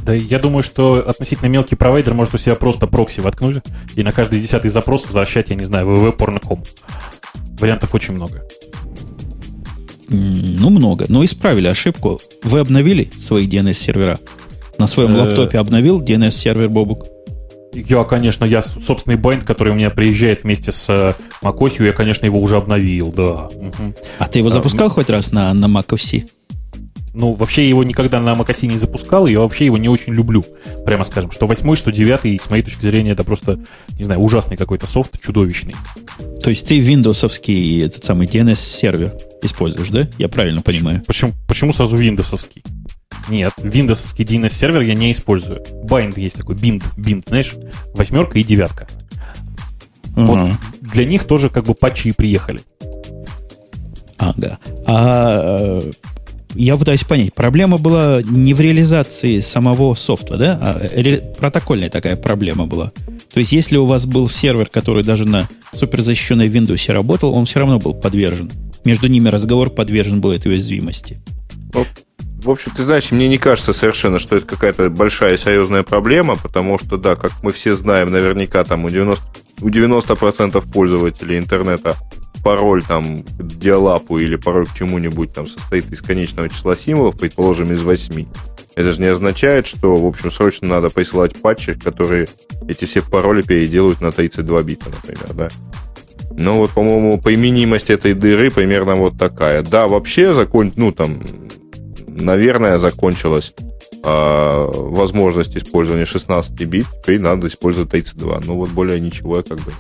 Да, 0.06 0.14
я 0.14 0.38
думаю, 0.38 0.64
что 0.64 1.08
относительно 1.08 1.48
мелкий 1.48 1.76
провайдер 1.76 2.14
может 2.14 2.34
у 2.34 2.38
себя 2.38 2.56
просто 2.56 2.88
прокси 2.88 3.22
воткнуть 3.22 3.64
и 3.96 4.04
на 4.04 4.12
каждый 4.12 4.42
десятый 4.42 4.70
запрос 4.70 5.06
возвращать, 5.06 5.50
я 5.50 5.56
не 5.56 5.64
знаю, 5.64 5.88
www.porn.com. 5.88 6.64
Вариантов 7.60 7.96
очень 7.96 8.14
много. 8.14 8.46
Ну, 10.10 10.70
много. 10.70 11.06
Но 11.08 11.24
исправили 11.24 11.68
ошибку. 11.68 12.20
Вы 12.44 12.60
обновили 12.60 13.10
свои 13.18 13.48
DNS-сервера? 13.48 14.20
На 14.84 14.88
своем 14.88 15.16
э. 15.16 15.22
лаптопе 15.22 15.60
обновил 15.60 16.02
DNS-сервер 16.02 16.68
Бобук? 16.68 17.06
Я, 17.74 18.04
конечно, 18.04 18.44
я 18.44 18.62
собственный 18.62 19.16
BIND, 19.16 19.46
который 19.46 19.72
у 19.72 19.76
меня 19.78 19.90
приезжает 19.90 20.44
вместе 20.44 20.74
с 20.74 20.90
э, 20.90 21.14
macOS, 21.42 21.86
я, 21.86 21.94
конечно, 21.94 22.26
его 22.26 22.42
уже 22.42 22.58
обновил, 22.58 23.14
да. 23.14 23.48
А 24.20 24.28
ты 24.28 24.40
его 24.40 24.50
запускал 24.50 24.88
а, 24.88 24.90
хоть 24.90 25.10
раз 25.10 25.32
на, 25.32 25.54
на 25.54 25.68
macOS? 25.68 26.30
Ну, 27.14 27.32
вообще 27.32 27.66
его 27.66 27.86
никогда 27.86 28.20
на 28.20 28.34
macOS 28.34 28.68
не 28.68 28.76
запускал, 28.76 29.26
и 29.26 29.32
я 29.32 29.40
вообще 29.40 29.64
его 29.64 29.78
не 29.78 29.88
очень 29.88 30.14
люблю, 30.14 30.44
прямо 30.86 31.06
скажем. 31.06 31.32
Что 31.32 31.48
восьмой, 31.48 31.78
что 31.78 31.90
девятый, 31.90 32.38
с 32.38 32.50
моей 32.50 32.62
точки 32.62 32.82
зрения, 32.82 33.12
это 33.12 33.24
просто, 33.24 33.62
не 33.98 34.04
знаю, 34.04 34.20
ужасный 34.20 34.58
какой-то 34.58 34.86
софт, 34.86 35.18
чудовищный. 35.24 35.76
То 36.44 36.50
есть 36.50 36.68
ты 36.68 36.78
виндовсовский 36.78 37.86
этот 37.86 38.04
самый 38.04 38.28
DNS-сервер 38.28 39.16
используешь, 39.44 39.88
да? 39.88 40.10
Я 40.18 40.28
правильно 40.28 40.62
понимаю. 40.62 41.02
Почему, 41.08 41.32
почему 41.48 41.72
сразу 41.72 41.96
виндовсовский? 41.96 42.64
Нет, 43.30 43.54
виндовский 43.58 44.26
DNS-сервер 44.26 44.82
я 44.82 44.94
не 44.94 45.12
использую. 45.12 45.62
Bind 45.84 46.20
есть 46.20 46.38
такой, 46.38 46.56
бинд, 46.56 46.84
бинд, 46.98 47.26
знаешь, 47.28 47.54
восьмерка 47.94 48.40
и 48.40 48.44
девятка. 48.44 48.88
Угу. 50.16 50.26
Вот 50.26 50.52
для 50.82 51.06
них 51.06 51.26
тоже 51.26 51.50
как 51.50 51.66
бы 51.66 51.74
патчи 51.74 52.10
и 52.10 52.12
приехали. 52.12 52.62
Ага. 54.18 54.60
А 54.86 55.80
э, 55.82 55.92
я 56.56 56.78
пытаюсь 56.78 57.04
понять, 57.04 57.34
проблема 57.34 57.78
была 57.78 58.22
не 58.22 58.54
в 58.54 58.62
реализации 58.62 59.40
самого 59.40 59.96
софта, 59.96 60.38
да? 60.38 60.60
А 60.62 60.88
ре, 60.96 61.34
протокольная 61.38 61.90
такая 61.90 62.16
проблема 62.16 62.68
была. 62.68 62.92
То 63.34 63.40
есть, 63.40 63.52
если 63.52 63.78
у 63.78 63.86
вас 63.86 64.06
был 64.06 64.30
сервер, 64.30 64.68
который 64.68 65.04
даже 65.04 65.28
на 65.28 65.50
суперзащищенной 65.74 66.48
Windows 66.48 66.92
работал, 66.92 67.34
он 67.34 67.46
все 67.46 67.60
равно 67.60 67.80
был 67.80 67.96
подвержен. 67.96 68.52
Между 68.86 69.08
ними 69.08 69.30
разговор 69.30 69.72
подвержен 69.72 70.22
был 70.22 70.32
этой 70.32 70.50
уязвимости. 70.50 71.20
В 72.44 72.50
общем, 72.50 72.74
ты 72.76 72.84
знаешь, 72.84 73.12
мне 73.12 73.30
не 73.30 73.38
кажется 73.38 73.72
совершенно, 73.72 74.20
что 74.20 74.36
это 74.36 74.46
какая-то 74.46 74.90
большая 74.90 75.38
серьезная 75.38 75.84
проблема, 75.84 76.36
потому 76.36 76.78
что, 76.78 76.98
да, 76.98 77.16
как 77.16 77.32
мы 77.42 77.52
все 77.52 77.74
знаем, 77.74 78.12
наверняка 78.12 78.66
там 78.66 78.84
у 78.84 78.90
90%, 78.90 79.18
у 79.62 79.70
90% 79.70 80.72
пользователей 80.72 81.38
интернета 81.38 81.96
пароль 82.44 82.84
там 82.84 83.24
к 83.24 83.44
диалапу 83.44 84.18
или 84.18 84.36
пароль 84.36 84.68
к 84.68 84.74
чему-нибудь 84.74 85.32
там 85.32 85.48
состоит 85.48 85.90
из 85.94 86.02
конечного 86.02 86.50
числа 86.50 86.76
символов, 86.76 87.18
предположим, 87.18 87.72
из 87.72 87.82
8. 87.82 88.26
Это 88.76 88.92
же 88.92 89.00
не 89.00 89.08
означает, 89.08 89.66
что, 89.66 89.96
в 89.96 90.06
общем, 90.06 90.30
срочно 90.30 90.68
надо 90.68 90.90
присылать 90.90 91.42
патчи, 91.42 91.80
которые 91.80 92.28
эти 92.68 92.84
все 92.84 93.02
пароли 93.02 93.42
переделают 93.42 94.02
на 94.02 94.12
32 94.12 94.64
бита, 94.64 94.90
например, 94.90 95.34
да. 95.34 95.50
Ну 96.36 96.56
вот, 96.56 96.72
по-моему, 96.72 97.22
применимость 97.22 97.90
этой 97.90 98.14
дыры 98.16 98.50
примерно 98.50 98.96
вот 98.96 99.18
такая. 99.18 99.62
Да, 99.62 99.88
вообще 99.88 100.34
закон, 100.34 100.74
ну 100.76 100.92
там 100.92 101.22
наверное, 102.16 102.78
закончилась 102.78 103.54
э, 104.04 104.72
возможность 104.74 105.58
использования 105.58 106.06
16 106.06 106.52
бит, 106.66 106.88
и 107.08 107.18
надо 107.18 107.48
использовать 107.48 107.92
32. 107.92 108.42
Ну 108.46 108.54
вот 108.56 108.70
более 108.70 109.00
ничего 109.00 109.38
я 109.38 109.44
как 109.44 109.60
бы 109.60 109.72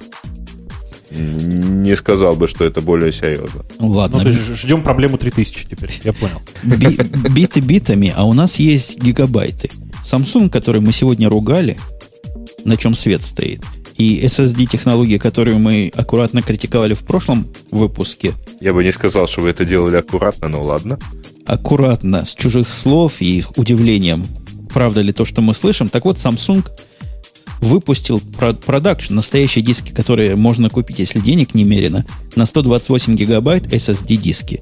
не 1.15 1.95
сказал 1.95 2.35
бы, 2.35 2.47
что 2.47 2.65
это 2.65 2.81
более 2.81 3.11
серьезно. 3.11 3.63
Ну, 3.79 3.89
ладно. 3.89 4.23
Ну, 4.23 4.31
ждем 4.31 4.81
проблему 4.81 5.17
3000 5.17 5.67
теперь, 5.69 5.91
я 6.03 6.13
понял. 6.13 6.41
Би 6.63 6.97
биты 7.29 7.59
битами, 7.59 8.11
а 8.15 8.25
у 8.25 8.33
нас 8.33 8.55
есть 8.57 8.97
гигабайты. 8.97 9.69
Samsung, 10.03 10.49
который 10.49 10.81
мы 10.81 10.91
сегодня 10.91 11.29
ругали, 11.29 11.77
на 12.65 12.77
чем 12.77 12.95
свет 12.95 13.21
стоит, 13.21 13.61
и 14.03 14.25
SSD-технологии, 14.25 15.17
которые 15.17 15.57
мы 15.57 15.91
аккуратно 15.95 16.41
критиковали 16.41 16.93
в 16.93 17.01
прошлом 17.01 17.47
выпуске. 17.71 18.33
Я 18.59 18.73
бы 18.73 18.83
не 18.83 18.91
сказал, 18.91 19.27
что 19.27 19.41
вы 19.41 19.49
это 19.49 19.65
делали 19.65 19.97
аккуратно, 19.97 20.47
но 20.47 20.63
ладно 20.63 20.99
аккуратно, 21.45 22.25
с 22.25 22.33
чужих 22.33 22.69
слов 22.69 23.15
и 23.19 23.43
удивлением 23.55 24.25
правда 24.73 25.01
ли 25.01 25.11
то, 25.11 25.25
что 25.25 25.41
мы 25.41 25.53
слышим. 25.53 25.87
Так 25.87 26.05
вот, 26.05 26.17
Samsung 26.17 26.67
выпустил 27.59 28.19
продакшн, 28.19 29.13
настоящие 29.15 29.63
диски, 29.63 29.91
которые 29.91 30.35
можно 30.35 30.69
купить, 30.69 30.99
если 30.99 31.19
денег 31.19 31.53
немерено, 31.53 32.05
на 32.35 32.45
128 32.45 33.15
гигабайт 33.15 33.67
SSD 33.67 34.17
диски. 34.17 34.61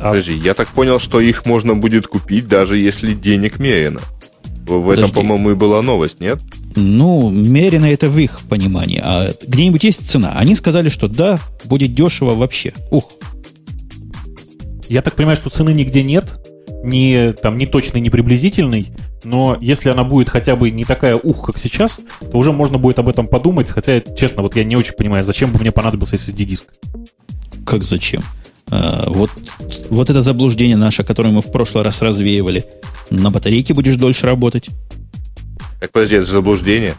А... 0.00 0.10
Подожди, 0.10 0.34
я 0.34 0.54
так 0.54 0.68
понял, 0.68 0.98
что 0.98 1.20
их 1.20 1.46
можно 1.46 1.74
будет 1.74 2.06
купить, 2.06 2.48
даже 2.48 2.78
если 2.78 3.14
денег 3.14 3.58
мерено. 3.58 4.00
В 4.66 4.90
этом, 4.90 5.10
по-моему, 5.10 5.50
и 5.50 5.54
была 5.54 5.82
новость, 5.82 6.20
нет? 6.20 6.40
Ну, 6.76 7.30
мерено 7.30 7.86
это 7.86 8.08
в 8.08 8.18
их 8.18 8.40
понимании. 8.48 9.00
А 9.02 9.32
где-нибудь 9.46 9.84
есть 9.84 10.08
цена? 10.08 10.32
Они 10.36 10.54
сказали, 10.54 10.88
что 10.88 11.08
да, 11.08 11.38
будет 11.64 11.94
дешево 11.94 12.34
вообще. 12.34 12.72
Ух. 12.90 13.12
Я 14.88 15.02
так 15.02 15.14
понимаю, 15.14 15.36
что 15.36 15.50
цены 15.50 15.72
нигде 15.72 16.02
нет, 16.02 16.38
ни, 16.82 17.32
там, 17.32 17.56
ни 17.56 17.66
точной, 17.66 18.00
ни 18.00 18.08
приблизительной, 18.08 18.88
но 19.24 19.56
если 19.60 19.90
она 19.90 20.04
будет 20.04 20.28
хотя 20.28 20.56
бы 20.56 20.70
не 20.70 20.84
такая 20.84 21.16
ух, 21.16 21.46
как 21.46 21.58
сейчас, 21.58 22.00
то 22.20 22.38
уже 22.38 22.52
можно 22.52 22.78
будет 22.78 22.98
об 22.98 23.08
этом 23.08 23.28
подумать, 23.28 23.70
хотя, 23.70 24.00
честно, 24.00 24.42
вот 24.42 24.56
я 24.56 24.64
не 24.64 24.76
очень 24.76 24.94
понимаю, 24.94 25.22
зачем 25.22 25.52
бы 25.52 25.58
мне 25.60 25.72
понадобился 25.72 26.16
SSD-диск. 26.16 26.66
Как 27.64 27.82
зачем? 27.84 28.22
А, 28.70 29.04
вот, 29.08 29.30
вот 29.90 30.10
это 30.10 30.22
заблуждение 30.22 30.76
наше, 30.76 31.04
которое 31.04 31.30
мы 31.30 31.40
в 31.40 31.52
прошлый 31.52 31.84
раз 31.84 32.02
развеивали. 32.02 32.64
На 33.10 33.30
батарейке 33.30 33.74
будешь 33.74 33.96
дольше 33.96 34.26
работать. 34.26 34.68
Так 35.82 35.90
подожди, 35.90 36.16
это 36.16 36.24
же 36.24 36.32
заблуждение. 36.32 36.94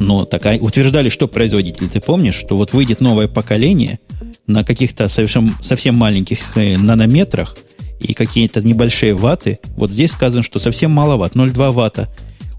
Но 0.00 0.24
так 0.24 0.42
утверждали, 0.62 1.10
что 1.10 1.28
производитель, 1.28 1.88
ты 1.88 2.00
помнишь, 2.00 2.34
что 2.34 2.56
вот 2.56 2.72
выйдет 2.72 3.00
новое 3.00 3.28
поколение 3.28 4.00
на 4.46 4.64
каких-то 4.64 5.06
совсем, 5.08 5.54
совсем 5.60 5.94
маленьких 5.96 6.56
э, 6.56 6.76
нанометрах 6.76 7.56
и 8.00 8.14
какие-то 8.14 8.66
небольшие 8.66 9.14
ваты. 9.14 9.60
Вот 9.76 9.90
здесь 9.90 10.12
сказано, 10.12 10.42
что 10.42 10.58
совсем 10.58 10.90
мало 10.90 11.16
ватт, 11.16 11.34
0,2 11.36 11.70
ватта 11.72 12.08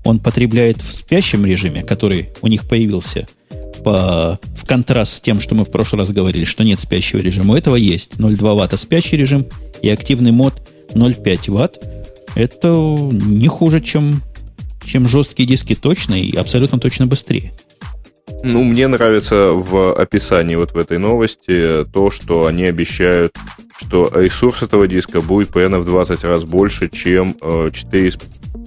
он 0.05 0.19
потребляет 0.19 0.81
в 0.81 0.93
спящем 0.93 1.45
режиме, 1.45 1.83
который 1.83 2.29
у 2.41 2.47
них 2.47 2.67
появился– 2.67 3.27
по, 3.83 4.39
в 4.55 4.65
контраст 4.65 5.13
с 5.13 5.21
тем, 5.21 5.39
что 5.39 5.55
мы 5.55 5.65
в 5.65 5.71
прошлый 5.71 5.99
раз 5.99 6.09
говорили, 6.09 6.45
что 6.45 6.63
нет 6.63 6.79
спящего 6.79 7.19
режима. 7.19 7.53
У 7.53 7.57
этого 7.57 7.75
есть 7.75 8.13
0,2 8.13 8.55
ватта 8.55 8.77
спящий 8.77 9.17
режим 9.17 9.45
и 9.81 9.89
активный 9.89 10.31
мод 10.31 10.61
0,5 10.93 11.51
ватт. 11.51 11.85
Это 12.35 12.69
не 12.69 13.47
хуже, 13.47 13.79
чем, 13.81 14.21
чем 14.85 15.07
жесткие 15.07 15.47
диски 15.47 15.75
точно 15.75 16.21
и 16.21 16.35
абсолютно 16.35 16.79
точно 16.79 17.07
быстрее. 17.07 17.53
Ну, 18.43 18.63
мне 18.63 18.87
нравится 18.87 19.51
в 19.51 19.93
описании 19.93 20.55
вот 20.55 20.73
в 20.73 20.77
этой 20.77 20.97
новости 20.97 21.85
то, 21.93 22.11
что 22.11 22.45
они 22.45 22.65
обещают, 22.65 23.35
что 23.77 24.11
ресурс 24.13 24.63
этого 24.63 24.87
диска 24.87 25.21
будет 25.21 25.49
примерно 25.49 25.79
в 25.79 25.85
20 25.85 26.23
раз 26.23 26.43
больше, 26.43 26.89
чем 26.89 27.35
4-5 27.41 28.17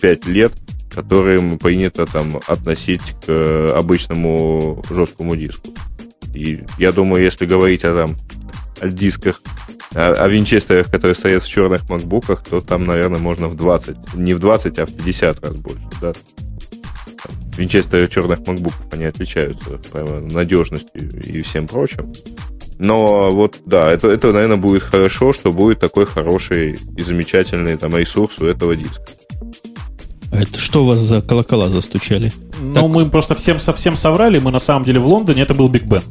э, 0.02 0.16
лет 0.26 0.52
которым 0.96 1.58
принято 1.58 2.06
там 2.06 2.40
относить 2.46 3.02
к 3.22 3.28
э, 3.28 3.68
обычному 3.74 4.82
жесткому 4.88 5.36
диску. 5.36 5.68
И 6.34 6.64
я 6.78 6.90
думаю, 6.90 7.22
если 7.22 7.44
говорить 7.44 7.84
о 7.84 7.94
там 7.94 8.16
дисках, 8.80 9.42
о, 9.94 10.12
о 10.12 10.28
винчестерах, 10.28 10.90
которые 10.90 11.14
стоят 11.14 11.42
в 11.42 11.48
черных 11.48 11.88
макбуках, 11.88 12.44
то 12.44 12.60
там, 12.60 12.84
наверное, 12.84 13.18
можно 13.18 13.48
в 13.48 13.56
20, 13.56 14.14
не 14.14 14.34
в 14.34 14.38
20, 14.38 14.78
а 14.78 14.86
в 14.86 14.92
50 14.92 15.44
раз 15.44 15.56
больше, 15.56 15.88
да. 16.00 16.12
Винчестеры 17.56 18.08
черных 18.08 18.46
макбуков, 18.46 18.82
они 18.92 19.04
отличаются 19.04 19.78
прямо 19.90 20.20
надежностью 20.20 21.10
и 21.22 21.42
всем 21.42 21.66
прочим. 21.66 22.12
Но 22.78 23.30
вот, 23.30 23.58
да, 23.64 23.90
это, 23.90 24.08
это, 24.08 24.32
наверное, 24.32 24.58
будет 24.58 24.82
хорошо, 24.82 25.32
что 25.32 25.52
будет 25.52 25.80
такой 25.80 26.04
хороший 26.04 26.78
и 26.96 27.02
замечательный 27.02 27.76
там 27.76 27.96
ресурс 27.96 28.38
у 28.40 28.46
этого 28.46 28.76
диска. 28.76 29.02
Это 30.30 30.58
что 30.58 30.82
у 30.82 30.86
вас 30.86 30.98
за 30.98 31.22
колокола 31.22 31.68
застучали? 31.68 32.32
Ну, 32.60 32.74
так... 32.74 32.84
мы 32.84 33.10
просто 33.10 33.34
всем 33.34 33.58
совсем 33.58 33.96
соврали. 33.96 34.38
Мы 34.38 34.50
на 34.50 34.58
самом 34.58 34.84
деле 34.84 35.00
в 35.00 35.06
Лондоне, 35.06 35.42
это 35.42 35.54
был 35.54 35.68
Биг 35.68 35.84
Бен. 35.84 36.02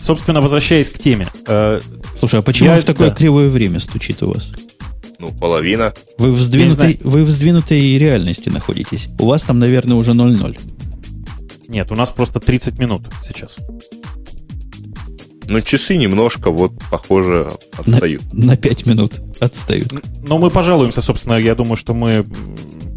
Собственно, 0.00 0.40
возвращаясь 0.40 0.90
к 0.90 0.98
теме. 0.98 1.28
А, 1.46 1.80
Слушай, 2.16 2.40
а 2.40 2.42
почему 2.42 2.70
я... 2.70 2.78
в 2.78 2.84
такое 2.84 3.10
да. 3.10 3.14
кривое 3.14 3.48
время 3.48 3.80
стучит 3.80 4.22
у 4.22 4.32
вас? 4.32 4.52
Ну, 5.18 5.32
половина. 5.32 5.94
Вы 6.16 6.32
в, 6.32 6.40
сдвинутой, 6.40 7.00
вы 7.02 7.24
в 7.24 7.30
сдвинутой 7.30 7.98
реальности 7.98 8.48
находитесь. 8.48 9.08
У 9.18 9.26
вас 9.26 9.42
там, 9.42 9.58
наверное, 9.58 9.96
уже 9.96 10.12
0-0. 10.12 10.58
Нет, 11.68 11.90
у 11.90 11.96
нас 11.96 12.10
просто 12.10 12.40
30 12.40 12.78
минут 12.78 13.08
сейчас. 13.26 13.58
Ну, 15.48 15.60
часы 15.60 15.96
немножко, 15.96 16.50
вот, 16.50 16.72
похоже, 16.90 17.50
отстают. 17.76 18.22
На, 18.32 18.46
на 18.48 18.56
5 18.56 18.86
минут 18.86 19.20
отстают. 19.40 19.92
Но 20.22 20.38
мы 20.38 20.50
пожалуемся, 20.50 21.00
собственно, 21.00 21.34
я 21.34 21.54
думаю, 21.54 21.76
что 21.76 21.94
мы 21.94 22.24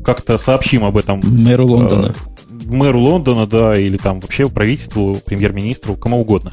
как-то 0.03 0.37
сообщим 0.37 0.83
об 0.83 0.97
этом. 0.97 1.21
Мэру 1.23 1.65
Лондона. 1.65 2.13
Э, 2.13 2.30
мэру 2.73 2.99
Лондона, 2.99 3.45
да, 3.45 3.75
или 3.75 3.97
там 3.97 4.19
вообще 4.19 4.49
правительству, 4.49 5.17
премьер-министру, 5.25 5.95
кому 5.95 6.21
угодно. 6.21 6.51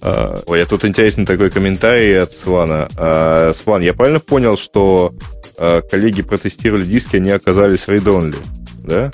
Э, 0.00 0.36
Ой, 0.46 0.62
а 0.62 0.66
тут 0.66 0.84
интересный 0.84 1.26
такой 1.26 1.50
комментарий 1.50 2.18
от 2.18 2.32
Свана. 2.32 2.88
Э, 2.96 3.52
Сван, 3.54 3.82
я 3.82 3.94
правильно 3.94 4.20
понял, 4.20 4.56
что 4.56 5.14
э, 5.58 5.82
коллеги 5.90 6.22
протестировали 6.22 6.84
диски, 6.84 7.16
они 7.16 7.30
оказались 7.30 7.86
read-only, 7.86 8.36
да? 8.84 9.10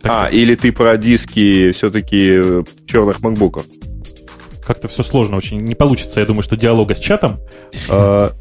Так... 0.00 0.12
А, 0.12 0.28
или 0.28 0.54
ты 0.54 0.72
про 0.72 0.96
диски 0.96 1.70
все-таки 1.72 2.64
черных 2.86 3.20
макбуков? 3.20 3.64
как-то 4.66 4.88
все 4.88 5.02
сложно 5.02 5.36
очень. 5.36 5.60
Не 5.60 5.74
получится, 5.74 6.20
я 6.20 6.26
думаю, 6.26 6.42
что 6.42 6.56
диалога 6.56 6.94
с 6.94 6.98
чатом. 6.98 7.40
А, 7.88 8.32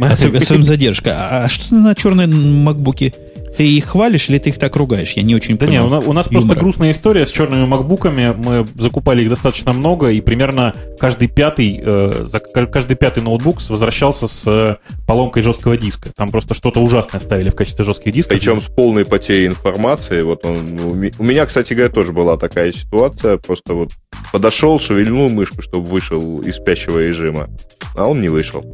Особенно 0.00 0.62
задержка. 0.62 1.44
А 1.44 1.48
что 1.48 1.74
на 1.74 1.94
черной 1.94 2.26
макбуке? 2.26 3.14
Ты 3.56 3.66
их 3.66 3.84
хвалишь 3.86 4.28
или 4.28 4.38
ты 4.38 4.50
их 4.50 4.58
так 4.58 4.74
ругаешь? 4.76 5.12
Я 5.12 5.22
не 5.22 5.34
очень 5.34 5.56
да 5.56 5.66
понимаю. 5.66 5.88
Да 5.88 5.96
нет, 5.96 6.08
у 6.08 6.12
нас 6.12 6.30
юмора. 6.30 6.46
просто 6.46 6.60
грустная 6.60 6.90
история 6.90 7.26
с 7.26 7.30
черными 7.30 7.66
макбуками. 7.66 8.34
Мы 8.36 8.64
закупали 8.74 9.22
их 9.22 9.28
достаточно 9.28 9.72
много, 9.72 10.08
и 10.08 10.20
примерно 10.20 10.74
каждый 10.98 11.28
пятый, 11.28 11.80
э, 11.82 12.26
каждый 12.72 12.96
пятый 12.96 13.22
ноутбук 13.22 13.60
возвращался 13.68 14.26
с 14.26 14.44
э, 14.46 14.76
поломкой 15.06 15.42
жесткого 15.42 15.76
диска. 15.76 16.10
Там 16.14 16.30
просто 16.30 16.54
что-то 16.54 16.80
ужасное 16.80 17.20
ставили 17.20 17.50
в 17.50 17.54
качестве 17.54 17.84
жестких 17.84 18.12
дисков. 18.12 18.38
Причем 18.38 18.60
с 18.60 18.66
полной 18.66 19.04
потерей 19.04 19.46
информации. 19.46 20.22
Вот 20.22 20.44
он, 20.44 20.78
у 21.18 21.22
меня, 21.22 21.46
кстати 21.46 21.74
говоря, 21.74 21.92
тоже 21.92 22.12
была 22.12 22.36
такая 22.36 22.72
ситуация. 22.72 23.36
Просто 23.36 23.74
вот 23.74 23.90
подошел, 24.32 24.80
шевельнул 24.80 25.28
мышку, 25.28 25.62
чтобы 25.62 25.86
вышел 25.86 26.40
из 26.40 26.56
спящего 26.56 26.98
режима, 26.98 27.48
а 27.94 28.06
он 28.06 28.20
не 28.20 28.28
вышел. 28.28 28.64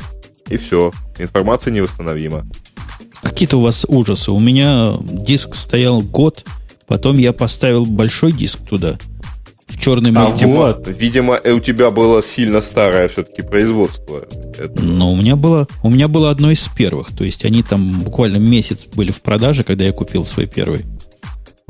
И 0.49 0.57
все, 0.57 0.91
информация 1.19 1.73
невосстановима. 1.73 2.45
Какие-то 3.23 3.59
у 3.59 3.63
вас 3.63 3.85
ужасы. 3.89 4.33
У 4.33 4.41
меня 4.41 4.95
диск 5.03 5.55
стоял 5.55 6.01
год, 6.01 6.45
потом 6.87 7.19
я 7.19 7.33
поставил 7.33 7.87
большой 7.87 8.33
диск 8.33 8.61
туда, 8.69 8.97
в 9.67 9.79
черный 9.79 10.13
а 10.17 10.27
вот. 10.27 10.89
Видимо, 10.89 11.41
у 11.45 11.61
тебя 11.61 11.91
было 11.91 12.23
сильно 12.23 12.61
старое 12.61 13.09
все-таки 13.09 13.43
производство. 13.43 14.27
Этого. 14.59 14.81
Но 14.81 15.13
у 15.13 15.17
меня 15.17 15.37
было, 15.37 15.69
у 15.83 15.91
меня 15.91 16.09
было 16.09 16.31
одно 16.31 16.51
из 16.51 16.69
первых. 16.69 17.15
То 17.17 17.25
есть 17.25 17.45
они 17.45 17.63
там 17.63 18.01
буквально 18.01 18.39
месяц 18.39 18.87
были 18.87 19.11
в 19.11 19.23
продаже, 19.23 19.63
когда 19.63 19.85
я 19.85 19.93
купил 19.93 20.25
свой 20.25 20.47
первый. 20.47 20.85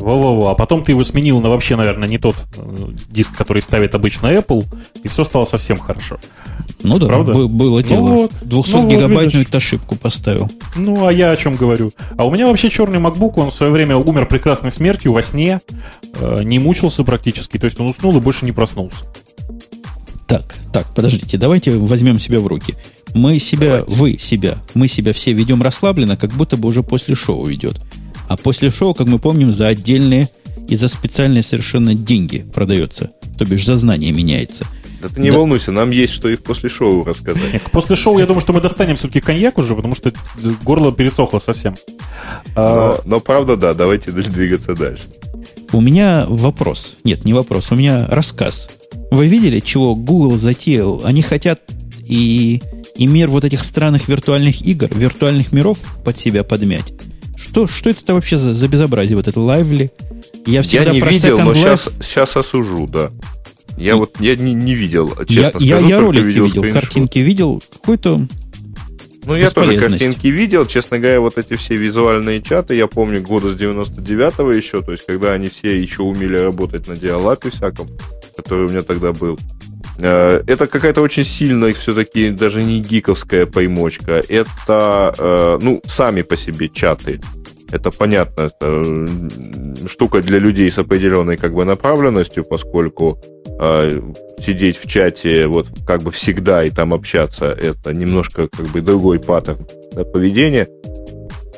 Во-во-во. 0.01 0.51
А 0.51 0.55
потом 0.55 0.83
ты 0.83 0.93
его 0.93 1.05
сменил 1.05 1.41
на 1.41 1.49
вообще, 1.49 1.77
наверное, 1.77 2.09
не 2.09 2.19
тот 2.19 2.37
э, 2.57 2.89
диск, 3.09 3.37
который 3.37 3.63
ставит 3.63 3.95
обычно 3.95 4.29
Apple, 4.29 4.65
и 5.03 5.09
все 5.09 5.25
стало 5.25 5.45
совсем 5.45 5.79
хорошо. 5.79 6.19
Ну 6.83 6.99
да, 6.99 7.07
Правда? 7.07 7.35
было 7.47 7.83
дело. 7.83 8.01
Ну 8.01 8.17
вот, 8.23 8.33
200 8.43 8.73
ну 8.73 8.89
гигабайтную 8.89 9.45
вот, 9.45 9.55
ошибку 9.55 9.97
поставил. 9.97 10.51
Ну, 10.77 11.07
а 11.07 11.13
я 11.13 11.29
о 11.29 11.37
чем 11.37 11.57
говорю? 11.57 11.93
А 12.17 12.27
у 12.27 12.33
меня 12.33 12.47
вообще 12.47 12.71
черный 12.71 12.99
MacBook, 12.99 13.35
он 13.37 13.51
в 13.51 13.55
свое 13.55 13.71
время 13.71 13.97
умер 13.97 14.27
прекрасной 14.27 14.73
смертью 14.73 15.13
во 15.13 15.23
сне, 15.23 15.61
э, 16.15 16.41
не 16.43 16.59
мучился 16.59 17.05
практически, 17.05 17.59
то 17.59 17.67
есть 17.67 17.79
он 17.79 17.89
уснул 17.89 18.17
и 18.17 18.21
больше 18.21 18.45
не 18.45 18.53
проснулся. 18.53 19.05
Так, 20.27 20.55
так, 20.73 20.87
подождите, 20.95 21.37
давайте 21.39 21.77
возьмем 21.77 22.21
себя 22.21 22.39
в 22.39 22.47
руки. 22.47 22.77
Мы 23.15 23.39
себя, 23.41 23.79
давайте. 23.79 23.95
вы 23.95 24.19
себя, 24.19 24.59
мы 24.75 24.87
себя 24.87 25.13
все 25.13 25.33
ведем 25.33 25.61
расслабленно, 25.61 26.17
как 26.17 26.31
будто 26.31 26.57
бы 26.57 26.69
уже 26.69 26.85
после 26.85 27.17
шоу 27.17 27.51
идет. 27.51 27.81
А 28.31 28.37
после 28.37 28.71
шоу, 28.71 28.95
как 28.95 29.09
мы 29.09 29.19
помним, 29.19 29.51
за 29.51 29.67
отдельные 29.67 30.29
и 30.69 30.77
за 30.77 30.87
специальные 30.87 31.43
совершенно 31.43 31.97
деньги 31.97 32.47
продается. 32.55 33.11
То 33.37 33.45
бишь 33.45 33.67
за 33.67 33.77
знания 33.77 34.13
меняется. 34.13 34.67
Да 35.03 35.09
ты 35.09 35.21
не 35.21 35.33
да. 35.33 35.39
волнуйся, 35.39 35.73
нам 35.73 35.91
есть 35.91 36.13
что 36.13 36.29
и 36.29 36.37
после 36.37 36.69
шоу 36.69 37.03
рассказать. 37.03 37.53
Нет, 37.53 37.63
после 37.73 37.97
шоу 37.97 38.21
я 38.21 38.27
думаю, 38.27 38.41
что 38.41 38.53
мы 38.53 38.61
достанем 38.61 38.95
все-таки 38.95 39.21
коньяк 39.21 39.59
уже, 39.59 39.75
потому 39.75 39.97
что 39.97 40.13
горло 40.63 40.93
пересохло 40.93 41.41
совсем. 41.41 41.75
Но, 42.55 42.63
а... 42.63 43.03
но 43.05 43.19
правда, 43.19 43.57
да, 43.57 43.75
давайте 43.75 44.13
двигаться 44.13 44.77
дальше. 44.77 45.07
У 45.73 45.81
меня 45.81 46.25
вопрос. 46.29 46.99
Нет, 47.03 47.25
не 47.25 47.35
вопрос, 47.35 47.73
у 47.73 47.75
меня 47.75 48.07
рассказ. 48.09 48.71
Вы 49.11 49.27
видели, 49.27 49.59
чего 49.59 49.97
Google 49.97 50.37
затеял? 50.37 51.03
Они 51.05 51.23
хотят 51.23 51.63
и, 52.07 52.63
и 52.95 53.07
мир 53.09 53.29
вот 53.29 53.45
этих 53.45 53.65
странных 53.65 54.07
виртуальных 54.07 54.63
игр, 54.65 54.89
виртуальных 54.95 55.51
миров 55.51 55.79
под 56.05 56.17
себя 56.17 56.45
подмять. 56.45 56.93
Что, 57.41 57.67
что 57.67 57.91
это 57.91 58.15
вообще 58.15 58.37
за, 58.37 58.55
за 58.55 58.69
безобразие, 58.69 59.17
вот 59.17 59.27
это 59.27 59.41
Lively? 59.41 59.91
Я 60.47 60.63
всегда 60.63 60.93
я 60.93 60.93
не 60.93 61.01
видел, 61.01 61.39
но 61.39 61.55
сейчас, 61.55 61.89
сейчас 62.01 62.37
осужу, 62.37 62.87
да. 62.87 63.11
Я 63.77 63.93
и... 63.93 63.95
вот 63.95 64.21
я 64.21 64.37
не, 64.37 64.53
не 64.53 64.75
видел, 64.75 65.11
честно 65.27 65.41
я, 65.41 65.49
скажу. 65.51 65.65
Я, 65.65 65.79
я 65.79 66.01
ролики 66.01 66.25
видел, 66.25 66.45
видел 66.45 66.73
картинки 66.73 67.19
видел. 67.19 67.63
Какой-то 67.73 68.27
Ну, 69.25 69.37
я 69.37 69.51
тоже 69.51 69.79
картинки 69.79 70.27
видел. 70.27 70.67
Честно 70.67 70.99
говоря, 70.99 71.21
вот 71.21 71.39
эти 71.39 71.55
все 71.55 71.77
визуальные 71.77 72.43
чаты, 72.43 72.75
я 72.75 72.87
помню 72.87 73.23
года 73.23 73.53
с 73.53 73.57
99-го 73.57 74.53
еще, 74.53 74.83
то 74.83 74.93
есть, 74.93 75.07
когда 75.07 75.33
они 75.33 75.49
все 75.49 75.81
еще 75.81 76.03
умели 76.03 76.37
работать 76.37 76.89
на 76.89 76.97
диалапе 76.97 77.51
всяком, 77.51 77.89
который 78.37 78.67
у 78.67 78.69
меня 78.69 78.83
тогда 78.83 79.13
был. 79.13 79.39
Э, 80.01 80.43
это 80.47 80.67
какая-то 80.67 81.03
очень 81.03 81.25
сильная, 81.25 81.75
все-таки 81.75 82.31
даже 82.31 82.63
не 82.63 82.81
гиковская 82.81 83.47
поймочка. 83.47 84.23
Это, 84.29 85.15
э, 85.19 85.59
ну, 85.61 85.81
сами 85.85 86.23
по 86.23 86.37
себе 86.37 86.69
чаты. 86.69 87.21
Это 87.71 87.91
понятно, 87.93 88.51
это 88.51 89.89
штука 89.89 90.21
для 90.21 90.39
людей 90.39 90.71
с 90.71 90.79
определенной 90.79 91.37
как 91.37 91.55
бы 91.55 91.65
направленностью, 91.65 92.45
поскольку 92.45 93.21
э, 93.61 94.03
сидеть 94.41 94.77
в 94.77 94.89
чате 94.89 95.47
вот 95.47 95.69
как 95.87 96.03
бы 96.03 96.11
всегда 96.11 96.65
и 96.65 96.71
там 96.71 96.93
общаться, 96.93 97.47
это 97.47 97.93
немножко 97.93 98.49
как 98.49 98.67
бы 98.67 98.81
другой 98.81 99.21
паттерн 99.21 99.67
поведения. 100.13 100.67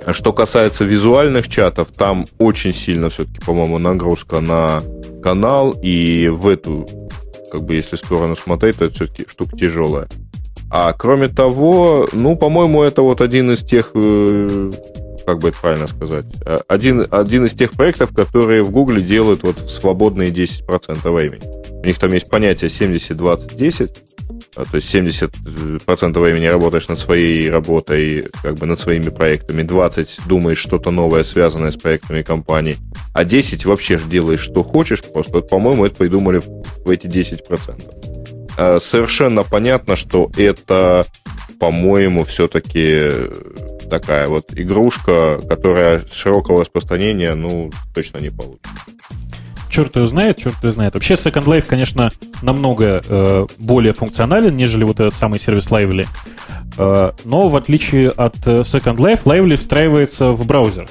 А 0.04 0.12
что 0.12 0.32
касается 0.32 0.84
визуальных 0.84 1.48
чатов, 1.48 1.88
там 1.96 2.26
очень 2.38 2.74
сильно 2.74 3.08
все-таки, 3.08 3.40
по-моему, 3.40 3.78
нагрузка 3.78 4.40
на 4.40 4.82
канал, 5.22 5.74
и 5.80 6.28
в 6.28 6.48
эту, 6.48 6.86
как 7.52 7.64
бы, 7.64 7.74
если 7.74 7.96
сторону 7.96 8.34
смотреть, 8.34 8.78
то 8.78 8.86
это 8.86 8.94
все-таки 8.94 9.26
штука 9.28 9.54
тяжелая. 9.58 10.08
А 10.70 10.94
кроме 10.94 11.28
того, 11.28 12.08
ну, 12.14 12.34
по-моему, 12.34 12.82
это 12.82 13.02
вот 13.02 13.20
один 13.20 13.52
из 13.52 13.60
тех 13.60 13.90
э, 13.94 14.70
как 15.26 15.38
бы 15.38 15.50
это 15.50 15.58
правильно 15.60 15.86
сказать, 15.86 16.24
э, 16.46 16.56
один, 16.66 17.06
один 17.10 17.44
из 17.44 17.52
тех 17.52 17.72
проектов, 17.72 18.14
которые 18.14 18.62
в 18.62 18.70
Гугле 18.70 19.02
делают 19.02 19.42
вот 19.42 19.58
в 19.60 19.68
свободные 19.68 20.30
10% 20.30 21.10
времени. 21.10 21.42
У 21.82 21.86
них 21.86 21.98
там 21.98 22.10
есть 22.14 22.30
понятие 22.30 22.70
70-20-10, 22.70 23.98
а, 24.30 24.31
то 24.54 24.74
есть 24.74 24.94
70% 24.94 26.18
времени 26.18 26.46
работаешь 26.46 26.88
над 26.88 26.98
своей 26.98 27.50
работой, 27.50 28.28
как 28.42 28.56
бы 28.56 28.66
над 28.66 28.78
своими 28.78 29.08
проектами, 29.08 29.62
20 29.62 30.20
думаешь 30.26 30.58
что-то 30.58 30.90
новое, 30.90 31.22
связанное 31.24 31.70
с 31.70 31.76
проектами 31.76 32.22
компании, 32.22 32.76
а 33.14 33.24
10 33.24 33.64
вообще 33.64 33.98
делаешь, 33.98 34.40
что 34.40 34.62
хочешь, 34.62 35.02
просто, 35.02 35.40
по-моему, 35.40 35.86
это 35.86 35.96
придумали 35.96 36.42
в 36.84 36.90
эти 36.90 37.06
10%. 37.06 38.02
А, 38.58 38.78
совершенно 38.78 39.42
понятно, 39.42 39.96
что 39.96 40.30
это, 40.36 41.06
по-моему, 41.58 42.24
все-таки 42.24 43.10
такая 43.88 44.26
вот 44.26 44.52
игрушка, 44.54 45.40
которая 45.48 46.02
широкого 46.12 46.62
распространения, 46.62 47.34
ну, 47.34 47.70
точно 47.94 48.18
не 48.18 48.30
получит. 48.30 48.66
Черт 49.72 49.96
ее 49.96 50.06
знает, 50.06 50.36
черт 50.36 50.62
ее 50.62 50.70
знает. 50.70 50.92
Вообще 50.92 51.14
Second 51.14 51.44
Life, 51.46 51.64
конечно, 51.66 52.10
намного 52.42 53.00
э, 53.02 53.46
более 53.58 53.94
функционален, 53.94 54.54
нежели 54.54 54.84
вот 54.84 55.00
этот 55.00 55.14
самый 55.14 55.38
сервис 55.38 55.68
Lively. 55.68 56.06
Э, 56.76 57.12
но 57.24 57.48
в 57.48 57.56
отличие 57.56 58.10
от 58.10 58.36
э, 58.46 58.60
Second 58.60 58.96
Life, 58.96 59.22
Lively 59.24 59.56
встраивается 59.56 60.32
в 60.32 60.46
браузер. 60.46 60.88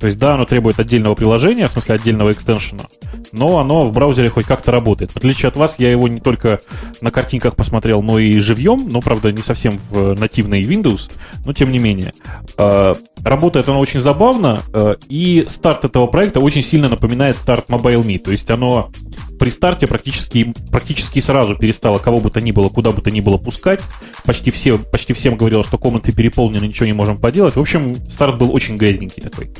То 0.00 0.06
есть, 0.06 0.18
да, 0.18 0.34
оно 0.34 0.44
требует 0.44 0.80
отдельного 0.80 1.14
приложения, 1.14 1.68
в 1.68 1.70
смысле 1.70 1.94
отдельного 1.94 2.32
экстеншена, 2.32 2.86
но 3.34 3.58
оно 3.58 3.86
в 3.86 3.92
браузере 3.92 4.30
хоть 4.30 4.46
как-то 4.46 4.70
работает. 4.70 5.10
В 5.10 5.16
отличие 5.16 5.48
от 5.48 5.56
вас, 5.56 5.78
я 5.78 5.90
его 5.90 6.08
не 6.08 6.20
только 6.20 6.60
на 7.00 7.10
картинках 7.10 7.56
посмотрел, 7.56 8.02
но 8.02 8.18
и 8.18 8.38
живьем, 8.38 8.86
но, 8.88 9.00
правда, 9.00 9.32
не 9.32 9.42
совсем 9.42 9.78
в 9.90 10.14
нативный 10.14 10.62
Windows, 10.62 11.10
но 11.44 11.52
тем 11.52 11.72
не 11.72 11.78
менее. 11.78 12.14
А, 12.56 12.94
работает 13.22 13.68
оно 13.68 13.80
очень 13.80 14.00
забавно, 14.00 14.60
а, 14.72 14.96
и 15.08 15.46
старт 15.48 15.84
этого 15.84 16.06
проекта 16.06 16.40
очень 16.40 16.62
сильно 16.62 16.88
напоминает 16.88 17.36
старт 17.36 17.66
MobileMe, 17.68 18.18
то 18.18 18.30
есть 18.30 18.50
оно 18.50 18.90
при 19.38 19.50
старте 19.50 19.86
практически, 19.86 20.54
практически 20.70 21.20
сразу 21.20 21.56
перестало 21.56 21.98
кого 21.98 22.20
бы 22.20 22.30
то 22.30 22.40
ни 22.40 22.52
было, 22.52 22.68
куда 22.68 22.92
бы 22.92 23.02
то 23.02 23.10
ни 23.10 23.20
было 23.20 23.36
пускать. 23.36 23.80
Почти, 24.24 24.50
все, 24.50 24.78
почти 24.78 25.12
всем 25.12 25.36
говорило, 25.36 25.64
что 25.64 25.76
комнаты 25.76 26.12
переполнены, 26.12 26.66
ничего 26.66 26.86
не 26.86 26.92
можем 26.92 27.18
поделать. 27.18 27.56
В 27.56 27.60
общем, 27.60 27.96
старт 28.08 28.38
был 28.38 28.54
очень 28.54 28.76
грязненький 28.76 29.22
такой. 29.22 29.50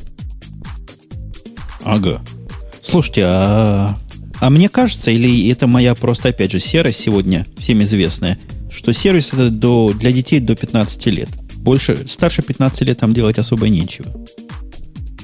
Ага. 1.85 2.23
Слушайте, 2.85 3.25
а, 3.27 3.99
а 4.41 4.51
мне 4.51 4.69
кажется, 4.69 5.11
или 5.11 5.51
это 5.51 5.67
моя 5.67 5.95
просто, 5.95 6.29
опять 6.29 6.53
же, 6.53 6.61
серость 6.61 7.01
сегодня 7.01 7.47
всем 7.57 7.83
известная, 7.83 8.39
что 8.71 8.93
сервис 8.93 9.33
это 9.33 9.49
до, 9.49 9.93
для 9.95 10.13
детей 10.13 10.39
до 10.39 10.55
15 10.55 11.07
лет. 11.07 11.31
Больше, 11.57 12.07
старше 12.07 12.43
15 12.43 12.83
лет 12.83 12.99
там 12.99 13.15
делать 13.15 13.39
особо 13.39 13.71
нечего. 13.71 14.13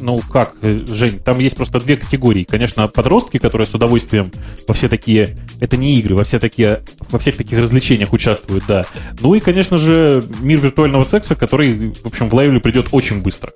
Ну 0.01 0.19
как, 0.33 0.55
Жень, 0.63 1.19
там 1.19 1.39
есть 1.39 1.55
просто 1.55 1.79
две 1.81 1.99
категории. 1.99 2.45
Конечно, 2.45 2.89
подростки, 2.89 3.37
которые 3.37 3.67
с 3.67 3.75
удовольствием 3.75 4.33
во 4.67 4.73
все 4.73 4.89
такие, 4.89 5.37
это 5.61 5.77
не 5.77 5.99
игры, 5.99 6.17
во 6.17 6.25
все 6.25 6.39
такие, 6.39 6.81
во 7.11 7.19
всех 7.19 7.37
таких 7.37 7.59
развлечениях 7.59 8.15
участвуют, 8.15 8.65
да. 8.67 8.87
Ну 9.21 9.35
и, 9.35 9.41
конечно 9.41 9.77
же, 9.77 10.25
мир 10.41 10.61
виртуального 10.61 11.05
секса, 11.05 11.37
который, 11.37 11.93
в 11.93 12.07
общем, 12.07 12.31
в 12.31 12.35
лайвле 12.35 12.59
придет 12.59 12.89
очень 12.93 13.21
быстро. 13.21 13.53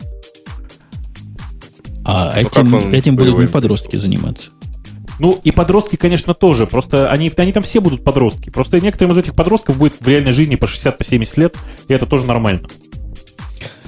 А 2.04 2.34
ну, 2.34 2.40
этим, 2.40 2.92
этим 2.92 3.16
будут 3.16 3.38
не 3.38 3.46
подростки 3.46 3.96
заниматься. 3.96 4.50
Ну, 5.20 5.40
и 5.44 5.52
подростки, 5.52 5.96
конечно, 5.96 6.34
тоже. 6.34 6.66
Просто 6.66 7.10
они, 7.10 7.32
они 7.36 7.52
там 7.52 7.62
все 7.62 7.80
будут 7.80 8.02
подростки. 8.02 8.50
Просто 8.50 8.80
некоторым 8.80 9.12
из 9.12 9.18
этих 9.18 9.34
подростков 9.34 9.78
будет 9.78 9.94
в 10.00 10.08
реальной 10.08 10.32
жизни 10.32 10.56
по 10.56 10.64
60-70 10.64 11.32
по 11.34 11.40
лет, 11.40 11.56
и 11.88 11.94
это 11.94 12.06
тоже 12.06 12.24
нормально. 12.24 12.68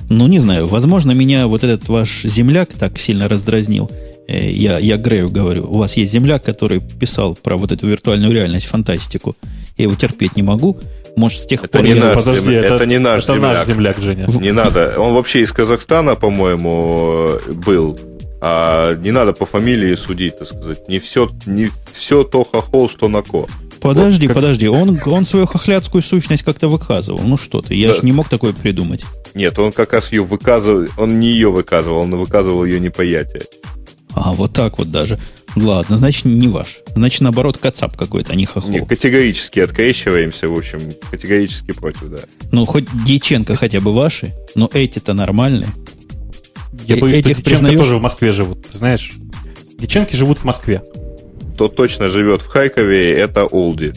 Ну, 0.08 0.28
не 0.28 0.38
знаю. 0.38 0.66
Возможно, 0.66 1.12
меня 1.12 1.48
вот 1.48 1.64
этот 1.64 1.88
ваш 1.88 2.22
земляк 2.22 2.72
так 2.72 2.98
сильно 2.98 3.28
раздразнил. 3.28 3.90
Э, 4.28 4.50
я, 4.50 4.78
я 4.78 4.96
Грею 4.96 5.30
говорю, 5.30 5.66
у 5.70 5.78
вас 5.78 5.96
есть 5.96 6.12
земляк, 6.12 6.42
который 6.42 6.80
писал 6.80 7.36
про 7.40 7.56
вот 7.56 7.72
эту 7.72 7.86
виртуальную 7.86 8.32
реальность, 8.32 8.66
фантастику. 8.66 9.36
Я 9.76 9.84
его 9.84 9.94
терпеть 9.94 10.36
не 10.36 10.42
могу. 10.42 10.78
Может, 11.16 11.40
с 11.40 11.46
тех 11.46 11.64
это 11.64 11.78
пор... 11.78 11.86
Не 11.86 11.94
я... 11.94 12.04
наш 12.04 12.16
Подожди, 12.16 12.44
зем... 12.44 12.54
это, 12.54 12.74
это 12.74 12.86
не 12.86 12.98
наш 12.98 13.24
это 13.24 13.34
земляк. 13.34 13.56
наш 13.56 13.66
земляк, 13.66 13.98
Женя. 13.98 14.26
Не 14.28 14.52
надо. 14.52 14.94
Он 14.98 15.14
вообще 15.14 15.40
из 15.40 15.52
Казахстана, 15.52 16.14
по-моему, 16.14 17.30
был. 17.66 17.98
А 18.40 18.94
не 18.94 19.12
надо 19.12 19.32
по 19.32 19.46
фамилии 19.46 19.94
судить, 19.94 20.38
так 20.38 20.48
сказать. 20.48 20.88
Не 20.88 20.98
все, 20.98 21.30
не 21.46 21.70
все 21.94 22.22
то 22.22 22.44
хохол, 22.44 22.90
что 22.90 23.08
на 23.08 23.22
ко. 23.22 23.46
Подожди, 23.80 24.26
вот, 24.26 24.34
как... 24.34 24.42
подожди. 24.42 24.68
Он, 24.68 25.00
он 25.06 25.24
свою 25.24 25.46
хохлядскую 25.46 26.02
сущность 26.02 26.42
как-то 26.42 26.68
выказывал. 26.68 27.20
Ну 27.24 27.36
что 27.36 27.62
ты, 27.62 27.74
я 27.74 27.88
да. 27.88 27.94
же 27.94 28.00
не 28.02 28.12
мог 28.12 28.28
такое 28.28 28.52
придумать. 28.52 29.04
Нет, 29.34 29.58
он 29.58 29.72
как 29.72 29.92
раз 29.92 30.12
ее 30.12 30.22
выказывал. 30.22 30.86
Он 30.96 31.18
не 31.18 31.28
ее 31.28 31.50
выказывал, 31.50 31.98
он 31.98 32.14
выказывал 32.16 32.64
ее 32.64 32.80
неприятие. 32.80 33.42
А, 34.16 34.32
вот 34.32 34.54
так 34.54 34.78
вот 34.78 34.90
даже. 34.90 35.18
Ладно, 35.54 35.98
значит, 35.98 36.24
не 36.24 36.48
ваш. 36.48 36.78
Значит, 36.94 37.20
наоборот, 37.20 37.58
кацап 37.58 37.96
какой-то, 37.96 38.32
а 38.32 38.34
не 38.34 38.46
хохол. 38.46 38.70
Не, 38.70 38.80
категорически 38.84 39.60
открещиваемся, 39.60 40.48
в 40.48 40.54
общем, 40.54 40.80
категорически 41.10 41.72
против, 41.72 42.08
да. 42.08 42.18
Ну, 42.50 42.64
хоть 42.64 42.86
Дьяченко 43.04 43.56
хотя 43.56 43.78
бы 43.80 43.92
ваши, 43.92 44.34
но 44.54 44.70
эти-то 44.72 45.12
нормальные. 45.12 45.68
Я 46.86 46.96
боюсь, 46.96 47.16
Этих 47.16 47.38
что 47.38 47.42
Дьяченко 47.42 47.50
признаешь... 47.50 47.78
тоже 47.78 47.96
в 47.96 48.02
Москве 48.02 48.32
живут, 48.32 48.66
знаешь. 48.72 49.12
Дьяченки 49.78 50.16
живут 50.16 50.38
в 50.38 50.44
Москве. 50.44 50.82
Кто 51.54 51.68
точно 51.68 52.08
живет 52.08 52.40
в 52.40 52.46
Харькове, 52.46 53.12
это 53.12 53.44
Олди. 53.44 53.92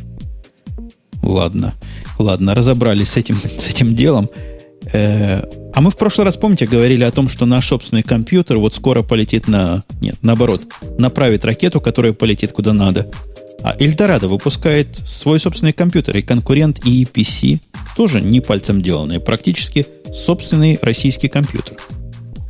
Ладно, 1.24 1.76
ладно, 2.18 2.56
разобрались 2.56 3.10
с 3.10 3.18
этим, 3.18 3.38
с 3.58 3.70
этим 3.70 3.96
делом. 3.96 4.30
Э, 4.92 5.44
а 5.80 5.82
мы 5.82 5.92
в 5.92 5.96
прошлый 5.96 6.26
раз, 6.26 6.36
помните, 6.36 6.68
говорили 6.68 7.06
о 7.06 7.12
том, 7.12 7.30
что 7.30 7.46
наш 7.46 7.68
собственный 7.68 8.04
компьютер 8.04 8.58
вот 8.58 8.76
скоро 8.76 9.02
полетит 9.02 9.48
на... 9.48 9.86
Нет, 10.02 10.18
наоборот, 10.22 10.64
направит 10.98 11.46
ракету, 11.46 11.80
которая 11.80 12.12
полетит 12.12 12.52
куда 12.52 12.74
надо. 12.74 13.10
А 13.64 13.78
Эльдорадо 13.80 14.28
выпускает 14.28 14.98
свой 15.06 15.40
собственный 15.40 15.72
компьютер, 15.72 16.18
и 16.18 16.22
конкурент 16.22 16.80
EPC 16.80 17.62
тоже 17.96 18.20
не 18.20 18.42
пальцем 18.42 18.82
деланный, 18.82 19.22
практически 19.22 19.86
собственный 20.12 20.78
российский 20.82 21.30
компьютер. 21.30 21.78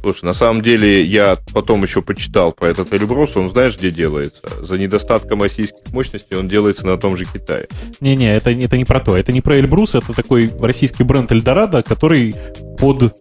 Слушай, 0.02 0.26
на 0.26 0.34
самом 0.34 0.62
деле 0.62 1.02
я 1.02 1.38
потом 1.54 1.84
еще 1.84 2.02
почитал 2.02 2.54
про 2.54 2.70
этот 2.70 2.94
Эльбрус, 2.94 3.36
он 3.36 3.50
знаешь, 3.50 3.78
где 3.78 3.92
делается? 3.92 4.44
За 4.62 4.78
недостатком 4.78 5.42
российских 5.42 5.92
мощностей 5.92 6.38
он 6.38 6.48
делается 6.48 6.86
на 6.86 6.98
том 6.98 7.18
же 7.18 7.26
Китае. 7.26 7.68
Не-не, 8.00 8.36
это, 8.36 8.52
это 8.52 8.78
не 8.78 8.86
про 8.86 9.00
то. 9.00 9.18
Это 9.18 9.34
не 9.34 9.42
про 9.42 9.58
Эльбрус, 9.58 9.96
это 9.96 10.14
такой 10.14 10.50
российский 10.60 11.04
бренд 11.04 11.32
Эльдорадо, 11.32 11.84
который 11.84 12.34
под 12.78 13.14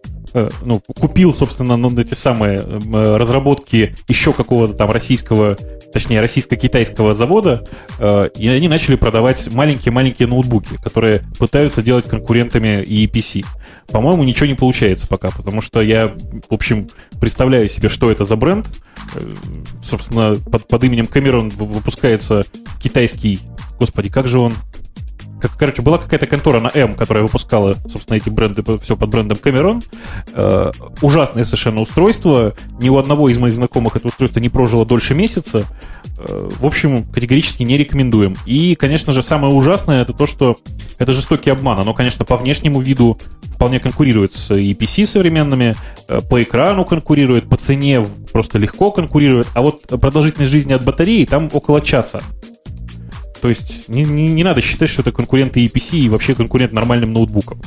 ну, 0.63 0.81
купил, 0.99 1.33
собственно, 1.33 1.77
ну, 1.77 1.89
эти 1.99 2.13
самые 2.13 2.59
э, 2.59 3.17
разработки 3.17 3.95
еще 4.07 4.33
какого-то 4.33 4.73
там 4.73 4.91
российского 4.91 5.57
точнее, 5.91 6.21
российско-китайского 6.21 7.13
завода, 7.13 7.63
э, 7.99 8.29
и 8.35 8.47
они 8.47 8.67
начали 8.67 8.95
продавать 8.95 9.51
маленькие-маленькие 9.53 10.27
ноутбуки, 10.27 10.77
которые 10.83 11.23
пытаются 11.37 11.81
делать 11.81 12.05
конкурентами 12.05 12.81
и 12.83 13.07
PC. 13.07 13.45
По-моему, 13.87 14.23
ничего 14.23 14.45
не 14.45 14.53
получается 14.53 15.07
пока, 15.07 15.29
потому 15.29 15.61
что 15.61 15.81
я, 15.81 16.07
в 16.07 16.53
общем, 16.53 16.87
представляю 17.19 17.67
себе, 17.67 17.89
что 17.89 18.11
это 18.11 18.23
за 18.23 18.35
бренд. 18.35 18.67
Э, 19.15 19.31
собственно, 19.83 20.35
под, 20.35 20.67
под 20.67 20.83
именем 20.83 21.05
Cameron 21.05 21.51
выпускается 21.55 22.43
китайский... 22.81 23.39
Господи, 23.79 24.09
как 24.09 24.27
же 24.27 24.39
он 24.39 24.53
как, 25.39 25.57
короче, 25.57 25.81
была 25.81 25.97
какая-то 25.97 26.27
контора 26.27 26.59
на 26.59 26.71
М, 26.73 26.95
которая 26.95 27.23
выпускала, 27.23 27.75
собственно, 27.89 28.17
эти 28.17 28.29
бренды, 28.29 28.63
все 28.81 28.95
под 28.95 29.09
брендом 29.09 29.37
Cameron. 29.41 29.83
Э, 30.33 30.71
ужасное 31.01 31.45
совершенно 31.45 31.81
устройство. 31.81 32.53
Ни 32.79 32.89
у 32.89 32.97
одного 32.97 33.29
из 33.29 33.37
моих 33.37 33.55
знакомых 33.55 33.95
это 33.95 34.07
устройство 34.07 34.39
не 34.39 34.49
прожило 34.49 34.85
дольше 34.85 35.13
месяца. 35.13 35.65
Э, 36.17 36.49
в 36.59 36.65
общем, 36.65 37.05
категорически 37.05 37.63
не 37.63 37.77
рекомендуем. 37.77 38.35
И, 38.45 38.75
конечно 38.75 39.13
же, 39.13 39.23
самое 39.23 39.53
ужасное 39.53 40.01
это 40.01 40.13
то, 40.13 40.27
что 40.27 40.57
это 40.97 41.13
жестокий 41.13 41.49
обман. 41.49 41.79
Оно, 41.79 41.93
конечно, 41.93 42.25
по 42.25 42.37
внешнему 42.37 42.81
виду 42.81 43.17
вполне 43.55 43.79
конкурирует 43.79 44.33
с 44.33 44.51
EPC 44.51 45.05
современными, 45.05 45.75
э, 46.07 46.21
по 46.21 46.41
экрану 46.41 46.85
конкурирует, 46.85 47.49
по 47.49 47.57
цене 47.57 48.05
просто 48.31 48.57
легко 48.57 48.91
конкурирует, 48.91 49.47
а 49.53 49.61
вот 49.61 49.87
продолжительность 49.87 50.51
жизни 50.51 50.73
от 50.73 50.85
батареи 50.85 51.25
там 51.25 51.49
около 51.51 51.81
часа. 51.81 52.21
То 53.41 53.49
есть 53.49 53.89
не, 53.89 54.03
не, 54.03 54.27
не 54.27 54.43
надо 54.43 54.61
считать, 54.61 54.89
что 54.89 55.01
это 55.01 55.11
конкуренты 55.11 55.63
EPC 55.63 55.97
и 55.99 56.09
вообще 56.09 56.35
конкурент 56.35 56.71
нормальным 56.71 57.13
ноутбукам. 57.13 57.61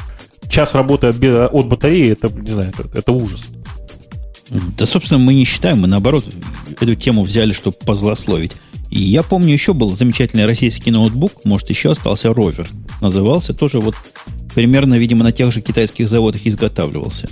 Час 0.49 0.75
работы 0.75 1.09
от, 1.09 1.17
от 1.25 1.67
батареи, 1.69 2.11
это, 2.11 2.29
не 2.29 2.51
знаю, 2.51 2.73
это, 2.77 2.99
это 2.99 3.13
ужас. 3.13 3.47
Да, 4.77 4.85
собственно, 4.85 5.19
мы 5.19 5.33
не 5.33 5.45
считаем, 5.45 5.81
мы 5.81 5.89
наоборот 5.89 6.27
эту 6.79 6.95
тему 6.95 7.23
взяли, 7.23 7.53
чтобы 7.53 7.77
позлословить. 7.79 8.53
И 8.91 8.99
я 9.01 9.23
помню, 9.23 9.55
еще 9.55 9.73
был 9.73 9.95
замечательный 9.95 10.45
российский 10.45 10.91
ноутбук, 10.91 11.45
может, 11.45 11.71
еще 11.71 11.93
остался 11.93 12.35
ровер. 12.35 12.69
Назывался 13.01 13.55
тоже 13.55 13.81
вот 13.81 13.95
примерно, 14.55 14.95
видимо, 14.95 15.25
на 15.25 15.33
тех 15.33 15.51
же 15.51 15.63
китайских 15.63 16.09
заводах 16.09 16.43
изготавливался. 16.45 17.31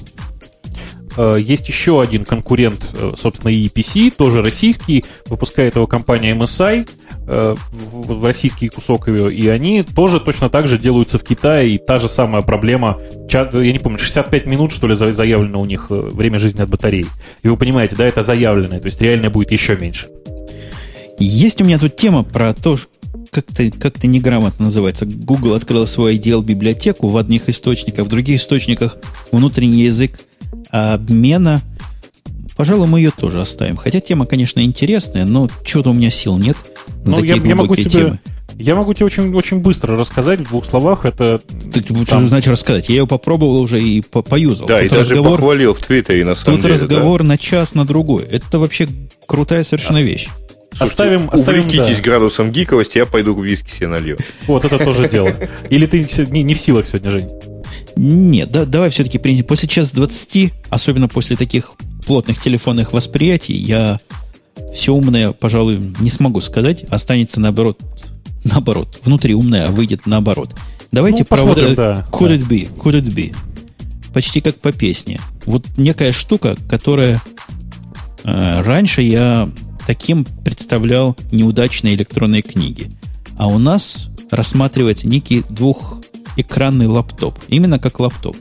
Э, 1.18 1.36
есть 1.38 1.68
еще 1.68 2.00
один 2.00 2.24
конкурент, 2.24 2.82
э, 2.94 3.12
собственно, 3.18 3.50
EPC, 3.50 4.10
тоже 4.16 4.42
российский, 4.42 5.04
выпускает 5.26 5.76
его 5.76 5.86
компания 5.86 6.32
MSI, 6.34 6.88
в 7.30 8.24
российский 8.24 8.68
кусок 8.68 9.06
его, 9.06 9.28
и 9.28 9.46
они 9.46 9.84
тоже 9.84 10.18
точно 10.18 10.50
так 10.50 10.66
же 10.66 10.78
делаются 10.78 11.16
в 11.18 11.22
Китае, 11.22 11.70
и 11.70 11.78
та 11.78 12.00
же 12.00 12.08
самая 12.08 12.42
проблема, 12.42 12.98
я 13.30 13.72
не 13.72 13.78
помню, 13.78 13.98
65 13.98 14.46
минут, 14.46 14.72
что 14.72 14.88
ли, 14.88 14.94
заявлено 14.94 15.60
у 15.60 15.64
них 15.64 15.86
время 15.88 16.40
жизни 16.40 16.60
от 16.60 16.70
батареи. 16.70 17.06
И 17.42 17.48
вы 17.48 17.56
понимаете, 17.56 17.94
да, 17.94 18.04
это 18.04 18.24
заявленное, 18.24 18.80
то 18.80 18.86
есть 18.86 19.00
реально 19.00 19.30
будет 19.30 19.52
еще 19.52 19.76
меньше. 19.76 20.08
Есть 21.18 21.60
у 21.60 21.64
меня 21.64 21.78
тут 21.78 21.96
тема 21.96 22.24
про 22.24 22.52
то, 22.52 22.78
как-то 23.30 23.70
как 23.70 24.02
неграмотно 24.02 24.64
называется. 24.64 25.06
Google 25.06 25.54
открыл 25.54 25.86
свою 25.86 26.18
IDL-библиотеку 26.18 27.08
в 27.08 27.16
одних 27.16 27.48
источниках, 27.48 28.06
в 28.06 28.08
других 28.08 28.40
источниках 28.40 28.96
внутренний 29.30 29.82
язык 29.82 30.20
обмена. 30.70 31.60
Пожалуй, 32.60 32.88
мы 32.88 33.00
ее 33.00 33.10
тоже 33.10 33.40
оставим. 33.40 33.76
Хотя 33.76 34.00
тема, 34.00 34.26
конечно, 34.26 34.60
интересная, 34.60 35.24
но 35.24 35.48
чего-то 35.64 35.90
у 35.90 35.92
меня 35.94 36.10
сил 36.10 36.36
нет 36.36 36.58
на 37.06 37.12
ну, 37.12 37.20
такие 37.22 37.36
я, 37.36 37.48
я 37.48 37.56
могу 37.56 37.74
тебе, 37.74 37.88
темы. 37.88 38.20
Я 38.58 38.74
могу 38.74 38.92
тебе 38.92 39.06
очень, 39.06 39.34
очень 39.34 39.60
быстро 39.60 39.96
рассказать 39.96 40.40
в 40.40 40.42
двух 40.44 40.66
словах. 40.66 41.06
Это 41.06 41.40
так, 41.72 41.86
там... 41.86 42.04
Что 42.04 42.28
значит 42.28 42.50
рассказать? 42.50 42.90
Я 42.90 42.96
ее 42.96 43.06
попробовал 43.06 43.62
уже 43.62 43.80
и 43.82 44.02
по 44.02 44.20
поюзал. 44.20 44.68
Да, 44.68 44.82
тут 44.82 44.92
и 44.92 44.94
разговор, 44.94 45.24
даже 45.24 45.36
похвалил 45.36 45.72
в 45.72 45.78
Твиттере, 45.78 46.22
на 46.26 46.34
самом 46.34 46.58
тут 46.58 46.66
деле. 46.66 46.78
Тут 46.78 46.90
разговор 46.90 47.22
да. 47.22 47.28
на 47.28 47.38
час, 47.38 47.74
на 47.74 47.86
другой. 47.86 48.24
Это 48.24 48.58
вообще 48.58 48.88
крутая 49.26 49.64
совершенно 49.64 50.02
вещь. 50.02 50.28
Слушайте, 50.72 50.92
оставим, 50.92 51.30
оставим, 51.32 51.64
увлекитесь 51.64 51.96
да. 51.96 52.02
градусом 52.02 52.52
гиковости, 52.52 52.98
я 52.98 53.06
пойду 53.06 53.40
виски 53.40 53.70
себе 53.70 53.88
налью. 53.88 54.18
Вот, 54.46 54.66
это 54.66 54.76
тоже 54.76 55.08
дело. 55.12 55.32
Или 55.70 55.86
ты 55.86 56.06
не, 56.30 56.42
не 56.42 56.54
в 56.54 56.60
силах 56.60 56.86
сегодня, 56.86 57.10
Жень? 57.10 57.30
Нет, 57.96 58.50
да, 58.50 58.66
давай 58.66 58.90
все-таки 58.90 59.16
принять. 59.16 59.46
После 59.46 59.66
час 59.66 59.92
20, 59.92 60.52
особенно 60.68 61.08
после 61.08 61.36
таких 61.36 61.72
плотных 62.06 62.40
телефонных 62.40 62.92
восприятий, 62.92 63.54
я 63.54 64.00
все 64.74 64.92
умное, 64.92 65.32
пожалуй, 65.32 65.94
не 66.00 66.10
смогу 66.10 66.40
сказать. 66.40 66.84
Останется 66.84 67.40
наоборот, 67.40 67.80
наоборот. 68.44 69.00
Внутри 69.04 69.34
умное, 69.34 69.68
а 69.68 69.70
выйдет 69.70 70.06
наоборот. 70.06 70.54
Давайте 70.92 71.20
ну, 71.20 71.36
про 71.36 71.42
вот 71.44 71.56
да. 71.56 72.06
Could 72.10 72.28
да. 72.28 72.34
it 72.34 72.48
be? 72.48 72.76
Could 72.76 73.00
it 73.00 73.14
be? 73.14 73.36
Почти 74.12 74.40
как 74.40 74.58
по 74.58 74.72
песне. 74.72 75.20
Вот 75.46 75.66
некая 75.76 76.12
штука, 76.12 76.56
которая 76.68 77.22
э, 78.24 78.62
раньше 78.62 79.02
я 79.02 79.48
таким 79.86 80.24
представлял 80.24 81.16
неудачные 81.30 81.94
электронные 81.94 82.42
книги. 82.42 82.90
А 83.36 83.46
у 83.46 83.58
нас 83.58 84.08
рассматривается 84.30 85.06
некий 85.06 85.44
двухэкранный 85.48 86.86
лаптоп. 86.86 87.38
Именно 87.48 87.78
как 87.78 88.00
лаптоп. 88.00 88.36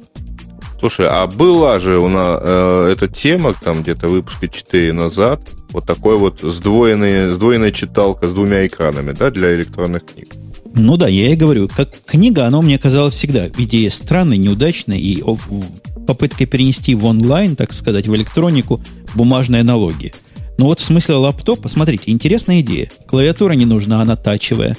Слушай, 0.79 1.07
а 1.09 1.27
была 1.27 1.77
же 1.77 1.99
у 1.99 2.07
нас 2.07 2.41
э, 2.41 2.93
эта 2.93 3.09
тема 3.09 3.53
там 3.53 3.81
где-то 3.81 4.07
выпуска 4.07 4.47
4 4.47 4.93
назад, 4.93 5.41
вот 5.71 5.85
такой 5.85 6.15
вот 6.15 6.39
сдвоенный, 6.41 7.31
сдвоенная 7.31 7.71
читалка 7.71 8.29
с 8.29 8.33
двумя 8.33 8.65
экранами, 8.65 9.11
да, 9.11 9.29
для 9.29 9.53
электронных 9.55 10.05
книг. 10.05 10.29
Ну 10.73 10.95
да, 10.95 11.09
я 11.09 11.33
и 11.33 11.35
говорю, 11.35 11.67
как 11.67 11.89
книга, 12.05 12.45
она 12.45 12.61
мне 12.61 12.77
казалась 12.77 13.13
всегда 13.13 13.49
идея 13.49 13.89
странной, 13.89 14.37
неудачной 14.37 14.99
и 14.99 15.21
попыткой 16.07 16.47
перенести 16.47 16.95
в 16.95 17.05
онлайн, 17.05 17.57
так 17.57 17.73
сказать, 17.73 18.07
в 18.07 18.15
электронику 18.15 18.81
бумажные 19.15 19.61
аналогии. 19.61 20.13
Ну 20.57 20.65
вот 20.65 20.79
в 20.79 20.85
смысле 20.85 21.15
лаптопа, 21.15 21.63
посмотрите, 21.63 22.11
интересная 22.11 22.61
идея. 22.61 22.89
Клавиатура 23.07 23.53
не 23.53 23.65
нужна, 23.65 24.01
она 24.01 24.15
тачевая. 24.15 24.77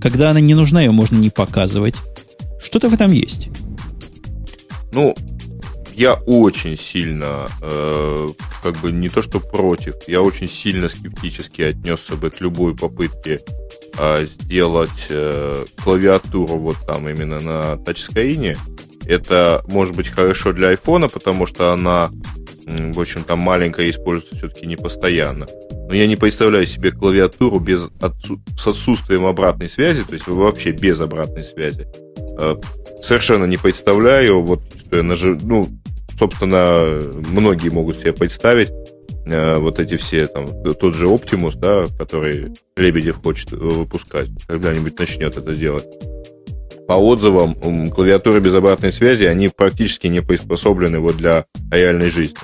Когда 0.00 0.30
она 0.30 0.40
не 0.40 0.54
нужна, 0.54 0.82
ее 0.82 0.90
можно 0.90 1.16
не 1.16 1.30
показывать. 1.30 1.96
Что-то 2.62 2.88
в 2.88 2.94
этом 2.94 3.12
есть. 3.12 3.50
Ну, 4.92 5.14
я 5.94 6.14
очень 6.14 6.76
сильно, 6.76 7.46
э, 7.62 8.28
как 8.62 8.76
бы 8.78 8.92
не 8.92 9.08
то 9.08 9.22
что 9.22 9.40
против, 9.40 9.94
я 10.06 10.22
очень 10.22 10.48
сильно 10.48 10.88
скептически 10.88 11.62
отнесся 11.62 12.16
бы 12.16 12.30
к 12.30 12.40
любой 12.40 12.76
попытке 12.76 13.40
э, 13.98 14.26
сделать 14.26 15.06
э, 15.08 15.64
клавиатуру 15.82 16.58
вот 16.58 16.76
там 16.86 17.08
именно 17.08 17.40
на 17.40 17.76
тачскрине. 17.76 18.56
Это 19.06 19.62
может 19.68 19.94
быть 19.94 20.08
хорошо 20.08 20.52
для 20.52 20.68
айфона, 20.68 21.08
потому 21.08 21.46
что 21.46 21.72
она 21.72 22.10
в 22.66 23.00
общем, 23.00 23.24
там 23.24 23.40
маленькая 23.40 23.90
используется 23.90 24.36
все-таки 24.36 24.66
не 24.66 24.76
постоянно. 24.76 25.46
Но 25.86 25.94
я 25.94 26.06
не 26.06 26.16
представляю 26.16 26.66
себе 26.66 26.92
клавиатуру 26.92 27.60
без 27.60 27.88
отсу... 28.00 28.40
с 28.58 28.66
отсутствием 28.66 29.26
обратной 29.26 29.68
связи, 29.68 30.02
то 30.02 30.14
есть 30.14 30.26
вообще 30.26 30.70
без 30.70 31.00
обратной 31.00 31.44
связи. 31.44 31.86
Э, 32.40 32.56
совершенно 33.02 33.44
не 33.44 33.58
представляю. 33.58 34.42
Вот, 34.42 34.62
что 34.86 34.96
я 34.96 35.02
нажи... 35.02 35.38
ну, 35.42 35.68
собственно, 36.18 37.00
многие 37.30 37.68
могут 37.68 37.96
себе 37.96 38.12
представить 38.12 38.70
э, 39.26 39.56
вот 39.56 39.80
эти 39.80 39.96
все, 39.96 40.26
там, 40.26 40.46
тот 40.74 40.94
же 40.94 41.06
Optimus, 41.06 41.56
да, 41.56 41.84
который 41.98 42.54
Лебедев 42.76 43.22
хочет 43.22 43.52
выпускать, 43.52 44.28
когда-нибудь 44.46 44.98
начнет 44.98 45.36
это 45.36 45.54
делать 45.54 45.86
по 46.86 46.94
отзывам, 46.94 47.90
клавиатуры 47.90 48.40
без 48.40 48.54
обратной 48.54 48.92
связи, 48.92 49.24
они 49.24 49.48
практически 49.48 50.06
не 50.06 50.20
приспособлены 50.20 51.00
вот 51.00 51.16
для 51.16 51.46
реальной 51.70 52.10
жизни. 52.10 52.36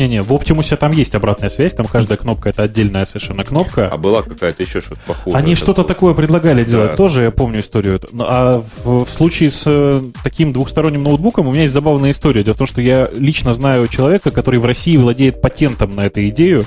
Не-не, 0.00 0.22
в 0.22 0.32
Optimus 0.32 0.74
там 0.78 0.92
есть 0.92 1.14
обратная 1.14 1.50
связь, 1.50 1.74
там 1.74 1.84
каждая 1.84 2.16
кнопка 2.16 2.48
это 2.48 2.62
отдельная 2.62 3.04
совершенно 3.04 3.44
кнопка. 3.44 3.86
А 3.86 3.98
была 3.98 4.22
какая-то 4.22 4.62
еще 4.62 4.80
что-то 4.80 5.00
похожее. 5.06 5.38
Они 5.38 5.54
что-то 5.54 5.84
такое 5.84 6.14
предлагали 6.14 6.64
делать, 6.64 6.92
да. 6.92 6.96
тоже 6.96 7.24
я 7.24 7.30
помню 7.30 7.60
историю. 7.60 8.00
Ну, 8.10 8.24
а 8.26 8.64
в, 8.82 9.04
в 9.04 9.10
случае 9.10 9.50
с 9.50 9.64
э, 9.66 10.02
таким 10.24 10.54
двухсторонним 10.54 11.02
ноутбуком 11.02 11.48
у 11.48 11.52
меня 11.52 11.62
есть 11.62 11.74
забавная 11.74 12.12
история. 12.12 12.42
Дело 12.42 12.54
в 12.54 12.58
том, 12.58 12.66
что 12.66 12.80
я 12.80 13.10
лично 13.14 13.52
знаю 13.52 13.88
человека, 13.88 14.30
который 14.30 14.58
в 14.58 14.64
России 14.64 14.96
владеет 14.96 15.42
патентом 15.42 15.90
на 15.90 16.06
эту 16.06 16.26
идею. 16.28 16.64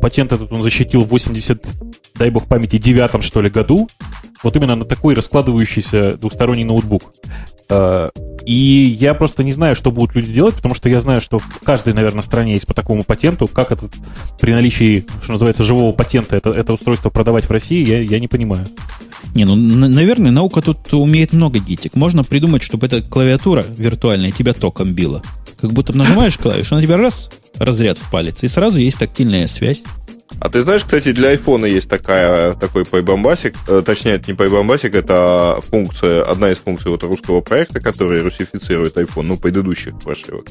Патент 0.00 0.30
этот 0.30 0.52
он 0.52 0.62
защитил 0.62 1.02
в 1.02 1.08
80, 1.08 1.60
дай 2.18 2.30
бог 2.30 2.46
памяти, 2.46 2.78
девятом, 2.78 3.22
что 3.22 3.40
ли, 3.40 3.50
году. 3.50 3.88
Вот 4.42 4.56
именно 4.56 4.76
на 4.76 4.84
такой 4.84 5.14
раскладывающийся 5.14 6.16
двухсторонний 6.16 6.64
ноутбук. 6.64 7.12
Э, 7.70 8.10
и 8.44 8.96
я 8.98 9.14
просто 9.14 9.44
не 9.44 9.52
знаю, 9.52 9.76
что 9.76 9.90
будут 9.90 10.14
люди 10.14 10.32
делать, 10.32 10.54
потому 10.54 10.74
что 10.74 10.88
я 10.88 11.00
знаю, 11.00 11.20
что 11.20 11.38
в 11.38 11.60
каждой, 11.60 11.92
наверное, 11.94 12.22
стране 12.22 12.54
есть 12.54 12.66
по 12.66 12.74
такому 12.74 13.04
патенту. 13.04 13.46
Как 13.46 13.72
это 13.72 13.88
при 14.40 14.52
наличии, 14.52 15.06
что 15.22 15.32
называется, 15.32 15.64
живого 15.64 15.92
патента 15.92 16.36
это, 16.36 16.50
это 16.50 16.72
устройство 16.72 17.10
продавать 17.10 17.44
в 17.44 17.50
России, 17.50 17.86
я, 17.86 18.00
я 18.00 18.20
не 18.20 18.28
понимаю. 18.28 18.66
Не, 19.34 19.44
ну, 19.44 19.54
наверное, 19.54 20.30
наука 20.30 20.62
тут 20.62 20.92
умеет 20.94 21.32
много 21.32 21.58
гитик. 21.58 21.94
Можно 21.94 22.24
придумать, 22.24 22.62
чтобы 22.62 22.86
эта 22.86 23.02
клавиатура 23.02 23.64
виртуальная 23.76 24.30
тебя 24.30 24.54
током 24.54 24.92
била. 24.92 25.22
Как 25.60 25.72
будто 25.72 25.96
нажимаешь 25.96 26.38
клавишу, 26.38 26.74
она 26.74 26.82
тебя 26.82 26.96
раз, 26.96 27.30
разряд 27.56 27.98
в 27.98 28.10
палец, 28.10 28.42
и 28.44 28.48
сразу 28.48 28.78
есть 28.78 28.98
тактильная 28.98 29.46
связь. 29.46 29.84
А 30.40 30.48
ты 30.48 30.62
знаешь, 30.62 30.84
кстати, 30.84 31.12
для 31.12 31.30
айфона 31.30 31.66
есть 31.66 31.88
такая, 31.88 32.54
такой 32.54 32.84
пайбомбасик, 32.84 33.54
э, 33.66 33.82
точнее, 33.84 34.12
это 34.12 34.30
не 34.30 34.34
пайбомбасик, 34.34 34.94
это 34.94 35.60
функция, 35.68 36.22
одна 36.22 36.50
из 36.50 36.58
функций 36.58 36.90
вот 36.90 37.02
русского 37.02 37.40
проекта, 37.40 37.80
который 37.80 38.22
русифицирует 38.22 38.96
iPhone, 38.96 39.22
ну, 39.22 39.36
предыдущих 39.36 39.98
прошивок. 39.98 40.46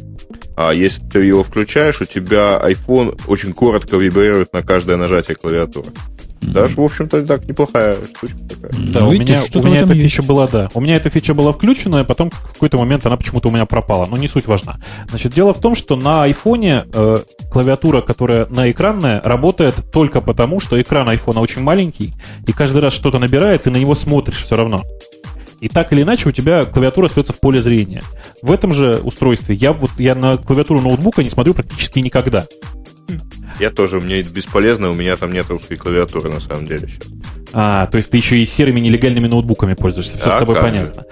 А 0.56 0.72
если 0.72 1.04
ты 1.08 1.24
его 1.24 1.44
включаешь, 1.44 2.02
у 2.02 2.06
тебя 2.06 2.60
iPhone 2.64 3.20
очень 3.28 3.54
коротко 3.54 3.98
вибрирует 3.98 4.52
на 4.54 4.62
каждое 4.62 4.98
нажатие 4.98 5.36
клавиатуры. 5.36 5.92
Даже, 6.54 6.76
в 6.76 6.82
общем-то, 6.82 7.24
так, 7.26 7.48
неплохая 7.48 7.96
штучка 8.16 8.38
такая. 8.48 8.72
Да, 8.72 9.00
ну, 9.02 9.10
у 9.10 9.12
меня, 9.12 9.42
у 9.54 9.64
меня 9.64 9.82
эта 9.82 9.96
фича 9.96 10.24
была, 10.24 10.48
да. 10.48 10.70
У 10.74 10.82
меня 10.82 10.96
эта 10.96 11.10
фича 11.10 11.34
была 11.34 11.52
включена, 11.52 12.02
а 12.02 12.04
потом 12.04 12.30
в 12.30 12.54
какой-то 12.54 12.78
момент 12.78 13.06
она 13.06 13.18
почему-то 13.18 13.50
у 13.50 13.52
меня 13.52 13.66
пропала. 13.66 14.06
Но 14.06 14.18
не 14.18 14.28
суть 14.28 14.48
важна. 14.48 14.78
Значит, 15.10 15.34
дело 15.34 15.54
в 15.54 15.60
том, 15.60 15.76
что 15.76 15.96
на 15.96 16.24
айфоне 16.24 16.86
э, 16.94 17.18
клавиатура, 17.52 18.02
которая 18.02 18.48
на 18.48 18.72
экранная, 18.72 19.22
работает 19.22 19.76
только 19.92 20.22
потому, 20.22 20.60
что 20.60 20.82
экран 20.82 21.08
айфона 21.10 21.42
очень 21.42 21.62
маленький, 21.62 22.14
и 22.46 22.52
каждый 22.52 22.82
раз 22.82 22.94
что-то 22.94 23.20
набирает, 23.20 23.64
ты 23.64 23.72
на 23.72 23.78
него 23.78 23.96
смотришь 23.96 24.42
все 24.44 24.56
равно. 24.56 24.84
И 25.60 25.70
так 25.70 25.92
или 25.92 26.04
иначе 26.04 26.30
у 26.30 26.32
тебя 26.32 26.66
клавиатура 26.66 27.08
остается 27.08 27.34
в 27.34 27.40
поле 27.40 27.62
зрения. 27.62 28.04
В 28.42 28.52
этом 28.52 28.74
же 28.74 29.00
устройстве 29.04 29.56
я 29.56 29.74
вот 29.74 29.92
я 29.98 30.14
на 30.14 30.38
клавиатуру 30.38 30.82
ноутбука 30.82 31.24
не 31.24 31.30
смотрю 31.30 31.54
практически 31.54 32.00
никогда. 32.00 32.46
Я 33.60 33.70
тоже, 33.70 34.00
мне 34.00 34.22
бесполезно, 34.22 34.92
у 34.92 34.94
меня 34.94 35.16
там 35.16 35.32
нет 35.32 35.50
русской 35.50 35.76
клавиатуры 35.76 36.30
на 36.30 36.40
самом 36.40 36.66
деле 36.66 36.88
сейчас. 36.88 37.08
А, 37.54 37.88
то 37.88 37.98
есть 37.98 38.12
ты 38.12 38.18
еще 38.18 38.38
и 38.38 38.46
серыми 38.46 38.80
нелегальными 38.80 39.28
ноутбуками 39.28 39.74
пользуешься, 39.74 40.18
все 40.18 40.30
а, 40.30 40.32
с 40.32 40.36
тобой 40.36 40.56
понятно. 40.56 41.06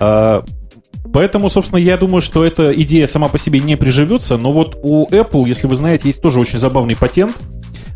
А, 0.00 0.44
Поэтому, 1.12 1.48
собственно, 1.48 1.78
я 1.78 1.96
думаю, 1.96 2.20
что 2.20 2.44
эта 2.44 2.74
идея 2.82 3.06
сама 3.06 3.28
по 3.28 3.38
себе 3.38 3.60
не 3.60 3.76
приживется, 3.76 4.36
но 4.36 4.52
вот 4.52 4.78
у 4.82 5.06
Apple, 5.08 5.48
если 5.48 5.66
вы 5.66 5.76
знаете, 5.76 6.08
есть 6.08 6.20
тоже 6.20 6.40
очень 6.40 6.58
забавный 6.58 6.94
патент 6.94 7.34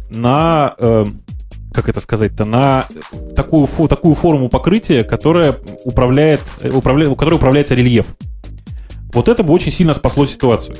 на, 0.09 0.75
э, 0.79 1.07
как 1.75 1.89
это 1.89 2.01
сказать-то, 2.01 2.45
на 2.45 2.87
такую, 3.37 3.67
фо, 3.67 3.89
такую 3.89 4.15
форму 4.15 4.49
покрытия, 4.49 5.05
которая 5.05 5.57
управляет, 5.85 6.41
управляет, 6.73 7.11
которой 7.11 7.35
управляется 7.35 7.75
рельеф. 7.75 8.07
Вот 9.13 9.29
это 9.29 9.43
бы 9.43 9.53
очень 9.53 9.73
сильно 9.73 9.93
спасло 9.93 10.25
ситуацию. 10.25 10.77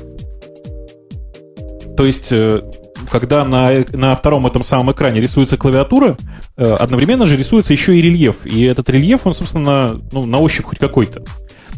То 1.97 2.05
есть, 2.05 2.31
э, 2.31 2.61
когда 3.09 3.43
на, 3.43 3.85
на 3.91 4.15
втором 4.15 4.47
этом 4.47 4.63
самом 4.63 4.91
экране 4.91 5.19
рисуется 5.19 5.57
клавиатура, 5.57 6.17
э, 6.57 6.73
одновременно 6.73 7.25
же 7.25 7.35
рисуется 7.35 7.73
еще 7.73 7.97
и 7.97 8.01
рельеф. 8.01 8.45
И 8.45 8.63
этот 8.63 8.89
рельеф, 8.89 9.21
он, 9.25 9.33
собственно, 9.33 9.99
ну, 10.11 10.25
на 10.25 10.39
ощупь 10.39 10.65
хоть 10.65 10.79
какой-то. 10.79 11.23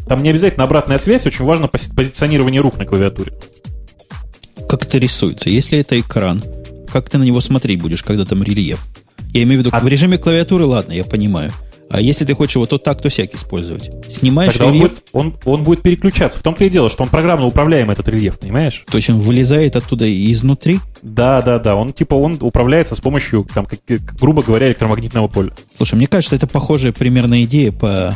Там 0.06 0.22
не 0.22 0.30
обязательно 0.30 0.64
обратная 0.64 0.98
связь, 0.98 1.26
очень 1.26 1.44
важно 1.44 1.68
позиционирование 1.68 2.60
рук 2.60 2.76
на 2.78 2.84
клавиатуре. 2.84 3.32
Как 4.68 4.84
это 4.84 4.98
рисуется? 4.98 5.50
Если 5.50 5.78
это 5.78 5.98
экран, 5.98 6.42
как 6.92 7.08
ты 7.08 7.18
на 7.18 7.24
него 7.24 7.40
смотреть 7.40 7.80
будешь, 7.80 8.02
когда 8.02 8.24
там 8.24 8.42
рельеф? 8.42 8.80
Я 9.32 9.42
имею 9.42 9.60
в 9.60 9.66
виду, 9.66 9.70
а... 9.72 9.80
в 9.80 9.88
режиме 9.88 10.18
клавиатуры, 10.18 10.64
ладно, 10.64 10.92
я 10.92 11.04
понимаю. 11.04 11.50
А 11.90 12.00
если 12.00 12.24
ты 12.24 12.34
хочешь 12.34 12.56
его 12.56 12.66
то 12.66 12.78
так, 12.78 13.00
то 13.00 13.08
всяк 13.08 13.34
использовать? 13.34 13.90
Снимаешь 14.10 14.54
Тогда 14.54 14.72
рельеф... 14.72 14.92
Он 15.12 15.30
будет, 15.30 15.40
он, 15.44 15.52
он 15.52 15.64
будет 15.64 15.82
переключаться. 15.82 16.38
В 16.38 16.42
том-то 16.42 16.64
и 16.64 16.70
дело, 16.70 16.88
что 16.88 17.02
он 17.02 17.08
программно 17.08 17.46
управляем 17.46 17.90
этот 17.90 18.08
рельеф, 18.08 18.38
понимаешь? 18.38 18.84
То 18.90 18.96
есть 18.96 19.10
он 19.10 19.20
вылезает 19.20 19.76
оттуда 19.76 20.06
изнутри? 20.08 20.80
Да, 21.02 21.42
да, 21.42 21.58
да. 21.58 21.76
Он 21.76 21.92
типа 21.92 22.14
он 22.14 22.38
управляется 22.40 22.94
с 22.94 23.00
помощью, 23.00 23.46
там, 23.52 23.66
как, 23.66 23.80
грубо 24.18 24.42
говоря, 24.42 24.68
электромагнитного 24.68 25.28
поля. 25.28 25.52
Слушай, 25.76 25.96
мне 25.96 26.06
кажется, 26.06 26.36
это 26.36 26.46
похожая 26.46 26.92
примерная 26.92 27.42
идея 27.42 27.72
по 27.72 28.14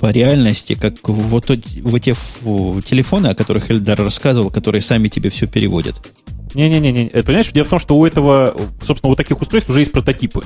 по 0.00 0.10
реальности, 0.10 0.74
как 0.74 1.08
вот, 1.08 1.50
вот 1.50 2.00
те 2.00 2.14
телефоны, 2.42 3.26
о 3.28 3.34
которых 3.34 3.70
Эльдар 3.70 4.00
рассказывал, 4.00 4.50
которые 4.50 4.80
сами 4.80 5.08
тебе 5.08 5.30
все 5.30 5.48
переводят. 5.48 6.00
Не-не-не, 6.54 7.08
понимаешь, 7.22 7.50
дело 7.52 7.66
в 7.66 7.68
том, 7.68 7.78
что 7.78 7.96
у 7.96 8.06
этого, 8.06 8.56
собственно, 8.82 9.12
у 9.12 9.16
таких 9.16 9.40
устройств 9.40 9.68
уже 9.70 9.80
есть 9.80 9.92
прототипы. 9.92 10.42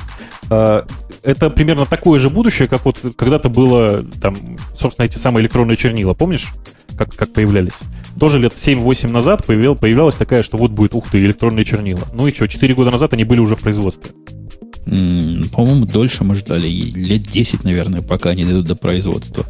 Это 1.22 1.50
примерно 1.50 1.86
такое 1.86 2.18
же 2.18 2.30
будущее, 2.30 2.66
как 2.68 2.84
вот 2.84 3.00
когда-то 3.16 3.48
было, 3.48 4.02
там, 4.20 4.36
собственно, 4.76 5.06
эти 5.06 5.18
самые 5.18 5.42
электронные 5.42 5.76
чернила, 5.76 6.14
помнишь? 6.14 6.48
Как, 6.96 7.14
как 7.14 7.32
появлялись. 7.32 7.80
Тоже 8.18 8.38
лет 8.38 8.52
7-8 8.52 9.08
назад 9.08 9.46
появил, 9.46 9.76
появлялась 9.76 10.16
такая, 10.16 10.42
что 10.42 10.56
вот 10.56 10.72
будет, 10.72 10.94
ух 10.94 11.10
ты, 11.10 11.18
электронные 11.24 11.64
чернила. 11.64 12.02
Ну 12.12 12.26
и 12.26 12.32
что, 12.32 12.48
4 12.48 12.74
года 12.74 12.90
назад 12.90 13.14
они 13.14 13.24
были 13.24 13.40
уже 13.40 13.56
в 13.56 13.60
производстве. 13.60 14.12
По-моему, 14.84 15.86
дольше 15.86 16.24
мы 16.24 16.34
ждали. 16.34 16.66
Лет 16.66 17.22
10, 17.22 17.64
наверное, 17.64 18.02
пока 18.02 18.30
они 18.30 18.44
дойдут 18.44 18.66
до 18.66 18.74
производства. 18.74 19.46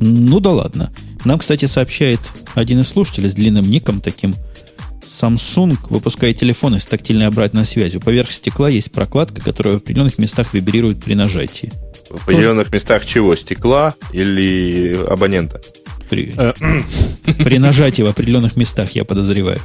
Ну 0.00 0.40
да 0.40 0.50
ладно. 0.50 0.92
Нам, 1.24 1.38
кстати, 1.38 1.66
сообщает 1.66 2.20
один 2.54 2.80
из 2.80 2.88
слушателей 2.88 3.30
с 3.30 3.34
длинным 3.34 3.64
ником 3.64 4.00
таким. 4.00 4.34
Samsung 5.04 5.76
выпускает 5.90 6.38
телефоны 6.38 6.80
с 6.80 6.86
тактильной 6.86 7.26
обратной 7.26 7.64
связью. 7.64 8.00
Поверх 8.00 8.32
стекла 8.32 8.68
есть 8.68 8.92
прокладка, 8.92 9.40
которая 9.40 9.74
в 9.74 9.76
определенных 9.78 10.18
местах 10.18 10.54
вибрирует 10.54 11.04
при 11.04 11.14
нажатии. 11.14 11.72
В 12.08 12.22
определенных 12.22 12.68
ну, 12.70 12.74
местах 12.74 13.06
чего? 13.06 13.34
Стекла 13.34 13.94
или 14.12 14.94
абонента? 15.08 15.60
При, 16.10 16.34
при 17.42 17.58
нажатии 17.58 18.02
в 18.02 18.08
определенных 18.08 18.56
местах, 18.56 18.90
я 18.92 19.04
подозреваю 19.04 19.60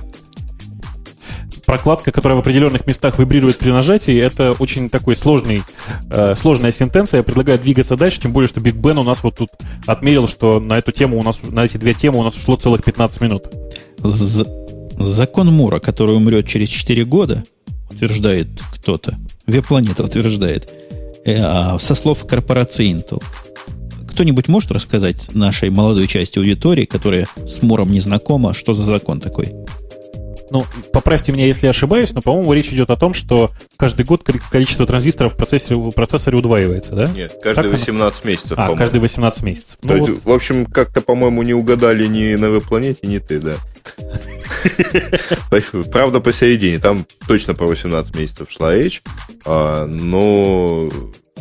прокладка, 1.67 2.11
которая 2.13 2.37
в 2.37 2.39
определенных 2.39 2.87
местах 2.87 3.19
вибрирует 3.19 3.57
при 3.57 3.71
нажатии, 3.71 4.17
это 4.17 4.53
очень 4.53 4.89
такой 4.89 5.17
сложный, 5.17 5.63
э, 6.09 6.33
сложная 6.35 6.71
сентенция. 6.71 7.17
Я 7.17 7.23
предлагаю 7.23 7.59
двигаться 7.59 7.97
дальше, 7.97 8.21
тем 8.21 8.31
более, 8.31 8.47
что 8.47 8.61
Биг 8.61 8.75
Бен 8.75 8.97
у 8.97 9.03
нас 9.03 9.21
вот 9.21 9.35
тут 9.35 9.49
отмерил, 9.85 10.29
что 10.29 10.61
на 10.61 10.77
эту 10.77 10.93
тему 10.93 11.19
у 11.19 11.23
нас, 11.23 11.41
на 11.43 11.65
эти 11.65 11.75
две 11.75 11.93
темы 11.93 12.19
у 12.19 12.23
нас 12.23 12.37
ушло 12.37 12.55
целых 12.55 12.85
15 12.85 13.19
минут. 13.19 13.47
З 13.97 14.45
закон 14.97 15.51
Мура, 15.53 15.79
который 15.79 16.15
умрет 16.15 16.47
через 16.47 16.69
4 16.69 17.05
года, 17.05 17.43
утверждает 17.89 18.47
кто-то, 18.73 19.17
Веб-планета 19.45 20.03
утверждает, 20.03 20.69
э, 21.25 21.37
а 21.39 21.79
со 21.79 21.95
слов 21.95 22.25
корпорации 22.27 22.91
Intel. 22.91 23.23
Кто-нибудь 24.09 24.47
может 24.47 24.71
рассказать 24.71 25.33
нашей 25.33 25.69
молодой 25.69 26.07
части 26.07 26.39
аудитории, 26.39 26.85
которая 26.85 27.27
с 27.45 27.61
Муром 27.61 27.91
не 27.91 27.99
знакома, 27.99 28.53
что 28.53 28.73
за 28.73 28.83
закон 28.83 29.19
такой? 29.19 29.53
Ну, 30.49 30.65
поправьте 30.93 31.31
меня, 31.31 31.45
если 31.45 31.65
я 31.65 31.71
ошибаюсь, 31.71 32.13
но, 32.13 32.21
по-моему, 32.21 32.53
речь 32.53 32.69
идет 32.69 32.89
о 32.89 32.95
том, 32.95 33.13
что 33.13 33.51
каждый 33.77 34.05
год 34.05 34.23
количество 34.51 34.85
транзисторов 34.85 35.33
в 35.33 35.37
процессоре, 35.37 35.77
в 35.77 35.91
процессоре 35.91 36.37
удваивается, 36.37 36.95
да? 36.95 37.07
Нет, 37.07 37.33
каждые 37.41 37.71
так 37.71 37.79
18 37.79 38.23
оно? 38.23 38.31
месяцев, 38.31 38.53
А, 38.57 38.75
каждые 38.75 39.01
18 39.01 39.43
месяцев. 39.43 39.77
То 39.81 39.87
ну, 39.87 39.95
есть, 39.95 40.09
вот... 40.09 40.25
в 40.25 40.31
общем, 40.31 40.65
как-то, 40.65 41.01
по-моему, 41.01 41.43
не 41.43 41.53
угадали 41.53 42.07
ни 42.07 42.35
на 42.35 42.49
веб-планете, 42.49 43.07
ни 43.07 43.17
ты, 43.17 43.39
да. 43.39 43.55
Правда, 45.91 46.19
посередине. 46.19 46.79
Там 46.79 47.05
точно 47.27 47.53
по 47.53 47.65
18 47.65 48.15
месяцев 48.17 48.47
шла 48.49 48.73
речь. 48.73 49.03
А, 49.45 49.85
но 49.85 50.89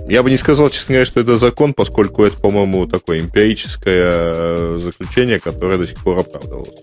я 0.08 0.22
бы 0.22 0.30
не 0.30 0.36
сказал, 0.36 0.70
честно 0.70 0.94
говоря, 0.94 1.06
что 1.06 1.20
это 1.20 1.36
закон, 1.36 1.74
поскольку 1.74 2.24
это, 2.24 2.38
по-моему, 2.38 2.86
такое 2.86 3.20
эмпирическое 3.20 4.12
э, 4.12 4.78
заключение, 4.80 5.40
которое 5.40 5.78
до 5.78 5.86
сих 5.86 5.98
пор 5.98 6.20
оправдывалось. 6.20 6.80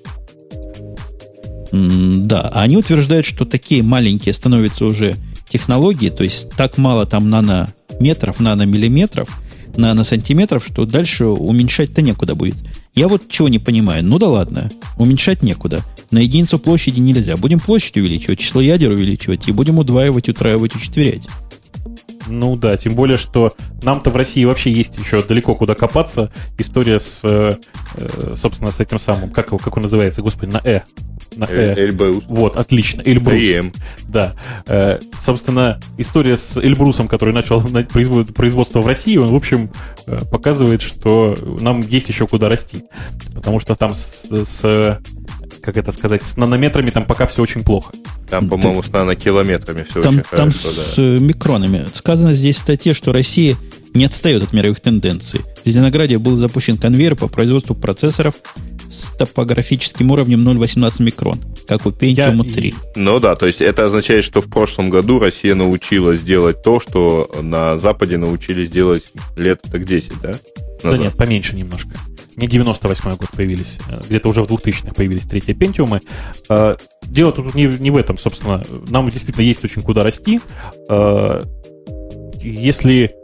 Да, 1.73 2.49
они 2.53 2.77
утверждают, 2.77 3.25
что 3.25 3.45
такие 3.45 3.81
маленькие 3.81 4.31
становятся 4.33 4.85
уже 4.85 5.15
технологии, 5.49 6.09
то 6.09 6.23
есть 6.23 6.51
так 6.51 6.77
мало 6.77 7.07
там 7.07 7.31
нанометров, 7.31 8.39
наномиллиметров, 8.39 9.27
наносантиметров, 9.75 10.63
что 10.63 10.85
дальше 10.85 11.25
уменьшать-то 11.25 12.03
некуда 12.03 12.35
будет. 12.35 12.57
Я 12.93 13.07
вот 13.07 13.27
чего 13.27 13.49
не 13.49 13.57
понимаю. 13.57 14.05
Ну 14.05 14.19
да 14.19 14.27
ладно, 14.27 14.71
уменьшать 14.97 15.41
некуда. 15.41 15.81
На 16.11 16.19
единицу 16.19 16.59
площади 16.59 16.99
нельзя. 16.99 17.37
Будем 17.37 17.59
площадь 17.59 17.97
увеличивать, 17.97 18.37
число 18.37 18.61
ядер 18.61 18.91
увеличивать, 18.91 19.47
и 19.47 19.51
будем 19.51 19.79
удваивать, 19.79 20.29
утраивать, 20.29 20.75
учетверять. 20.75 21.27
Ну 22.27 22.55
да, 22.55 22.77
тем 22.77 22.93
более, 22.93 23.17
что 23.17 23.55
нам-то 23.81 24.11
в 24.11 24.15
России 24.15 24.45
вообще 24.45 24.71
есть 24.71 24.97
еще 24.97 25.23
далеко 25.23 25.55
куда 25.55 25.73
копаться. 25.73 26.31
История 26.59 26.99
с, 26.99 27.21
э, 27.23 27.55
э 27.97 28.35
собственно, 28.37 28.71
с 28.71 28.79
этим 28.79 28.99
самым, 28.99 29.31
как, 29.31 29.47
его, 29.47 29.57
как 29.57 29.75
он 29.75 29.83
называется, 29.83 30.21
господи, 30.21 30.51
на 30.51 30.61
«э». 30.63 30.81
На 31.35 31.45
«э». 31.45 31.75
Эльбрус. 31.77 32.23
Вот, 32.27 32.57
отлично, 32.57 33.01
Эльбрус. 33.05 33.33
3 33.33 33.71
Да. 34.07 34.33
Э, 34.67 34.99
собственно, 35.21 35.79
история 35.97 36.37
с 36.37 36.57
Эльбрусом, 36.57 37.07
который 37.07 37.33
начал 37.33 37.61
производство 37.61 38.81
в 38.81 38.87
России, 38.87 39.17
он, 39.17 39.29
в 39.29 39.35
общем, 39.35 39.71
э, 40.05 40.21
показывает, 40.31 40.81
что 40.81 41.35
нам 41.59 41.81
есть 41.81 42.09
еще 42.09 42.27
куда 42.27 42.49
расти. 42.49 42.83
Потому 43.33 43.59
что 43.59 43.75
там 43.75 43.93
с, 43.93 44.25
с 44.29 44.99
как 45.63 45.77
это 45.77 45.91
сказать, 45.91 46.23
с 46.23 46.37
нанометрами 46.37 46.89
там 46.89 47.05
пока 47.05 47.25
все 47.25 47.41
очень 47.41 47.63
плохо. 47.63 47.93
Там, 48.29 48.49
по-моему, 48.49 48.81
Ты... 48.81 48.89
с 48.89 48.91
нанокилометрами 48.91 49.83
все 49.83 50.01
там, 50.01 50.15
очень 50.15 50.23
Там 50.23 50.51
хорошо, 50.51 50.69
с 50.69 50.95
да. 50.95 51.03
микронами. 51.03 51.85
Сказано 51.93 52.33
здесь 52.33 52.57
в 52.57 52.59
статье, 52.59 52.93
что 52.93 53.13
Россия 53.13 53.55
не 53.93 54.05
отстает 54.05 54.43
от 54.43 54.53
мировых 54.53 54.79
тенденций. 54.81 55.41
В 55.63 55.69
Зеленограде 55.69 56.17
был 56.17 56.35
запущен 56.35 56.77
конвейер 56.77 57.15
по 57.15 57.27
производству 57.27 57.75
процессоров 57.75 58.35
с 58.93 59.11
топографическим 59.17 60.11
уровнем 60.11 60.47
0,18 60.47 61.03
микрон, 61.03 61.39
как 61.67 61.85
у 61.85 61.89
Pentium 61.89 62.45
Я... 62.47 62.53
3. 62.53 62.75
Ну 62.95 63.19
да, 63.19 63.35
то 63.35 63.47
есть 63.47 63.61
это 63.61 63.85
означает, 63.85 64.23
что 64.23 64.41
в 64.41 64.49
прошлом 64.49 64.89
году 64.89 65.19
Россия 65.19 65.55
научилась 65.55 66.21
делать 66.21 66.61
то, 66.63 66.79
что 66.79 67.29
на 67.41 67.77
Западе 67.77 68.17
научились 68.17 68.69
делать 68.69 69.05
лет 69.35 69.61
так 69.61 69.85
10, 69.85 70.21
да? 70.21 70.27
Назад. 70.29 70.41
Да 70.83 70.97
нет, 70.97 71.15
поменьше 71.15 71.55
немножко. 71.55 71.91
Не 72.35 72.47
98 72.47 73.09
год 73.11 73.29
появились, 73.35 73.79
э, 73.89 74.01
где-то 74.07 74.29
уже 74.29 74.41
в 74.41 74.47
2000-х 74.47 74.93
появились 74.93 75.23
третьи 75.23 75.53
пентиумы. 75.53 76.01
Э, 76.49 76.75
дело 77.03 77.31
тут 77.31 77.53
не, 77.55 77.65
не 77.65 77.91
в 77.91 77.97
этом, 77.97 78.17
собственно. 78.17 78.63
Нам 78.89 79.09
действительно 79.09 79.43
есть 79.43 79.63
очень 79.63 79.81
куда 79.81 80.03
расти. 80.03 80.39
Э, 80.89 81.41
если 82.41 83.15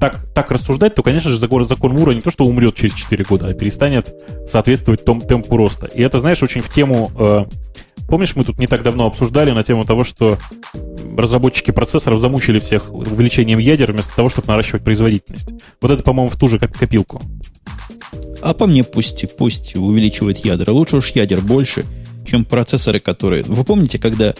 так, 0.00 0.26
так 0.34 0.50
рассуждать, 0.50 0.94
то, 0.94 1.02
конечно 1.02 1.30
же, 1.30 1.38
закон, 1.38 1.64
закон 1.66 1.92
Мура 1.92 2.12
не 2.12 2.20
то, 2.20 2.30
что 2.30 2.44
умрет 2.44 2.74
через 2.74 2.94
4 2.94 3.24
года, 3.24 3.48
а 3.48 3.54
перестанет 3.54 4.14
соответствовать 4.50 5.04
том, 5.04 5.20
темпу 5.20 5.56
роста. 5.56 5.86
И 5.86 6.02
это, 6.02 6.18
знаешь, 6.18 6.42
очень 6.42 6.60
в 6.60 6.72
тему... 6.72 7.46
Помнишь, 8.08 8.36
мы 8.36 8.44
тут 8.44 8.58
не 8.58 8.66
так 8.66 8.82
давно 8.82 9.06
обсуждали 9.06 9.50
на 9.50 9.62
тему 9.62 9.84
того, 9.84 10.02
что 10.02 10.38
разработчики 11.14 11.72
процессоров 11.72 12.20
замучили 12.20 12.58
всех 12.58 12.90
увеличением 12.90 13.58
ядер 13.58 13.92
вместо 13.92 14.16
того, 14.16 14.30
чтобы 14.30 14.48
наращивать 14.48 14.82
производительность. 14.82 15.50
Вот 15.82 15.90
это, 15.90 16.02
по-моему, 16.02 16.30
в 16.30 16.38
ту 16.38 16.48
же 16.48 16.58
копилку. 16.58 17.20
А 18.40 18.54
по 18.54 18.66
мне 18.66 18.82
пусть, 18.82 19.36
пусть 19.36 19.76
увеличивает 19.76 20.38
ядра. 20.38 20.72
Лучше 20.72 20.96
уж 20.96 21.10
ядер 21.10 21.42
больше, 21.42 21.84
чем 22.26 22.46
процессоры, 22.46 22.98
которые... 22.98 23.42
Вы 23.42 23.62
помните, 23.64 23.98
когда, 23.98 24.32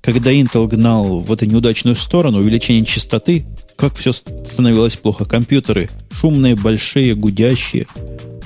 когда 0.00 0.32
Intel 0.32 0.66
гнал 0.66 1.20
в 1.20 1.30
эту 1.30 1.46
неудачную 1.46 1.94
сторону 1.94 2.38
увеличение 2.38 2.84
частоты, 2.84 3.46
как 3.76 3.94
все 3.96 4.12
становилось 4.12 4.96
плохо? 4.96 5.24
Компьютеры 5.24 5.90
шумные, 6.10 6.54
большие, 6.56 7.14
гудящие. 7.14 7.86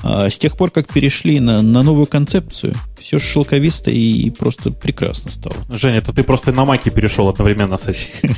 А 0.01 0.29
с 0.29 0.37
тех 0.37 0.55
пор, 0.55 0.71
как 0.71 0.87
перешли 0.87 1.39
на, 1.39 1.61
на 1.61 1.83
новую 1.83 2.05
концепцию, 2.05 2.73
все 2.99 3.19
шелковисто 3.19 3.91
и 3.91 4.29
просто 4.29 4.71
прекрасно 4.71 5.29
стало. 5.31 5.55
Женя, 5.69 5.97
это 5.97 6.13
ты 6.13 6.23
просто 6.23 6.51
на 6.51 6.63
маке 6.65 6.89
перешел 6.89 7.27
одновременно 7.27 7.77
с 7.77 7.87
этим. 7.87 8.35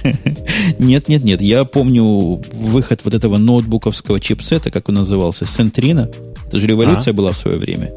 Нет, 0.80 1.07
нет, 1.07 1.23
нет. 1.23 1.41
Я 1.41 1.65
помню 1.65 2.41
выход 2.53 3.01
вот 3.03 3.13
этого 3.13 3.38
ноутбуковского 3.38 4.19
чипсета, 4.19 4.72
как 4.72 4.89
он 4.89 4.95
назывался, 4.95 5.45
Сентрина. 5.45 6.09
Это 6.47 6.59
же 6.59 6.68
революция 6.68 7.11
а? 7.11 7.13
была 7.13 7.31
в 7.31 7.38
свое 7.38 7.57
время. 7.57 7.91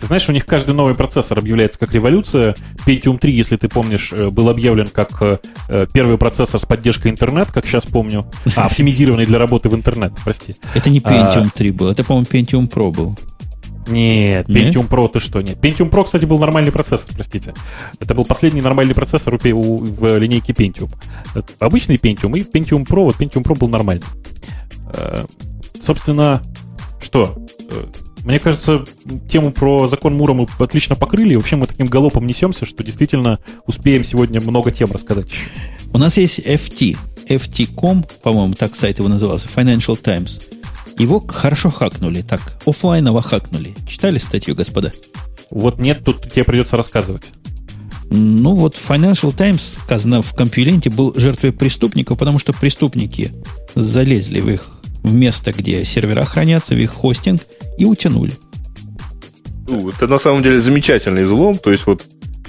Ты 0.00 0.06
знаешь, 0.06 0.28
у 0.28 0.32
них 0.32 0.46
каждый 0.46 0.74
новый 0.74 0.94
процессор 0.94 1.38
объявляется 1.38 1.78
как 1.78 1.92
революция. 1.92 2.56
Pentium 2.86 3.18
3, 3.18 3.32
если 3.32 3.56
ты 3.56 3.68
помнишь, 3.68 4.12
э, 4.12 4.30
был 4.30 4.48
объявлен 4.48 4.86
как 4.86 5.20
э, 5.20 5.38
э, 5.68 5.86
первый 5.92 6.16
процессор 6.16 6.58
с 6.58 6.64
поддержкой 6.64 7.08
интернет, 7.08 7.52
как 7.52 7.66
сейчас 7.66 7.84
помню. 7.84 8.26
А, 8.56 8.66
оптимизированный 8.66 9.26
для 9.26 9.38
работы 9.38 9.68
в 9.68 9.74
интернет, 9.74 10.12
прости. 10.24 10.56
Это 10.74 10.90
не 10.90 11.00
Pentium 11.00 11.50
3 11.54 11.70
был, 11.70 11.88
это, 11.88 12.02
по-моему, 12.02 12.26
Pentium 12.30 12.68
Pro 12.68 12.90
был. 12.90 13.16
Нет, 13.88 14.48
Pentium 14.48 14.82
Нет? 14.82 14.90
Pro 14.90 15.08
ты 15.08 15.20
что? 15.20 15.40
Нет. 15.40 15.58
Pentium 15.58 15.90
Pro, 15.90 16.04
кстати, 16.04 16.24
был 16.24 16.38
нормальный 16.38 16.72
процессор, 16.72 17.08
простите. 17.14 17.54
Это 17.98 18.14
был 18.14 18.24
последний 18.24 18.60
нормальный 18.60 18.94
процессор 18.94 19.34
у, 19.34 19.38
в 19.38 20.18
линейке 20.18 20.52
Pentium. 20.52 20.90
Обычный 21.58 21.96
Pentium 21.96 22.38
и 22.38 22.42
Pentium 22.42 22.86
Pro, 22.86 23.04
вот 23.04 23.16
Pentium 23.16 23.42
Pro 23.42 23.56
был 23.56 23.68
нормальный. 23.68 24.04
Собственно, 25.80 26.42
что? 27.00 27.36
Мне 28.24 28.38
кажется, 28.38 28.84
тему 29.28 29.50
про 29.50 29.88
закон 29.88 30.14
Мура 30.14 30.34
мы 30.34 30.46
отлично 30.58 30.94
покрыли. 30.94 31.34
Вообще 31.34 31.56
мы 31.56 31.66
таким 31.66 31.86
галопом 31.86 32.26
несемся, 32.26 32.66
что 32.66 32.84
действительно 32.84 33.38
успеем 33.66 34.04
сегодня 34.04 34.40
много 34.40 34.70
тем 34.70 34.90
рассказать. 34.92 35.28
У 35.92 35.98
нас 35.98 36.16
есть 36.16 36.38
FT. 36.38 36.96
FT.com, 37.26 38.04
по-моему, 38.22 38.54
так 38.54 38.74
сайт 38.74 38.98
его 38.98 39.08
назывался, 39.08 39.48
Financial 39.54 40.00
Times. 40.00 40.40
Его 40.98 41.20
хорошо 41.20 41.70
хакнули, 41.70 42.22
так, 42.22 42.60
офлайново 42.66 43.22
хакнули. 43.22 43.74
Читали 43.86 44.18
статью, 44.18 44.54
господа? 44.54 44.92
Вот 45.50 45.78
нет, 45.78 46.04
тут 46.04 46.30
тебе 46.30 46.44
придется 46.44 46.76
рассказывать. 46.76 47.32
Ну 48.10 48.54
вот 48.54 48.74
Financial 48.76 49.34
Times, 49.34 49.78
сказано 49.82 50.20
в 50.20 50.34
компьюленте, 50.34 50.90
был 50.90 51.14
жертвой 51.16 51.52
преступников, 51.52 52.18
потому 52.18 52.40
что 52.40 52.52
преступники 52.52 53.32
залезли 53.76 54.40
в 54.40 54.50
их 54.50 54.79
в 55.02 55.14
место, 55.14 55.52
где 55.52 55.84
сервера 55.84 56.24
хранятся, 56.24 56.74
в 56.74 56.78
их 56.78 56.90
хостинг, 56.90 57.42
и 57.78 57.84
утянули. 57.84 58.32
Ну, 59.68 59.88
это 59.88 60.06
на 60.06 60.18
самом 60.18 60.42
деле 60.42 60.58
замечательный 60.58 61.24
взлом. 61.24 61.58
То 61.58 61.70
есть 61.70 61.86
вот 61.86 62.02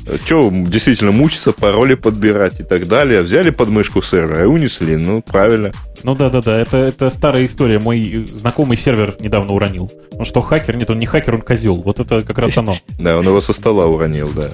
э, 0.07 0.17
что 0.25 0.49
действительно 0.51 1.11
мучиться, 1.11 1.51
пароли 1.51 1.93
подбирать 1.93 2.59
и 2.59 2.63
так 2.63 2.87
далее. 2.87 3.21
Взяли 3.21 3.51
подмышку 3.51 4.01
сервера 4.01 4.43
и 4.43 4.47
унесли. 4.47 4.95
Ну, 4.95 5.21
правильно. 5.21 5.71
Ну 6.03 6.15
да, 6.15 6.29
да, 6.29 6.41
да. 6.41 6.59
Это, 6.59 6.77
это 6.77 7.09
старая 7.09 7.45
история. 7.45 7.79
Мой 7.79 8.27
знакомый 8.33 8.77
сервер 8.77 9.15
недавно 9.19 9.53
уронил. 9.53 9.91
Ну 10.13 10.25
что, 10.25 10.41
хакер? 10.41 10.75
Нет, 10.75 10.89
он 10.89 10.99
не 10.99 11.05
хакер, 11.05 11.35
он 11.35 11.41
козел. 11.41 11.75
Вот 11.75 11.99
это 11.99 12.21
как 12.21 12.37
раз 12.37 12.57
оно. 12.57 12.75
Да, 12.99 13.17
он 13.17 13.25
его 13.25 13.41
со 13.41 13.53
стола 13.53 13.85
уронил, 13.85 14.29
да. 14.35 14.49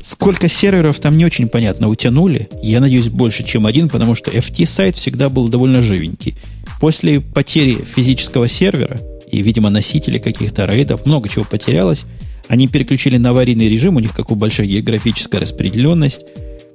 Сколько 0.00 0.48
серверов 0.48 0.98
там 0.98 1.16
не 1.16 1.24
очень 1.24 1.48
понятно 1.48 1.88
утянули. 1.88 2.48
Я 2.60 2.80
надеюсь, 2.80 3.08
больше, 3.08 3.44
чем 3.44 3.66
один, 3.66 3.88
потому 3.88 4.16
что 4.16 4.30
FT-сайт 4.32 4.96
всегда 4.96 5.28
был 5.28 5.48
довольно 5.48 5.80
живенький. 5.80 6.34
После 6.82 7.20
потери 7.20 7.78
физического 7.80 8.48
сервера 8.48 8.98
и, 9.30 9.40
видимо, 9.40 9.70
носителей 9.70 10.18
каких-то 10.18 10.66
рейдов, 10.66 11.06
много 11.06 11.28
чего 11.28 11.44
потерялось, 11.44 12.06
они 12.48 12.66
переключили 12.66 13.18
на 13.18 13.30
аварийный 13.30 13.68
режим, 13.68 13.94
у 13.94 14.00
них 14.00 14.12
как 14.12 14.32
у 14.32 14.34
большая 14.34 14.66
географическая 14.66 15.40
распределенность, 15.40 16.22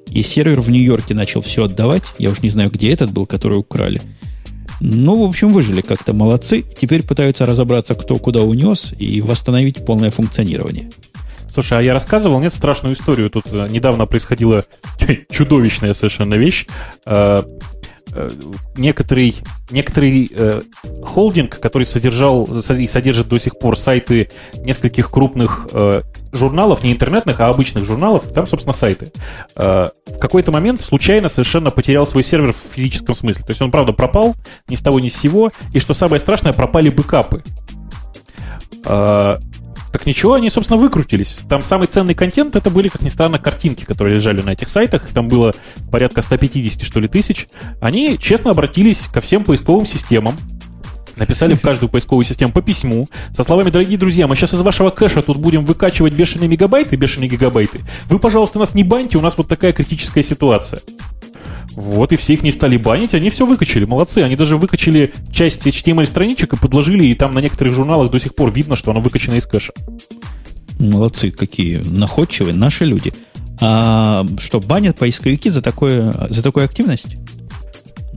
и 0.07 0.23
сервер 0.23 0.61
в 0.61 0.69
Нью-Йорке 0.69 1.13
начал 1.13 1.41
все 1.41 1.65
отдавать. 1.65 2.03
Я 2.19 2.29
уж 2.29 2.41
не 2.41 2.49
знаю, 2.49 2.71
где 2.71 2.93
этот 2.93 3.11
был, 3.11 3.25
который 3.25 3.57
украли. 3.57 4.01
Ну, 4.79 5.25
в 5.25 5.27
общем, 5.27 5.51
выжили 5.51 5.81
как-то 5.81 6.13
молодцы. 6.13 6.63
Теперь 6.79 7.03
пытаются 7.03 7.45
разобраться, 7.45 7.93
кто 7.93 8.15
куда 8.15 8.43
унес, 8.43 8.93
и 8.97 9.19
восстановить 9.19 9.85
полное 9.85 10.11
функционирование. 10.11 10.89
Слушай, 11.49 11.79
а 11.79 11.81
я 11.81 11.93
рассказывал, 11.93 12.39
нет, 12.39 12.53
страшную 12.53 12.95
историю. 12.95 13.29
Тут 13.29 13.47
э, 13.51 13.67
недавно 13.69 14.05
происходила 14.05 14.63
чудовищная 15.31 15.93
совершенно 15.93 16.35
вещь. 16.35 16.65
Э, 18.18 18.27
Э, 18.27 18.30
некоторый, 18.76 19.35
некоторый 19.69 20.31
э, 20.34 20.61
холдинг, 21.03 21.60
который 21.60 21.84
содержал 21.84 22.45
и 22.45 22.88
содержит 22.88 23.27
до 23.27 23.38
сих 23.38 23.60
пор 23.60 23.77
сайты 23.77 24.30
нескольких 24.56 25.11
крупных 25.11 25.68
э, 25.72 26.02
журналов, 26.31 26.84
не 26.84 26.91
интернетных, 26.91 27.39
а 27.39 27.49
обычных 27.49 27.85
журналов, 27.85 28.31
там, 28.34 28.48
собственно, 28.48 28.73
сайты, 28.73 29.11
э, 29.56 29.89
в 30.07 30.19
какой-то 30.19 30.52
момент 30.52 30.81
случайно 30.81 31.30
совершенно 31.30 31.69
потерял 31.69 32.07
свой 32.07 32.23
сервер 32.23 32.53
в 32.53 32.76
физическом 32.76 33.14
смысле. 33.14 33.44
То 33.44 33.52
есть 33.52 33.61
он, 33.61 33.72
правда, 33.72 33.94
пропал 33.94 34.35
ни 34.68 34.76
с 34.76 34.81
того 34.81 34.99
ни 34.99 35.10
с 35.10 35.18
сего, 35.18 35.52
и 35.73 35.80
что 35.80 35.94
самое 35.94 36.19
страшное, 36.19 36.53
пропали 36.53 36.89
бэкапы. 36.89 37.44
Так 39.98 40.06
ничего, 40.06 40.36
они, 40.36 40.52
собственно, 40.52 40.80
выкрутились. 40.80 41.40
Там 41.49 41.64
самый 41.64 41.88
ценный 41.88 42.14
контент 42.14 42.56
это 42.56 42.69
были, 42.69 42.88
как 42.88 43.02
ни 43.02 43.10
странно, 43.10 43.40
картинки, 43.40 43.84
которые 43.84 44.15
лежали 44.18 44.44
на 44.44 44.52
этих 44.52 44.69
сайтах. 44.69 45.07
Там 45.07 45.28
было 45.28 45.56
порядка 45.91 46.22
150, 46.22 46.84
что 46.84 46.99
ли, 46.99 47.07
тысяч. 47.07 47.48
Они 47.82 48.19
честно 48.19 48.52
обратились 48.52 49.07
ко 49.07 49.22
всем 49.22 49.44
поисковым 49.44 49.88
системам, 49.88 50.36
написали 51.15 51.56
в 51.56 51.61
каждую 51.61 51.90
поисковую 51.90 52.26
систему 52.26 52.52
по 52.52 52.61
письму 52.61 53.10
со 53.32 53.41
словами 53.41 53.72
«Дорогие 53.72 53.98
друзья, 53.98 54.28
мы 54.28 54.36
сейчас 54.36 54.53
из 54.53 54.61
вашего 54.61 54.91
кэша 54.91 55.24
тут 55.24 55.38
будем 55.38 55.65
выкачивать 55.65 56.14
бешеные 56.14 56.48
мегабайты, 56.48 56.95
бешеные 56.95 57.28
гигабайты. 57.28 57.80
Вы, 58.06 58.19
пожалуйста, 58.19 58.60
нас 58.60 58.76
не 58.76 58.84
баньте, 58.84 59.18
у 59.18 59.22
нас 59.22 59.36
вот 59.36 59.48
такая 59.48 59.74
критическая 59.74 60.22
ситуация». 60.22 60.80
Вот, 61.76 62.11
и 62.11 62.15
все 62.15 62.34
их 62.34 62.44
не 62.44 62.52
стали 62.52 62.77
банить, 62.77 63.14
они 63.14 63.30
все 63.30 63.45
выкачали, 63.45 63.85
молодцы. 63.85 64.19
Они 64.19 64.35
даже 64.35 64.57
выкачали 64.57 65.14
часть 65.31 65.65
HTML-страничек 65.68 66.53
и 66.53 66.57
подложили, 66.57 67.06
и 67.06 67.15
там 67.15 67.34
на 67.34 67.39
некоторых 67.39 67.73
журналах 67.73 68.11
до 68.11 68.19
сих 68.19 68.34
пор 68.35 68.52
видно, 68.52 68.76
что 68.76 68.91
оно 68.91 68.99
выкачано 68.99 69.35
из 69.35 69.45
кэша. 69.45 69.73
Молодцы, 70.80 71.31
какие 71.31 71.77
находчивые 71.77 72.53
наши 72.56 72.85
люди. 72.85 73.14
А 73.60 74.26
что, 74.39 74.60
банят 74.60 74.98
поисковики 74.98 75.49
за, 75.49 75.61
такое, 75.61 76.27
за 76.30 76.44
такую 76.44 76.65
активность? 76.65 77.18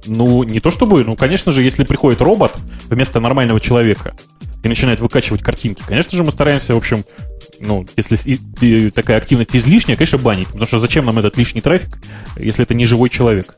Ну, 0.06 0.43
не 0.44 0.60
то 0.60 0.70
чтобы, 0.70 1.05
ну, 1.05 1.16
конечно 1.16 1.52
же, 1.52 1.62
если 1.62 1.85
приходит 1.85 2.20
робот 2.20 2.52
вместо 2.89 3.20
нормального 3.20 3.60
человека 3.60 4.14
и 4.62 4.68
начинает 4.68 5.01
выкачивать 5.01 5.43
картинки, 5.43 5.82
конечно 5.86 6.16
же, 6.16 6.24
мы 6.24 6.32
стараемся, 6.32 6.74
в 6.74 6.78
общем, 6.78 7.05
ну, 7.60 7.86
если 7.96 8.90
такая 8.90 9.18
активность 9.18 9.54
излишняя, 9.54 9.96
конечно, 9.96 10.18
банить. 10.18 10.48
Потому 10.48 10.66
что 10.66 10.78
зачем 10.78 11.04
нам 11.04 11.18
этот 11.18 11.36
лишний 11.36 11.60
трафик, 11.60 11.98
если 12.38 12.64
это 12.64 12.74
не 12.74 12.86
живой 12.86 13.10
человек? 13.10 13.56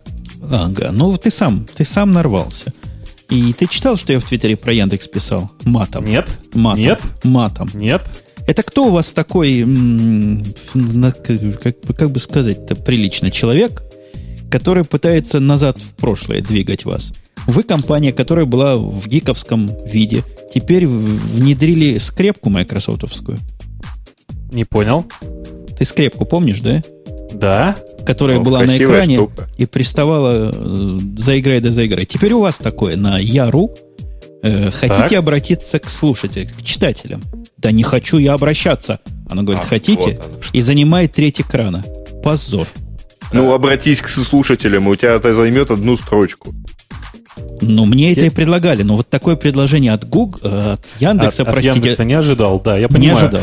Ага, 0.50 0.90
ну 0.92 1.16
ты 1.16 1.30
сам, 1.30 1.66
ты 1.74 1.84
сам 1.84 2.12
нарвался. 2.12 2.72
И 3.30 3.52
ты 3.52 3.66
читал, 3.66 3.96
что 3.96 4.12
я 4.12 4.20
в 4.20 4.24
Твиттере 4.24 4.56
про 4.56 4.72
Яндекс 4.72 5.08
писал? 5.08 5.50
Матом. 5.64 6.04
Нет. 6.04 6.28
Матом. 6.52 6.82
Нет. 6.82 7.00
Матом. 7.24 7.70
Нет. 7.74 8.02
Это 8.46 8.62
кто 8.62 8.86
у 8.86 8.90
вас 8.90 9.12
такой, 9.12 9.64
как, 11.62 11.80
как 11.96 12.10
бы 12.10 12.18
сказать-то 12.18 12.74
прилично, 12.74 13.30
человек, 13.30 13.82
который 14.50 14.84
пытается 14.84 15.38
назад 15.38 15.78
в 15.78 15.94
прошлое 15.94 16.42
двигать 16.42 16.84
вас? 16.84 17.12
Вы 17.46 17.62
компания, 17.62 18.12
которая 18.12 18.44
была 18.46 18.76
в 18.76 19.08
гиковском 19.08 19.70
виде, 19.86 20.24
теперь 20.52 20.86
внедрили 20.86 21.98
скрепку 21.98 22.50
майкрософтовскую. 22.50 23.38
Не 24.52 24.64
понял. 24.64 25.06
Ты 25.78 25.84
скрепку 25.84 26.24
помнишь, 26.24 26.60
да? 26.60 26.82
Да. 27.32 27.76
Которая 28.04 28.38
ну, 28.38 28.44
была 28.44 28.62
на 28.62 28.76
экране 28.76 29.16
штука. 29.16 29.48
и 29.56 29.66
приставала 29.66 30.52
э, 30.54 30.98
заиграй 31.16 31.60
да 31.60 31.70
заиграй. 31.70 32.04
Теперь 32.04 32.32
у 32.32 32.40
вас 32.40 32.58
такое 32.58 32.96
на 32.96 33.18
Яру. 33.18 33.74
Э, 34.42 34.70
хотите 34.70 35.08
так. 35.08 35.12
обратиться 35.12 35.78
к 35.78 35.88
слушателям, 35.88 36.48
к 36.48 36.62
читателям? 36.62 37.22
Да 37.56 37.70
не 37.70 37.82
хочу 37.82 38.18
я 38.18 38.34
обращаться. 38.34 38.98
Она 39.30 39.42
говорит, 39.42 39.62
а, 39.64 39.68
хотите? 39.68 40.20
Вот 40.20 40.44
и 40.52 40.60
занимает 40.60 41.12
треть 41.12 41.40
экрана. 41.40 41.84
Позор. 42.22 42.66
Ну, 43.32 43.52
обратись 43.52 44.02
к 44.02 44.08
слушателям, 44.08 44.88
у 44.88 44.96
тебя 44.96 45.14
это 45.14 45.32
займет 45.32 45.70
одну 45.70 45.96
строчку. 45.96 46.54
Ну, 47.62 47.84
мне 47.86 48.12
это 48.12 48.26
и 48.26 48.30
предлагали, 48.30 48.82
но 48.82 48.96
вот 48.96 49.08
такое 49.08 49.36
предложение 49.36 49.92
от 49.92 50.06
Google, 50.06 50.40
э, 50.42 50.72
от 50.72 50.86
Яндекса, 51.00 51.42
от, 51.42 51.48
простите. 51.48 51.70
От 51.70 51.76
Яндекса 51.76 52.04
не 52.04 52.14
ожидал, 52.14 52.60
да, 52.60 52.76
я 52.76 52.88
понимаю. 52.88 53.14
Не 53.14 53.22
ожидал. 53.22 53.42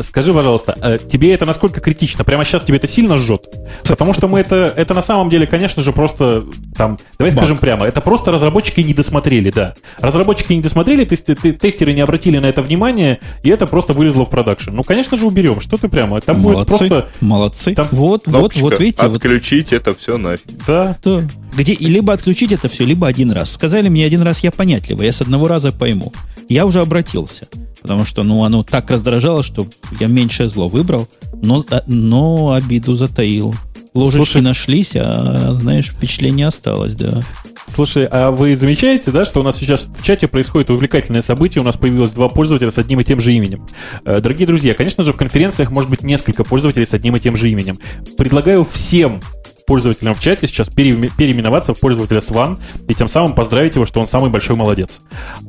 Скажи, 0.00 0.32
пожалуйста, 0.32 0.76
э, 0.80 0.98
тебе 0.98 1.34
это 1.34 1.44
насколько 1.44 1.80
критично? 1.80 2.24
Прямо 2.24 2.44
сейчас 2.44 2.62
тебе 2.62 2.78
это 2.78 2.88
сильно 2.88 3.18
жжет? 3.18 3.46
Потому 3.84 4.14
что 4.14 4.26
мы 4.28 4.40
это, 4.40 4.72
это 4.74 4.94
на 4.94 5.02
самом 5.02 5.28
деле, 5.28 5.46
конечно 5.46 5.82
же, 5.82 5.92
просто 5.92 6.44
там, 6.76 6.98
давай 7.18 7.32
Баг. 7.32 7.44
скажем 7.44 7.58
прямо, 7.58 7.86
это 7.86 8.00
просто 8.00 8.30
разработчики 8.32 8.80
не 8.80 8.94
досмотрели, 8.94 9.50
да. 9.50 9.74
Разработчики 9.98 10.52
не 10.54 10.62
досмотрели, 10.62 11.04
тестеры 11.04 11.92
не 11.92 12.00
обратили 12.00 12.38
на 12.38 12.46
это 12.46 12.62
внимание, 12.62 13.20
и 13.42 13.50
это 13.50 13.66
просто 13.66 13.92
вылезло 13.92 14.24
в 14.24 14.30
продакшн. 14.30 14.70
Ну, 14.70 14.82
конечно 14.82 15.16
же, 15.16 15.26
уберем. 15.26 15.60
Что 15.60 15.76
ты 15.76 15.88
прямо? 15.88 16.20
Там 16.20 16.40
молодцы, 16.40 16.72
будет 16.72 16.88
просто... 16.88 17.08
Молодцы. 17.20 17.74
Там... 17.74 17.88
Вот, 17.90 18.22
вот, 18.26 18.56
вот, 18.56 18.80
видите. 18.80 19.04
Отключить 19.04 19.72
вот... 19.72 19.76
это 19.80 19.94
все 19.94 20.16
нафиг. 20.16 20.46
Да. 20.66 20.96
да. 21.04 21.20
Где 21.56 21.72
и 21.74 21.86
либо 21.86 22.12
отключить 22.12 22.52
это 22.52 22.68
все, 22.68 22.84
либо 22.84 23.06
один 23.06 23.30
раз. 23.30 23.52
Сказали 23.52 23.88
мне 23.88 24.06
один 24.06 24.22
раз, 24.22 24.40
я 24.40 24.50
понятливо, 24.50 25.02
я 25.02 25.12
с 25.12 25.20
одного 25.20 25.48
раза 25.48 25.72
пойму. 25.72 26.12
Я 26.48 26.66
уже 26.66 26.80
обратился. 26.80 27.46
Потому 27.82 28.04
что, 28.04 28.22
ну, 28.22 28.44
оно 28.44 28.62
так 28.62 28.90
раздражало, 28.90 29.42
что 29.42 29.66
я 30.00 30.06
меньшее 30.06 30.48
зло 30.48 30.68
выбрал, 30.68 31.08
но, 31.42 31.64
а, 31.70 31.82
но 31.86 32.52
обиду 32.52 32.94
затаил. 32.94 33.54
Ложечки 33.94 34.16
Слушай, 34.16 34.42
нашлись, 34.42 34.92
а, 34.96 35.52
знаешь, 35.52 35.88
впечатление 35.88 36.46
осталось, 36.46 36.94
да. 36.94 37.22
Слушай, 37.68 38.06
а 38.10 38.30
вы 38.30 38.56
замечаете, 38.56 39.10
да, 39.10 39.24
что 39.24 39.40
у 39.40 39.42
нас 39.42 39.56
сейчас 39.56 39.86
в 39.86 40.02
чате 40.02 40.28
происходит 40.28 40.70
увлекательное 40.70 41.22
событие, 41.22 41.62
у 41.62 41.64
нас 41.64 41.76
появилось 41.76 42.10
два 42.10 42.28
пользователя 42.28 42.70
с 42.70 42.78
одним 42.78 43.00
и 43.00 43.04
тем 43.04 43.20
же 43.20 43.32
именем. 43.32 43.66
Э, 44.04 44.20
дорогие 44.20 44.46
друзья, 44.46 44.74
конечно 44.74 45.04
же, 45.04 45.12
в 45.12 45.16
конференциях 45.16 45.70
может 45.70 45.88
быть 45.88 46.02
несколько 46.02 46.44
пользователей 46.44 46.86
с 46.86 46.94
одним 46.94 47.16
и 47.16 47.20
тем 47.20 47.36
же 47.36 47.50
именем. 47.50 47.78
Предлагаю 48.16 48.64
всем 48.64 49.20
пользователям 49.66 50.14
в 50.14 50.20
чате 50.20 50.46
сейчас 50.46 50.68
переименоваться 50.68 51.72
в 51.72 51.80
пользователя 51.80 52.20
Сван 52.20 52.58
и 52.88 52.94
тем 52.94 53.08
самым 53.08 53.34
поздравить 53.34 53.74
его, 53.74 53.86
что 53.86 54.00
он 54.00 54.06
самый 54.06 54.30
большой 54.30 54.56
молодец. 54.56 55.00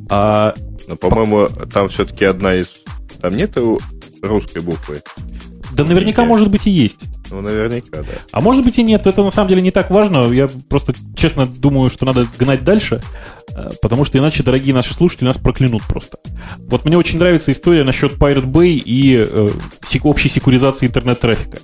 А 0.08 0.54
Но, 0.86 0.96
по-моему, 0.96 1.48
там 1.72 1.88
все-таки 1.88 2.24
одна 2.24 2.54
из... 2.56 2.72
Там 3.20 3.36
нет 3.36 3.56
русской 4.22 4.60
буквы. 4.60 5.02
Да 5.72 5.84
наверняка, 5.84 6.24
может 6.24 6.50
быть, 6.50 6.66
и 6.66 6.70
есть. 6.70 7.00
Ну, 7.30 7.40
наверняка, 7.40 7.98
да. 7.98 8.18
А 8.30 8.40
может 8.40 8.64
быть 8.64 8.78
и 8.78 8.82
нет, 8.82 9.06
это 9.06 9.22
на 9.22 9.30
самом 9.30 9.48
деле 9.48 9.62
не 9.62 9.72
так 9.72 9.90
важно. 9.90 10.32
Я 10.32 10.48
просто 10.68 10.94
честно 11.16 11.46
думаю, 11.46 11.90
что 11.90 12.06
надо 12.06 12.26
гнать 12.38 12.62
дальше, 12.62 13.02
э, 13.50 13.70
потому 13.82 14.04
что 14.04 14.18
иначе 14.18 14.44
дорогие 14.44 14.74
наши 14.74 14.94
слушатели 14.94 15.24
нас 15.24 15.38
проклянут 15.38 15.82
просто. 15.82 16.18
Вот 16.58 16.84
мне 16.84 16.96
очень 16.96 17.18
нравится 17.18 17.50
история 17.50 17.82
насчет 17.82 18.14
Pirate 18.14 18.44
Bay 18.44 18.74
и 18.74 19.26
э, 19.28 19.48
общей 20.04 20.28
секуризации 20.28 20.86
интернет-трафика. 20.86 21.58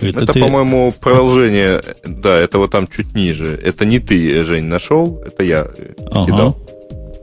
Это, 0.00 0.20
это 0.20 0.32
ты... 0.34 0.40
по-моему, 0.40 0.92
продолжение. 1.00 1.80
Да, 2.04 2.38
это 2.38 2.58
вот 2.58 2.72
там 2.72 2.86
чуть 2.86 3.14
ниже. 3.14 3.58
Это 3.62 3.86
не 3.86 4.00
ты, 4.00 4.44
Жень, 4.44 4.64
нашел, 4.64 5.22
это 5.24 5.44
я 5.44 5.62
ага. 6.10 6.26
кидал. 6.26 6.66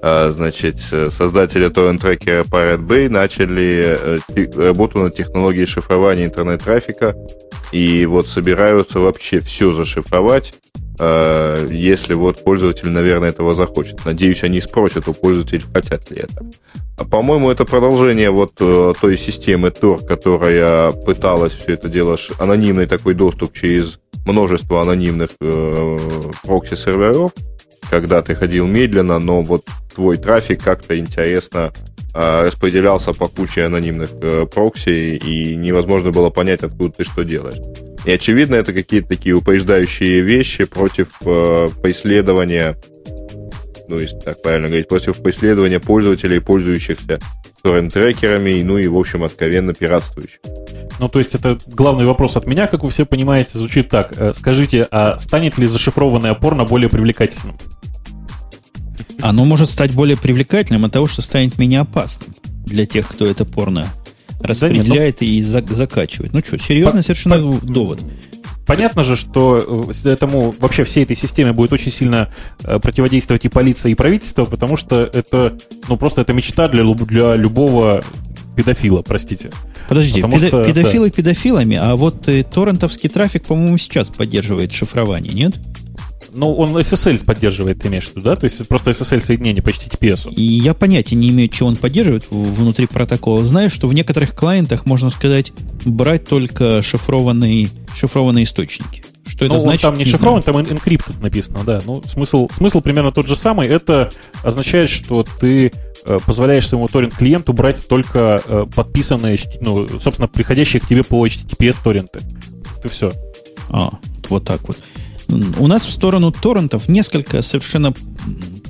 А, 0.02 0.30
значит, 0.32 0.80
создатели 0.80 1.68
торрент-трекера 1.68 2.44
Pirate 2.44 2.86
Bay 2.86 3.10
начали 3.10 3.98
э, 4.36 4.68
работу 4.68 5.00
над 5.00 5.16
технологией 5.16 5.66
шифрования 5.66 6.26
интернет-трафика 6.26 7.16
и 7.72 8.06
вот 8.06 8.28
собираются 8.28 9.00
вообще 9.00 9.40
все 9.40 9.72
зашифровать, 9.72 10.54
если 11.00 12.14
вот 12.14 12.44
пользователь, 12.44 12.90
наверное, 12.90 13.30
этого 13.30 13.54
захочет. 13.54 14.04
Надеюсь, 14.06 14.44
они 14.44 14.60
спросят 14.60 15.08
у 15.08 15.14
пользователей, 15.14 15.64
хотят 15.74 16.12
ли 16.12 16.18
это. 16.18 16.46
А, 17.02 17.06
по-моему, 17.06 17.50
это 17.50 17.66
продолжение 17.66 18.30
вот 18.30 18.54
э, 18.60 18.94
той 19.00 19.18
системы 19.18 19.70
Tor, 19.70 20.06
которая 20.06 20.92
пыталась 20.92 21.54
все 21.54 21.74
это 21.74 21.90
дело, 21.90 22.18
анонимный 22.38 22.86
такой 22.86 23.16
доступ 23.16 23.54
через 23.54 24.00
множество 24.26 24.82
анонимных 24.82 25.32
э, 25.42 25.98
прокси-серверов, 26.44 27.32
когда 27.90 28.22
ты 28.22 28.36
ходил 28.36 28.68
медленно, 28.68 29.20
но 29.20 29.42
вот 29.42 29.68
твой 29.94 30.18
трафик 30.18 30.64
как-то 30.64 30.98
интересно 30.98 31.74
э, 32.14 32.44
распределялся 32.46 33.14
по 33.14 33.28
куче 33.28 33.66
анонимных 33.66 34.10
э, 34.22 34.46
прокси, 34.46 35.18
и 35.18 35.56
невозможно 35.56 36.12
было 36.12 36.30
понять, 36.30 36.64
откуда 36.64 36.92
ты 36.92 37.04
что 37.04 37.24
делаешь. 37.24 37.60
И 38.06 38.12
очевидно, 38.12 38.56
это 38.56 38.74
какие-то 38.74 39.10
такие 39.10 39.36
упреждающие 39.36 40.22
вещи 40.22 40.64
против 40.64 41.10
э, 41.26 41.68
преследования, 41.82 42.78
ну, 43.92 44.02
если 44.02 44.18
так 44.18 44.42
правильно 44.42 44.68
говорить, 44.68 44.88
против 44.88 45.22
преследования 45.22 45.80
пользователей, 45.80 46.40
пользующихся 46.40 47.20
торрент-трекерами, 47.62 48.62
ну 48.64 48.78
и, 48.78 48.88
в 48.88 48.98
общем, 48.98 49.24
откровенно 49.24 49.74
пиратствующих. 49.74 50.40
Ну, 51.00 51.10
то 51.10 51.20
есть 51.20 51.36
это 51.36 51.58
главный 51.68 52.06
вопрос 52.06 52.38
от 52.38 52.48
меня, 52.48 52.68
как 52.68 52.84
вы 52.84 52.90
все 52.90 53.06
понимаете, 53.06 53.58
звучит 53.58 53.90
так. 53.90 54.14
Э, 54.18 54.34
скажите, 54.34 54.88
а 54.92 55.20
станет 55.20 55.58
ли 55.58 55.68
зашифрованное 55.68 56.34
порно 56.34 56.66
более 56.66 56.90
привлекательным? 56.90 57.58
Оно 59.22 59.46
может 59.46 59.70
стать 59.70 59.94
более 59.94 60.18
привлекательным 60.18 60.86
от 60.86 60.94
того, 60.94 61.08
что 61.08 61.22
станет 61.22 61.58
менее 61.58 61.82
опасным 61.82 62.34
для 62.66 62.86
тех, 62.86 63.08
кто 63.08 63.26
это 63.26 63.46
порно 63.46 63.88
распределяет 64.40 64.88
да 64.88 64.96
нет, 64.96 65.22
ну... 65.22 65.28
и 65.28 65.42
за- 65.42 65.66
закачивает. 65.74 66.34
Ну 66.34 66.40
что, 66.40 66.58
серьезный 66.58 67.02
по- 67.02 67.04
совершенно 67.04 67.38
по- 67.38 67.66
довод. 67.66 68.00
Понятно 68.66 69.04
же, 69.04 69.16
что 69.16 69.86
э, 69.90 70.10
этому 70.10 70.54
вообще 70.60 70.84
всей 70.84 71.04
этой 71.04 71.16
системе 71.16 71.52
будет 71.52 71.74
очень 71.74 71.92
сильно 71.92 72.30
э, 72.64 72.80
противодействовать 72.80 73.46
и 73.46 73.50
полиция, 73.50 73.92
и 73.92 73.96
правительство, 73.96 74.46
потому 74.46 74.78
что 74.78 75.02
это, 75.02 75.58
ну, 75.88 75.98
просто 75.98 76.22
это 76.22 76.34
мечта 76.34 76.68
для, 76.68 76.84
для 76.84 77.36
любого 77.36 78.04
педофила, 78.56 79.02
простите. 79.02 79.52
Подождите, 79.88 80.22
педо- 80.22 80.48
что, 80.48 80.64
педофилы 80.64 81.10
да. 81.10 81.16
педофилами, 81.16 81.78
а 81.78 81.96
вот 81.96 82.28
э, 82.28 82.44
торрентовский 82.44 83.10
трафик, 83.10 83.46
по-моему, 83.46 83.78
сейчас 83.78 84.10
поддерживает 84.10 84.72
шифрование, 84.72 85.34
нет? 85.34 85.56
Ну, 86.34 86.54
он 86.56 86.76
SSL 86.78 87.24
поддерживает, 87.26 87.82
ты 87.82 87.90
имеешь 87.90 88.06
в 88.06 88.16
виду, 88.16 88.22
да? 88.22 88.36
То 88.36 88.46
есть 88.46 88.66
просто 88.68 88.92
SSL 88.92 89.22
соединение 89.22 89.62
по 89.62 89.70
HTTPS. 89.70 90.34
И 90.34 90.42
я 90.42 90.74
понятия 90.74 91.16
не 91.16 91.30
имею, 91.30 91.52
что 91.54 91.66
он 91.66 91.76
поддерживает 91.76 92.26
внутри 92.30 92.88
протокола. 92.88 93.46
Знаю, 93.46 93.70
что 93.70 93.88
в 93.88 93.94
некоторых 93.94 94.36
клиентах, 94.36 94.86
можно 94.86 95.10
сказать, 95.10 95.52
брать 95.86 96.28
только 96.28 96.82
шифрованные, 96.82 97.70
шифрованные 97.96 98.46
источники. 98.46 99.04
Что 99.28 99.46
это 99.46 99.56
ну, 99.56 99.60
значит? 99.60 99.82
там 99.82 99.94
не, 99.96 100.04
не 100.04 100.12
шифрован, 100.12 100.42
там 100.42 100.58
encrypted 100.58 101.22
написано, 101.22 101.64
да. 101.66 101.82
Ну, 101.86 102.02
смысл, 102.08 102.48
смысл 102.52 102.82
примерно 102.82 103.12
тот 103.12 103.28
же 103.28 103.36
самый. 103.36 103.68
Это 103.68 104.12
означает, 104.44 104.90
что 104.90 105.26
ты 105.40 105.72
э, 106.06 106.20
позволяешь 106.26 106.68
своему 106.68 106.88
торрент-клиенту 106.88 107.54
брать 107.54 107.88
только 107.88 108.42
э, 108.46 108.66
подписанные, 108.76 109.38
ну, 109.60 109.88
собственно, 110.00 110.28
приходящие 110.28 110.82
к 110.82 110.88
тебе 110.88 111.04
по 111.04 111.26
HTTPS 111.26 111.78
торренты. 111.84 112.20
Это 112.80 112.90
все. 112.90 113.12
А, 113.70 113.92
вот 114.30 114.44
так 114.44 114.68
вот. 114.68 114.78
У 115.32 115.68
нас 115.68 115.86
в 115.86 115.92
сторону 115.92 116.32
торрентов 116.32 116.88
несколько 116.88 117.42
совершенно 117.42 117.94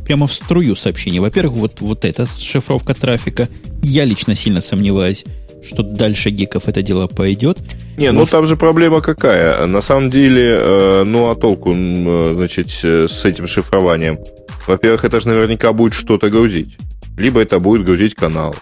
прямо 0.06 0.28
в 0.28 0.34
струю 0.34 0.76
сообщений. 0.76 1.20
Во-первых, 1.20 1.58
вот, 1.58 1.82
вот 1.82 2.06
эта 2.06 2.26
шифровка 2.26 2.94
трафика. 2.94 3.48
Я 3.82 4.06
лично 4.06 4.36
сильно 4.36 4.62
сомневаюсь, 4.62 5.24
что 5.64 5.84
дальше 5.84 6.30
гиков 6.30 6.68
это 6.68 6.82
дело 6.82 7.08
пойдет. 7.08 7.60
Не, 7.98 8.12
ну 8.12 8.26
там 8.26 8.46
же 8.46 8.58
проблема 8.58 9.02
какая. 9.02 9.66
На 9.66 9.82
самом 9.82 10.10
деле, 10.10 10.56
э, 10.58 11.04
ну 11.06 11.30
а 11.30 11.36
толку, 11.36 11.74
э, 11.74 12.34
значит, 12.36 12.70
с 12.72 13.26
этим 13.26 13.48
шифрованием? 13.48 14.20
Во-первых, 14.68 15.06
это 15.06 15.20
же 15.20 15.30
наверняка 15.30 15.74
будет 15.74 15.94
что-то 15.94 16.30
грузить. 16.30 16.78
Либо 17.18 17.42
это 17.42 17.60
будет 17.60 17.86
грузить 17.86 18.16
канал, 18.16 18.56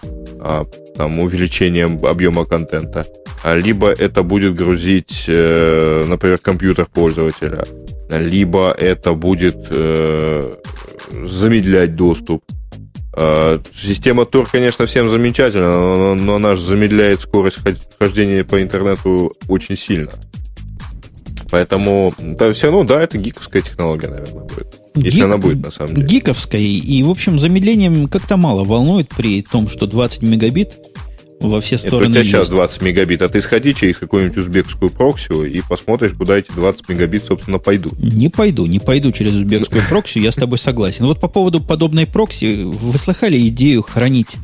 там, 0.96 1.20
увеличением 1.20 2.04
объема 2.04 2.44
контента. 2.44 3.04
А 3.42 3.54
либо 3.54 3.90
это 3.90 4.22
будет 4.22 4.54
грузить, 4.54 5.24
э, 5.28 6.04
например, 6.06 6.38
компьютер 6.38 6.86
пользователя 6.92 7.64
либо 8.18 8.72
это 8.72 9.14
будет 9.14 9.68
э, 9.70 10.54
замедлять 11.26 11.94
доступ. 11.94 12.44
Э, 13.16 13.58
система 13.74 14.24
Tor, 14.24 14.48
конечно, 14.50 14.86
всем 14.86 15.10
замечательна, 15.10 15.80
но, 15.80 16.14
но 16.14 16.34
она 16.36 16.54
же 16.54 16.62
замедляет 16.62 17.20
скорость 17.20 17.58
хождения 17.98 18.44
по 18.44 18.62
интернету 18.62 19.32
очень 19.48 19.76
сильно. 19.76 20.12
Поэтому 21.50 22.14
да, 22.18 22.52
все 22.52 22.68
равно, 22.68 22.84
да, 22.84 23.02
это 23.02 23.18
гиковская 23.18 23.62
технология, 23.62 24.08
наверное, 24.08 24.44
будет. 24.44 24.80
Если 25.02 25.18
Гик, 25.18 25.24
она 25.24 25.38
будет, 25.38 25.62
на 25.62 25.70
самом 25.70 25.94
деле. 25.94 26.06
Гиковская. 26.06 26.60
И, 26.60 27.02
в 27.02 27.10
общем, 27.10 27.38
замедлением 27.38 28.08
как-то 28.08 28.36
мало 28.36 28.64
волнует 28.64 29.08
при 29.08 29.42
том, 29.42 29.68
что 29.68 29.86
20 29.86 30.22
мегабит 30.22 30.78
во 31.40 31.60
все 31.60 31.78
стороны. 31.78 32.02
Это 32.02 32.10
у 32.10 32.12
тебя 32.12 32.24
сейчас 32.24 32.50
20 32.50 32.82
мегабит, 32.82 33.22
а 33.22 33.28
ты 33.28 33.40
сходи 33.40 33.74
через 33.74 33.96
какую-нибудь 33.96 34.36
узбекскую 34.36 34.90
прокси 34.90 35.48
и 35.48 35.62
посмотришь, 35.66 36.12
куда 36.12 36.36
эти 36.36 36.52
20 36.52 36.88
мегабит, 36.88 37.24
собственно, 37.24 37.58
пойдут. 37.58 37.98
Не 37.98 38.28
пойду, 38.28 38.66
не 38.66 38.78
пойду 38.78 39.10
через 39.12 39.34
узбекскую 39.34 39.82
прокси, 39.88 40.18
я 40.18 40.32
с 40.32 40.36
тобой 40.36 40.58
согласен. 40.58 41.06
Вот 41.06 41.20
по 41.20 41.28
поводу 41.28 41.60
подобной 41.60 42.06
прокси, 42.06 42.64
вы 42.64 42.98
слыхали 42.98 43.38
идею 43.48 43.82
хранить 43.82 44.36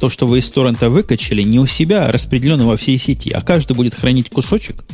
то, 0.00 0.08
что 0.08 0.26
вы 0.26 0.38
из 0.38 0.50
торрента 0.50 0.90
выкачали, 0.90 1.42
не 1.42 1.60
у 1.60 1.66
себя, 1.66 2.06
а 2.06 2.12
распределенно 2.12 2.66
во 2.66 2.76
всей 2.76 2.98
сети, 2.98 3.30
а 3.30 3.40
каждый 3.40 3.76
будет 3.76 3.94
хранить 3.94 4.30
кусочек, 4.30 4.84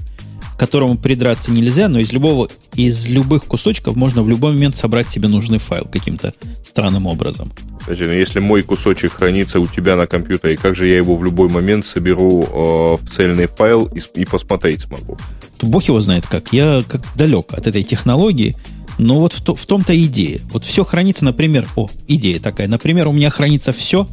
к 0.58 0.60
которому 0.60 0.98
придраться 0.98 1.52
нельзя, 1.52 1.88
но 1.88 2.00
из 2.00 2.12
любого, 2.12 2.48
из 2.74 3.08
любых 3.08 3.44
кусочков 3.44 3.94
можно 3.94 4.24
в 4.24 4.28
любой 4.28 4.54
момент 4.54 4.74
собрать 4.74 5.08
себе 5.08 5.28
нужный 5.28 5.58
файл 5.58 5.84
каким-то 5.84 6.34
странным 6.64 7.06
образом. 7.06 7.52
Подожди, 7.82 8.06
но 8.06 8.12
если 8.12 8.40
мой 8.40 8.62
кусочек 8.62 9.12
хранится 9.12 9.60
у 9.60 9.68
тебя 9.68 9.94
на 9.94 10.08
компьютере, 10.08 10.56
как 10.56 10.74
же 10.74 10.88
я 10.88 10.96
его 10.96 11.14
в 11.14 11.22
любой 11.22 11.48
момент 11.48 11.86
соберу 11.86 12.42
э, 12.42 12.96
в 12.96 13.08
цельный 13.08 13.46
файл 13.46 13.86
и, 13.86 14.00
и 14.20 14.24
посмотреть 14.24 14.80
смогу? 14.80 15.16
То 15.58 15.68
бог 15.68 15.84
его 15.84 16.00
знает 16.00 16.26
как. 16.26 16.52
Я 16.52 16.82
как 16.86 17.02
далек 17.14 17.52
от 17.52 17.68
этой 17.68 17.84
технологии. 17.84 18.56
Но 18.98 19.20
вот 19.20 19.34
в, 19.34 19.40
то, 19.40 19.54
в 19.54 19.64
том-то 19.64 19.96
идея. 20.06 20.40
Вот 20.50 20.64
все 20.64 20.84
хранится, 20.84 21.24
например, 21.24 21.68
о, 21.76 21.88
идея 22.08 22.40
такая. 22.40 22.66
Например, 22.66 23.06
у 23.06 23.12
меня 23.12 23.30
хранится 23.30 23.72
все 23.72 24.08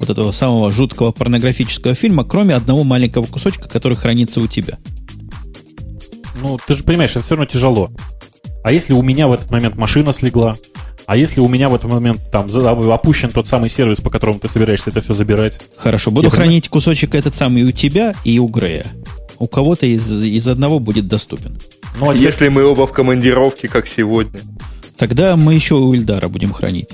вот 0.00 0.10
этого 0.10 0.32
самого 0.32 0.72
жуткого 0.72 1.12
порнографического 1.12 1.94
фильма, 1.94 2.24
кроме 2.24 2.56
одного 2.56 2.82
маленького 2.82 3.26
кусочка, 3.26 3.68
который 3.68 3.96
хранится 3.96 4.40
у 4.40 4.48
тебя. 4.48 4.76
Ну, 6.44 6.58
ты 6.64 6.74
же 6.74 6.84
понимаешь, 6.84 7.12
это 7.12 7.22
все 7.22 7.36
равно 7.36 7.46
тяжело. 7.46 7.90
А 8.62 8.70
если 8.70 8.92
у 8.92 9.00
меня 9.00 9.28
в 9.28 9.32
этот 9.32 9.50
момент 9.50 9.76
машина 9.76 10.12
слегла? 10.12 10.54
А 11.06 11.16
если 11.16 11.40
у 11.40 11.48
меня 11.48 11.70
в 11.70 11.74
этот 11.74 11.90
момент 11.90 12.20
там 12.30 12.48
опущен 12.92 13.30
тот 13.30 13.46
самый 13.46 13.70
сервис, 13.70 14.00
по 14.00 14.10
которому 14.10 14.38
ты 14.38 14.48
собираешься 14.48 14.90
это 14.90 15.00
все 15.00 15.14
забирать? 15.14 15.58
Хорошо, 15.76 16.10
буду 16.10 16.28
хранить 16.28 16.64
понимаю. 16.64 16.70
кусочек 16.70 17.14
этот 17.14 17.34
самый 17.34 17.62
и 17.62 17.64
у 17.64 17.72
тебя, 17.72 18.14
и 18.24 18.38
у 18.38 18.46
Грея. 18.46 18.86
У 19.38 19.46
кого-то 19.46 19.86
из, 19.86 20.22
из 20.22 20.46
одного 20.46 20.78
будет 20.78 21.08
доступен. 21.08 21.58
Ну, 21.98 22.10
а 22.10 22.14
если 22.14 22.48
мы 22.48 22.64
оба 22.64 22.86
в 22.86 22.92
командировке, 22.92 23.66
как 23.66 23.86
сегодня? 23.86 24.40
Тогда 24.98 25.36
мы 25.36 25.54
еще 25.54 25.76
у 25.76 25.94
Ильдара 25.94 26.28
будем 26.28 26.52
хранить. 26.52 26.88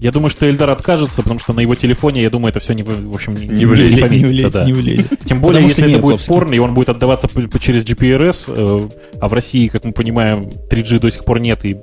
Я 0.00 0.12
думаю, 0.12 0.30
что 0.30 0.48
Эльдар 0.48 0.70
откажется, 0.70 1.22
потому 1.22 1.40
что 1.40 1.52
на 1.52 1.60
его 1.60 1.74
телефоне, 1.74 2.22
я 2.22 2.30
думаю, 2.30 2.50
это 2.50 2.60
все 2.60 2.72
не, 2.72 2.84
в 2.84 3.14
общем, 3.14 3.34
не, 3.34 3.48
не, 3.48 3.66
влезет, 3.66 3.96
не 3.96 4.00
поместится. 4.00 4.26
Не 4.26 4.32
влезет, 4.32 4.52
да. 4.52 4.64
не 4.64 4.72
влезет. 4.72 5.06
Тем 5.24 5.40
более, 5.40 5.62
потому 5.62 5.68
если 5.68 5.90
это 5.90 5.98
будет 5.98 6.24
порно, 6.26 6.54
и 6.54 6.58
он 6.58 6.74
будет 6.74 6.88
отдаваться 6.88 7.28
через 7.58 7.82
GPRS, 7.82 8.44
э, 8.48 8.88
а 9.20 9.28
в 9.28 9.32
России, 9.32 9.66
как 9.66 9.84
мы 9.84 9.92
понимаем, 9.92 10.50
3G 10.70 11.00
до 11.00 11.10
сих 11.10 11.24
пор 11.24 11.40
нет, 11.40 11.64
и, 11.64 11.76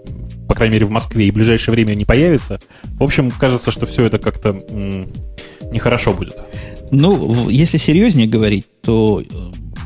по 0.48 0.56
крайней 0.56 0.74
мере, 0.74 0.86
в 0.86 0.92
Москве, 0.92 1.28
и 1.28 1.32
в 1.32 1.34
ближайшее 1.34 1.74
время 1.74 1.94
не 1.94 2.06
появится. 2.06 2.60
В 2.84 3.04
общем, 3.04 3.32
кажется, 3.32 3.72
что 3.72 3.86
все 3.86 4.06
это 4.06 4.18
как-то 4.18 4.62
нехорошо 5.72 6.14
будет. 6.14 6.38
Ну, 6.92 7.50
если 7.50 7.78
серьезнее 7.78 8.28
говорить, 8.28 8.66
то 8.82 9.22
э, 9.22 9.36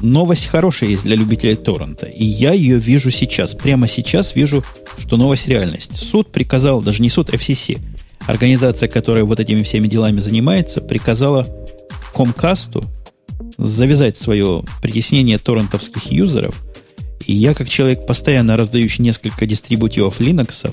новость 0.02 0.48
хорошая 0.48 0.90
есть 0.90 1.04
для 1.04 1.16
любителей 1.16 1.56
торрента. 1.56 2.06
И 2.06 2.24
я 2.24 2.54
ее 2.54 2.78
вижу 2.78 3.10
сейчас. 3.10 3.56
Прямо 3.56 3.88
сейчас 3.88 4.36
вижу, 4.36 4.64
что 4.98 5.18
новость 5.18 5.48
реальность. 5.48 5.96
Суд 5.96 6.32
приказал, 6.32 6.82
даже 6.82 7.02
не 7.02 7.10
суд, 7.10 7.30
FCC, 7.30 7.80
организация, 8.30 8.88
которая 8.88 9.24
вот 9.24 9.40
этими 9.40 9.64
всеми 9.64 9.88
делами 9.88 10.20
занимается, 10.20 10.82
приказала 10.82 11.48
Комкасту 12.14 12.84
завязать 13.58 14.18
свое 14.18 14.64
притеснение 14.82 15.40
торрентовских 15.40 16.12
юзеров. 16.12 16.56
И 17.26 17.34
я, 17.34 17.54
как 17.54 17.68
человек, 17.68 18.06
постоянно 18.06 18.56
раздающий 18.56 19.04
несколько 19.04 19.46
дистрибутивов 19.46 20.20
Linux, 20.20 20.72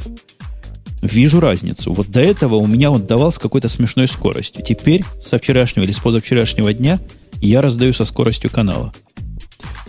вижу 1.00 1.40
разницу. 1.40 1.92
Вот 1.92 2.10
до 2.10 2.20
этого 2.20 2.56
у 2.56 2.66
меня 2.66 2.90
он 2.90 3.06
давал 3.06 3.32
с 3.32 3.38
какой-то 3.38 3.68
смешной 3.68 4.06
скоростью. 4.06 4.62
Теперь, 4.62 5.02
со 5.18 5.38
вчерашнего 5.38 5.84
или 5.84 5.92
с 5.92 5.98
позавчерашнего 5.98 6.72
дня, 6.74 7.00
я 7.40 7.62
раздаю 7.62 7.94
со 7.94 8.04
скоростью 8.04 8.50
канала. 8.50 8.92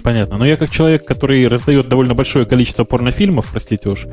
Понятно. 0.03 0.37
Но 0.37 0.45
я 0.45 0.55
как 0.55 0.71
человек, 0.71 1.05
который 1.05 1.45
раздает 1.47 1.89
довольно 1.89 2.13
большое 2.13 2.45
количество 2.45 2.85
порнофильмов, 2.85 3.49
простите 3.51 3.89
уж, 3.89 4.05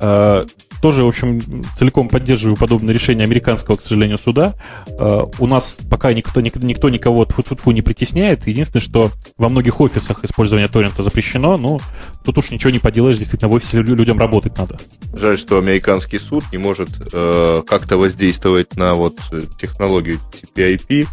э, 0.00 0.46
тоже, 0.80 1.04
в 1.04 1.08
общем, 1.08 1.40
целиком 1.76 2.08
поддерживаю 2.08 2.56
подобное 2.56 2.94
решение 2.94 3.24
американского, 3.24 3.76
к 3.76 3.80
сожалению, 3.80 4.18
суда. 4.18 4.54
Э, 4.88 5.24
у 5.38 5.46
нас 5.46 5.78
пока 5.88 6.12
никто, 6.12 6.40
никто 6.40 6.88
никого 6.88 7.24
тьфу 7.24 7.70
не 7.70 7.82
притесняет. 7.82 8.46
Единственное, 8.46 8.82
что 8.82 9.10
во 9.36 9.48
многих 9.48 9.80
офисах 9.80 10.24
использование 10.24 10.68
торрента 10.68 11.02
запрещено, 11.02 11.56
но 11.56 11.80
тут 12.24 12.38
уж 12.38 12.50
ничего 12.50 12.70
не 12.70 12.78
поделаешь, 12.78 13.18
действительно, 13.18 13.50
в 13.50 13.54
офисе 13.54 13.82
людям 13.82 14.18
работать 14.18 14.56
надо. 14.56 14.78
Жаль, 15.12 15.38
что 15.38 15.58
американский 15.58 16.18
суд 16.18 16.44
не 16.52 16.58
может 16.58 16.90
э, 17.12 17.62
как-то 17.66 17.96
воздействовать 17.96 18.76
на 18.76 18.94
вот 18.94 19.18
технологию 19.60 20.18
TPIP, 20.56 21.06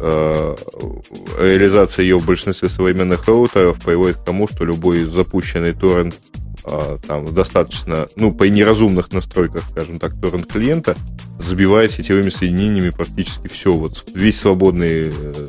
э, 0.00 0.56
реализация 1.38 2.04
ее 2.04 2.18
в 2.18 2.26
большинстве 2.26 2.68
современных 2.68 3.26
роутеров 3.26 3.78
приводит 3.84 4.18
к 4.18 4.24
тому, 4.24 4.48
что 4.48 4.64
любой 4.64 5.04
запущенный 5.04 5.72
торрент 5.72 6.16
а, 6.64 6.98
там 6.98 7.32
достаточно, 7.34 8.08
ну, 8.16 8.32
по 8.32 8.44
неразумных 8.44 9.12
настройках, 9.12 9.62
скажем 9.70 9.98
так, 9.98 10.20
торрент 10.20 10.46
клиента, 10.46 10.96
забивает 11.38 11.90
сетевыми 11.90 12.28
соединениями 12.28 12.90
практически 12.90 13.48
все. 13.48 13.72
Вот 13.72 14.04
весь 14.14 14.38
свободный, 14.38 15.10
э, 15.12 15.48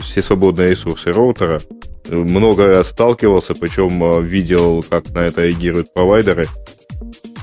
все 0.00 0.22
свободные 0.22 0.70
ресурсы 0.70 1.12
роутера. 1.12 1.60
Много 2.08 2.68
раз 2.68 2.90
сталкивался, 2.90 3.54
причем 3.54 4.02
э, 4.04 4.22
видел, 4.22 4.84
как 4.88 5.10
на 5.10 5.20
это 5.20 5.42
реагируют 5.42 5.92
провайдеры. 5.92 6.46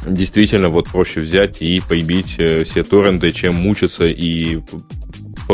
Действительно, 0.08 0.70
вот 0.70 0.90
проще 0.90 1.22
взять 1.22 1.62
и 1.62 1.82
поебить 1.88 2.36
э, 2.40 2.64
все 2.64 2.84
торренты, 2.84 3.32
чем 3.32 3.56
мучиться 3.56 4.06
и 4.06 4.60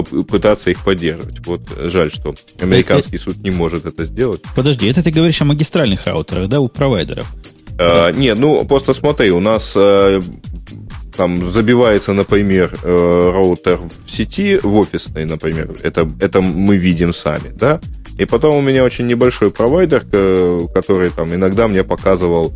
пытаться 0.03 0.69
их 0.69 0.83
поддерживать. 0.83 1.45
Вот 1.45 1.61
жаль, 1.77 2.11
что 2.11 2.35
американский 2.59 3.17
суд 3.17 3.37
не 3.37 3.51
может 3.51 3.85
это 3.85 4.05
сделать. 4.05 4.41
Подожди, 4.55 4.87
это 4.87 5.03
ты 5.03 5.11
говоришь 5.11 5.41
о 5.41 5.45
магистральных 5.45 6.05
раутерах, 6.05 6.47
да, 6.47 6.59
у 6.59 6.67
провайдеров? 6.67 7.27
А. 7.79 8.11
Нет, 8.11 8.39
ну 8.39 8.65
просто 8.65 8.93
смотри, 8.93 9.31
у 9.31 9.39
нас 9.39 9.73
а, 9.75 10.19
там 11.15 11.51
забивается, 11.51 12.13
например, 12.13 12.77
э, 12.83 13.31
роутер 13.33 13.79
в 14.05 14.09
сети, 14.09 14.59
в 14.61 14.75
офисной, 14.77 15.25
например, 15.25 15.73
это, 15.83 16.09
это 16.19 16.41
мы 16.41 16.77
видим 16.77 17.13
сами, 17.13 17.49
да, 17.49 17.81
и 18.17 18.25
потом 18.25 18.55
у 18.55 18.61
меня 18.61 18.83
очень 18.83 19.05
небольшой 19.07 19.51
провайдер, 19.51 20.01
который 20.73 21.09
там 21.11 21.33
иногда 21.33 21.67
мне 21.67 21.83
показывал, 21.83 22.51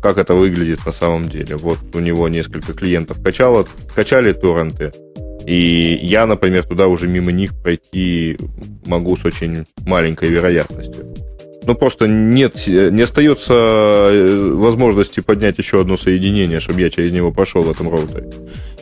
как 0.00 0.16
это 0.16 0.34
выглядит 0.34 0.86
на 0.86 0.92
самом 0.92 1.28
деле. 1.28 1.56
Вот 1.56 1.78
у 1.92 2.00
него 2.00 2.28
несколько 2.28 2.72
клиентов 2.72 3.22
качало, 3.22 3.66
качали 3.94 4.32
торренты, 4.32 4.92
и 5.46 5.98
я, 6.02 6.26
например, 6.26 6.64
туда 6.64 6.86
уже 6.86 7.08
мимо 7.08 7.32
них 7.32 7.54
пройти 7.60 8.38
могу 8.86 9.16
с 9.16 9.24
очень 9.24 9.64
маленькой 9.84 10.28
вероятностью. 10.28 11.06
Ну, 11.64 11.76
просто 11.76 12.08
нет, 12.08 12.66
не 12.66 13.02
остается 13.02 13.54
э, 13.54 14.52
возможности 14.54 15.20
поднять 15.20 15.58
еще 15.58 15.80
одно 15.80 15.96
соединение, 15.96 16.58
чтобы 16.58 16.80
я 16.80 16.90
через 16.90 17.12
него 17.12 17.30
пошел 17.30 17.62
в 17.62 17.70
этом 17.70 17.88
роутере. 17.88 18.30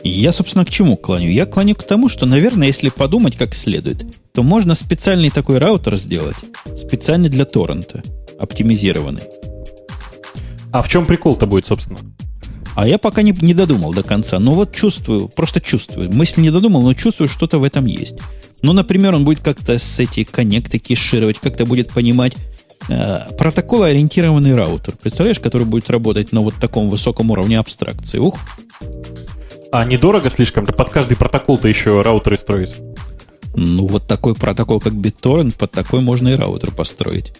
Я, 0.03 0.31
собственно, 0.31 0.65
к 0.65 0.69
чему 0.71 0.97
клоню? 0.97 1.29
Я 1.29 1.45
клоню 1.45 1.75
к 1.75 1.83
тому, 1.83 2.09
что, 2.09 2.25
наверное, 2.25 2.67
если 2.67 2.89
подумать 2.89 3.37
как 3.37 3.53
следует, 3.53 4.03
то 4.33 4.41
можно 4.41 4.73
специальный 4.73 5.29
такой 5.29 5.59
раутер 5.59 5.95
сделать, 5.97 6.37
специально 6.75 7.29
для 7.29 7.45
торрента, 7.45 8.01
оптимизированный. 8.39 9.23
А 10.71 10.81
в 10.81 10.89
чем 10.89 11.05
прикол-то 11.05 11.45
будет, 11.45 11.67
собственно? 11.67 11.99
А 12.75 12.87
я 12.87 12.97
пока 12.97 13.21
не, 13.21 13.35
не 13.41 13.53
додумал 13.53 13.93
до 13.93 14.03
конца. 14.03 14.39
Но 14.39 14.53
вот 14.53 14.73
чувствую, 14.73 15.27
просто 15.27 15.61
чувствую. 15.61 16.11
Мысль 16.11 16.41
не 16.41 16.51
додумал, 16.51 16.81
но 16.81 16.93
чувствую, 16.93 17.27
что-то 17.27 17.59
в 17.59 17.63
этом 17.63 17.85
есть. 17.85 18.15
Ну, 18.61 18.73
например, 18.73 19.15
он 19.15 19.25
будет 19.25 19.41
как-то 19.41 19.77
с 19.77 19.99
эти 19.99 20.23
коннекты 20.23 20.79
кешировать, 20.79 21.39
как-то 21.39 21.65
будет 21.65 21.91
понимать 21.91 22.35
э, 22.89 23.19
протокол-ориентированный 23.37 24.55
раутер. 24.55 24.95
Представляешь, 25.01 25.39
который 25.39 25.65
будет 25.65 25.89
работать 25.89 26.31
на 26.31 26.41
вот 26.41 26.55
таком 26.55 26.89
высоком 26.89 27.31
уровне 27.31 27.59
абстракции. 27.59 28.19
Ух! 28.19 28.37
А 29.71 29.85
недорого 29.85 30.29
слишком? 30.29 30.65
Под 30.65 30.89
каждый 30.89 31.17
протокол-то 31.17 31.67
еще 31.67 32.01
раутеры 32.01 32.37
строить? 32.37 32.75
Ну, 33.55 33.87
вот 33.87 34.07
такой 34.07 34.35
протокол, 34.35 34.79
как 34.79 34.93
BitTorrent, 34.93 35.57
под 35.57 35.71
такой 35.71 36.01
можно 36.01 36.29
и 36.29 36.35
раутер 36.35 36.71
построить. 36.71 37.33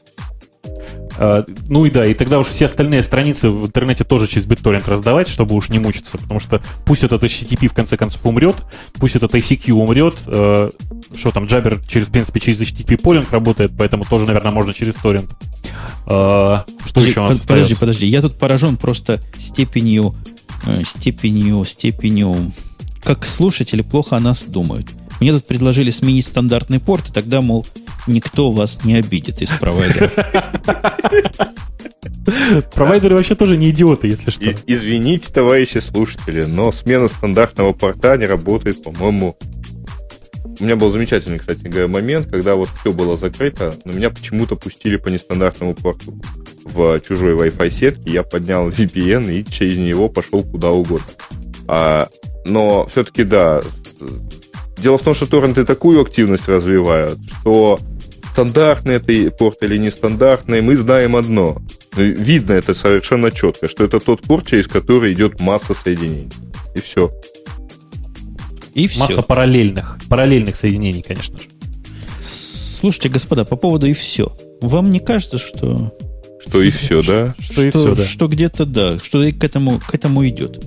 А, 1.18 1.46
ну 1.68 1.86
и 1.86 1.92
да, 1.92 2.06
и 2.06 2.14
тогда 2.14 2.40
уж 2.40 2.48
все 2.48 2.66
остальные 2.66 3.04
страницы 3.04 3.50
в 3.50 3.66
интернете 3.66 4.04
тоже 4.04 4.28
через 4.28 4.46
BitTorrent 4.48 4.90
раздавать, 4.90 5.28
чтобы 5.28 5.56
уж 5.56 5.70
не 5.70 5.80
мучиться, 5.80 6.18
потому 6.18 6.40
что 6.40 6.62
пусть 6.86 7.04
этот 7.04 7.24
HTTP 7.24 7.68
в 7.68 7.74
конце 7.74 7.98
концов 7.98 8.26
умрет, 8.26 8.56
пусть 8.94 9.16
этот 9.16 9.34
ICQ 9.34 9.72
умрет, 9.72 10.16
э, 10.28 10.70
что 11.16 11.32
там, 11.32 11.46
Jabber, 11.46 11.82
через, 11.88 12.08
в 12.08 12.12
принципе, 12.12 12.40
через 12.40 12.62
HTTP 12.62 12.98
полинг 12.98 13.32
работает, 13.32 13.72
поэтому 13.78 14.06
тоже, 14.06 14.26
наверное, 14.26 14.52
можно 14.52 14.74
через 14.74 14.96
торрент. 14.96 15.32
Э, 16.08 16.58
что 16.86 16.94
подожди, 16.94 17.10
еще 17.10 17.20
у 17.20 17.24
нас 17.24 17.40
Подожди, 17.40 17.42
остается? 17.42 17.80
подожди, 17.80 18.06
я 18.08 18.22
тут 18.22 18.40
поражен 18.40 18.78
просто 18.78 19.22
степенью, 19.38 20.16
э, 20.66 20.84
степенью, 20.84 21.64
степенью, 21.66 22.54
как 23.04 23.26
слушатели 23.26 23.82
плохо 23.82 24.16
о 24.16 24.20
нас 24.20 24.44
думают. 24.44 24.88
Мне 25.20 25.34
тут 25.34 25.46
предложили 25.46 25.92
сменить 25.92 26.26
стандартный 26.26 26.80
порт, 26.80 27.10
и 27.10 27.14
тогда, 27.14 27.42
мол, 27.42 27.66
никто 28.08 28.52
вас 28.52 28.84
не 28.84 28.96
обидит 28.96 29.42
из 29.42 29.50
провайдеров. 29.52 30.14
Провайдеры 32.74 33.16
вообще 33.16 33.36
тоже 33.36 33.58
не 33.58 33.72
идиоты, 33.72 34.08
если 34.08 34.32
что. 34.32 34.54
Извините, 34.68 35.32
товарищи 35.32 35.80
слушатели, 35.80 36.44
но 36.44 36.72
смена 36.72 37.08
стандартного 37.08 37.74
порта 37.74 38.18
не 38.18 38.26
работает, 38.26 38.84
по-моему, 38.84 39.38
у 40.60 40.64
меня 40.64 40.76
был 40.76 40.92
замечательный, 40.92 41.40
кстати 41.40 41.64
говоря, 41.64 41.88
момент, 41.88 42.28
когда 42.30 42.56
вот 42.56 42.70
все 42.80 42.94
было 42.94 43.18
закрыто, 43.18 43.74
но 43.84 43.94
меня 43.94 44.12
почему-то 44.12 44.56
пустили 44.56 44.98
по 44.98 45.08
нестандартному 45.08 45.74
порту 45.74 46.22
в 46.66 47.00
чужой 47.00 47.34
Wi-Fi 47.34 47.72
сетке. 47.72 48.12
Я 48.12 48.22
поднял 48.24 48.70
VPN 48.70 49.34
и 49.34 49.44
через 49.44 49.78
него 49.78 50.08
пошел 50.08 50.44
куда 50.44 50.70
угодно. 50.70 51.08
А, 51.68 52.08
но 52.46 52.86
все-таки, 52.86 53.24
да, 53.24 53.62
Дело 54.82 54.98
в 54.98 55.04
том, 55.04 55.14
что 55.14 55.28
торренты 55.28 55.64
такую 55.64 56.02
активность 56.02 56.48
развивают, 56.48 57.20
что 57.40 57.80
стандартный 58.32 58.96
это 58.96 59.32
порт 59.32 59.64
или 59.64 59.78
нестандартный, 59.78 60.62
мы 60.62 60.76
знаем 60.78 61.16
одно. 61.16 61.62
Видно 61.96 62.54
это 62.54 62.74
совершенно 62.74 63.32
четко, 63.32 63.68
что 63.68 63.84
это 63.84 64.00
тот 64.00 64.22
порт, 64.22 64.48
через 64.48 64.68
который 64.68 65.14
идет 65.14 65.40
масса 65.40 65.74
соединений. 65.74 66.30
И 66.74 66.80
все. 66.80 67.12
И 68.74 68.88
все. 68.88 69.00
Масса 69.00 69.22
параллельных. 69.22 69.98
Параллельных 70.10 70.56
соединений, 70.56 71.02
конечно 71.02 71.38
же. 71.38 71.46
Слушайте, 72.22 73.10
господа, 73.10 73.46
по 73.46 73.56
поводу 73.56 73.86
и 73.88 73.94
все. 73.94 74.36
Вам 74.62 74.90
не 74.90 75.00
кажется, 75.00 75.38
что... 75.38 75.94
Что, 76.40 76.50
что 76.50 76.62
и 76.64 76.70
все, 76.72 77.04
да? 77.04 77.36
Что, 77.40 77.54
что 77.54 77.62
и 77.64 77.70
все, 77.70 77.96
да. 77.96 78.04
Что 78.04 78.28
где-то, 78.28 78.66
да, 78.66 79.00
что 79.00 79.20
к 79.32 79.44
этому, 79.44 79.80
к 79.80 79.94
этому 79.94 80.28
идет. 80.28 80.66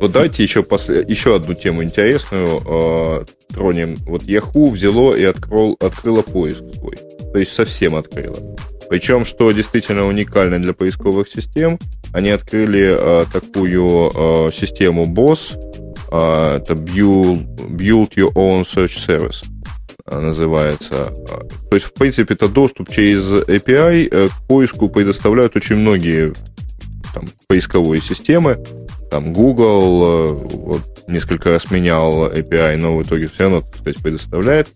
Вот 0.00 0.12
давайте 0.12 0.42
еще, 0.42 0.62
после, 0.62 1.04
еще 1.06 1.36
одну 1.36 1.54
тему 1.54 1.82
интересную 1.82 2.60
э, 2.64 3.24
тронем. 3.52 3.96
Вот 4.06 4.22
Yahoo 4.24 4.70
взяло 4.70 5.16
и 5.16 5.24
открыл, 5.24 5.76
открыло 5.80 6.22
поиск 6.22 6.64
свой. 6.74 6.96
То 7.32 7.38
есть 7.38 7.52
совсем 7.52 7.94
открыло. 7.94 8.36
Причем, 8.90 9.24
что 9.24 9.50
действительно 9.52 10.06
уникально 10.06 10.60
для 10.60 10.74
поисковых 10.74 11.28
систем, 11.28 11.78
они 12.12 12.30
открыли 12.30 12.96
э, 12.98 13.24
такую 13.32 14.10
э, 14.14 14.50
систему 14.52 15.04
BOSS, 15.04 15.56
э, 16.12 16.56
это 16.58 16.74
Build, 16.74 17.46
Build 17.70 18.14
Your 18.14 18.32
Own 18.34 18.64
Search 18.64 18.98
Service 19.06 19.44
называется. 20.06 21.12
То 21.70 21.74
есть, 21.74 21.86
в 21.86 21.94
принципе, 21.94 22.34
это 22.34 22.48
доступ 22.48 22.90
через 22.90 23.24
API 23.24 24.08
э, 24.10 24.28
к 24.28 24.46
поиску 24.46 24.88
предоставляют 24.88 25.56
очень 25.56 25.76
многие 25.76 26.34
там, 27.14 27.24
поисковые 27.46 28.02
системы 28.02 28.62
там 29.14 29.32
Google 29.32 30.02
э, 30.04 30.32
вот, 30.32 31.04
несколько 31.06 31.50
раз 31.50 31.70
менял 31.70 32.32
API, 32.32 32.76
но 32.76 32.96
в 32.96 33.02
итоге 33.04 33.28
все 33.28 33.44
равно, 33.44 33.60
так 33.60 33.76
сказать, 33.76 34.02
предоставляет. 34.02 34.72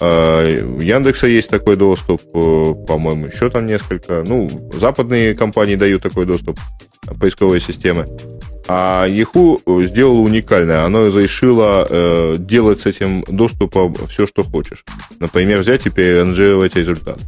А, 0.00 0.44
у 0.44 0.78
Яндекса 0.78 1.26
есть 1.26 1.50
такой 1.50 1.74
доступ, 1.74 2.22
э, 2.32 2.74
по-моему, 2.86 3.26
еще 3.26 3.50
там 3.50 3.66
несколько. 3.66 4.22
Ну, 4.24 4.48
западные 4.74 5.34
компании 5.34 5.74
дают 5.74 6.04
такой 6.04 6.24
доступ, 6.24 6.60
поисковые 7.18 7.60
системы. 7.60 8.06
А 8.68 9.08
Yahoo 9.08 9.84
сделала 9.88 10.20
уникальное. 10.20 10.84
Оно 10.84 11.06
разрешило 11.06 11.84
э, 11.90 12.36
делать 12.38 12.82
с 12.82 12.86
этим 12.86 13.24
доступом 13.26 13.96
все, 14.06 14.28
что 14.28 14.44
хочешь. 14.44 14.84
Например, 15.18 15.58
взять 15.58 15.84
и 15.86 15.90
переранжировать 15.90 16.76
результат. 16.76 17.18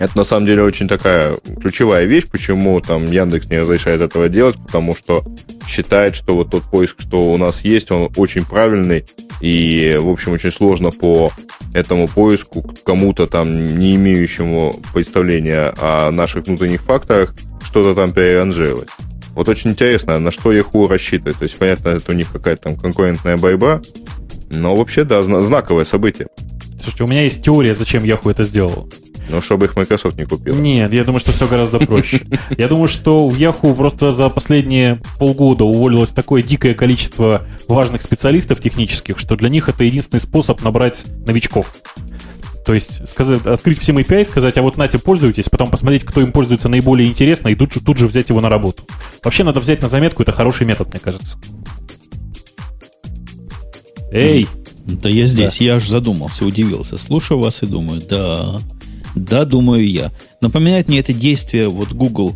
Это 0.00 0.16
на 0.16 0.24
самом 0.24 0.46
деле 0.46 0.62
очень 0.62 0.88
такая 0.88 1.36
ключевая 1.60 2.06
вещь, 2.06 2.24
почему 2.26 2.80
там 2.80 3.04
Яндекс 3.04 3.48
не 3.48 3.58
разрешает 3.58 4.00
этого 4.00 4.30
делать, 4.30 4.56
потому 4.56 4.96
что 4.96 5.22
считает, 5.68 6.16
что 6.16 6.34
вот 6.34 6.50
тот 6.50 6.64
поиск, 6.64 7.02
что 7.02 7.20
у 7.20 7.36
нас 7.36 7.62
есть, 7.64 7.90
он 7.90 8.10
очень 8.16 8.46
правильный, 8.46 9.04
и, 9.42 9.98
в 10.00 10.08
общем, 10.08 10.32
очень 10.32 10.52
сложно 10.52 10.90
по 10.90 11.30
этому 11.74 12.08
поиску 12.08 12.64
кому-то 12.82 13.26
там, 13.26 13.66
не 13.66 13.94
имеющему 13.96 14.80
представления 14.94 15.74
о 15.76 16.10
наших 16.10 16.46
внутренних 16.46 16.80
факторах, 16.80 17.34
что-то 17.62 17.94
там 17.94 18.14
переранжировать. 18.14 18.88
Вот 19.34 19.50
очень 19.50 19.72
интересно, 19.72 20.18
на 20.18 20.30
что 20.30 20.50
Yahoo 20.50 20.88
рассчитывает. 20.88 21.36
То 21.36 21.42
есть, 21.42 21.58
понятно, 21.58 21.90
это 21.90 22.10
у 22.10 22.14
них 22.14 22.32
какая-то 22.32 22.62
там 22.62 22.76
конкурентная 22.76 23.36
борьба, 23.36 23.82
но 24.48 24.74
вообще, 24.74 25.04
да, 25.04 25.22
знаковое 25.22 25.84
событие. 25.84 26.28
Слушайте, 26.80 27.04
у 27.04 27.06
меня 27.06 27.24
есть 27.24 27.44
теория, 27.44 27.74
зачем 27.74 28.02
Yahoo 28.02 28.30
это 28.30 28.44
сделал. 28.44 28.88
Ну, 29.30 29.40
чтобы 29.40 29.66
их 29.66 29.76
Microsoft 29.76 30.16
не 30.18 30.24
купил. 30.24 30.56
Нет, 30.56 30.92
я 30.92 31.04
думаю, 31.04 31.20
что 31.20 31.32
все 31.32 31.46
гораздо 31.46 31.78
проще. 31.78 32.20
Я 32.56 32.68
думаю, 32.68 32.88
что 32.88 33.28
в 33.28 33.38
Yahoo 33.38 33.74
просто 33.74 34.12
за 34.12 34.28
последние 34.28 35.00
полгода 35.18 35.64
уволилось 35.64 36.10
такое 36.10 36.42
дикое 36.42 36.74
количество 36.74 37.46
важных 37.68 38.02
специалистов 38.02 38.60
технических, 38.60 39.18
что 39.18 39.36
для 39.36 39.48
них 39.48 39.68
это 39.68 39.84
единственный 39.84 40.20
способ 40.20 40.62
набрать 40.62 41.04
новичков. 41.26 41.72
То 42.66 42.74
есть 42.74 43.08
сказать, 43.08 43.46
открыть 43.46 43.80
всем 43.80 43.98
API, 43.98 44.24
сказать, 44.24 44.58
а 44.58 44.62
вот 44.62 44.76
нате 44.76 44.98
пользуйтесь, 44.98 45.48
потом 45.48 45.70
посмотреть, 45.70 46.04
кто 46.04 46.20
им 46.20 46.32
пользуется 46.32 46.68
наиболее 46.68 47.08
интересно, 47.08 47.48
и 47.48 47.54
тут 47.54 47.72
же, 47.72 47.80
тут 47.80 47.98
же 47.98 48.06
взять 48.06 48.28
его 48.28 48.40
на 48.40 48.48
работу. 48.48 48.84
Вообще 49.24 49.44
надо 49.44 49.60
взять 49.60 49.80
на 49.82 49.88
заметку, 49.88 50.22
это 50.22 50.32
хороший 50.32 50.66
метод, 50.66 50.88
мне 50.88 50.98
кажется. 50.98 51.38
Эй! 54.12 54.46
Да 54.84 55.08
я 55.08 55.26
здесь, 55.26 55.58
да. 55.58 55.64
я 55.64 55.76
аж 55.76 55.88
задумался, 55.88 56.44
удивился. 56.44 56.96
Слушаю 56.96 57.38
вас 57.38 57.62
и 57.62 57.66
думаю, 57.66 58.02
да, 58.02 58.60
да, 59.14 59.44
думаю 59.44 59.88
я. 59.88 60.12
Напоминает 60.40 60.88
мне 60.88 61.00
это 61.00 61.12
действие 61.12 61.68
вот 61.68 61.92
Google, 61.92 62.34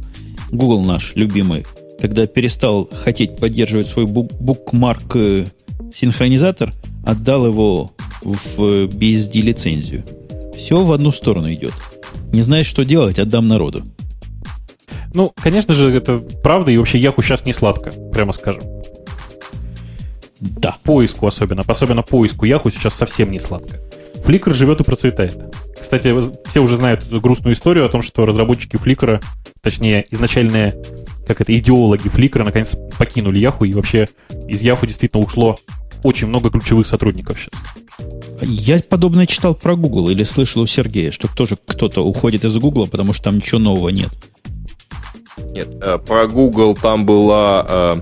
Google 0.50 0.82
наш 0.82 1.14
любимый, 1.14 1.66
когда 2.00 2.26
перестал 2.26 2.88
хотеть 2.92 3.36
поддерживать 3.36 3.86
свой 3.86 4.06
букмарк 4.06 5.16
э, 5.16 5.46
синхронизатор, 5.94 6.72
отдал 7.04 7.46
его 7.46 7.92
в 8.22 8.86
BSD 8.86 9.40
лицензию. 9.40 10.04
Все 10.56 10.82
в 10.82 10.92
одну 10.92 11.12
сторону 11.12 11.52
идет. 11.52 11.72
Не 12.32 12.42
знаешь, 12.42 12.66
что 12.66 12.84
делать, 12.84 13.18
отдам 13.18 13.48
народу. 13.48 13.84
Ну, 15.14 15.32
конечно 15.40 15.74
же, 15.74 15.92
это 15.92 16.18
правда, 16.42 16.72
и 16.72 16.76
вообще 16.76 16.98
Яху 16.98 17.22
сейчас 17.22 17.44
не 17.44 17.52
сладко, 17.52 17.92
прямо 18.12 18.32
скажем. 18.32 18.64
Да. 20.40 20.76
Поиску 20.82 21.26
особенно, 21.26 21.62
особенно 21.66 22.02
поиску 22.02 22.44
Яху 22.44 22.70
сейчас 22.70 22.94
совсем 22.94 23.30
не 23.30 23.38
сладко. 23.38 23.80
Flickr 24.24 24.54
живет 24.54 24.80
и 24.80 24.84
процветает. 24.84 25.38
Кстати, 25.78 26.14
все 26.48 26.60
уже 26.60 26.76
знают 26.76 27.02
эту 27.06 27.20
грустную 27.20 27.54
историю 27.54 27.84
о 27.84 27.88
том, 27.88 28.02
что 28.02 28.24
разработчики 28.24 28.76
Flickr, 28.76 29.22
точнее, 29.60 30.06
изначальные, 30.10 30.74
как 31.26 31.40
это, 31.40 31.56
идеологи 31.56 32.08
Flickr, 32.08 32.42
наконец 32.42 32.74
покинули 32.98 33.40
Yahoo, 33.40 33.66
и 33.66 33.74
вообще 33.74 34.08
из 34.48 34.62
Yahoo 34.62 34.86
действительно 34.86 35.22
ушло 35.22 35.58
очень 36.02 36.26
много 36.26 36.50
ключевых 36.50 36.86
сотрудников 36.86 37.38
сейчас. 37.38 37.60
Я 38.40 38.80
подобное 38.80 39.26
читал 39.26 39.54
про 39.54 39.76
Google 39.76 40.10
или 40.10 40.22
слышал 40.22 40.62
у 40.62 40.66
Сергея, 40.66 41.10
что 41.10 41.28
тоже 41.28 41.56
кто-то 41.66 42.02
уходит 42.02 42.44
из 42.44 42.56
Google, 42.56 42.88
потому 42.88 43.12
что 43.12 43.24
там 43.24 43.36
ничего 43.36 43.58
нового 43.58 43.90
нет. 43.90 44.10
Нет, 45.50 45.68
э, 45.80 45.98
про 45.98 46.26
Google 46.26 46.74
там 46.74 47.06
была... 47.06 47.66
Э, 47.68 48.00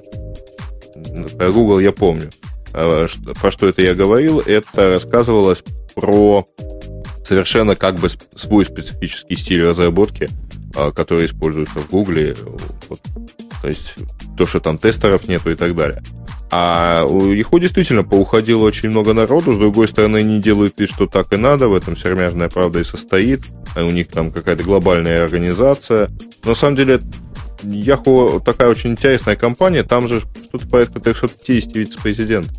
про 1.36 1.52
Google 1.52 1.80
я 1.80 1.92
помню. 1.92 2.30
Э, 2.72 3.06
про 3.40 3.50
что 3.50 3.68
это 3.68 3.82
я 3.82 3.94
говорил? 3.94 4.40
Это 4.40 4.90
рассказывалось 4.90 5.62
про 5.94 6.46
совершенно 7.24 7.76
как 7.76 7.96
бы 7.96 8.08
свой 8.34 8.64
специфический 8.64 9.36
стиль 9.36 9.64
разработки, 9.64 10.28
а, 10.74 10.90
который 10.90 11.26
используется 11.26 11.78
в 11.78 11.90
Гугле. 11.90 12.34
Вот, 12.88 13.00
то 13.60 13.68
есть 13.68 13.94
то, 14.36 14.46
что 14.46 14.60
там 14.60 14.78
тестеров 14.78 15.28
нету 15.28 15.50
и 15.50 15.54
так 15.54 15.74
далее. 15.76 16.02
А 16.50 17.06
у 17.08 17.32
Yahoo 17.32 17.58
действительно 17.60 18.04
поуходило 18.04 18.64
очень 18.64 18.90
много 18.90 19.14
народу, 19.14 19.54
с 19.54 19.58
другой 19.58 19.88
стороны, 19.88 20.18
они 20.18 20.38
делают 20.38 20.78
вид, 20.78 20.90
что 20.90 21.06
так 21.06 21.32
и 21.32 21.38
надо, 21.38 21.68
в 21.68 21.74
этом 21.74 21.96
сермяжная 21.96 22.50
правда 22.50 22.80
и 22.80 22.84
состоит, 22.84 23.44
а 23.74 23.82
у 23.84 23.90
них 23.90 24.08
там 24.08 24.30
какая-то 24.30 24.62
глобальная 24.62 25.24
организация. 25.24 26.10
Но 26.44 26.50
на 26.50 26.54
самом 26.54 26.76
деле 26.76 27.00
Yahoo 27.62 28.44
такая 28.44 28.68
очень 28.68 28.90
интересная 28.90 29.36
компания, 29.36 29.82
там 29.82 30.08
же 30.08 30.20
что-то 30.48 30.68
порядка 30.68 31.00
350 31.00 31.74
вице-президентов. 31.74 32.54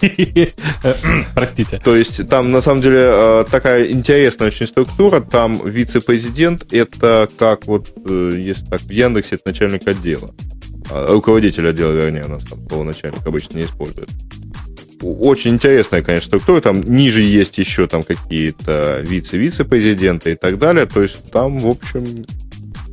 Простите. 1.34 1.78
То 1.78 1.96
есть 1.96 2.28
там 2.28 2.50
на 2.50 2.60
самом 2.60 2.82
деле 2.82 3.02
э, 3.04 3.44
такая 3.50 3.90
интересная 3.90 4.48
очень 4.48 4.66
структура. 4.66 5.20
Там 5.20 5.60
вице-президент 5.64 6.72
это 6.72 7.28
как 7.38 7.66
вот, 7.66 7.92
э, 8.08 8.32
если 8.36 8.66
так, 8.66 8.80
в 8.80 8.90
Яндексе 8.90 9.36
это 9.36 9.44
начальник 9.46 9.86
отдела. 9.86 10.34
А, 10.90 11.06
руководитель 11.08 11.68
отдела, 11.68 11.92
вернее, 11.92 12.24
у 12.24 12.28
нас 12.28 12.44
там 12.44 12.66
слово 12.68 12.92
обычно 13.24 13.58
не 13.58 13.64
использует. 13.64 14.10
Очень 15.02 15.52
интересная, 15.52 16.02
конечно, 16.02 16.28
структура. 16.28 16.60
Там 16.60 16.80
ниже 16.80 17.22
есть 17.22 17.56
еще 17.58 17.86
там 17.86 18.02
какие-то 18.02 19.00
вице-вице-президенты 19.00 20.32
и 20.32 20.34
так 20.34 20.58
далее. 20.58 20.86
То 20.86 21.02
есть 21.02 21.30
там, 21.30 21.58
в 21.58 21.68
общем, 21.68 22.04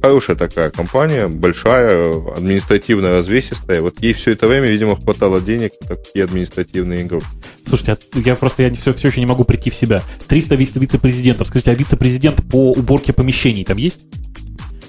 хорошая 0.02 0.36
такая 0.36 0.69
компания, 0.69 1.28
большая, 1.28 2.14
административно 2.36 3.10
развесистая. 3.10 3.82
Вот 3.82 4.02
ей 4.02 4.14
все 4.14 4.32
это 4.32 4.48
время, 4.48 4.68
видимо, 4.68 4.95
хватало 4.95 5.41
денег 5.41 5.72
на 5.82 5.95
такие 5.95 6.26
административные 6.26 7.02
игры. 7.02 7.22
Слушайте, 7.68 7.98
а 8.14 8.19
я 8.19 8.36
просто 8.36 8.64
я 8.64 8.74
все, 8.74 8.94
все 8.94 9.10
еще 9.10 9.19
не 9.19 9.26
могу 9.26 9.44
прийти 9.44 9.69
в 9.69 9.76
себя. 9.76 10.02
300 10.28 10.56
вице-президентов. 10.56 11.48
Скажите, 11.48 11.72
а 11.72 11.76
вице-президент 11.76 12.44
по 12.49 12.72
уборке 12.72 13.14
помещений 13.14 13.64
там 13.64 13.78
есть? 13.78 13.99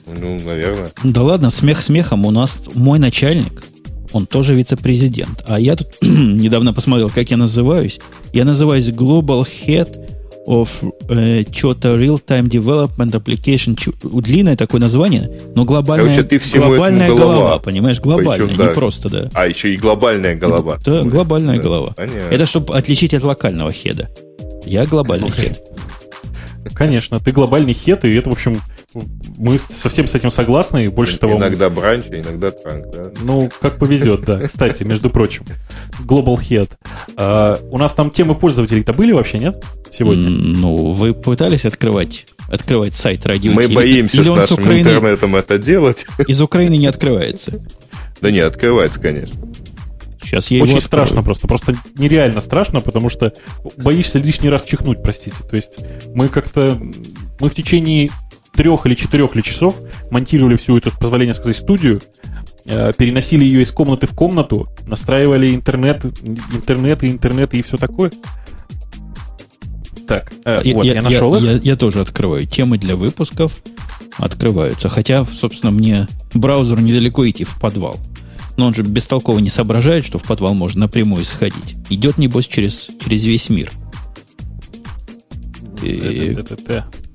Ну, 0.06 0.40
наверное. 0.44 0.90
Да 1.04 1.22
ладно, 1.22 1.50
смех 1.50 1.82
смехом. 1.82 2.24
У 2.24 2.30
нас 2.30 2.62
мой 2.74 2.98
начальник, 2.98 3.62
он 4.12 4.26
тоже 4.26 4.54
вице-президент. 4.54 5.44
А 5.46 5.60
я 5.60 5.76
тут 5.76 5.88
недавно 6.00 6.72
посмотрел, 6.72 7.10
как 7.10 7.30
я 7.30 7.36
называюсь. 7.36 8.00
Я 8.32 8.44
называюсь 8.44 8.88
Global 8.88 9.44
Head 9.44 10.17
of 10.48 10.68
э, 11.10 11.44
что-то 11.52 11.96
Real-Time 11.96 12.48
Development 12.48 13.10
Application. 13.10 13.76
Длинное 14.22 14.56
такое 14.56 14.80
название, 14.80 15.30
но 15.54 15.64
глобальная, 15.64 16.16
Короче, 16.16 16.38
ты 16.38 16.58
глобальная 16.58 17.08
голова. 17.08 17.34
голова, 17.34 17.58
понимаешь? 17.58 18.00
Глобальная, 18.00 18.48
Причем, 18.48 18.66
не 18.68 18.72
просто, 18.72 19.10
да. 19.10 19.30
А 19.34 19.46
еще 19.46 19.74
и 19.74 19.76
глобальная 19.76 20.34
голова. 20.34 20.78
Да, 20.84 21.02
глобальная 21.02 21.56
да, 21.56 21.62
голова. 21.62 21.92
Понятно. 21.94 22.34
Это 22.34 22.46
чтобы 22.46 22.74
отличить 22.74 23.12
от 23.12 23.22
локального 23.24 23.72
хеда. 23.72 24.08
Я 24.64 24.86
глобальный 24.86 25.30
хед. 25.30 25.60
Конечно, 26.74 27.18
ты 27.20 27.32
глобальный 27.32 27.72
хед, 27.72 28.04
и 28.04 28.14
это, 28.14 28.30
в 28.30 28.32
общем, 28.32 28.60
мы 29.36 29.58
совсем 29.58 30.06
с 30.06 30.14
этим 30.14 30.30
согласны, 30.30 30.84
и 30.84 30.88
больше 30.88 31.12
иногда 31.12 31.28
того... 31.28 31.38
Иногда 31.38 31.70
бранч, 31.70 32.04
иногда 32.10 32.50
транк, 32.50 32.86
да? 32.94 33.04
Ну, 33.22 33.50
как 33.60 33.78
повезет, 33.78 34.22
да. 34.22 34.40
Кстати, 34.40 34.82
между 34.82 35.10
прочим, 35.10 35.44
Global 36.00 36.36
Head. 36.36 36.70
А, 37.16 37.58
у 37.70 37.78
нас 37.78 37.94
там 37.94 38.10
темы 38.10 38.34
пользователей-то 38.34 38.92
были 38.92 39.12
вообще, 39.12 39.38
нет? 39.38 39.64
Сегодня? 39.90 40.30
Ну, 40.30 40.92
вы 40.92 41.14
пытались 41.14 41.64
открывать 41.64 42.26
открывать 42.48 42.94
сайт 42.94 43.26
радио 43.26 43.52
Мы 43.52 43.68
боимся 43.68 44.24
с 44.24 44.28
нашим 44.28 44.60
Украины... 44.60 44.88
интернетом 44.88 45.36
это 45.36 45.58
делать. 45.58 46.06
Из 46.26 46.40
Украины 46.40 46.78
не 46.78 46.86
открывается. 46.86 47.60
Да 48.20 48.30
не, 48.30 48.40
открывается, 48.40 49.00
конечно. 49.00 49.47
Сейчас 50.28 50.50
я 50.50 50.62
Очень 50.62 50.80
страшно 50.80 51.22
просто. 51.22 51.46
Просто 51.46 51.74
нереально 51.96 52.40
страшно, 52.40 52.80
потому 52.80 53.08
что 53.08 53.32
боишься 53.78 54.18
лишний 54.18 54.50
раз 54.50 54.62
чихнуть, 54.62 55.02
простите. 55.02 55.42
То 55.48 55.56
есть 55.56 55.78
мы 56.14 56.28
как-то... 56.28 56.80
Мы 57.40 57.48
в 57.48 57.54
течение 57.54 58.10
трех 58.52 58.84
или 58.86 58.94
четырех 58.94 59.34
ли 59.34 59.42
часов 59.42 59.76
монтировали 60.10 60.56
всю 60.56 60.76
эту, 60.76 60.90
с 60.90 60.94
позволения 60.94 61.32
сказать, 61.32 61.56
студию, 61.56 62.02
э, 62.66 62.92
переносили 62.96 63.44
ее 63.44 63.62
из 63.62 63.70
комнаты 63.70 64.06
в 64.06 64.14
комнату, 64.14 64.68
настраивали 64.86 65.54
интернет, 65.54 66.04
интернет 66.04 67.04
и 67.04 67.08
интернет 67.08 67.54
и 67.54 67.62
все 67.62 67.76
такое. 67.76 68.10
Так, 70.06 70.32
э, 70.44 70.60
я, 70.64 70.74
вот, 70.74 70.84
я, 70.84 70.94
я 70.94 71.02
нашел 71.02 71.34
я, 71.36 71.52
их. 71.52 71.64
Я, 71.64 71.70
я 71.72 71.76
тоже 71.76 72.00
открываю. 72.00 72.46
Темы 72.46 72.78
для 72.78 72.96
выпусков 72.96 73.60
открываются. 74.16 74.88
Хотя, 74.88 75.24
собственно, 75.24 75.70
мне 75.70 76.08
браузеру 76.34 76.80
недалеко 76.80 77.28
идти 77.28 77.44
в 77.44 77.58
подвал. 77.60 77.98
Но 78.58 78.66
он 78.66 78.74
же 78.74 78.82
бестолково 78.82 79.38
не 79.38 79.50
соображает, 79.50 80.04
что 80.04 80.18
в 80.18 80.24
подвал 80.24 80.52
можно 80.52 80.80
напрямую 80.80 81.24
сходить. 81.24 81.76
Идет, 81.90 82.18
небось, 82.18 82.48
через, 82.48 82.90
через 83.02 83.24
весь 83.24 83.48
мир. 83.48 83.70
И, 85.80 86.36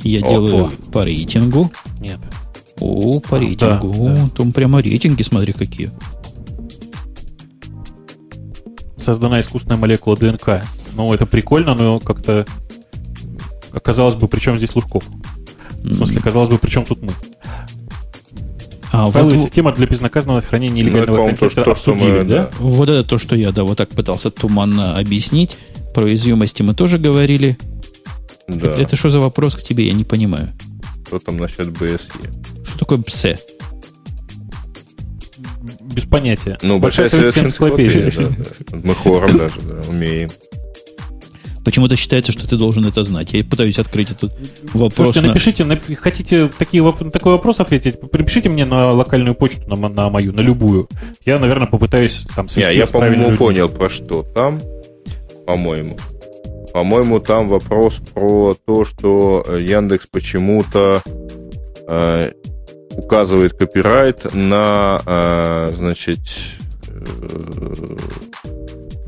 я 0.04 0.20
О, 0.20 0.30
делаю 0.30 0.72
по 0.94 1.04
рейтингу. 1.04 1.70
Нет. 2.00 2.20
О, 2.80 3.20
по 3.20 3.38
рейтингу. 3.38 3.92
Да, 3.92 4.16
да. 4.16 4.28
Там 4.30 4.54
прямо 4.54 4.82
рейтинги, 4.82 5.22
смотри, 5.22 5.52
какие. 5.52 5.92
Создана 8.98 9.42
искусственная 9.42 9.78
молекула 9.78 10.16
ДНК. 10.16 10.66
Ну, 10.96 11.14
это 11.14 11.26
прикольно, 11.26 11.76
но 11.76 12.00
как-то 12.00 12.46
казалось 13.84 14.16
бы, 14.16 14.30
при 14.30 14.40
чем 14.40 14.56
здесь 14.56 14.74
Лужков? 14.76 15.04
В 15.84 15.94
смысле, 15.94 16.22
казалось 16.22 16.50
бы, 16.50 16.58
при 16.58 16.70
чем 16.70 16.86
тут 16.86 17.02
мы? 17.02 17.12
А, 18.94 19.10
Файловая 19.10 19.38
вот, 19.38 19.44
система 19.48 19.74
для 19.74 19.88
безнаказанного 19.88 20.40
хранения 20.42 20.84
нелегального 20.84 21.18
ну, 21.18 21.26
контента 21.26 21.64
то, 21.64 21.76
что, 21.76 21.96
мы, 21.96 22.24
да? 22.24 22.42
да? 22.42 22.50
Вот 22.60 22.90
это 22.90 23.04
то, 23.04 23.18
что 23.18 23.36
я, 23.36 23.52
да, 23.52 23.64
вот 23.64 23.80
так 23.80 23.90
пытался 23.90 24.30
туманно 24.30 25.00
объяснить. 25.00 25.58
Про 25.96 26.04
уязвимости 26.04 26.62
мы 26.62 26.76
тоже 26.76 27.00
говорили. 27.00 27.58
Да. 28.48 28.70
Это, 28.70 28.80
это 28.80 28.96
что 28.96 29.10
за 29.10 29.20
вопрос 29.20 29.56
к 29.56 29.64
тебе, 29.64 29.88
я 29.88 29.94
не 29.94 30.04
понимаю. 30.04 30.52
что 31.08 31.18
там 31.18 31.38
насчет 31.38 31.70
BSE. 31.70 32.68
Что 32.68 32.78
такое 32.78 33.00
BSE? 33.00 33.40
Без 35.82 36.06
понятия. 36.06 36.60
Ну, 36.62 36.78
большая, 36.80 37.06
большая 37.06 37.20
советская 37.20 37.46
энциклопедия. 37.46 38.06
энциклопедия 38.06 38.46
да, 38.70 38.78
да. 38.78 38.82
Мы 38.84 38.94
хором 38.94 39.38
даже 39.38 39.60
да, 39.62 39.90
умеем. 39.90 40.30
Почему-то 41.64 41.96
считается, 41.96 42.32
что 42.32 42.48
ты 42.48 42.58
должен 42.58 42.86
это 42.86 43.04
знать. 43.04 43.34
Я 43.34 43.44
пытаюсь 43.44 43.80
открыть 43.80 44.12
этот 44.12 44.34
вопрос. 44.74 44.94
Слушайте, 45.14 45.22
на... 45.22 45.28
напишите, 45.28 45.66
нап... 45.66 45.80
хотите 45.98 46.50
такие, 46.58 46.84
такой 47.12 47.34
вопрос 47.34 47.60
ответить, 47.60 48.00
припишите 48.12 48.50
мне 48.50 48.66
на 48.66 48.92
локальную 48.92 49.36
почту, 49.36 49.62
на, 49.68 49.76
на 49.90 50.10
мою, 50.10 50.34
на 50.34 50.42
любую. 50.42 50.90
Я, 51.26 51.40
наверное, 51.40 51.68
попытаюсь 51.68 52.26
там 52.36 52.50
свести 52.50 52.72
Я, 52.72 52.78
я 52.80 52.88
по-моему, 52.88 53.36
понял, 53.38 53.70
про 53.70 53.90
что 53.90 54.24
там, 54.24 54.62
по-моему. 55.48 55.98
По-моему, 56.74 57.20
там 57.20 57.50
вопрос 57.50 58.00
про 58.14 58.56
то, 58.66 58.84
что 58.84 59.44
Яндекс 59.48 60.08
почему-то 60.08 61.02
э, 61.88 62.32
указывает 62.98 63.54
копирайт 63.54 64.34
на, 64.34 65.00
э, 65.06 65.74
значит, 65.76 66.20
э, 66.88 67.96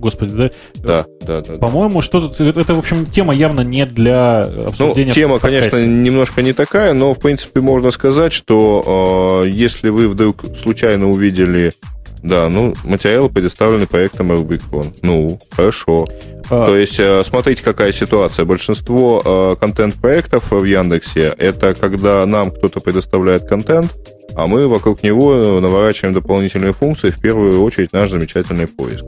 Господи, 0.06 0.36
да? 0.36 0.52
Да, 0.76 1.06
да, 1.22 1.42
да. 1.42 1.58
По-моему, 1.58 2.02
что 2.02 2.32
это, 2.38 2.76
в 2.76 2.78
общем, 2.78 3.08
тема 3.08 3.34
явно 3.34 3.62
не 3.62 3.88
для 3.88 4.42
обсуждения. 4.42 5.08
Ну, 5.08 5.14
тема, 5.14 5.40
конечно, 5.40 5.78
немножко 5.78 6.44
не 6.44 6.54
такая, 6.54 6.94
но, 6.94 7.16
в 7.16 7.20
принципе, 7.20 7.60
можно 7.60 7.90
сказать, 7.90 8.32
что 8.32 9.44
э, 9.46 9.50
если 9.50 9.90
вы 9.90 10.08
вдруг 10.08 10.44
случайно 10.62 11.10
увидели 11.10 11.74
да, 12.22 12.50
ну, 12.50 12.76
материалы 12.84 13.30
предоставлены 13.30 13.88
проектом 13.88 14.32
Rubicon. 14.32 14.94
Ну, 15.02 15.40
хорошо. 15.52 16.08
А... 16.50 16.68
То 16.68 16.76
есть, 16.76 17.00
э, 17.00 17.24
смотрите, 17.24 17.64
какая 17.64 17.92
ситуация. 17.92 18.46
Большинство 18.46 19.22
э, 19.24 19.56
контент-проектов 19.60 20.52
в 20.52 20.64
Яндексе 20.64 21.34
это 21.38 21.74
когда 21.74 22.26
нам 22.26 22.52
кто-то 22.52 22.80
предоставляет 22.80 23.48
контент, 23.48 23.92
а 24.36 24.48
мы 24.48 24.68
вокруг 24.68 25.04
него 25.04 25.60
наворачиваем 25.60 26.14
дополнительные 26.14 26.74
функции, 26.74 27.12
в 27.12 27.22
первую 27.22 27.64
очередь 27.64 27.94
наш 27.94 28.10
замечательный 28.10 28.68
поиск. 28.68 29.06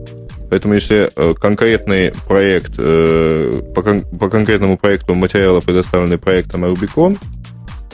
Поэтому 0.50 0.74
если 0.74 1.10
э, 1.14 1.34
конкретный 1.34 2.12
проект, 2.26 2.76
по, 2.76 3.82
по 3.82 4.30
конкретному 4.30 4.78
проекту 4.78 5.14
материалы 5.14 5.60
предоставлены 5.60 6.18
проектом 6.18 6.64
Rubicon, 6.64 7.18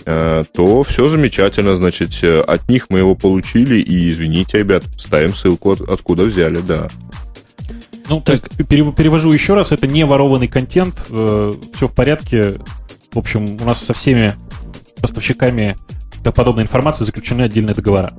Э, 0.06 0.42
то 0.52 0.82
все 0.82 1.08
замечательно, 1.08 1.74
значит, 1.76 2.22
э, 2.22 2.40
от 2.40 2.68
них 2.68 2.86
мы 2.90 2.98
его 2.98 3.14
получили, 3.14 3.80
и 3.80 4.10
извините, 4.10 4.58
ребят, 4.58 4.84
ставим 4.98 5.34
ссылку, 5.34 5.72
откуда 5.72 6.24
взяли, 6.24 6.58
да. 6.60 6.88
Ну, 8.10 8.20
так. 8.20 8.24
то 8.26 8.32
есть, 8.32 8.68
перевожу 8.68 9.32
еще 9.32 9.54
раз, 9.54 9.72
это 9.72 9.86
не 9.86 10.04
ворованный 10.04 10.48
контент, 10.48 10.94
э, 11.08 11.50
все 11.72 11.88
в 11.88 11.92
порядке. 11.92 12.56
В 13.12 13.18
общем, 13.18 13.56
у 13.58 13.64
нас 13.64 13.82
со 13.82 13.94
всеми 13.94 14.34
поставщиками 15.00 15.76
подобной 16.22 16.64
информации 16.64 17.04
заключены 17.04 17.42
отдельные 17.42 17.74
договора. 17.74 18.12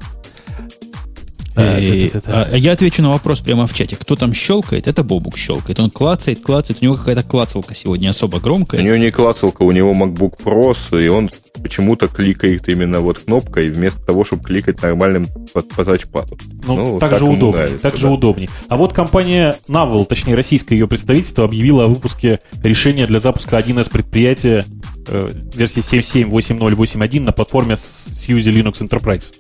Э, 1.56 2.10
а 2.26 2.56
я 2.56 2.74
отвечу 2.74 3.02
на 3.02 3.10
вопрос 3.10 3.40
прямо 3.40 3.66
в 3.66 3.74
чате. 3.74 3.96
Кто 3.96 4.16
там 4.16 4.34
щелкает? 4.34 4.88
Это 4.88 5.04
Бобук 5.04 5.38
щелкает. 5.38 5.80
Он 5.80 5.90
клацает, 5.90 6.42
клацает. 6.42 6.82
У 6.82 6.86
него 6.86 6.96
какая-то 6.96 7.24
клацалка 7.24 7.74
сегодня 7.74 8.10
особо 8.10 8.40
громкая. 8.40 8.82
У 8.82 8.84
него 8.84 8.98
не 8.98 9.12
клацалка, 9.12 9.64
у 9.64 9.72
него 9.72 9.94
MacBook 9.94 10.34
Pro, 10.44 10.76
и 11.04 11.08
он 11.08 11.30
почему-то 11.62 12.08
кликает 12.08 12.68
именно 12.68 13.00
вот 13.00 13.20
кнопкой, 13.20 13.72
вместо 13.72 14.02
того, 14.02 14.26
чтобы 14.26 14.44
кликать 14.44 14.82
нормальным 14.82 15.28
по, 15.54 15.62
по 15.62 15.86
тачпаду. 15.86 16.38
Ну, 16.68 16.76
ну 16.76 17.00
так, 17.00 17.12
так 17.12 17.20
же 17.20 17.26
удобнее. 17.26 17.52
Нравится, 17.52 17.82
так 17.82 17.94
да. 17.94 18.00
же 18.00 18.08
удобнее. 18.10 18.50
А 18.68 18.76
вот 18.76 18.94
компания 18.94 19.56
Navel, 19.68 20.06
точнее 20.06 20.36
российское 20.36 20.76
ее 20.76 20.88
представительство, 20.88 21.46
объявила 21.46 21.86
о 21.86 21.88
выпуске 21.88 22.40
решения 22.64 23.08
для 23.08 23.20
запуска 23.20 23.58
1С 23.58 23.90
предприятия 23.90 24.66
э, 25.08 25.30
версии 25.56 25.80
7.7.8.0.8.1 25.80 27.22
на 27.22 27.32
платформе 27.32 27.76
Suse 27.76 28.52
Linux 28.52 28.82
Enterprise. 28.82 29.34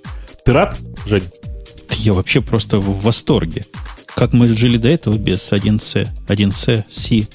Ты 0.45 0.53
рад, 0.53 0.77
Жень? 1.05 1.23
Я 1.91 2.13
вообще 2.13 2.41
просто 2.41 2.79
в 2.79 3.01
восторге. 3.03 3.65
Как 4.15 4.33
мы 4.33 4.47
жили 4.47 4.77
до 4.77 4.87
этого 4.87 5.17
без 5.17 5.51
1C, 5.51 6.07
1C, 6.27 6.83
C, 6.89 7.27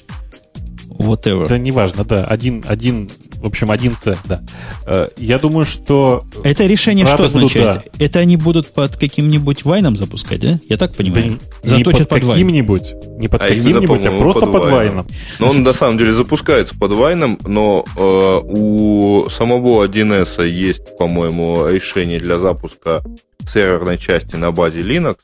whatever. 1.01 1.47
Да, 1.47 1.57
неважно, 1.57 2.03
да. 2.03 2.23
Один, 2.25 2.63
один, 2.67 3.09
в 3.37 3.45
общем, 3.45 3.71
один 3.71 3.95
C, 4.01 4.15
да. 4.25 4.41
Э, 4.85 5.07
я 5.17 5.39
думаю, 5.39 5.65
что... 5.65 6.23
Это 6.43 6.65
решение 6.65 7.05
что 7.05 7.25
означает? 7.25 7.83
да. 7.97 8.05
Это 8.05 8.19
они 8.19 8.37
будут 8.37 8.67
под 8.67 8.97
каким-нибудь 8.97 9.65
вайном 9.65 9.95
запускать, 9.95 10.41
да? 10.41 10.59
Я 10.69 10.77
так 10.77 10.95
понимаю? 10.95 11.39
Да 11.63 11.77
не 11.77 11.83
под 11.83 11.97
каким-нибудь, 12.07 12.93
не 13.17 13.27
под 13.27 13.41
а 13.41 13.47
каким-нибудь, 13.47 14.05
а 14.05 14.17
просто 14.17 14.41
под, 14.41 14.63
под 14.63 14.71
вайном. 14.71 15.07
Но 15.39 15.49
он 15.49 15.63
на 15.63 15.73
самом 15.73 15.97
деле 15.97 16.11
запускается 16.11 16.77
под 16.77 16.93
вайном, 16.93 17.39
но 17.45 17.85
э, 17.97 18.41
у 18.43 19.29
самого 19.29 19.85
1С 19.85 20.47
есть, 20.47 20.97
по-моему, 20.97 21.67
решение 21.67 22.19
для 22.19 22.37
запуска 22.37 23.03
серверной 23.47 23.97
части 23.97 24.35
на 24.35 24.51
базе 24.51 24.81
Linux. 24.81 25.17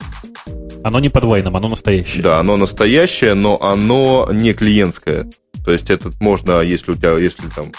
Оно 0.83 0.99
не 0.99 1.09
под 1.09 1.23
вайном, 1.25 1.55
оно 1.55 1.69
настоящее. 1.69 2.23
Да, 2.23 2.39
оно 2.39 2.55
настоящее, 2.55 3.33
но 3.33 3.61
оно 3.61 4.29
не 4.31 4.53
клиентское. 4.53 5.27
То 5.65 5.71
есть 5.71 5.89
этот 5.89 6.19
можно, 6.21 6.61
если 6.61 6.91
у 6.91 6.95
тебя, 6.95 7.13
если 7.13 7.47
там 7.53 7.71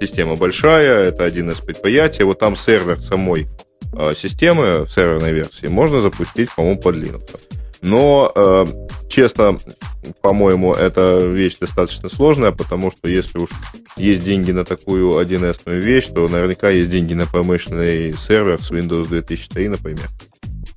система 0.00 0.36
большая, 0.36 1.04
это 1.04 1.24
один 1.24 1.50
из 1.50 1.60
предприятий, 1.60 2.24
вот 2.24 2.38
там 2.38 2.54
сервер 2.54 3.00
самой 3.00 3.48
э, 3.92 4.14
системы, 4.14 4.86
серверной 4.88 5.32
версии, 5.32 5.66
можно 5.66 6.00
запустить, 6.00 6.54
по-моему, 6.54 6.80
под 6.80 6.96
Linux. 6.96 7.40
Но, 7.80 8.30
э, 8.34 8.64
честно, 9.12 9.58
по-моему, 10.22 10.72
эта 10.72 11.18
вещь 11.18 11.58
достаточно 11.60 12.08
сложная, 12.08 12.50
потому 12.50 12.90
что 12.90 13.08
если 13.08 13.38
уж 13.38 13.50
есть 13.96 14.24
деньги 14.24 14.50
на 14.50 14.64
такую 14.64 15.20
1С 15.20 15.60
вещь, 15.66 16.06
то 16.06 16.26
наверняка 16.28 16.70
есть 16.70 16.90
деньги 16.90 17.14
на 17.14 17.26
промышленный 17.26 18.14
сервер 18.14 18.62
с 18.62 18.70
Windows 18.70 19.08
2003, 19.08 19.68
например 19.68 20.08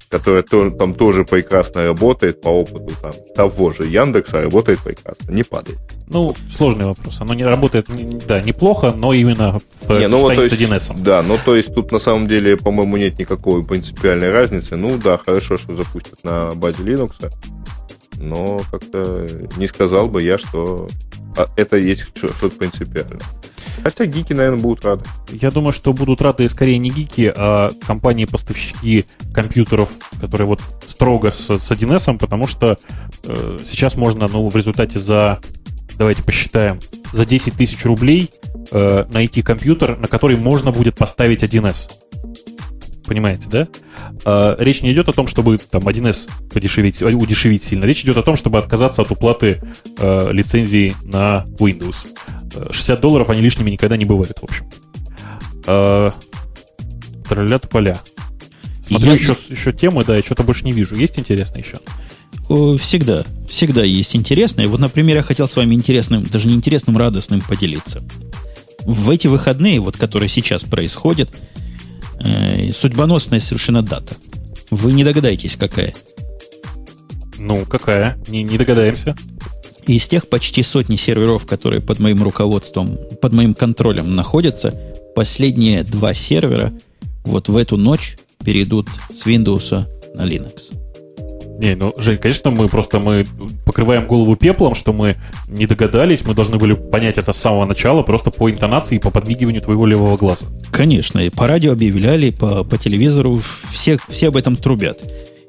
которая 0.09 0.43
там 0.43 0.93
тоже 0.93 1.25
прекрасно 1.25 1.87
работает 1.87 2.39
по 2.39 2.47
опыту 2.47 2.93
там, 3.01 3.11
того 3.35 3.71
же 3.71 3.83
Яндекса, 3.83 4.41
работает 4.41 4.79
прекрасно, 4.79 5.31
не 5.31 5.43
падает. 5.43 5.79
Ну, 6.07 6.33
сложный 6.55 6.85
вопрос. 6.85 7.19
Оно 7.19 7.33
не 7.33 7.43
работает, 7.43 7.87
да, 8.25 8.39
неплохо, 8.39 8.93
но 8.95 9.11
именно 9.11 9.59
в 9.81 9.89
не, 9.89 10.07
ну, 10.07 10.21
вот, 10.21 10.33
есть, 10.37 10.51
с 10.51 10.53
1С. 10.53 11.01
Да, 11.01 11.21
ну 11.21 11.37
то 11.43 11.55
есть 11.55 11.73
тут 11.73 11.91
на 11.91 11.99
самом 11.99 12.27
деле, 12.27 12.55
по-моему, 12.55 12.95
нет 12.95 13.19
никакой 13.19 13.65
принципиальной 13.65 14.31
разницы. 14.31 14.77
Ну 14.77 14.97
да, 14.97 15.17
хорошо, 15.17 15.57
что 15.57 15.75
запустят 15.75 16.23
на 16.23 16.49
базе 16.51 16.83
Linux, 16.83 17.31
но 18.17 18.59
как-то 18.71 19.27
не 19.57 19.67
сказал 19.67 20.07
бы 20.07 20.21
я, 20.21 20.37
что 20.37 20.87
а, 21.37 21.47
это 21.55 21.77
есть 21.77 22.05
что-то 22.15 22.49
принципиальное. 22.49 23.19
Хотя 23.83 24.05
гики, 24.05 24.33
наверное, 24.33 24.59
будут 24.59 24.85
рады. 24.85 25.03
Я 25.31 25.51
думаю, 25.51 25.71
что 25.71 25.93
будут 25.93 26.21
рады 26.21 26.47
скорее 26.49 26.77
не 26.77 26.89
гики, 26.89 27.31
а 27.35 27.71
компании-поставщики 27.85 29.05
компьютеров, 29.33 29.89
которые 30.19 30.47
вот 30.47 30.61
строго 30.87 31.31
с, 31.31 31.57
с 31.57 31.71
1С, 31.71 32.17
потому 32.17 32.47
что 32.47 32.77
э, 33.23 33.57
сейчас 33.65 33.95
можно, 33.95 34.27
ну, 34.27 34.47
в 34.47 34.55
результате 34.55 34.97
за, 34.99 35.39
давайте 35.97 36.23
посчитаем, 36.23 36.79
за 37.11 37.25
10 37.25 37.53
тысяч 37.53 37.83
рублей 37.85 38.31
э, 38.71 39.05
найти 39.11 39.41
компьютер, 39.41 39.97
на 39.97 40.07
который 40.07 40.37
можно 40.37 40.71
будет 40.71 40.95
поставить 40.95 41.43
1С. 41.43 41.91
Понимаете, 43.05 43.47
да? 43.49 43.67
Э, 44.25 44.55
речь 44.57 44.81
не 44.81 44.91
идет 44.91 45.07
о 45.09 45.13
том, 45.13 45.27
чтобы 45.27 45.57
там 45.57 45.87
1С 45.87 46.29
подешевить, 46.51 47.01
удешевить 47.01 47.63
сильно. 47.63 47.85
Речь 47.85 48.03
идет 48.03 48.17
о 48.17 48.23
том, 48.23 48.35
чтобы 48.35 48.57
отказаться 48.57 49.01
от 49.03 49.11
уплаты 49.11 49.61
э, 49.97 50.31
лицензии 50.31 50.95
на 51.03 51.45
Windows. 51.59 52.07
60 52.71 52.99
долларов 53.01 53.29
они 53.29 53.41
лишними 53.41 53.69
никогда 53.69 53.97
не 53.97 54.05
бывают, 54.05 54.37
в 54.39 54.43
общем. 54.43 54.65
Э, 55.67 56.11
Тролля 57.27 57.59
поля. 57.59 57.99
Смотрю 58.87 59.11
я... 59.11 59.15
еще, 59.15 59.35
еще 59.49 59.71
темы, 59.71 60.03
да, 60.03 60.15
я 60.15 60.21
что-то 60.21 60.43
больше 60.43 60.63
не 60.65 60.71
вижу. 60.71 60.95
Есть 60.95 61.17
интересно 61.17 61.57
еще? 61.57 61.79
Всегда. 62.77 63.25
Всегда 63.47 63.83
есть 63.83 64.15
интересное. 64.15 64.67
Вот, 64.67 64.79
например, 64.79 65.17
я 65.17 65.23
хотел 65.23 65.47
с 65.47 65.55
вами 65.55 65.73
интересным, 65.73 66.23
даже 66.23 66.47
не 66.47 66.53
интересным, 66.53 66.97
радостным 66.97 67.41
поделиться. 67.41 68.03
В 68.83 69.09
эти 69.09 69.25
выходные, 69.25 69.79
вот 69.79 69.97
которые 69.97 70.29
сейчас 70.29 70.63
происходят, 70.63 71.29
э, 72.25 72.71
судьбоносная 72.71 73.39
совершенно 73.39 73.81
дата. 73.81 74.15
Вы 74.71 74.93
не 74.93 75.03
догадаетесь, 75.03 75.55
какая? 75.55 75.93
Ну, 77.37 77.65
какая? 77.65 78.17
Не, 78.27 78.43
не 78.43 78.57
догадаемся. 78.57 79.15
Из 79.87 80.07
тех 80.07 80.27
почти 80.29 80.63
сотни 80.63 80.95
серверов, 80.95 81.45
которые 81.45 81.81
под 81.81 81.99
моим 81.99 82.23
руководством, 82.23 82.97
под 83.21 83.33
моим 83.33 83.53
контролем 83.53 84.15
находятся, 84.15 84.73
последние 85.15 85.83
два 85.83 86.13
сервера 86.13 86.73
вот 87.23 87.49
в 87.49 87.57
эту 87.57 87.77
ночь 87.77 88.17
перейдут 88.43 88.87
с 89.13 89.25
Windows 89.25 89.85
на 90.15 90.21
Linux. 90.23 90.84
Не, 91.59 91.75
ну, 91.75 91.93
Жень, 91.97 92.17
конечно, 92.17 92.51
мы 92.51 92.67
просто 92.67 92.99
мы 92.99 93.25
покрываем 93.65 94.07
голову 94.07 94.35
пеплом, 94.35 94.75
что 94.75 94.91
мы 94.91 95.15
не 95.47 95.67
догадались, 95.67 96.25
мы 96.25 96.33
должны 96.33 96.57
были 96.57 96.73
понять 96.73 97.17
это 97.17 97.31
с 97.31 97.37
самого 97.37 97.65
начала, 97.65 98.03
просто 98.03 98.29
по 98.29 98.51
интонации 98.51 98.97
и 98.97 98.99
по 98.99 99.09
подмигиванию 99.09 99.61
твоего 99.61 99.85
левого 99.85 100.17
глаза. 100.17 100.47
Конечно, 100.71 101.19
и 101.19 101.29
по 101.29 101.47
радио 101.47 101.71
объявляли, 101.71 102.31
по, 102.31 102.63
по 102.63 102.77
телевизору, 102.77 103.41
все, 103.71 103.97
все 104.09 104.27
об 104.27 104.37
этом 104.37 104.57
трубят. 104.57 105.01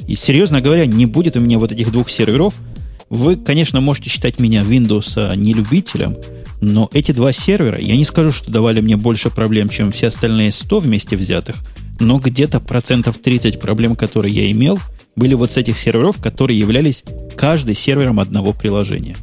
И, 0.06 0.14
серьезно 0.14 0.60
говоря, 0.60 0.86
не 0.86 1.06
будет 1.06 1.36
у 1.36 1.40
меня 1.40 1.58
вот 1.58 1.72
этих 1.72 1.90
двух 1.90 2.08
серверов– 2.08 2.54
вы, 3.08 3.36
конечно, 3.36 3.80
можете 3.80 4.10
считать 4.10 4.40
меня 4.40 4.62
Windows 4.62 5.36
не 5.36 5.54
любителем, 5.54 6.16
Но 6.60 6.88
эти 6.92 7.12
два 7.12 7.32
сервера, 7.32 7.78
я 7.78 7.96
не 7.96 8.04
скажу, 8.04 8.32
что 8.32 8.50
давали 8.50 8.80
мне 8.80 8.96
больше 8.96 9.30
проблем, 9.30 9.68
чем 9.68 9.92
все 9.92 10.06
остальные 10.06 10.52
100 10.52 10.80
вместе 10.80 11.16
взятых, 11.16 11.56
но 12.00 12.18
где-то 12.18 12.60
процентов 12.60 13.18
30 13.18 13.60
проблем, 13.60 13.94
которые 13.94 14.34
я 14.34 14.50
имел, 14.50 14.78
были 15.16 15.34
вот 15.34 15.52
с 15.52 15.56
этих 15.56 15.78
серверов, 15.78 16.20
которые 16.20 16.58
являлись 16.58 17.04
каждый 17.36 17.74
сервером 17.74 18.20
одного 18.20 18.52
приложения. 18.52 19.16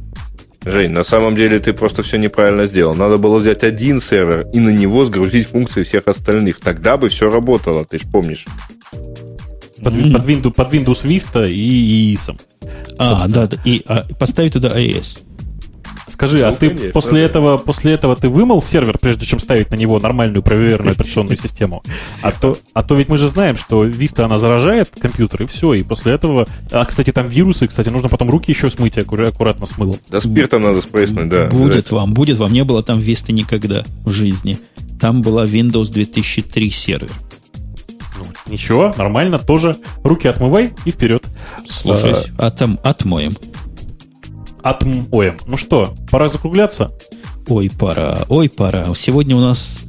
Жень, 0.64 0.92
на 0.92 1.04
самом 1.04 1.34
деле 1.34 1.60
ты 1.60 1.74
просто 1.74 2.02
все 2.02 2.16
неправильно 2.16 2.64
сделал. 2.66 2.94
Надо 2.94 3.18
было 3.18 3.38
взять 3.38 3.62
один 3.64 4.00
сервер 4.00 4.46
и 4.52 4.60
на 4.60 4.70
него 4.70 5.04
сгрузить 5.04 5.48
функции 5.48 5.82
всех 5.82 6.08
остальных. 6.08 6.60
Тогда 6.60 6.96
бы 6.96 7.08
все 7.10 7.30
работало, 7.30 7.84
ты 7.84 7.98
же 7.98 8.06
помнишь. 8.10 8.46
Под, 9.82 9.92
mm-hmm. 9.92 10.12
под, 10.12 10.24
Windows, 10.24 10.54
под 10.54 10.72
Windows 10.72 11.04
Vista 11.04 11.46
и 11.46 12.14
IIS. 12.14 12.40
А, 12.96 13.28
да, 13.28 13.46
да, 13.46 13.58
и 13.64 13.82
а, 13.86 14.06
поставить 14.18 14.54
туда 14.54 14.70
AES. 14.70 15.20
Скажи, 16.08 16.42
а 16.42 16.50
ну, 16.50 16.52
а 16.52 16.56
ты 16.56 16.68
конечно, 16.68 16.90
после 16.90 17.20
да. 17.20 17.26
этого, 17.26 17.56
после 17.58 17.92
этого 17.92 18.14
ты 18.14 18.28
вымыл 18.28 18.62
сервер, 18.62 18.98
прежде 18.98 19.24
чем 19.24 19.40
ставить 19.40 19.70
на 19.70 19.76
него 19.76 19.98
нормальную 19.98 20.42
проверенную 20.42 20.92
операционную 20.96 21.38
систему? 21.38 21.82
А 22.20 22.30
то, 22.30 22.58
а 22.74 22.82
то 22.82 22.94
ведь 22.94 23.08
мы 23.08 23.16
же 23.16 23.28
знаем, 23.28 23.56
что 23.56 23.86
Vista 23.86 24.24
она 24.24 24.38
заражает 24.38 24.90
компьютер 24.90 25.42
и 25.44 25.46
все, 25.46 25.72
и 25.74 25.82
после 25.82 26.12
этого, 26.12 26.46
а 26.70 26.84
кстати 26.84 27.10
там 27.12 27.26
вирусы, 27.26 27.66
кстати 27.66 27.88
нужно 27.88 28.08
потом 28.08 28.30
руки 28.30 28.52
еще 28.52 28.70
смыть 28.70 28.98
аккуратно 28.98 29.66
с 29.66 29.78
мылом. 29.78 29.98
Да 30.08 30.20
спиртом 30.20 30.62
надо 30.62 30.82
спрыснуть, 30.82 31.28
да. 31.28 31.46
Будет 31.46 31.90
вам, 31.90 32.12
будет 32.12 32.38
вам, 32.38 32.52
не 32.52 32.64
было 32.64 32.82
там 32.82 32.98
Vista 32.98 33.32
никогда 33.32 33.84
в 34.04 34.12
жизни. 34.12 34.58
Там 35.00 35.22
была 35.22 35.44
Windows 35.46 35.90
2003 35.92 36.70
сервер. 36.70 37.10
Ну, 38.18 38.26
ничего, 38.46 38.94
нормально, 38.96 39.38
тоже 39.38 39.78
руки 40.02 40.28
отмывай 40.28 40.72
и 40.84 40.90
вперед. 40.90 41.24
Слушай, 41.68 42.14
а, 42.38 42.50
там 42.50 42.78
отмоем 42.84 43.32
отмоем. 44.64 45.38
Ну 45.46 45.56
что, 45.58 45.94
пора 46.10 46.28
закругляться? 46.28 46.92
Ой, 47.46 47.70
пора, 47.70 48.24
ой, 48.28 48.48
пора. 48.48 48.94
Сегодня 48.94 49.36
у 49.36 49.40
нас 49.40 49.82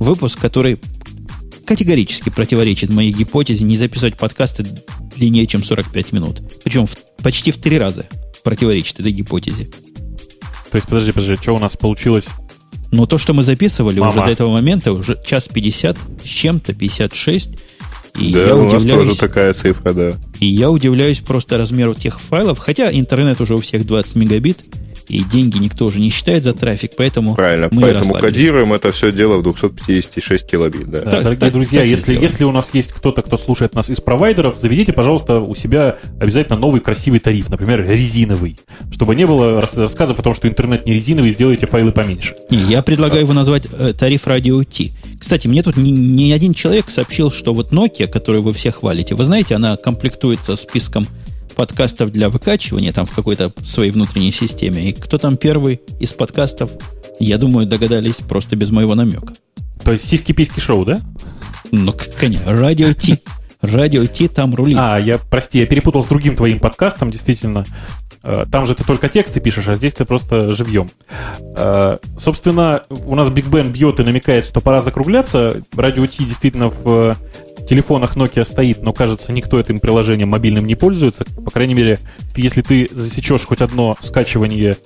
выпуск, 0.00 0.40
который 0.40 0.80
категорически 1.66 2.30
противоречит 2.30 2.88
моей 2.88 3.12
гипотезе 3.12 3.66
не 3.66 3.76
записывать 3.76 4.16
подкасты 4.16 4.64
длиннее, 5.14 5.46
чем 5.46 5.62
45 5.62 6.12
минут. 6.12 6.40
Причем 6.64 6.86
в, 6.86 6.96
почти 7.22 7.52
в 7.52 7.58
три 7.58 7.78
раза 7.78 8.06
противоречит 8.42 8.98
этой 8.98 9.12
гипотезе. 9.12 9.64
То 10.70 10.76
есть, 10.76 10.88
подожди, 10.88 11.12
подожди, 11.12 11.34
что 11.34 11.54
у 11.54 11.58
нас 11.58 11.76
получилось? 11.76 12.30
Ну, 12.90 13.06
то, 13.06 13.18
что 13.18 13.34
мы 13.34 13.42
записывали 13.42 14.00
Мама. 14.00 14.10
уже 14.10 14.20
до 14.22 14.30
этого 14.30 14.50
момента, 14.50 14.94
уже 14.94 15.22
час 15.22 15.48
50 15.48 15.98
с 16.24 16.26
чем-то, 16.26 16.72
56, 16.72 17.50
и 18.16 18.32
да, 18.32 18.46
я 18.46 18.56
у 18.56 18.70
нас 18.70 18.82
тоже 18.84 19.16
такая 19.16 19.52
цифра, 19.52 19.92
да. 19.92 20.12
И 20.40 20.46
я 20.46 20.70
удивляюсь 20.70 21.20
просто 21.20 21.58
размеру 21.58 21.94
тех 21.94 22.20
файлов, 22.20 22.58
хотя 22.58 22.92
интернет 22.92 23.40
уже 23.40 23.54
у 23.54 23.58
всех 23.58 23.86
20 23.86 24.16
мегабит, 24.16 24.58
и 25.08 25.22
деньги 25.24 25.58
никто 25.58 25.86
уже 25.86 26.00
не 26.00 26.10
считает 26.10 26.44
за 26.44 26.52
трафик, 26.52 26.92
поэтому 26.96 27.34
Правильно, 27.34 27.68
мы 27.70 27.82
поэтому 27.82 28.14
кодируем 28.14 28.72
это 28.72 28.92
все 28.92 29.10
дело 29.10 29.38
в 29.38 29.42
256 29.42 30.46
килобит. 30.46 30.90
Да. 30.90 31.00
Да, 31.00 31.10
так, 31.10 31.22
дорогие 31.22 31.40
так, 31.40 31.52
друзья, 31.52 31.80
так 31.80 31.88
если, 31.88 32.14
если 32.14 32.44
у 32.44 32.52
нас 32.52 32.70
есть 32.74 32.92
кто-то, 32.92 33.22
кто 33.22 33.36
слушает 33.36 33.74
нас 33.74 33.90
из 33.90 34.00
провайдеров, 34.00 34.58
заведите, 34.58 34.92
пожалуйста, 34.92 35.40
у 35.40 35.54
себя 35.54 35.98
обязательно 36.20 36.58
новый 36.58 36.80
красивый 36.80 37.20
тариф, 37.20 37.48
например, 37.48 37.86
резиновый, 37.88 38.56
чтобы 38.92 39.14
не 39.14 39.26
было 39.26 39.60
рассказов 39.60 40.18
о 40.18 40.22
том, 40.22 40.34
что 40.34 40.48
интернет 40.48 40.86
не 40.86 40.94
резиновый, 40.94 41.30
сделайте 41.30 41.66
файлы 41.66 41.92
поменьше. 41.92 42.34
Я 42.50 42.82
предлагаю 42.82 43.22
его 43.22 43.32
назвать 43.32 43.66
э, 43.70 43.92
тариф 43.98 44.26
радио 44.26 44.62
T. 44.62 44.90
Кстати, 45.20 45.48
мне 45.48 45.62
тут 45.62 45.76
ни, 45.76 45.90
ни 45.90 46.32
один 46.32 46.54
человек 46.54 46.88
сообщил, 46.90 47.30
что 47.30 47.54
вот 47.54 47.72
Nokia, 47.72 48.06
которую 48.06 48.42
вы 48.42 48.52
все 48.52 48.70
хвалите, 48.70 49.14
вы 49.14 49.24
знаете, 49.24 49.54
она 49.54 49.76
комплектуется 49.76 50.56
списком 50.56 51.06
подкастов 51.58 52.12
для 52.12 52.30
выкачивания 52.30 52.92
там 52.92 53.04
в 53.04 53.10
какой-то 53.10 53.52
своей 53.64 53.90
внутренней 53.90 54.30
системе. 54.30 54.88
И 54.88 54.92
кто 54.92 55.18
там 55.18 55.36
первый 55.36 55.80
из 55.98 56.12
подкастов, 56.12 56.70
я 57.18 57.36
думаю, 57.36 57.66
догадались 57.66 58.18
просто 58.18 58.54
без 58.54 58.70
моего 58.70 58.94
намека. 58.94 59.34
То 59.82 59.90
есть 59.90 60.04
сиськи-письки 60.04 60.60
шоу, 60.60 60.84
да? 60.84 61.00
Ну, 61.72 61.92
конечно, 62.16 62.56
радио 62.56 62.92
Ти. 62.92 63.18
Радио 63.60 64.06
Ти 64.06 64.28
там 64.28 64.54
рулит. 64.54 64.78
А, 64.78 64.98
я, 65.00 65.18
прости, 65.18 65.58
я 65.58 65.66
перепутал 65.66 66.04
с 66.04 66.06
другим 66.06 66.36
твоим 66.36 66.60
подкастом, 66.60 67.10
действительно. 67.10 67.64
Э, 68.22 68.46
там 68.48 68.64
же 68.64 68.76
ты 68.76 68.84
только 68.84 69.08
тексты 69.08 69.40
пишешь, 69.40 69.66
а 69.66 69.74
здесь 69.74 69.94
ты 69.94 70.04
просто 70.04 70.52
живьем. 70.52 70.88
Э, 71.56 71.98
собственно, 72.16 72.84
у 72.88 73.16
нас 73.16 73.30
Big 73.30 73.50
Ben 73.50 73.70
бьет 73.72 73.98
и 73.98 74.04
намекает, 74.04 74.46
что 74.46 74.60
пора 74.60 74.80
закругляться. 74.80 75.62
Радио 75.74 76.06
Ти 76.06 76.24
действительно 76.24 76.70
в 76.70 77.16
телефонах 77.68 78.16
Nokia 78.16 78.44
стоит, 78.44 78.82
но, 78.82 78.92
кажется, 78.92 79.32
никто 79.32 79.60
этим 79.60 79.78
приложением 79.78 80.30
мобильным 80.30 80.66
не 80.66 80.74
пользуется. 80.74 81.24
По 81.24 81.50
крайней 81.50 81.74
мере, 81.74 81.98
если 82.34 82.62
ты 82.62 82.88
засечешь 82.90 83.44
хоть 83.44 83.60
одно 83.60 83.96
скачивание 84.00 84.76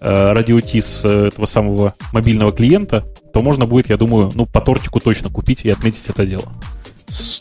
э, 0.00 0.32
радио 0.32 0.60
T 0.60 0.80
с 0.80 1.04
э, 1.04 1.28
этого 1.28 1.46
самого 1.46 1.94
мобильного 2.12 2.52
клиента, 2.52 3.06
то 3.32 3.40
можно 3.40 3.66
будет, 3.66 3.88
я 3.88 3.96
думаю, 3.96 4.32
ну, 4.34 4.46
по 4.46 4.60
тортику 4.60 5.00
точно 5.00 5.30
купить 5.30 5.64
и 5.64 5.70
отметить 5.70 6.08
это 6.08 6.26
дело. 6.26 6.52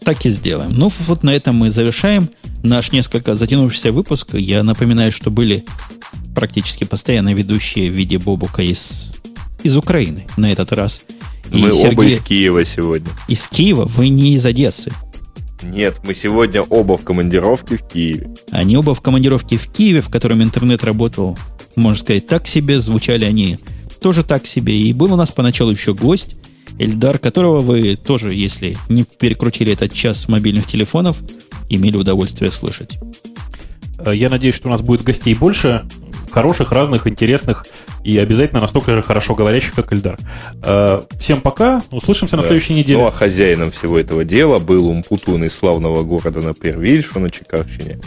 Так 0.04 0.26
и 0.26 0.30
сделаем. 0.30 0.72
Ну, 0.72 0.92
вот 1.08 1.24
на 1.24 1.32
этом 1.32 1.56
мы 1.56 1.70
завершаем 1.70 2.30
наш 2.62 2.92
несколько 2.92 3.36
затянувшийся 3.36 3.92
выпуск. 3.92 4.34
Я 4.34 4.64
напоминаю, 4.64 5.12
что 5.12 5.32
были 5.32 5.66
практически 6.36 6.84
постоянно 6.84 7.34
ведущие 7.34 7.90
в 7.90 7.94
виде 7.94 8.18
Бобука 8.18 8.62
из, 8.62 9.14
из 9.64 9.76
Украины 9.76 10.28
на 10.38 10.52
этот 10.52 10.72
раз– 10.72 11.04
мы 11.52 11.72
Сергей... 11.72 11.92
оба 11.92 12.06
из 12.06 12.22
Киева 12.22 12.66
сегодня. 12.66 13.10
Из 13.28 13.48
Киева? 13.48 13.86
Вы 13.86 14.10
не 14.10 14.34
из 14.36 14.46
Одессы? 14.46 14.92
Нет, 15.64 16.00
мы 16.04 16.16
сегодня 16.16 16.62
оба 16.64 16.98
в 16.98 17.04
командировке 17.04 17.78
в 17.78 17.88
Киеве. 17.88 18.34
Они 18.52 18.78
оба 18.78 18.96
в 18.96 19.02
командировке 19.02 19.58
в 19.58 19.68
Киеве, 19.72 20.02
в 20.02 20.10
котором 20.10 20.42
интернет 20.42 20.84
работал, 20.84 21.38
можно 21.76 22.00
сказать, 22.00 22.28
так 22.28 22.48
себе. 22.48 22.82
Звучали 22.82 23.26
они 23.26 23.60
тоже 24.02 24.24
так 24.24 24.48
себе. 24.48 24.80
И 24.80 24.94
был 24.94 25.14
у 25.14 25.16
нас 25.16 25.32
поначалу 25.32 25.72
еще 25.72 25.94
гость, 25.94 26.36
Эльдар, 26.80 27.20
которого 27.20 27.60
вы 27.60 27.96
тоже, 27.96 28.34
если 28.34 28.78
не 28.90 29.04
перекрутили 29.04 29.74
этот 29.74 29.94
час 29.94 30.28
мобильных 30.28 30.66
телефонов, 30.66 31.22
имели 31.70 31.98
удовольствие 31.98 32.50
слышать. 32.52 32.98
Э, 34.06 34.16
я 34.16 34.30
надеюсь, 34.30 34.56
что 34.56 34.68
у 34.68 34.72
нас 34.72 34.82
будет 34.82 35.04
гостей 35.04 35.34
больше 35.36 35.86
хороших, 36.32 36.72
разных, 36.72 37.08
интересных 37.08 37.66
и 38.04 38.18
обязательно 38.18 38.62
настолько 38.62 38.96
же 38.96 39.04
хорошо 39.04 39.36
говорящих, 39.36 39.76
как 39.76 39.94
Эльдар. 39.94 40.18
Э, 40.64 41.02
всем 41.20 41.42
пока, 41.42 41.82
услышимся 41.92 42.38
на 42.38 42.44
следующей 42.44 42.74
неделе. 42.74 43.00
Ну, 43.00 43.08
а 43.08 43.12
хозяином 43.12 43.72
всего 43.72 44.00
этого 44.00 44.24
дела 44.24 44.60
был 44.60 44.88
Умпутун 44.88 45.44
из 45.44 45.54
славного 45.54 46.04
города 46.04 46.42
на 46.42 46.54
Первиль, 46.54 47.04
что 47.04 47.20
на 47.20 47.30
Чикагщине. 47.30 48.00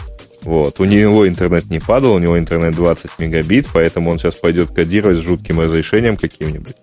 Вот. 0.43 0.79
У 0.79 0.85
него 0.85 1.27
интернет 1.27 1.71
не 1.71 1.81
падал, 1.81 2.15
у 2.15 2.19
него 2.19 2.39
интернет 2.39 2.75
20 2.75 3.19
мегабит, 3.19 3.67
поэтому 3.73 4.11
он 4.11 4.19
сейчас 4.19 4.35
пойдет 4.35 4.71
кодировать 4.71 5.19
с 5.19 5.23
жутким 5.23 5.61
разрешением 5.61 6.17
каким-нибудь. 6.17 6.77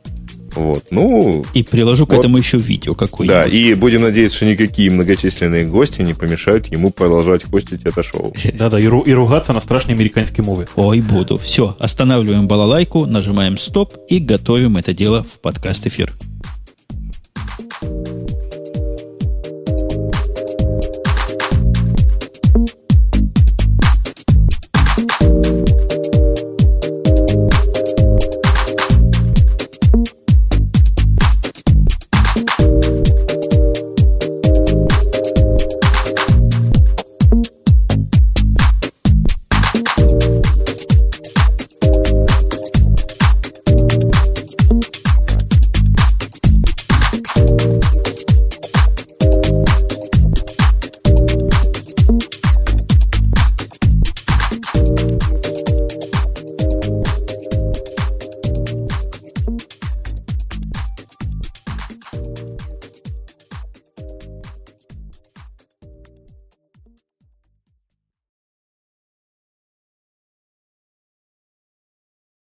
Вот, 0.55 0.85
ну... 0.91 1.45
И 1.53 1.63
приложу 1.63 2.05
вот. 2.05 2.15
к 2.15 2.19
этому 2.19 2.37
еще 2.37 2.57
видео 2.57 2.95
какое-нибудь. 2.95 3.35
Да, 3.35 3.45
и 3.45 3.73
будем 3.73 4.01
надеяться, 4.01 4.37
что 4.37 4.45
никакие 4.45 4.91
многочисленные 4.91 5.65
гости 5.65 6.01
не 6.01 6.13
помешают 6.13 6.67
ему 6.67 6.91
продолжать 6.91 7.43
хостить 7.49 7.81
это 7.83 8.03
шоу. 8.03 8.33
Да-да, 8.53 8.79
и, 8.79 8.85
ру- 8.85 9.03
и 9.05 9.13
ругаться 9.13 9.53
на 9.53 9.61
страшные 9.61 9.95
американские 9.95 10.43
мовы. 10.43 10.67
Ой, 10.75 11.01
буду. 11.01 11.37
Все, 11.37 11.75
останавливаем 11.79 12.47
балалайку, 12.47 13.05
нажимаем 13.05 13.57
стоп 13.57 13.95
и 14.09 14.19
готовим 14.19 14.77
это 14.77 14.93
дело 14.93 15.23
в 15.23 15.39
подкаст-эфир. 15.39 16.13